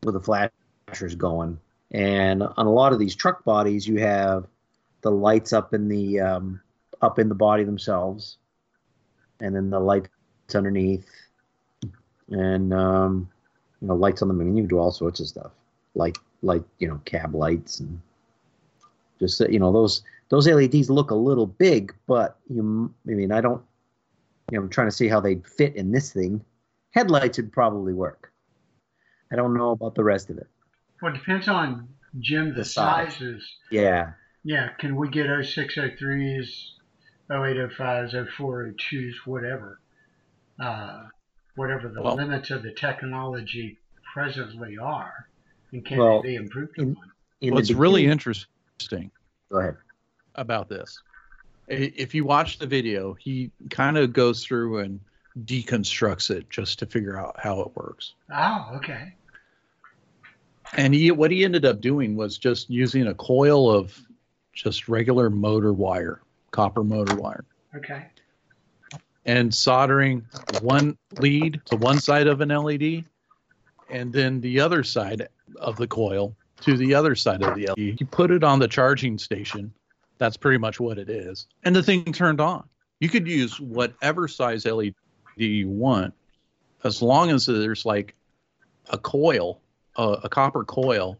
with 0.03 0.15
the 0.15 0.21
flashers 0.21 1.15
going. 1.15 1.59
And 1.91 2.43
on 2.43 2.65
a 2.65 2.71
lot 2.71 2.93
of 2.93 2.99
these 2.99 3.15
truck 3.15 3.43
bodies, 3.45 3.87
you 3.87 3.99
have 3.99 4.47
the 5.01 5.11
lights 5.11 5.53
up 5.53 5.73
in 5.73 5.87
the 5.87 6.19
um, 6.19 6.61
up 7.01 7.19
in 7.19 7.29
the 7.29 7.35
body 7.35 7.63
themselves, 7.63 8.37
and 9.39 9.55
then 9.55 9.69
the 9.69 9.79
lights 9.79 10.09
underneath, 10.53 11.07
and 12.29 12.73
um, 12.73 13.29
you 13.81 13.87
know 13.87 13.95
lights 13.95 14.21
on 14.21 14.27
the. 14.27 14.33
Mean, 14.33 14.57
you 14.57 14.63
can 14.63 14.69
do 14.69 14.79
all 14.79 14.91
sorts 14.91 15.19
of 15.19 15.27
stuff, 15.27 15.51
like 15.93 16.17
like 16.41 16.63
you 16.79 16.87
know 16.87 16.99
cab 17.05 17.33
lights 17.33 17.79
and 17.79 18.01
just 19.19 19.39
you 19.41 19.59
know 19.59 19.71
those 19.71 20.03
those 20.29 20.47
LEDs 20.47 20.89
look 20.89 21.11
a 21.11 21.15
little 21.15 21.47
big, 21.47 21.93
but 22.07 22.37
you. 22.49 22.93
I 23.07 23.11
mean, 23.11 23.31
I 23.31 23.41
don't. 23.41 23.63
You 24.51 24.57
know, 24.59 24.63
I'm 24.63 24.69
trying 24.69 24.87
to 24.87 24.95
see 24.95 25.07
how 25.07 25.19
they'd 25.19 25.45
fit 25.45 25.75
in 25.75 25.91
this 25.91 26.13
thing. 26.13 26.43
Headlights 26.91 27.37
would 27.37 27.51
probably 27.51 27.93
work. 27.93 28.31
I 29.31 29.35
don't 29.35 29.55
know 29.55 29.71
about 29.71 29.95
the 29.95 30.03
rest 30.03 30.29
of 30.29 30.37
it. 30.37 30.47
Well, 31.01 31.13
it 31.13 31.17
depends 31.17 31.47
on 31.47 31.87
Jim 32.19 32.49
the, 32.49 32.55
The 32.57 32.65
size. 32.65 33.13
sizes. 33.15 33.43
Yeah, 33.71 34.11
Yeah. 34.43 34.69
Can 34.79 34.95
we 34.95 35.09
get 35.09 35.25
0603s, 35.25 36.73
0805s, 37.31 38.13
0402s, 38.37 39.13
whatever? 39.25 39.79
Uh, 40.59 41.07
whatever 41.55 41.89
the 41.89 42.01
Well- 42.01 42.15
limits 42.15 42.51
of 42.51 42.61
the 42.63 42.71
technology 42.71 43.79
presently 44.13 44.77
are, 44.77 45.27
and 45.73 45.83
can 45.85 45.97
Well, 45.97 46.21
they 46.21 46.29
be 46.29 46.35
improved 46.35 46.77
in- 46.77 46.91
upon? 46.91 47.11
in 47.41 47.53
what's 47.55 47.69
the 47.69 47.75
really 47.75 48.05
interesting 48.05 49.11
Go 49.49 49.59
ahead. 49.59 49.75
about 50.35 50.69
this, 50.69 51.01
i- 51.07 51.14
if 51.67 52.13
you 52.13 52.25
watch 52.25 52.59
the 52.59 52.67
video, 52.67 53.13
he 53.13 53.51
kind 53.69 53.97
of 53.97 54.13
goes 54.13 54.43
through 54.43 54.79
and 54.79 54.99
deconstructs 55.45 56.29
it 56.29 56.49
just 56.49 56.79
to 56.79 56.85
figure 56.85 57.19
out 57.19 57.35
how 57.39 57.61
it 57.61 57.75
works. 57.75 58.13
Oh, 58.33 58.71
okay. 58.75 59.13
And 60.73 60.93
he, 60.93 61.11
what 61.11 61.31
he 61.31 61.43
ended 61.43 61.65
up 61.65 61.81
doing 61.81 62.15
was 62.15 62.37
just 62.37 62.69
using 62.69 63.07
a 63.07 63.13
coil 63.13 63.69
of 63.69 63.97
just 64.53 64.87
regular 64.87 65.29
motor 65.29 65.73
wire, 65.73 66.21
copper 66.51 66.83
motor 66.83 67.15
wire, 67.15 67.45
Okay. 67.75 68.05
and 69.25 69.53
soldering 69.53 70.25
one 70.61 70.97
lead 71.19 71.61
to 71.65 71.75
one 71.75 71.99
side 71.99 72.27
of 72.27 72.41
an 72.41 72.49
LED, 72.49 73.03
and 73.89 74.11
then 74.11 74.41
the 74.41 74.59
other 74.59 74.83
side 74.83 75.27
of 75.57 75.75
the 75.77 75.87
coil 75.87 76.35
to 76.61 76.77
the 76.77 76.93
other 76.93 77.15
side 77.15 77.43
of 77.43 77.55
the 77.55 77.67
LED. 77.67 77.99
You 77.99 78.05
put 78.05 78.31
it 78.31 78.43
on 78.43 78.59
the 78.59 78.67
charging 78.67 79.17
station. 79.17 79.73
That's 80.17 80.37
pretty 80.37 80.57
much 80.57 80.79
what 80.79 80.97
it 80.97 81.09
is. 81.09 81.47
And 81.63 81.75
the 81.75 81.83
thing 81.83 82.05
turned 82.13 82.39
on. 82.39 82.67
You 82.99 83.09
could 83.09 83.27
use 83.27 83.59
whatever 83.59 84.27
size 84.27 84.65
LED 84.65 84.95
you 85.35 85.67
want, 85.69 86.13
as 86.83 87.01
long 87.01 87.29
as 87.31 87.45
there's 87.45 87.85
like 87.85 88.15
a 88.89 88.97
coil, 88.97 89.59
a, 89.97 90.03
a 90.23 90.29
copper 90.29 90.63
coil 90.63 91.17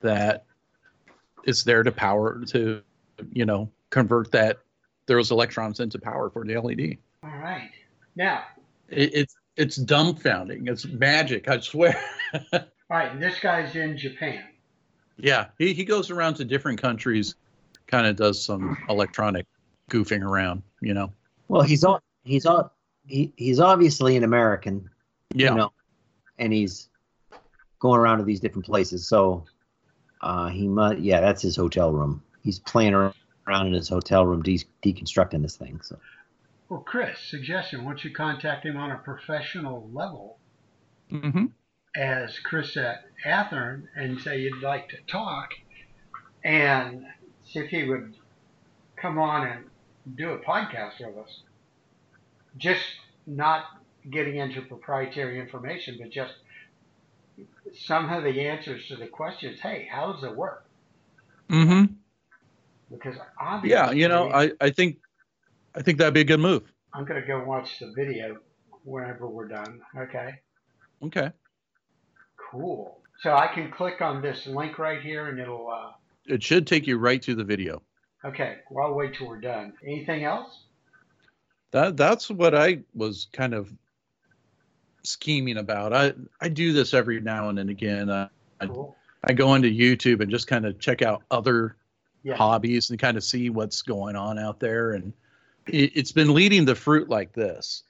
that 0.00 0.44
is 1.44 1.62
there 1.64 1.82
to 1.82 1.92
power 1.92 2.44
to, 2.46 2.82
you 3.32 3.44
know, 3.44 3.70
convert 3.90 4.32
that 4.32 4.58
those 5.06 5.30
electrons 5.30 5.80
into 5.80 5.98
power 5.98 6.30
for 6.30 6.44
the 6.44 6.56
LED. 6.58 6.96
All 7.22 7.38
right. 7.38 7.70
Now, 8.16 8.44
It, 8.88 9.14
it's 9.14 9.36
it's 9.56 9.78
dumbfounding. 9.78 10.68
It's 10.68 10.84
magic. 10.86 11.48
I 11.48 11.60
swear. 11.60 11.96
all 12.52 12.60
right. 12.90 13.12
and 13.12 13.22
This 13.22 13.38
guy's 13.38 13.76
in 13.76 13.96
Japan. 13.96 14.42
yeah, 15.16 15.46
he 15.58 15.72
he 15.72 15.84
goes 15.84 16.10
around 16.10 16.34
to 16.34 16.44
different 16.44 16.80
countries, 16.80 17.36
kind 17.86 18.06
of 18.06 18.16
does 18.16 18.44
some 18.44 18.76
electronic 18.88 19.46
goofing 19.90 20.22
around. 20.22 20.62
You 20.80 20.94
know. 20.94 21.12
Well, 21.48 21.62
he's 21.62 21.84
all 21.84 22.00
he's 22.24 22.46
all 22.46 22.72
he, 23.06 23.32
he's 23.36 23.60
obviously 23.60 24.16
an 24.16 24.24
American, 24.24 24.88
Yeah. 25.34 25.50
you 25.50 25.56
know, 25.56 25.72
and 26.38 26.52
he's 26.52 26.88
going 27.78 28.00
around 28.00 28.18
to 28.18 28.24
these 28.24 28.40
different 28.40 28.64
places. 28.64 29.06
So 29.06 29.44
uh, 30.22 30.48
he 30.48 30.66
must, 30.66 31.00
yeah, 31.00 31.20
that's 31.20 31.42
his 31.42 31.54
hotel 31.54 31.92
room. 31.92 32.22
He's 32.42 32.58
playing 32.58 32.94
around 32.94 33.66
in 33.66 33.74
his 33.74 33.88
hotel 33.90 34.24
room, 34.24 34.42
de- 34.42 34.64
deconstructing 34.82 35.42
this 35.42 35.56
thing. 35.56 35.80
So 35.82 35.98
Well, 36.70 36.80
Chris, 36.80 37.18
suggestion: 37.18 37.84
once 37.84 38.04
you 38.04 38.10
contact 38.12 38.64
him 38.64 38.78
on 38.78 38.90
a 38.90 38.96
professional 38.98 39.90
level, 39.92 40.38
hmm 41.10 41.46
as 41.96 42.38
Chris 42.40 42.76
at 42.76 43.04
Athearn, 43.24 43.86
and 43.94 44.18
say 44.20 44.40
you'd 44.40 44.62
like 44.62 44.88
to 44.88 44.96
talk, 45.06 45.50
and 46.42 47.02
see 47.02 47.23
if 47.52 47.68
he 47.68 47.84
would 47.84 48.14
come 48.96 49.18
on 49.18 49.46
and 49.46 49.64
do 50.16 50.30
a 50.30 50.38
podcast 50.38 51.00
with 51.00 51.16
us. 51.16 51.42
Just 52.56 52.82
not 53.26 53.64
getting 54.10 54.36
into 54.36 54.62
proprietary 54.62 55.40
information, 55.40 55.96
but 56.00 56.10
just 56.10 56.34
some 57.86 58.10
of 58.10 58.22
the 58.22 58.46
answers 58.46 58.86
to 58.88 58.96
the 58.96 59.06
questions. 59.06 59.60
Hey, 59.60 59.88
how 59.90 60.12
does 60.12 60.22
it 60.24 60.36
work? 60.36 60.64
Mm 61.50 61.66
hmm 61.66 61.94
Because 62.94 63.16
obviously, 63.40 63.70
Yeah. 63.70 63.90
You 63.90 64.08
know, 64.08 64.30
I 64.30 64.52
I 64.60 64.70
think 64.70 64.98
I 65.74 65.82
think 65.82 65.98
that'd 65.98 66.14
be 66.14 66.20
a 66.20 66.24
good 66.24 66.40
move. 66.40 66.62
I'm 66.92 67.04
going 67.04 67.20
to 67.20 67.26
go 67.26 67.42
watch 67.44 67.80
the 67.80 67.92
video 67.96 68.38
whenever 68.84 69.28
we're 69.28 69.48
done. 69.48 69.80
Okay. 69.96 70.30
Okay. 71.02 71.30
Cool. 72.50 73.00
So 73.20 73.34
I 73.34 73.48
can 73.52 73.70
click 73.72 74.00
on 74.00 74.22
this 74.22 74.46
link 74.46 74.78
right 74.78 75.02
here 75.02 75.28
and 75.28 75.40
it'll, 75.40 75.68
uh, 75.68 75.90
It 76.26 76.42
should 76.42 76.66
take 76.66 76.86
you 76.86 76.98
right 76.98 77.20
to 77.22 77.34
the 77.34 77.44
video. 77.44 77.82
okay, 78.24 78.58
well, 78.70 78.86
I'll 78.86 78.94
wait 78.94 79.14
till 79.14 79.28
we're 79.28 79.40
done. 79.40 79.74
Anything 79.84 80.24
else? 80.24 80.62
That 81.72 81.96
that's 81.96 82.30
what 82.30 82.54
I 82.54 82.80
was 82.94 83.26
kind 83.32 83.52
of 83.54 83.72
scheming 85.02 85.58
about. 85.58 85.92
I 85.92 86.14
I 86.40 86.48
do 86.48 86.72
this 86.72 86.94
every 86.94 87.20
now 87.20 87.48
and 87.48 87.58
then 87.58 87.68
again. 87.68 88.10
I- 88.10 88.28
Cool. 88.66 88.96
I 89.24 89.32
go 89.34 89.54
into 89.54 89.68
YouTube 89.68 90.20
and 90.22 90.30
just 90.30 90.46
kind 90.46 90.64
of 90.64 90.78
check 90.78 91.02
out 91.02 91.22
other 91.30 91.76
Yeah. 92.22 92.36
hobbies 92.36 92.88
and 92.88 92.98
kind 92.98 93.16
of 93.18 93.24
see 93.24 93.50
what's 93.50 93.82
going 93.82 94.16
on 94.16 94.38
out 94.38 94.58
there. 94.60 94.92
And 94.92 95.12
it, 95.66 95.92
it's 95.94 96.12
been 96.12 96.32
leading 96.32 96.64
the 96.64 96.74
fruit 96.74 97.10
like 97.10 97.32
this. 97.34 97.82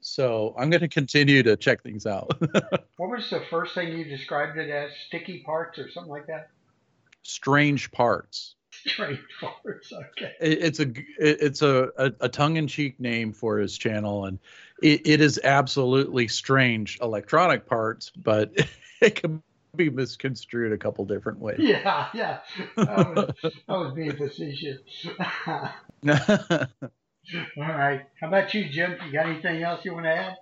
So 0.00 0.54
I'm 0.58 0.68
going 0.70 0.80
to 0.80 0.88
continue 0.88 1.42
to 1.44 1.56
check 1.56 1.82
things 1.82 2.06
out. 2.06 2.32
What 2.96 3.10
was 3.10 3.28
the 3.30 3.42
first 3.50 3.74
thing 3.74 3.96
you 3.96 4.04
described 4.04 4.56
it 4.58 4.70
as? 4.70 4.90
Sticky 5.06 5.42
parts 5.44 5.78
or 5.78 5.90
something 5.90 6.10
like 6.10 6.26
that? 6.28 6.48
Strange 7.26 7.90
parts. 7.90 8.54
Strange 8.72 9.20
parts. 9.40 9.92
Okay. 9.92 10.32
It, 10.40 10.58
it's 10.62 10.80
a 10.80 10.88
it, 10.88 11.06
it's 11.18 11.62
a, 11.62 11.88
a, 11.98 12.12
a 12.20 12.28
tongue-in-cheek 12.28 13.00
name 13.00 13.32
for 13.32 13.58
his 13.58 13.76
channel, 13.76 14.26
and 14.26 14.38
it, 14.82 15.06
it 15.06 15.20
is 15.20 15.40
absolutely 15.42 16.28
strange 16.28 16.98
electronic 17.00 17.66
parts, 17.66 18.10
but 18.10 18.52
it 19.00 19.16
can 19.16 19.42
be 19.74 19.90
misconstrued 19.90 20.72
a 20.72 20.78
couple 20.78 21.04
different 21.04 21.38
ways. 21.38 21.58
Yeah, 21.58 22.08
yeah. 22.14 22.38
I 22.76 23.02
was, 23.02 23.34
I 23.68 23.76
was 23.76 23.92
being 23.94 24.16
facetious. 24.16 24.78
All 26.08 26.68
right. 27.56 28.06
How 28.20 28.28
about 28.28 28.54
you, 28.54 28.68
Jim? 28.68 28.96
You 29.04 29.12
got 29.12 29.26
anything 29.26 29.62
else 29.62 29.84
you 29.84 29.92
want 29.92 30.04
to 30.04 30.14
add? 30.14 30.36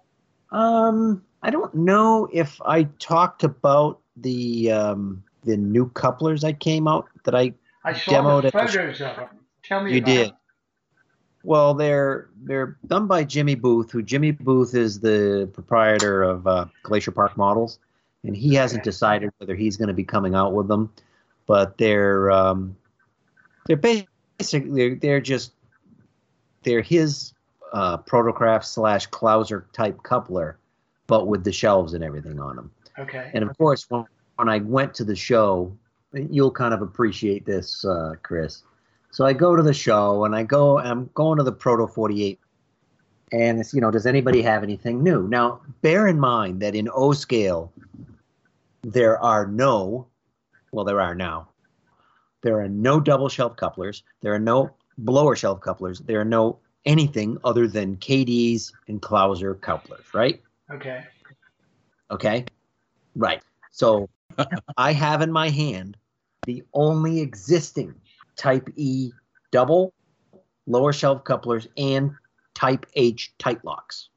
um, 0.54 1.24
I 1.42 1.50
don't 1.50 1.74
know 1.74 2.28
if 2.32 2.60
I 2.64 2.84
talked 2.84 3.42
about 3.44 4.00
the 4.16 4.70
um, 4.70 5.24
the 5.44 5.56
new 5.56 5.88
couplers 5.90 6.42
that 6.42 6.60
came 6.60 6.88
out 6.88 7.08
that 7.24 7.34
I 7.34 7.52
I 7.84 7.92
saw 7.92 8.12
Demoed 8.12 8.44
at 8.44 8.52
the- 8.52 8.98
them. 8.98 9.28
Tell 9.62 9.82
me 9.82 9.94
You 9.94 10.00
did. 10.00 10.28
them. 10.30 10.36
Well, 11.42 11.74
they're 11.74 12.28
they're 12.42 12.78
done 12.86 13.06
by 13.06 13.24
Jimmy 13.24 13.54
Booth, 13.54 13.90
who 13.90 14.02
Jimmy 14.02 14.30
Booth 14.30 14.74
is 14.74 15.00
the 15.00 15.48
proprietor 15.52 16.22
of 16.22 16.46
uh, 16.46 16.66
Glacier 16.82 17.10
Park 17.10 17.36
Models, 17.36 17.78
and 18.22 18.34
he 18.34 18.54
hasn't 18.54 18.82
decided 18.82 19.30
whether 19.38 19.54
he's 19.54 19.76
going 19.76 19.88
to 19.88 19.94
be 19.94 20.04
coming 20.04 20.34
out 20.34 20.54
with 20.54 20.68
them. 20.68 20.90
But 21.46 21.76
they're 21.76 22.30
um, 22.30 22.76
they're 23.66 23.76
basically 23.76 24.70
they're, 24.70 24.94
they're 24.94 25.20
just 25.20 25.52
they're 26.62 26.80
his 26.80 27.34
uh, 27.74 27.98
protocraft 27.98 28.64
slash 28.64 29.06
Clouser 29.10 29.64
type 29.74 30.02
coupler, 30.02 30.56
but 31.06 31.26
with 31.26 31.44
the 31.44 31.52
shelves 31.52 31.92
and 31.92 32.02
everything 32.02 32.40
on 32.40 32.56
them. 32.56 32.70
Okay. 32.98 33.30
And 33.34 33.44
of 33.44 33.56
course, 33.58 33.84
when, 33.90 34.06
when 34.36 34.48
I 34.48 34.58
went 34.58 34.94
to 34.94 35.04
the 35.04 35.16
show, 35.16 35.76
you'll 36.12 36.50
kind 36.50 36.74
of 36.74 36.82
appreciate 36.82 37.44
this, 37.44 37.84
uh, 37.84 38.14
Chris. 38.22 38.62
So 39.10 39.24
I 39.24 39.32
go 39.32 39.54
to 39.54 39.62
the 39.62 39.74
show 39.74 40.24
and 40.24 40.34
I 40.34 40.42
go, 40.42 40.78
I'm 40.78 41.10
going 41.14 41.38
to 41.38 41.44
the 41.44 41.52
Proto 41.52 41.86
48. 41.86 42.40
And 43.32 43.60
it's, 43.60 43.72
you 43.72 43.80
know, 43.80 43.90
does 43.90 44.06
anybody 44.06 44.42
have 44.42 44.62
anything 44.62 45.02
new? 45.02 45.28
Now, 45.28 45.60
bear 45.82 46.06
in 46.06 46.18
mind 46.18 46.60
that 46.62 46.74
in 46.74 46.88
O 46.92 47.12
scale, 47.12 47.72
there 48.82 49.18
are 49.18 49.46
no, 49.46 50.06
well, 50.72 50.84
there 50.84 51.00
are 51.00 51.14
now, 51.14 51.48
there 52.42 52.60
are 52.60 52.68
no 52.68 53.00
double 53.00 53.28
shelf 53.28 53.56
couplers. 53.56 54.02
There 54.20 54.34
are 54.34 54.38
no 54.38 54.74
blower 54.98 55.34
shelf 55.34 55.60
couplers. 55.60 56.00
There 56.00 56.20
are 56.20 56.24
no 56.24 56.58
anything 56.84 57.38
other 57.44 57.66
than 57.66 57.96
KDs 57.96 58.72
and 58.88 59.00
Clouser 59.00 59.58
couplers, 59.60 60.04
right? 60.12 60.42
Okay. 60.70 61.04
Okay. 62.10 62.44
Right. 63.16 63.42
So 63.70 64.08
I 64.76 64.92
have 64.92 65.22
in 65.22 65.30
my 65.30 65.48
hand 65.50 65.96
the 66.46 66.62
only 66.72 67.20
existing 67.20 67.94
type 68.36 68.68
E 68.76 69.12
double 69.50 69.92
lower 70.66 70.92
shelf 70.92 71.24
couplers 71.24 71.68
and 71.76 72.12
type 72.54 72.86
H 72.94 73.32
tight 73.38 73.64
locks. 73.64 74.08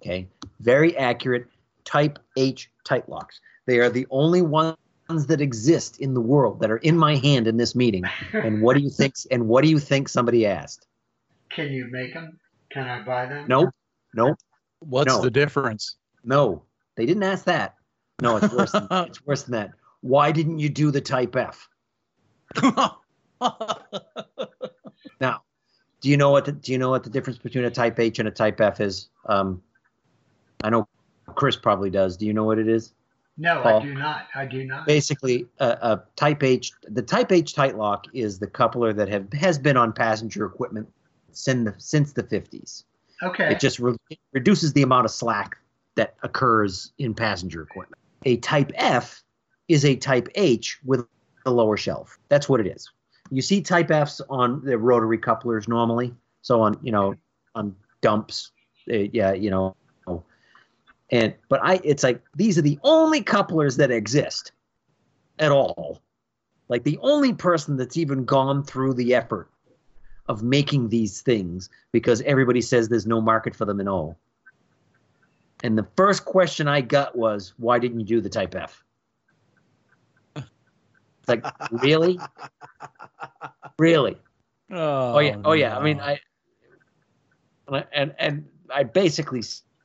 Okay. 0.00 0.28
Very 0.60 0.96
accurate 0.96 1.46
type 1.84 2.18
H 2.36 2.70
tight 2.84 3.08
locks. 3.08 3.40
They 3.66 3.78
are 3.78 3.90
the 3.90 4.06
only 4.10 4.42
ones 4.42 4.76
that 5.08 5.40
exist 5.40 6.00
in 6.00 6.14
the 6.14 6.20
world 6.20 6.60
that 6.60 6.70
are 6.70 6.78
in 6.78 6.96
my 6.96 7.16
hand 7.16 7.46
in 7.48 7.56
this 7.56 7.74
meeting. 7.74 8.04
And 8.32 8.62
what 8.62 8.76
do 8.76 8.82
you 8.82 8.90
think? 8.90 9.14
And 9.30 9.48
what 9.48 9.64
do 9.64 9.70
you 9.70 9.78
think 9.78 10.08
somebody 10.08 10.46
asked? 10.46 10.86
Can 11.50 11.72
you 11.72 11.88
make 11.90 12.14
them? 12.14 12.38
Can 12.70 12.86
I 12.86 13.02
buy 13.02 13.26
them? 13.26 13.46
Nope. 13.48 13.70
Nope. 14.14 14.38
What's 14.80 15.14
No. 15.14 15.20
the 15.20 15.30
difference? 15.30 15.96
No. 16.24 16.62
They 16.96 17.06
didn't 17.06 17.24
ask 17.24 17.44
that. 17.44 17.74
No, 18.20 18.36
it's 18.36 18.52
worse 18.52 18.72
than, 18.72 18.86
it's 18.90 19.26
worse 19.26 19.42
than 19.44 19.52
that. 19.52 19.72
Why 20.00 20.32
didn't 20.32 20.58
you 20.58 20.68
do 20.68 20.90
the 20.90 21.00
type 21.00 21.36
F? 21.36 21.68
Now, 25.20 25.42
do 26.00 26.08
you 26.08 26.16
know 26.16 26.30
what 26.30 26.46
the, 26.46 26.52
do 26.52 26.72
you 26.72 26.78
know 26.78 26.90
what 26.90 27.04
the 27.04 27.10
difference 27.10 27.38
between 27.38 27.64
a 27.64 27.70
type 27.70 27.98
H 27.98 28.18
and 28.18 28.26
a 28.26 28.30
type 28.30 28.60
F 28.60 28.80
is? 28.80 29.08
Um, 29.26 29.62
I 30.64 30.70
know 30.70 30.88
Chris 31.34 31.56
probably 31.56 31.90
does. 31.90 32.16
Do 32.16 32.26
you 32.26 32.32
know 32.32 32.44
what 32.44 32.58
it 32.58 32.68
is? 32.68 32.94
No, 33.36 33.62
Paul. 33.62 33.80
I 33.80 33.82
do 33.82 33.94
not. 33.94 34.26
I 34.34 34.46
do 34.46 34.64
not. 34.64 34.86
Basically, 34.86 35.46
a, 35.58 35.66
a 35.66 36.02
type 36.16 36.42
H, 36.42 36.72
the 36.82 37.02
type 37.02 37.32
H 37.32 37.54
tight 37.54 37.76
lock 37.76 38.06
is 38.12 38.38
the 38.38 38.46
coupler 38.46 38.92
that 38.92 39.08
have 39.08 39.32
has 39.32 39.58
been 39.58 39.76
on 39.76 39.92
passenger 39.92 40.44
equipment 40.44 40.88
since 41.32 41.64
the, 41.64 41.74
since 41.78 42.12
the 42.12 42.22
50s. 42.22 42.84
Okay. 43.22 43.52
It 43.52 43.60
just 43.60 43.78
re- 43.78 43.96
reduces 44.32 44.72
the 44.72 44.82
amount 44.82 45.04
of 45.04 45.10
slack 45.10 45.56
that 45.94 46.16
occurs 46.22 46.92
in 46.98 47.14
passenger 47.14 47.62
equipment. 47.62 47.99
A 48.24 48.36
type 48.38 48.72
F 48.74 49.22
is 49.68 49.84
a 49.84 49.96
type 49.96 50.28
H 50.34 50.78
with 50.84 51.06
a 51.46 51.50
lower 51.50 51.76
shelf. 51.76 52.18
That's 52.28 52.48
what 52.48 52.60
it 52.60 52.66
is. 52.66 52.90
You 53.30 53.42
see 53.42 53.62
type 53.62 53.90
Fs 53.90 54.20
on 54.28 54.64
the 54.64 54.76
rotary 54.76 55.18
couplers 55.18 55.68
normally. 55.68 56.14
So 56.42 56.60
on 56.62 56.78
you 56.82 56.92
know 56.92 57.14
on 57.54 57.76
dumps, 58.00 58.50
uh, 58.90 58.96
yeah, 59.12 59.32
you 59.32 59.50
know, 59.50 59.76
and 61.10 61.34
but 61.48 61.60
I 61.62 61.80
it's 61.84 62.02
like 62.02 62.22
these 62.36 62.58
are 62.58 62.62
the 62.62 62.78
only 62.82 63.22
couplers 63.22 63.76
that 63.76 63.90
exist 63.90 64.52
at 65.38 65.50
all. 65.50 66.00
Like 66.68 66.84
the 66.84 66.98
only 67.02 67.32
person 67.32 67.76
that's 67.76 67.96
even 67.96 68.24
gone 68.24 68.62
through 68.62 68.94
the 68.94 69.14
effort 69.14 69.50
of 70.28 70.42
making 70.44 70.88
these 70.88 71.20
things 71.20 71.68
because 71.90 72.22
everybody 72.22 72.60
says 72.60 72.88
there's 72.88 73.06
no 73.06 73.20
market 73.20 73.56
for 73.56 73.64
them 73.64 73.80
at 73.80 73.88
O. 73.88 74.16
And 75.62 75.76
the 75.76 75.86
first 75.96 76.24
question 76.24 76.68
I 76.68 76.80
got 76.80 77.16
was, 77.16 77.54
why 77.58 77.78
didn't 77.78 78.00
you 78.00 78.06
do 78.06 78.20
the 78.20 78.30
type 78.30 78.54
F? 78.54 78.82
It's 80.36 80.48
like, 81.28 81.44
really? 81.70 82.18
Really? 83.78 84.16
Oh, 84.70 85.14
Oh 85.14 85.18
yeah, 85.18 85.36
oh 85.44 85.52
yeah. 85.52 85.76
I 85.76 85.82
mean. 85.82 86.00
I 86.00 86.20
and 87.92 88.14
and 88.18 88.46
I 88.72 88.82
basically 88.82 89.42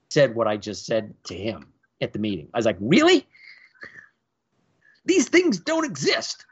said 0.10 0.36
what 0.36 0.48
I 0.48 0.58
just 0.58 0.86
said 0.86 1.14
to 1.26 1.36
him 1.36 1.68
at 2.02 2.14
the 2.14 2.20
meeting. 2.20 2.48
I 2.54 2.58
was 2.58 2.66
like, 2.66 2.78
really? 2.80 3.28
These 5.06 5.30
things 5.30 5.60
don't 5.60 5.86
exist 5.86 6.46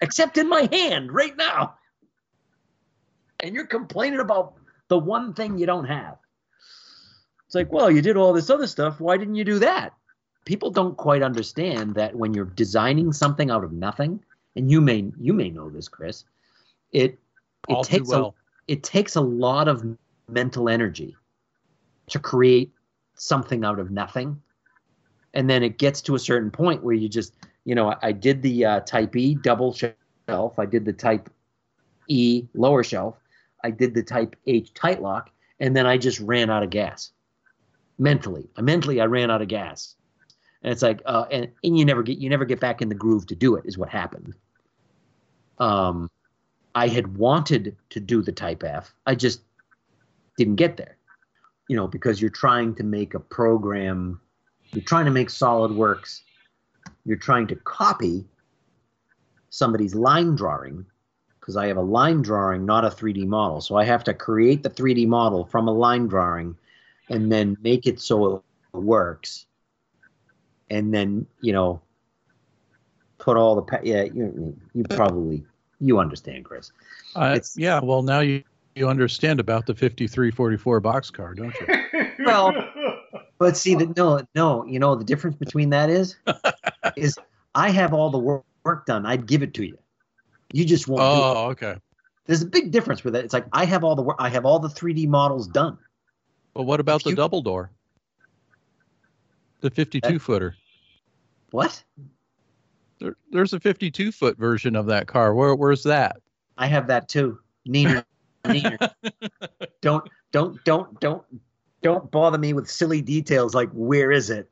except 0.00 0.38
in 0.38 0.48
my 0.48 0.68
hand 0.70 1.12
right 1.12 1.36
now. 1.36 1.74
And 3.40 3.54
you're 3.54 3.66
complaining 3.66 4.20
about 4.20 4.54
the 4.88 4.98
one 4.98 5.34
thing 5.34 5.58
you 5.58 5.66
don't 5.66 5.86
have. 5.86 6.16
It's 7.52 7.54
like, 7.54 7.70
well, 7.70 7.90
you 7.90 8.00
did 8.00 8.16
all 8.16 8.32
this 8.32 8.48
other 8.48 8.66
stuff. 8.66 8.98
Why 8.98 9.18
didn't 9.18 9.34
you 9.34 9.44
do 9.44 9.58
that? 9.58 9.92
People 10.46 10.70
don't 10.70 10.96
quite 10.96 11.22
understand 11.22 11.94
that 11.96 12.14
when 12.14 12.32
you're 12.32 12.46
designing 12.46 13.12
something 13.12 13.50
out 13.50 13.62
of 13.62 13.72
nothing, 13.72 14.24
and 14.56 14.70
you 14.70 14.80
may 14.80 15.12
you 15.20 15.34
may 15.34 15.50
know 15.50 15.68
this, 15.68 15.86
Chris, 15.86 16.24
it 16.92 17.18
it 17.68 17.74
all 17.74 17.84
takes 17.84 18.10
a 18.10 18.30
it 18.68 18.82
takes 18.82 19.16
a 19.16 19.20
lot 19.20 19.68
of 19.68 19.84
mental 20.30 20.70
energy 20.70 21.14
to 22.06 22.18
create 22.18 22.72
something 23.16 23.66
out 23.66 23.78
of 23.78 23.90
nothing. 23.90 24.40
And 25.34 25.50
then 25.50 25.62
it 25.62 25.76
gets 25.76 26.00
to 26.02 26.14
a 26.14 26.18
certain 26.18 26.50
point 26.50 26.82
where 26.82 26.94
you 26.94 27.06
just 27.06 27.34
you 27.66 27.74
know 27.74 27.90
i, 27.90 27.96
I 28.00 28.12
did 28.12 28.40
the 28.40 28.64
uh, 28.64 28.80
type 28.80 29.14
e 29.14 29.34
double 29.34 29.74
shelf. 29.74 30.58
I 30.58 30.64
did 30.64 30.86
the 30.86 30.94
type 30.94 31.28
e 32.08 32.44
lower 32.54 32.82
shelf. 32.82 33.18
I 33.62 33.70
did 33.70 33.92
the 33.92 34.02
type 34.02 34.36
h 34.46 34.72
tight 34.72 35.02
lock 35.02 35.28
and 35.60 35.76
then 35.76 35.86
i 35.86 35.98
just 35.98 36.18
ran 36.18 36.48
out 36.48 36.62
of 36.62 36.70
gas 36.70 37.12
mentally 38.02 38.48
mentally 38.60 39.00
i 39.00 39.04
ran 39.04 39.30
out 39.30 39.42
of 39.42 39.48
gas 39.48 39.94
and 40.62 40.72
it's 40.72 40.82
like 40.82 41.00
uh, 41.06 41.24
and, 41.30 41.48
and 41.64 41.78
you 41.78 41.84
never 41.84 42.02
get 42.02 42.18
you 42.18 42.28
never 42.28 42.44
get 42.44 42.60
back 42.60 42.82
in 42.82 42.88
the 42.88 42.94
groove 42.94 43.26
to 43.26 43.34
do 43.34 43.56
it 43.56 43.64
is 43.66 43.78
what 43.78 43.88
happened 43.88 44.34
um 45.58 46.08
I 46.74 46.88
had 46.88 47.16
wanted 47.16 47.76
to 47.90 48.00
do 48.00 48.22
the 48.22 48.32
Type 48.32 48.64
F. 48.64 48.94
I 49.06 49.14
just 49.14 49.42
didn't 50.36 50.56
get 50.56 50.76
there. 50.76 50.96
You 51.68 51.76
know, 51.76 51.86
because 51.86 52.20
you're 52.20 52.30
trying 52.30 52.74
to 52.76 52.82
make 52.82 53.14
a 53.14 53.20
program, 53.20 54.20
you're 54.72 54.84
trying 54.84 55.04
to 55.04 55.10
make 55.10 55.28
SolidWorks, 55.28 56.20
you're 57.04 57.16
trying 57.16 57.46
to 57.48 57.56
copy 57.56 58.26
somebody's 59.50 59.94
line 59.94 60.34
drawing, 60.34 60.84
because 61.40 61.56
I 61.56 61.66
have 61.66 61.76
a 61.76 61.82
line 61.82 62.22
drawing, 62.22 62.66
not 62.66 62.84
a 62.84 62.88
3D 62.88 63.26
model. 63.26 63.60
So 63.60 63.76
I 63.76 63.84
have 63.84 64.04
to 64.04 64.14
create 64.14 64.62
the 64.62 64.70
3D 64.70 65.06
model 65.06 65.44
from 65.44 65.68
a 65.68 65.72
line 65.72 66.08
drawing 66.08 66.56
and 67.08 67.30
then 67.30 67.56
make 67.62 67.86
it 67.86 68.00
so 68.00 68.36
it 68.36 68.76
works. 68.76 69.46
And 70.70 70.92
then, 70.92 71.26
you 71.40 71.52
know, 71.52 71.80
put 73.18 73.36
all 73.36 73.54
the, 73.54 73.62
pa- 73.62 73.80
yeah, 73.82 74.04
you, 74.04 74.56
you 74.74 74.84
probably, 74.84 75.44
you 75.80 75.98
understand, 75.98 76.44
Chris. 76.44 76.72
I- 77.14 77.32
it's- 77.32 77.54
yeah, 77.56 77.80
well, 77.82 78.02
now 78.02 78.20
you, 78.20 78.42
you 78.74 78.88
understand 78.88 79.38
about 79.38 79.66
the 79.66 79.74
5344 79.74 80.80
boxcar, 80.80 81.36
don't 81.36 81.54
you? 81.60 81.66
Well, 82.24 82.54
But 83.38 83.56
see 83.56 83.74
that 83.74 83.96
no, 83.96 84.24
no, 84.36 84.64
you 84.64 84.78
know 84.78 84.94
the 84.94 85.04
difference 85.04 85.34
between 85.36 85.70
that 85.70 85.90
is, 85.90 86.16
is 86.96 87.18
I 87.54 87.70
have 87.70 87.92
all 87.92 88.10
the 88.10 88.18
work, 88.18 88.44
work 88.64 88.86
done. 88.86 89.04
I'd 89.04 89.26
give 89.26 89.42
it 89.42 89.52
to 89.54 89.66
you. 89.66 89.76
You 90.52 90.64
just 90.64 90.86
won't. 90.86 91.00
do 91.00 91.04
it. 91.04 91.20
Oh, 91.20 91.46
okay. 91.50 91.76
There's 92.26 92.42
a 92.42 92.46
big 92.46 92.70
difference 92.70 93.02
with 93.02 93.16
it. 93.16 93.24
It's 93.24 93.34
like 93.34 93.46
I 93.52 93.64
have 93.64 93.82
all 93.82 93.96
the 93.96 94.02
work. 94.02 94.16
I 94.20 94.28
have 94.28 94.46
all 94.46 94.60
the 94.60 94.68
3D 94.68 95.08
models 95.08 95.48
done. 95.48 95.76
Well, 96.54 96.64
what 96.64 96.80
about 96.80 97.00
If 97.00 97.04
the 97.04 97.10
you- 97.10 97.16
double 97.16 97.42
door? 97.42 97.70
The 99.60 99.70
52 99.70 100.16
uh, 100.16 100.18
footer. 100.18 100.56
What? 101.52 101.82
There, 102.98 103.16
there's 103.30 103.52
a 103.52 103.60
52 103.60 104.10
foot 104.12 104.36
version 104.36 104.74
of 104.74 104.86
that 104.86 105.06
car. 105.06 105.34
Where, 105.34 105.54
where's 105.54 105.84
that? 105.84 106.16
I 106.58 106.66
have 106.66 106.88
that 106.88 107.08
too. 107.08 107.38
Neener, 107.68 108.04
neener. 108.44 108.90
don't, 109.80 110.08
don't, 110.32 110.62
don't, 110.64 110.98
don't, 111.00 111.22
don't 111.82 112.10
bother 112.10 112.38
me 112.38 112.52
with 112.52 112.68
silly 112.68 113.00
details 113.02 113.54
like 113.54 113.70
where 113.72 114.10
is 114.10 114.30
it? 114.30 114.50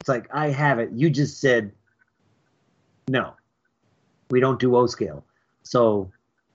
It's 0.00 0.08
like 0.08 0.26
I 0.32 0.48
have 0.48 0.78
it. 0.78 0.90
You 0.92 1.10
just 1.10 1.40
said 1.40 1.72
no. 3.08 3.34
We 4.30 4.40
don't 4.40 4.58
do 4.58 4.74
O 4.76 4.86
scale. 4.86 5.24
So 5.62 6.10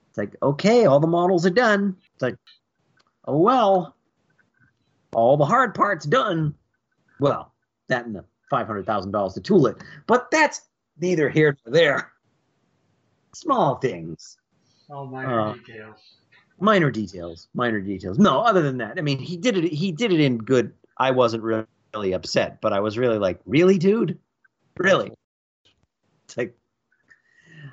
it's 0.08 0.18
like 0.18 0.34
okay, 0.42 0.86
all 0.86 1.00
the 1.00 1.06
models 1.06 1.46
are 1.46 1.50
done. 1.50 1.96
It's 2.14 2.22
like 2.22 2.36
oh 3.26 3.38
well, 3.38 3.96
all 5.14 5.36
the 5.36 5.44
hard 5.44 5.74
parts 5.74 6.04
done. 6.06 6.54
Well, 7.18 7.52
that 7.88 8.06
and 8.06 8.14
the 8.14 8.24
five 8.48 8.66
hundred 8.66 8.86
thousand 8.86 9.12
dollars 9.12 9.34
to 9.34 9.40
tool 9.40 9.66
it, 9.66 9.76
but 10.06 10.30
that's 10.30 10.62
neither 11.00 11.28
here 11.28 11.56
nor 11.66 11.72
there. 11.72 12.12
Small 13.34 13.76
things. 13.76 14.36
All 14.90 15.06
minor 15.06 15.40
Uh, 15.40 15.52
details. 15.54 15.98
minor 16.58 16.90
details, 16.90 17.48
minor 17.54 17.80
details. 17.80 18.18
No, 18.18 18.40
other 18.40 18.60
than 18.62 18.78
that, 18.78 18.98
I 18.98 19.02
mean, 19.02 19.18
he 19.18 19.36
did 19.36 19.56
it. 19.56 19.72
He 19.72 19.92
did 19.92 20.12
it 20.12 20.20
in 20.20 20.38
good. 20.38 20.72
I 20.98 21.10
wasn't 21.12 21.42
really, 21.42 21.64
really 21.94 22.12
upset, 22.12 22.60
but 22.60 22.72
I 22.72 22.80
was 22.80 22.98
really 22.98 23.18
like, 23.18 23.40
really, 23.46 23.78
dude, 23.78 24.18
really. 24.78 25.12
It's 26.24 26.36
like 26.36 26.56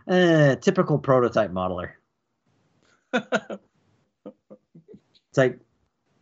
uh, 0.07 0.55
typical 0.57 0.97
prototype 0.99 1.51
modeler. 1.51 1.91
It's 5.29 5.37
like, 5.37 5.59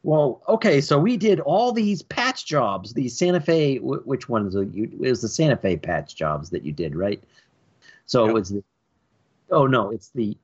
well, 0.06 0.44
okay, 0.48 0.82
so 0.82 1.00
we 1.00 1.18
did 1.18 1.40
all 1.40 1.72
these 1.72 2.04
patch 2.04 2.46
jobs, 2.46 2.94
these 2.94 3.18
Santa 3.18 3.42
Fe. 3.42 3.78
wh- 3.78 4.06
Which 4.08 4.30
ones? 4.30 4.56
Are 4.56 4.62
you, 4.64 4.84
it 5.02 5.10
was 5.10 5.22
the 5.22 5.28
Santa 5.28 5.58
Fe 5.58 5.78
patch 5.78 6.16
jobs 6.16 6.52
that 6.52 6.64
you 6.64 6.72
did, 6.72 6.96
right? 6.96 7.22
So 8.06 8.26
Yep. 8.26 8.34
was. 8.34 8.50
the. 8.50 8.64
Oh 9.50 9.66
no, 9.66 9.90
it's 9.90 10.10
the. 10.10 10.38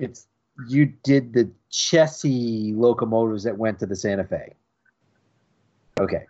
It's 0.00 0.26
you 0.68 0.86
did 1.04 1.32
the 1.32 1.48
Chessie 1.70 2.76
locomotives 2.76 3.44
that 3.44 3.56
went 3.56 3.78
to 3.78 3.86
the 3.86 3.94
Santa 3.94 4.24
Fe. 4.24 4.54
Okay, 6.00 6.26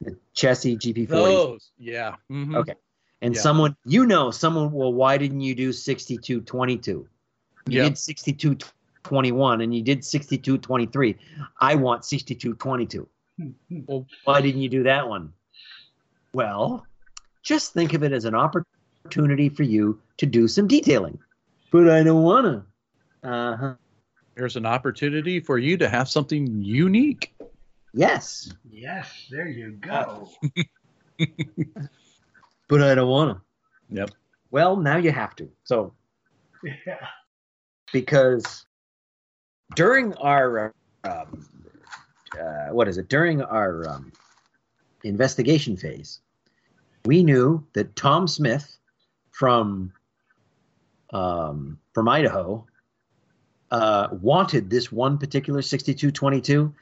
the 0.00 0.16
Chessie 0.34 0.76
GP40s. 0.76 1.08
Those, 1.08 1.70
yeah. 1.78 2.16
mhm. 2.30 2.56
Okay. 2.56 2.74
And 3.20 3.36
Yeah. 3.36 3.40
someone, 3.40 3.76
you 3.84 4.04
know, 4.04 4.32
someone, 4.32 4.72
well, 4.72 4.92
why 4.92 5.16
didn't 5.16 5.42
you 5.42 5.54
do 5.54 5.72
6222? 5.72 6.90
You 6.90 7.08
Yeah. 7.68 7.82
did 7.84 7.96
6221 9.04 9.60
and 9.62 9.74
you 9.74 9.82
did 9.82 10.04
6223. 10.04 11.16
I 11.60 11.74
want 11.74 12.04
6222. 12.04 13.08
Well- 13.86 14.06
Why 14.24 14.40
didn't 14.40 14.62
you 14.62 14.68
do 14.68 14.82
that 14.84 15.08
one? 15.08 15.32
Well, 16.32 16.86
just 17.42 17.72
think 17.72 17.94
of 17.94 18.02
it 18.04 18.12
as 18.12 18.24
an 18.24 18.34
opportunity 18.34 19.48
for 19.48 19.64
you 19.64 20.00
to 20.18 20.26
do 20.26 20.48
some 20.48 20.66
detailing. 20.68 21.18
But 21.70 21.88
I 21.90 22.02
don't 22.02 22.22
want 22.22 22.46
to. 23.22 23.28
Uh 23.28 23.56
huh. 23.56 23.74
There's 24.34 24.56
an 24.56 24.64
opportunity 24.66 25.40
for 25.40 25.58
you 25.58 25.76
to 25.78 25.88
have 25.88 26.08
something 26.08 26.62
unique. 26.62 27.34
Yes. 27.92 28.52
Yes, 28.70 29.26
there 29.30 29.48
you 29.48 29.72
go. 29.72 30.30
But 32.68 32.82
I 32.82 32.94
don't 32.94 33.08
want 33.10 33.36
to. 33.36 33.94
Yep. 33.94 34.10
Well, 34.50 34.76
now 34.76 34.96
you 34.96 35.12
have 35.12 35.36
to. 35.36 35.50
So 35.64 35.92
Yeah. 36.86 37.06
because 37.92 38.64
during 39.74 40.14
our 40.14 40.74
um, 41.04 41.46
uh, 42.40 42.68
what 42.70 42.88
is 42.88 42.98
it? 42.98 43.08
During 43.08 43.42
our 43.42 43.88
um, 43.88 44.12
investigation 45.04 45.76
phase 45.76 46.20
we 47.04 47.22
knew 47.22 47.64
that 47.72 47.96
tom 47.96 48.28
smith 48.28 48.78
from 49.30 49.92
um, 51.12 51.78
from 51.92 52.08
idaho 52.08 52.64
uh, 53.70 54.08
wanted 54.12 54.70
this 54.70 54.92
one 54.92 55.18
particular 55.18 55.62
6222 55.62 56.72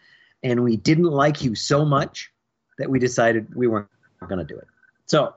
and 0.43 0.63
we 0.63 0.77
didn't 0.77 1.05
like 1.05 1.43
you 1.43 1.55
so 1.55 1.85
much 1.85 2.33
that 2.79 2.91
we 2.91 2.99
decided 2.99 3.55
we 3.55 3.67
weren't 3.67 3.89
going 4.27 4.39
to 4.39 4.45
do 4.45 4.59
it. 4.59 4.67
So 5.07 5.35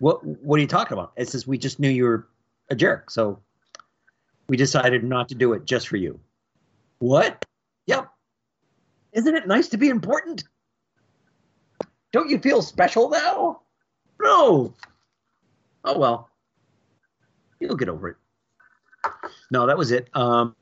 what 0.00 0.24
what 0.24 0.58
are 0.58 0.60
you 0.60 0.68
talking 0.68 0.98
about? 0.98 1.12
It 1.16 1.28
says 1.28 1.46
we 1.46 1.56
just 1.56 1.78
knew 1.78 1.88
you 1.88 2.04
were 2.04 2.28
a 2.68 2.74
jerk. 2.74 3.10
So 3.10 3.40
we 4.48 4.56
decided 4.56 5.04
not 5.04 5.28
to 5.28 5.34
do 5.34 5.52
it 5.52 5.64
just 5.64 5.88
for 5.88 5.96
you. 5.96 6.20
What? 6.98 7.44
Yep. 7.86 8.08
Isn't 9.12 9.34
it 9.36 9.46
nice 9.46 9.68
to 9.68 9.76
be 9.76 9.88
important? 9.88 10.44
Don't 12.12 12.30
you 12.30 12.38
feel 12.38 12.62
special 12.62 13.10
now? 13.10 13.60
No. 14.20 14.74
Oh 15.84 15.98
well. 15.98 16.30
You'll 17.60 17.76
get 17.76 17.88
over 17.88 18.08
it. 18.08 18.16
No, 19.50 19.66
that 19.66 19.78
was 19.78 19.90
it. 19.90 20.08
Um, 20.14 20.54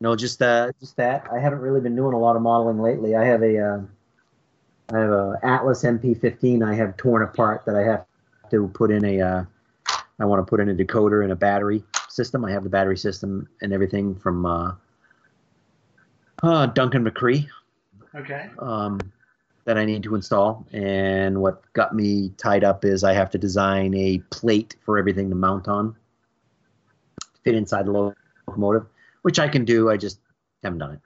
no, 0.00 0.14
just 0.16 0.40
uh, 0.42 0.72
just 0.80 0.96
that. 0.96 1.26
I 1.32 1.38
haven't 1.38 1.60
really 1.60 1.80
been 1.80 1.96
doing 1.96 2.14
a 2.14 2.18
lot 2.18 2.36
of 2.36 2.42
modeling 2.42 2.80
lately. 2.80 3.16
I 3.16 3.24
have 3.24 3.42
a, 3.42 3.58
uh, 3.58 3.80
I 4.92 4.98
have 4.98 5.10
a 5.10 5.38
Atlas 5.42 5.82
MP15. 5.82 6.66
I 6.66 6.74
have 6.74 6.96
torn 6.96 7.22
apart 7.22 7.64
that 7.66 7.74
I 7.74 7.82
have 7.82 8.06
to 8.50 8.68
put 8.68 8.90
in 8.90 9.04
a. 9.04 9.20
Uh, 9.20 9.44
I 10.20 10.24
want 10.24 10.44
to 10.44 10.48
put 10.48 10.60
in 10.60 10.68
a 10.68 10.74
decoder 10.74 11.22
and 11.22 11.32
a 11.32 11.36
battery 11.36 11.84
system. 12.18 12.44
I 12.44 12.50
have 12.50 12.64
the 12.64 12.70
battery 12.78 12.98
system 12.98 13.48
and 13.62 13.72
everything 13.72 14.14
from 14.14 14.44
uh, 14.44 14.72
uh, 16.42 16.66
Duncan 16.66 17.04
McCree 17.04 17.48
Okay. 18.14 18.50
um, 18.58 18.98
that 19.64 19.78
I 19.78 19.84
need 19.84 20.02
to 20.02 20.14
install. 20.14 20.66
And 20.72 21.40
what 21.40 21.62
got 21.72 21.94
me 21.94 22.30
tied 22.36 22.64
up 22.64 22.84
is 22.84 23.04
I 23.04 23.12
have 23.14 23.30
to 23.30 23.38
design 23.38 23.94
a 23.94 24.18
plate 24.30 24.76
for 24.84 24.98
everything 24.98 25.30
to 25.30 25.36
mount 25.36 25.68
on, 25.68 25.94
fit 27.44 27.54
inside 27.54 27.86
the 27.86 28.14
locomotive, 28.46 28.86
which 29.22 29.38
I 29.38 29.48
can 29.48 29.64
do. 29.64 29.90
I 29.90 29.96
just 29.96 30.18
haven't 30.62 30.80
done 30.80 30.94
it. 30.94 31.00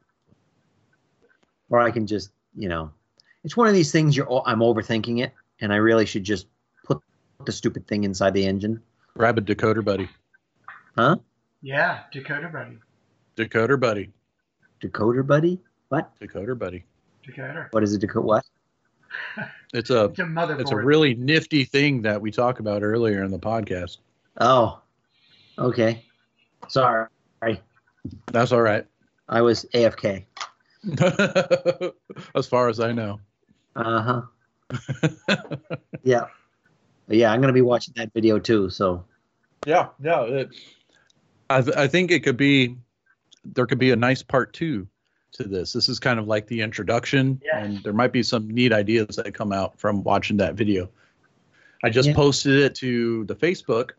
Or 1.68 1.80
I 1.80 1.90
can 1.90 2.06
just, 2.06 2.32
you 2.56 2.68
know, 2.68 2.90
it's 3.44 3.56
one 3.56 3.68
of 3.68 3.74
these 3.74 3.92
things. 3.92 4.16
You're, 4.16 4.30
I'm 4.46 4.60
overthinking 4.60 5.22
it, 5.24 5.32
and 5.60 5.72
I 5.72 5.76
really 5.76 6.06
should 6.06 6.24
just 6.24 6.46
put 6.84 7.00
the 7.44 7.52
stupid 7.52 7.86
thing 7.86 8.04
inside 8.04 8.34
the 8.34 8.46
engine. 8.46 8.80
Grab 9.16 9.36
a 9.38 9.40
decoder 9.42 9.84
buddy. 9.84 10.08
Huh? 10.96 11.16
Yeah, 11.62 12.00
Dakota 12.12 12.48
Buddy. 12.48 12.78
Decoder 13.36 13.80
buddy. 13.80 14.10
Decoder 14.82 15.26
buddy? 15.26 15.58
What? 15.88 16.10
Decoder 16.20 16.58
buddy. 16.58 16.84
Dakota. 17.24 17.68
What 17.70 17.82
is 17.82 17.94
a 17.94 17.98
decoder? 17.98 18.22
What? 18.24 18.44
It's 19.74 19.88
a 19.88 20.04
It's 20.04 20.18
a 20.18 20.22
motherboard. 20.24 20.60
it's 20.60 20.70
a 20.70 20.76
really 20.76 21.14
nifty 21.14 21.64
thing 21.64 22.02
that 22.02 22.20
we 22.20 22.30
talked 22.30 22.60
about 22.60 22.82
earlier 22.82 23.24
in 23.24 23.30
the 23.30 23.38
podcast. 23.38 23.98
Oh, 24.38 24.82
okay. 25.58 26.04
Sorry, 26.68 27.06
That's 28.30 28.52
all 28.52 28.60
right. 28.60 28.84
I 29.30 29.40
was 29.40 29.64
AFK. 29.72 30.24
as 32.34 32.46
far 32.46 32.68
as 32.68 32.80
I 32.80 32.92
know. 32.92 33.18
Uh 33.74 34.22
huh. 34.70 35.56
Yeah, 36.04 36.26
yeah. 37.08 37.32
I'm 37.32 37.40
gonna 37.40 37.52
be 37.54 37.62
watching 37.62 37.94
that 37.96 38.12
video 38.12 38.38
too. 38.38 38.68
So 38.68 39.04
Yeah, 39.66 39.88
no. 39.98 40.24
It, 40.24 40.50
I 41.52 41.62
th- 41.62 41.76
I 41.76 41.86
think 41.86 42.10
it 42.10 42.20
could 42.20 42.36
be 42.36 42.76
there 43.44 43.66
could 43.66 43.78
be 43.78 43.90
a 43.90 43.96
nice 43.96 44.22
part 44.22 44.52
two 44.52 44.86
to 45.32 45.44
this. 45.44 45.72
This 45.72 45.88
is 45.88 45.98
kind 45.98 46.18
of 46.20 46.26
like 46.28 46.46
the 46.46 46.60
introduction, 46.60 47.40
Yes. 47.44 47.66
and 47.66 47.82
there 47.82 47.92
might 47.92 48.12
be 48.12 48.22
some 48.22 48.48
neat 48.48 48.72
ideas 48.72 49.16
that 49.16 49.32
come 49.34 49.52
out 49.52 49.78
from 49.78 50.02
watching 50.04 50.36
that 50.38 50.54
video. 50.54 50.88
I 51.82 51.90
just 51.90 52.08
Yeah. 52.10 52.14
posted 52.14 52.54
it 52.60 52.74
to 52.76 53.24
the 53.24 53.34
Facebook. 53.34 53.90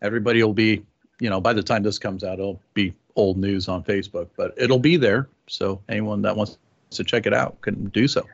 Everybody 0.00 0.42
will 0.42 0.54
be, 0.54 0.84
you 1.20 1.30
know, 1.30 1.40
by 1.40 1.52
the 1.52 1.62
time 1.62 1.82
this 1.84 1.98
comes 1.98 2.24
out, 2.24 2.38
it'll 2.40 2.60
be 2.74 2.92
old 3.14 3.36
news 3.38 3.68
on 3.68 3.84
Facebook, 3.84 4.28
but 4.36 4.54
it'll 4.56 4.78
be 4.80 4.96
there. 4.96 5.28
So 5.46 5.80
anyone 5.88 6.22
that 6.22 6.36
wants 6.36 6.58
to 6.90 7.04
check 7.04 7.26
it 7.26 7.32
out 7.34 7.60
can 7.60 7.84
do 7.90 8.08
so. 8.08 8.26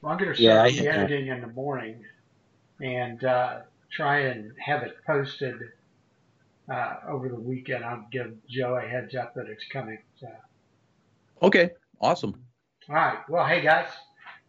Well, 0.00 0.12
I'm 0.12 0.18
going 0.18 0.34
to 0.34 0.42
Yeah, 0.42 0.66
start 0.66 0.66
I- 0.66 0.82
the 0.82 0.88
editing 0.88 1.26
in 1.28 1.40
the 1.42 1.46
morning 1.48 2.04
and 2.80 3.22
uh, 3.22 3.60
try 3.90 4.20
and 4.20 4.52
have 4.58 4.82
it 4.82 4.96
posted 5.06 5.54
uh, 6.70 6.96
over 7.08 7.28
the 7.28 7.38
weekend. 7.38 7.84
I'll 7.84 8.06
give 8.10 8.32
Joe 8.48 8.76
a 8.76 8.86
heads 8.88 9.14
up 9.14 9.34
that 9.34 9.46
it's 9.46 9.64
coming. 9.72 9.98
So. 10.20 10.28
Okay, 11.42 11.70
awesome. 12.00 12.34
All 12.88 12.94
right. 12.96 13.18
Well, 13.28 13.46
hey, 13.46 13.60
guys, 13.62 13.88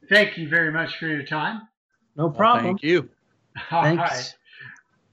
thank 0.10 0.38
you 0.38 0.48
very 0.50 0.72
much 0.72 0.98
for 0.98 1.08
your 1.08 1.24
time. 1.24 1.62
no 2.16 2.26
Well, 2.28 2.34
problem. 2.36 2.66
thank 2.66 2.84
you. 2.84 3.10
All 3.72 3.84
Thanks. 3.84 4.02
right. 4.02 4.36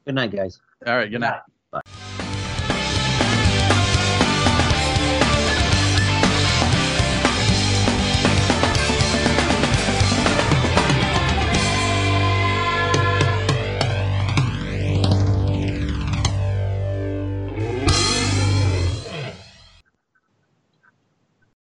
Good 0.06 0.14
night, 0.16 0.32
guys. 0.32 0.60
All 0.86 0.96
right, 0.96 1.10
good 1.10 1.20
night. 1.20 1.40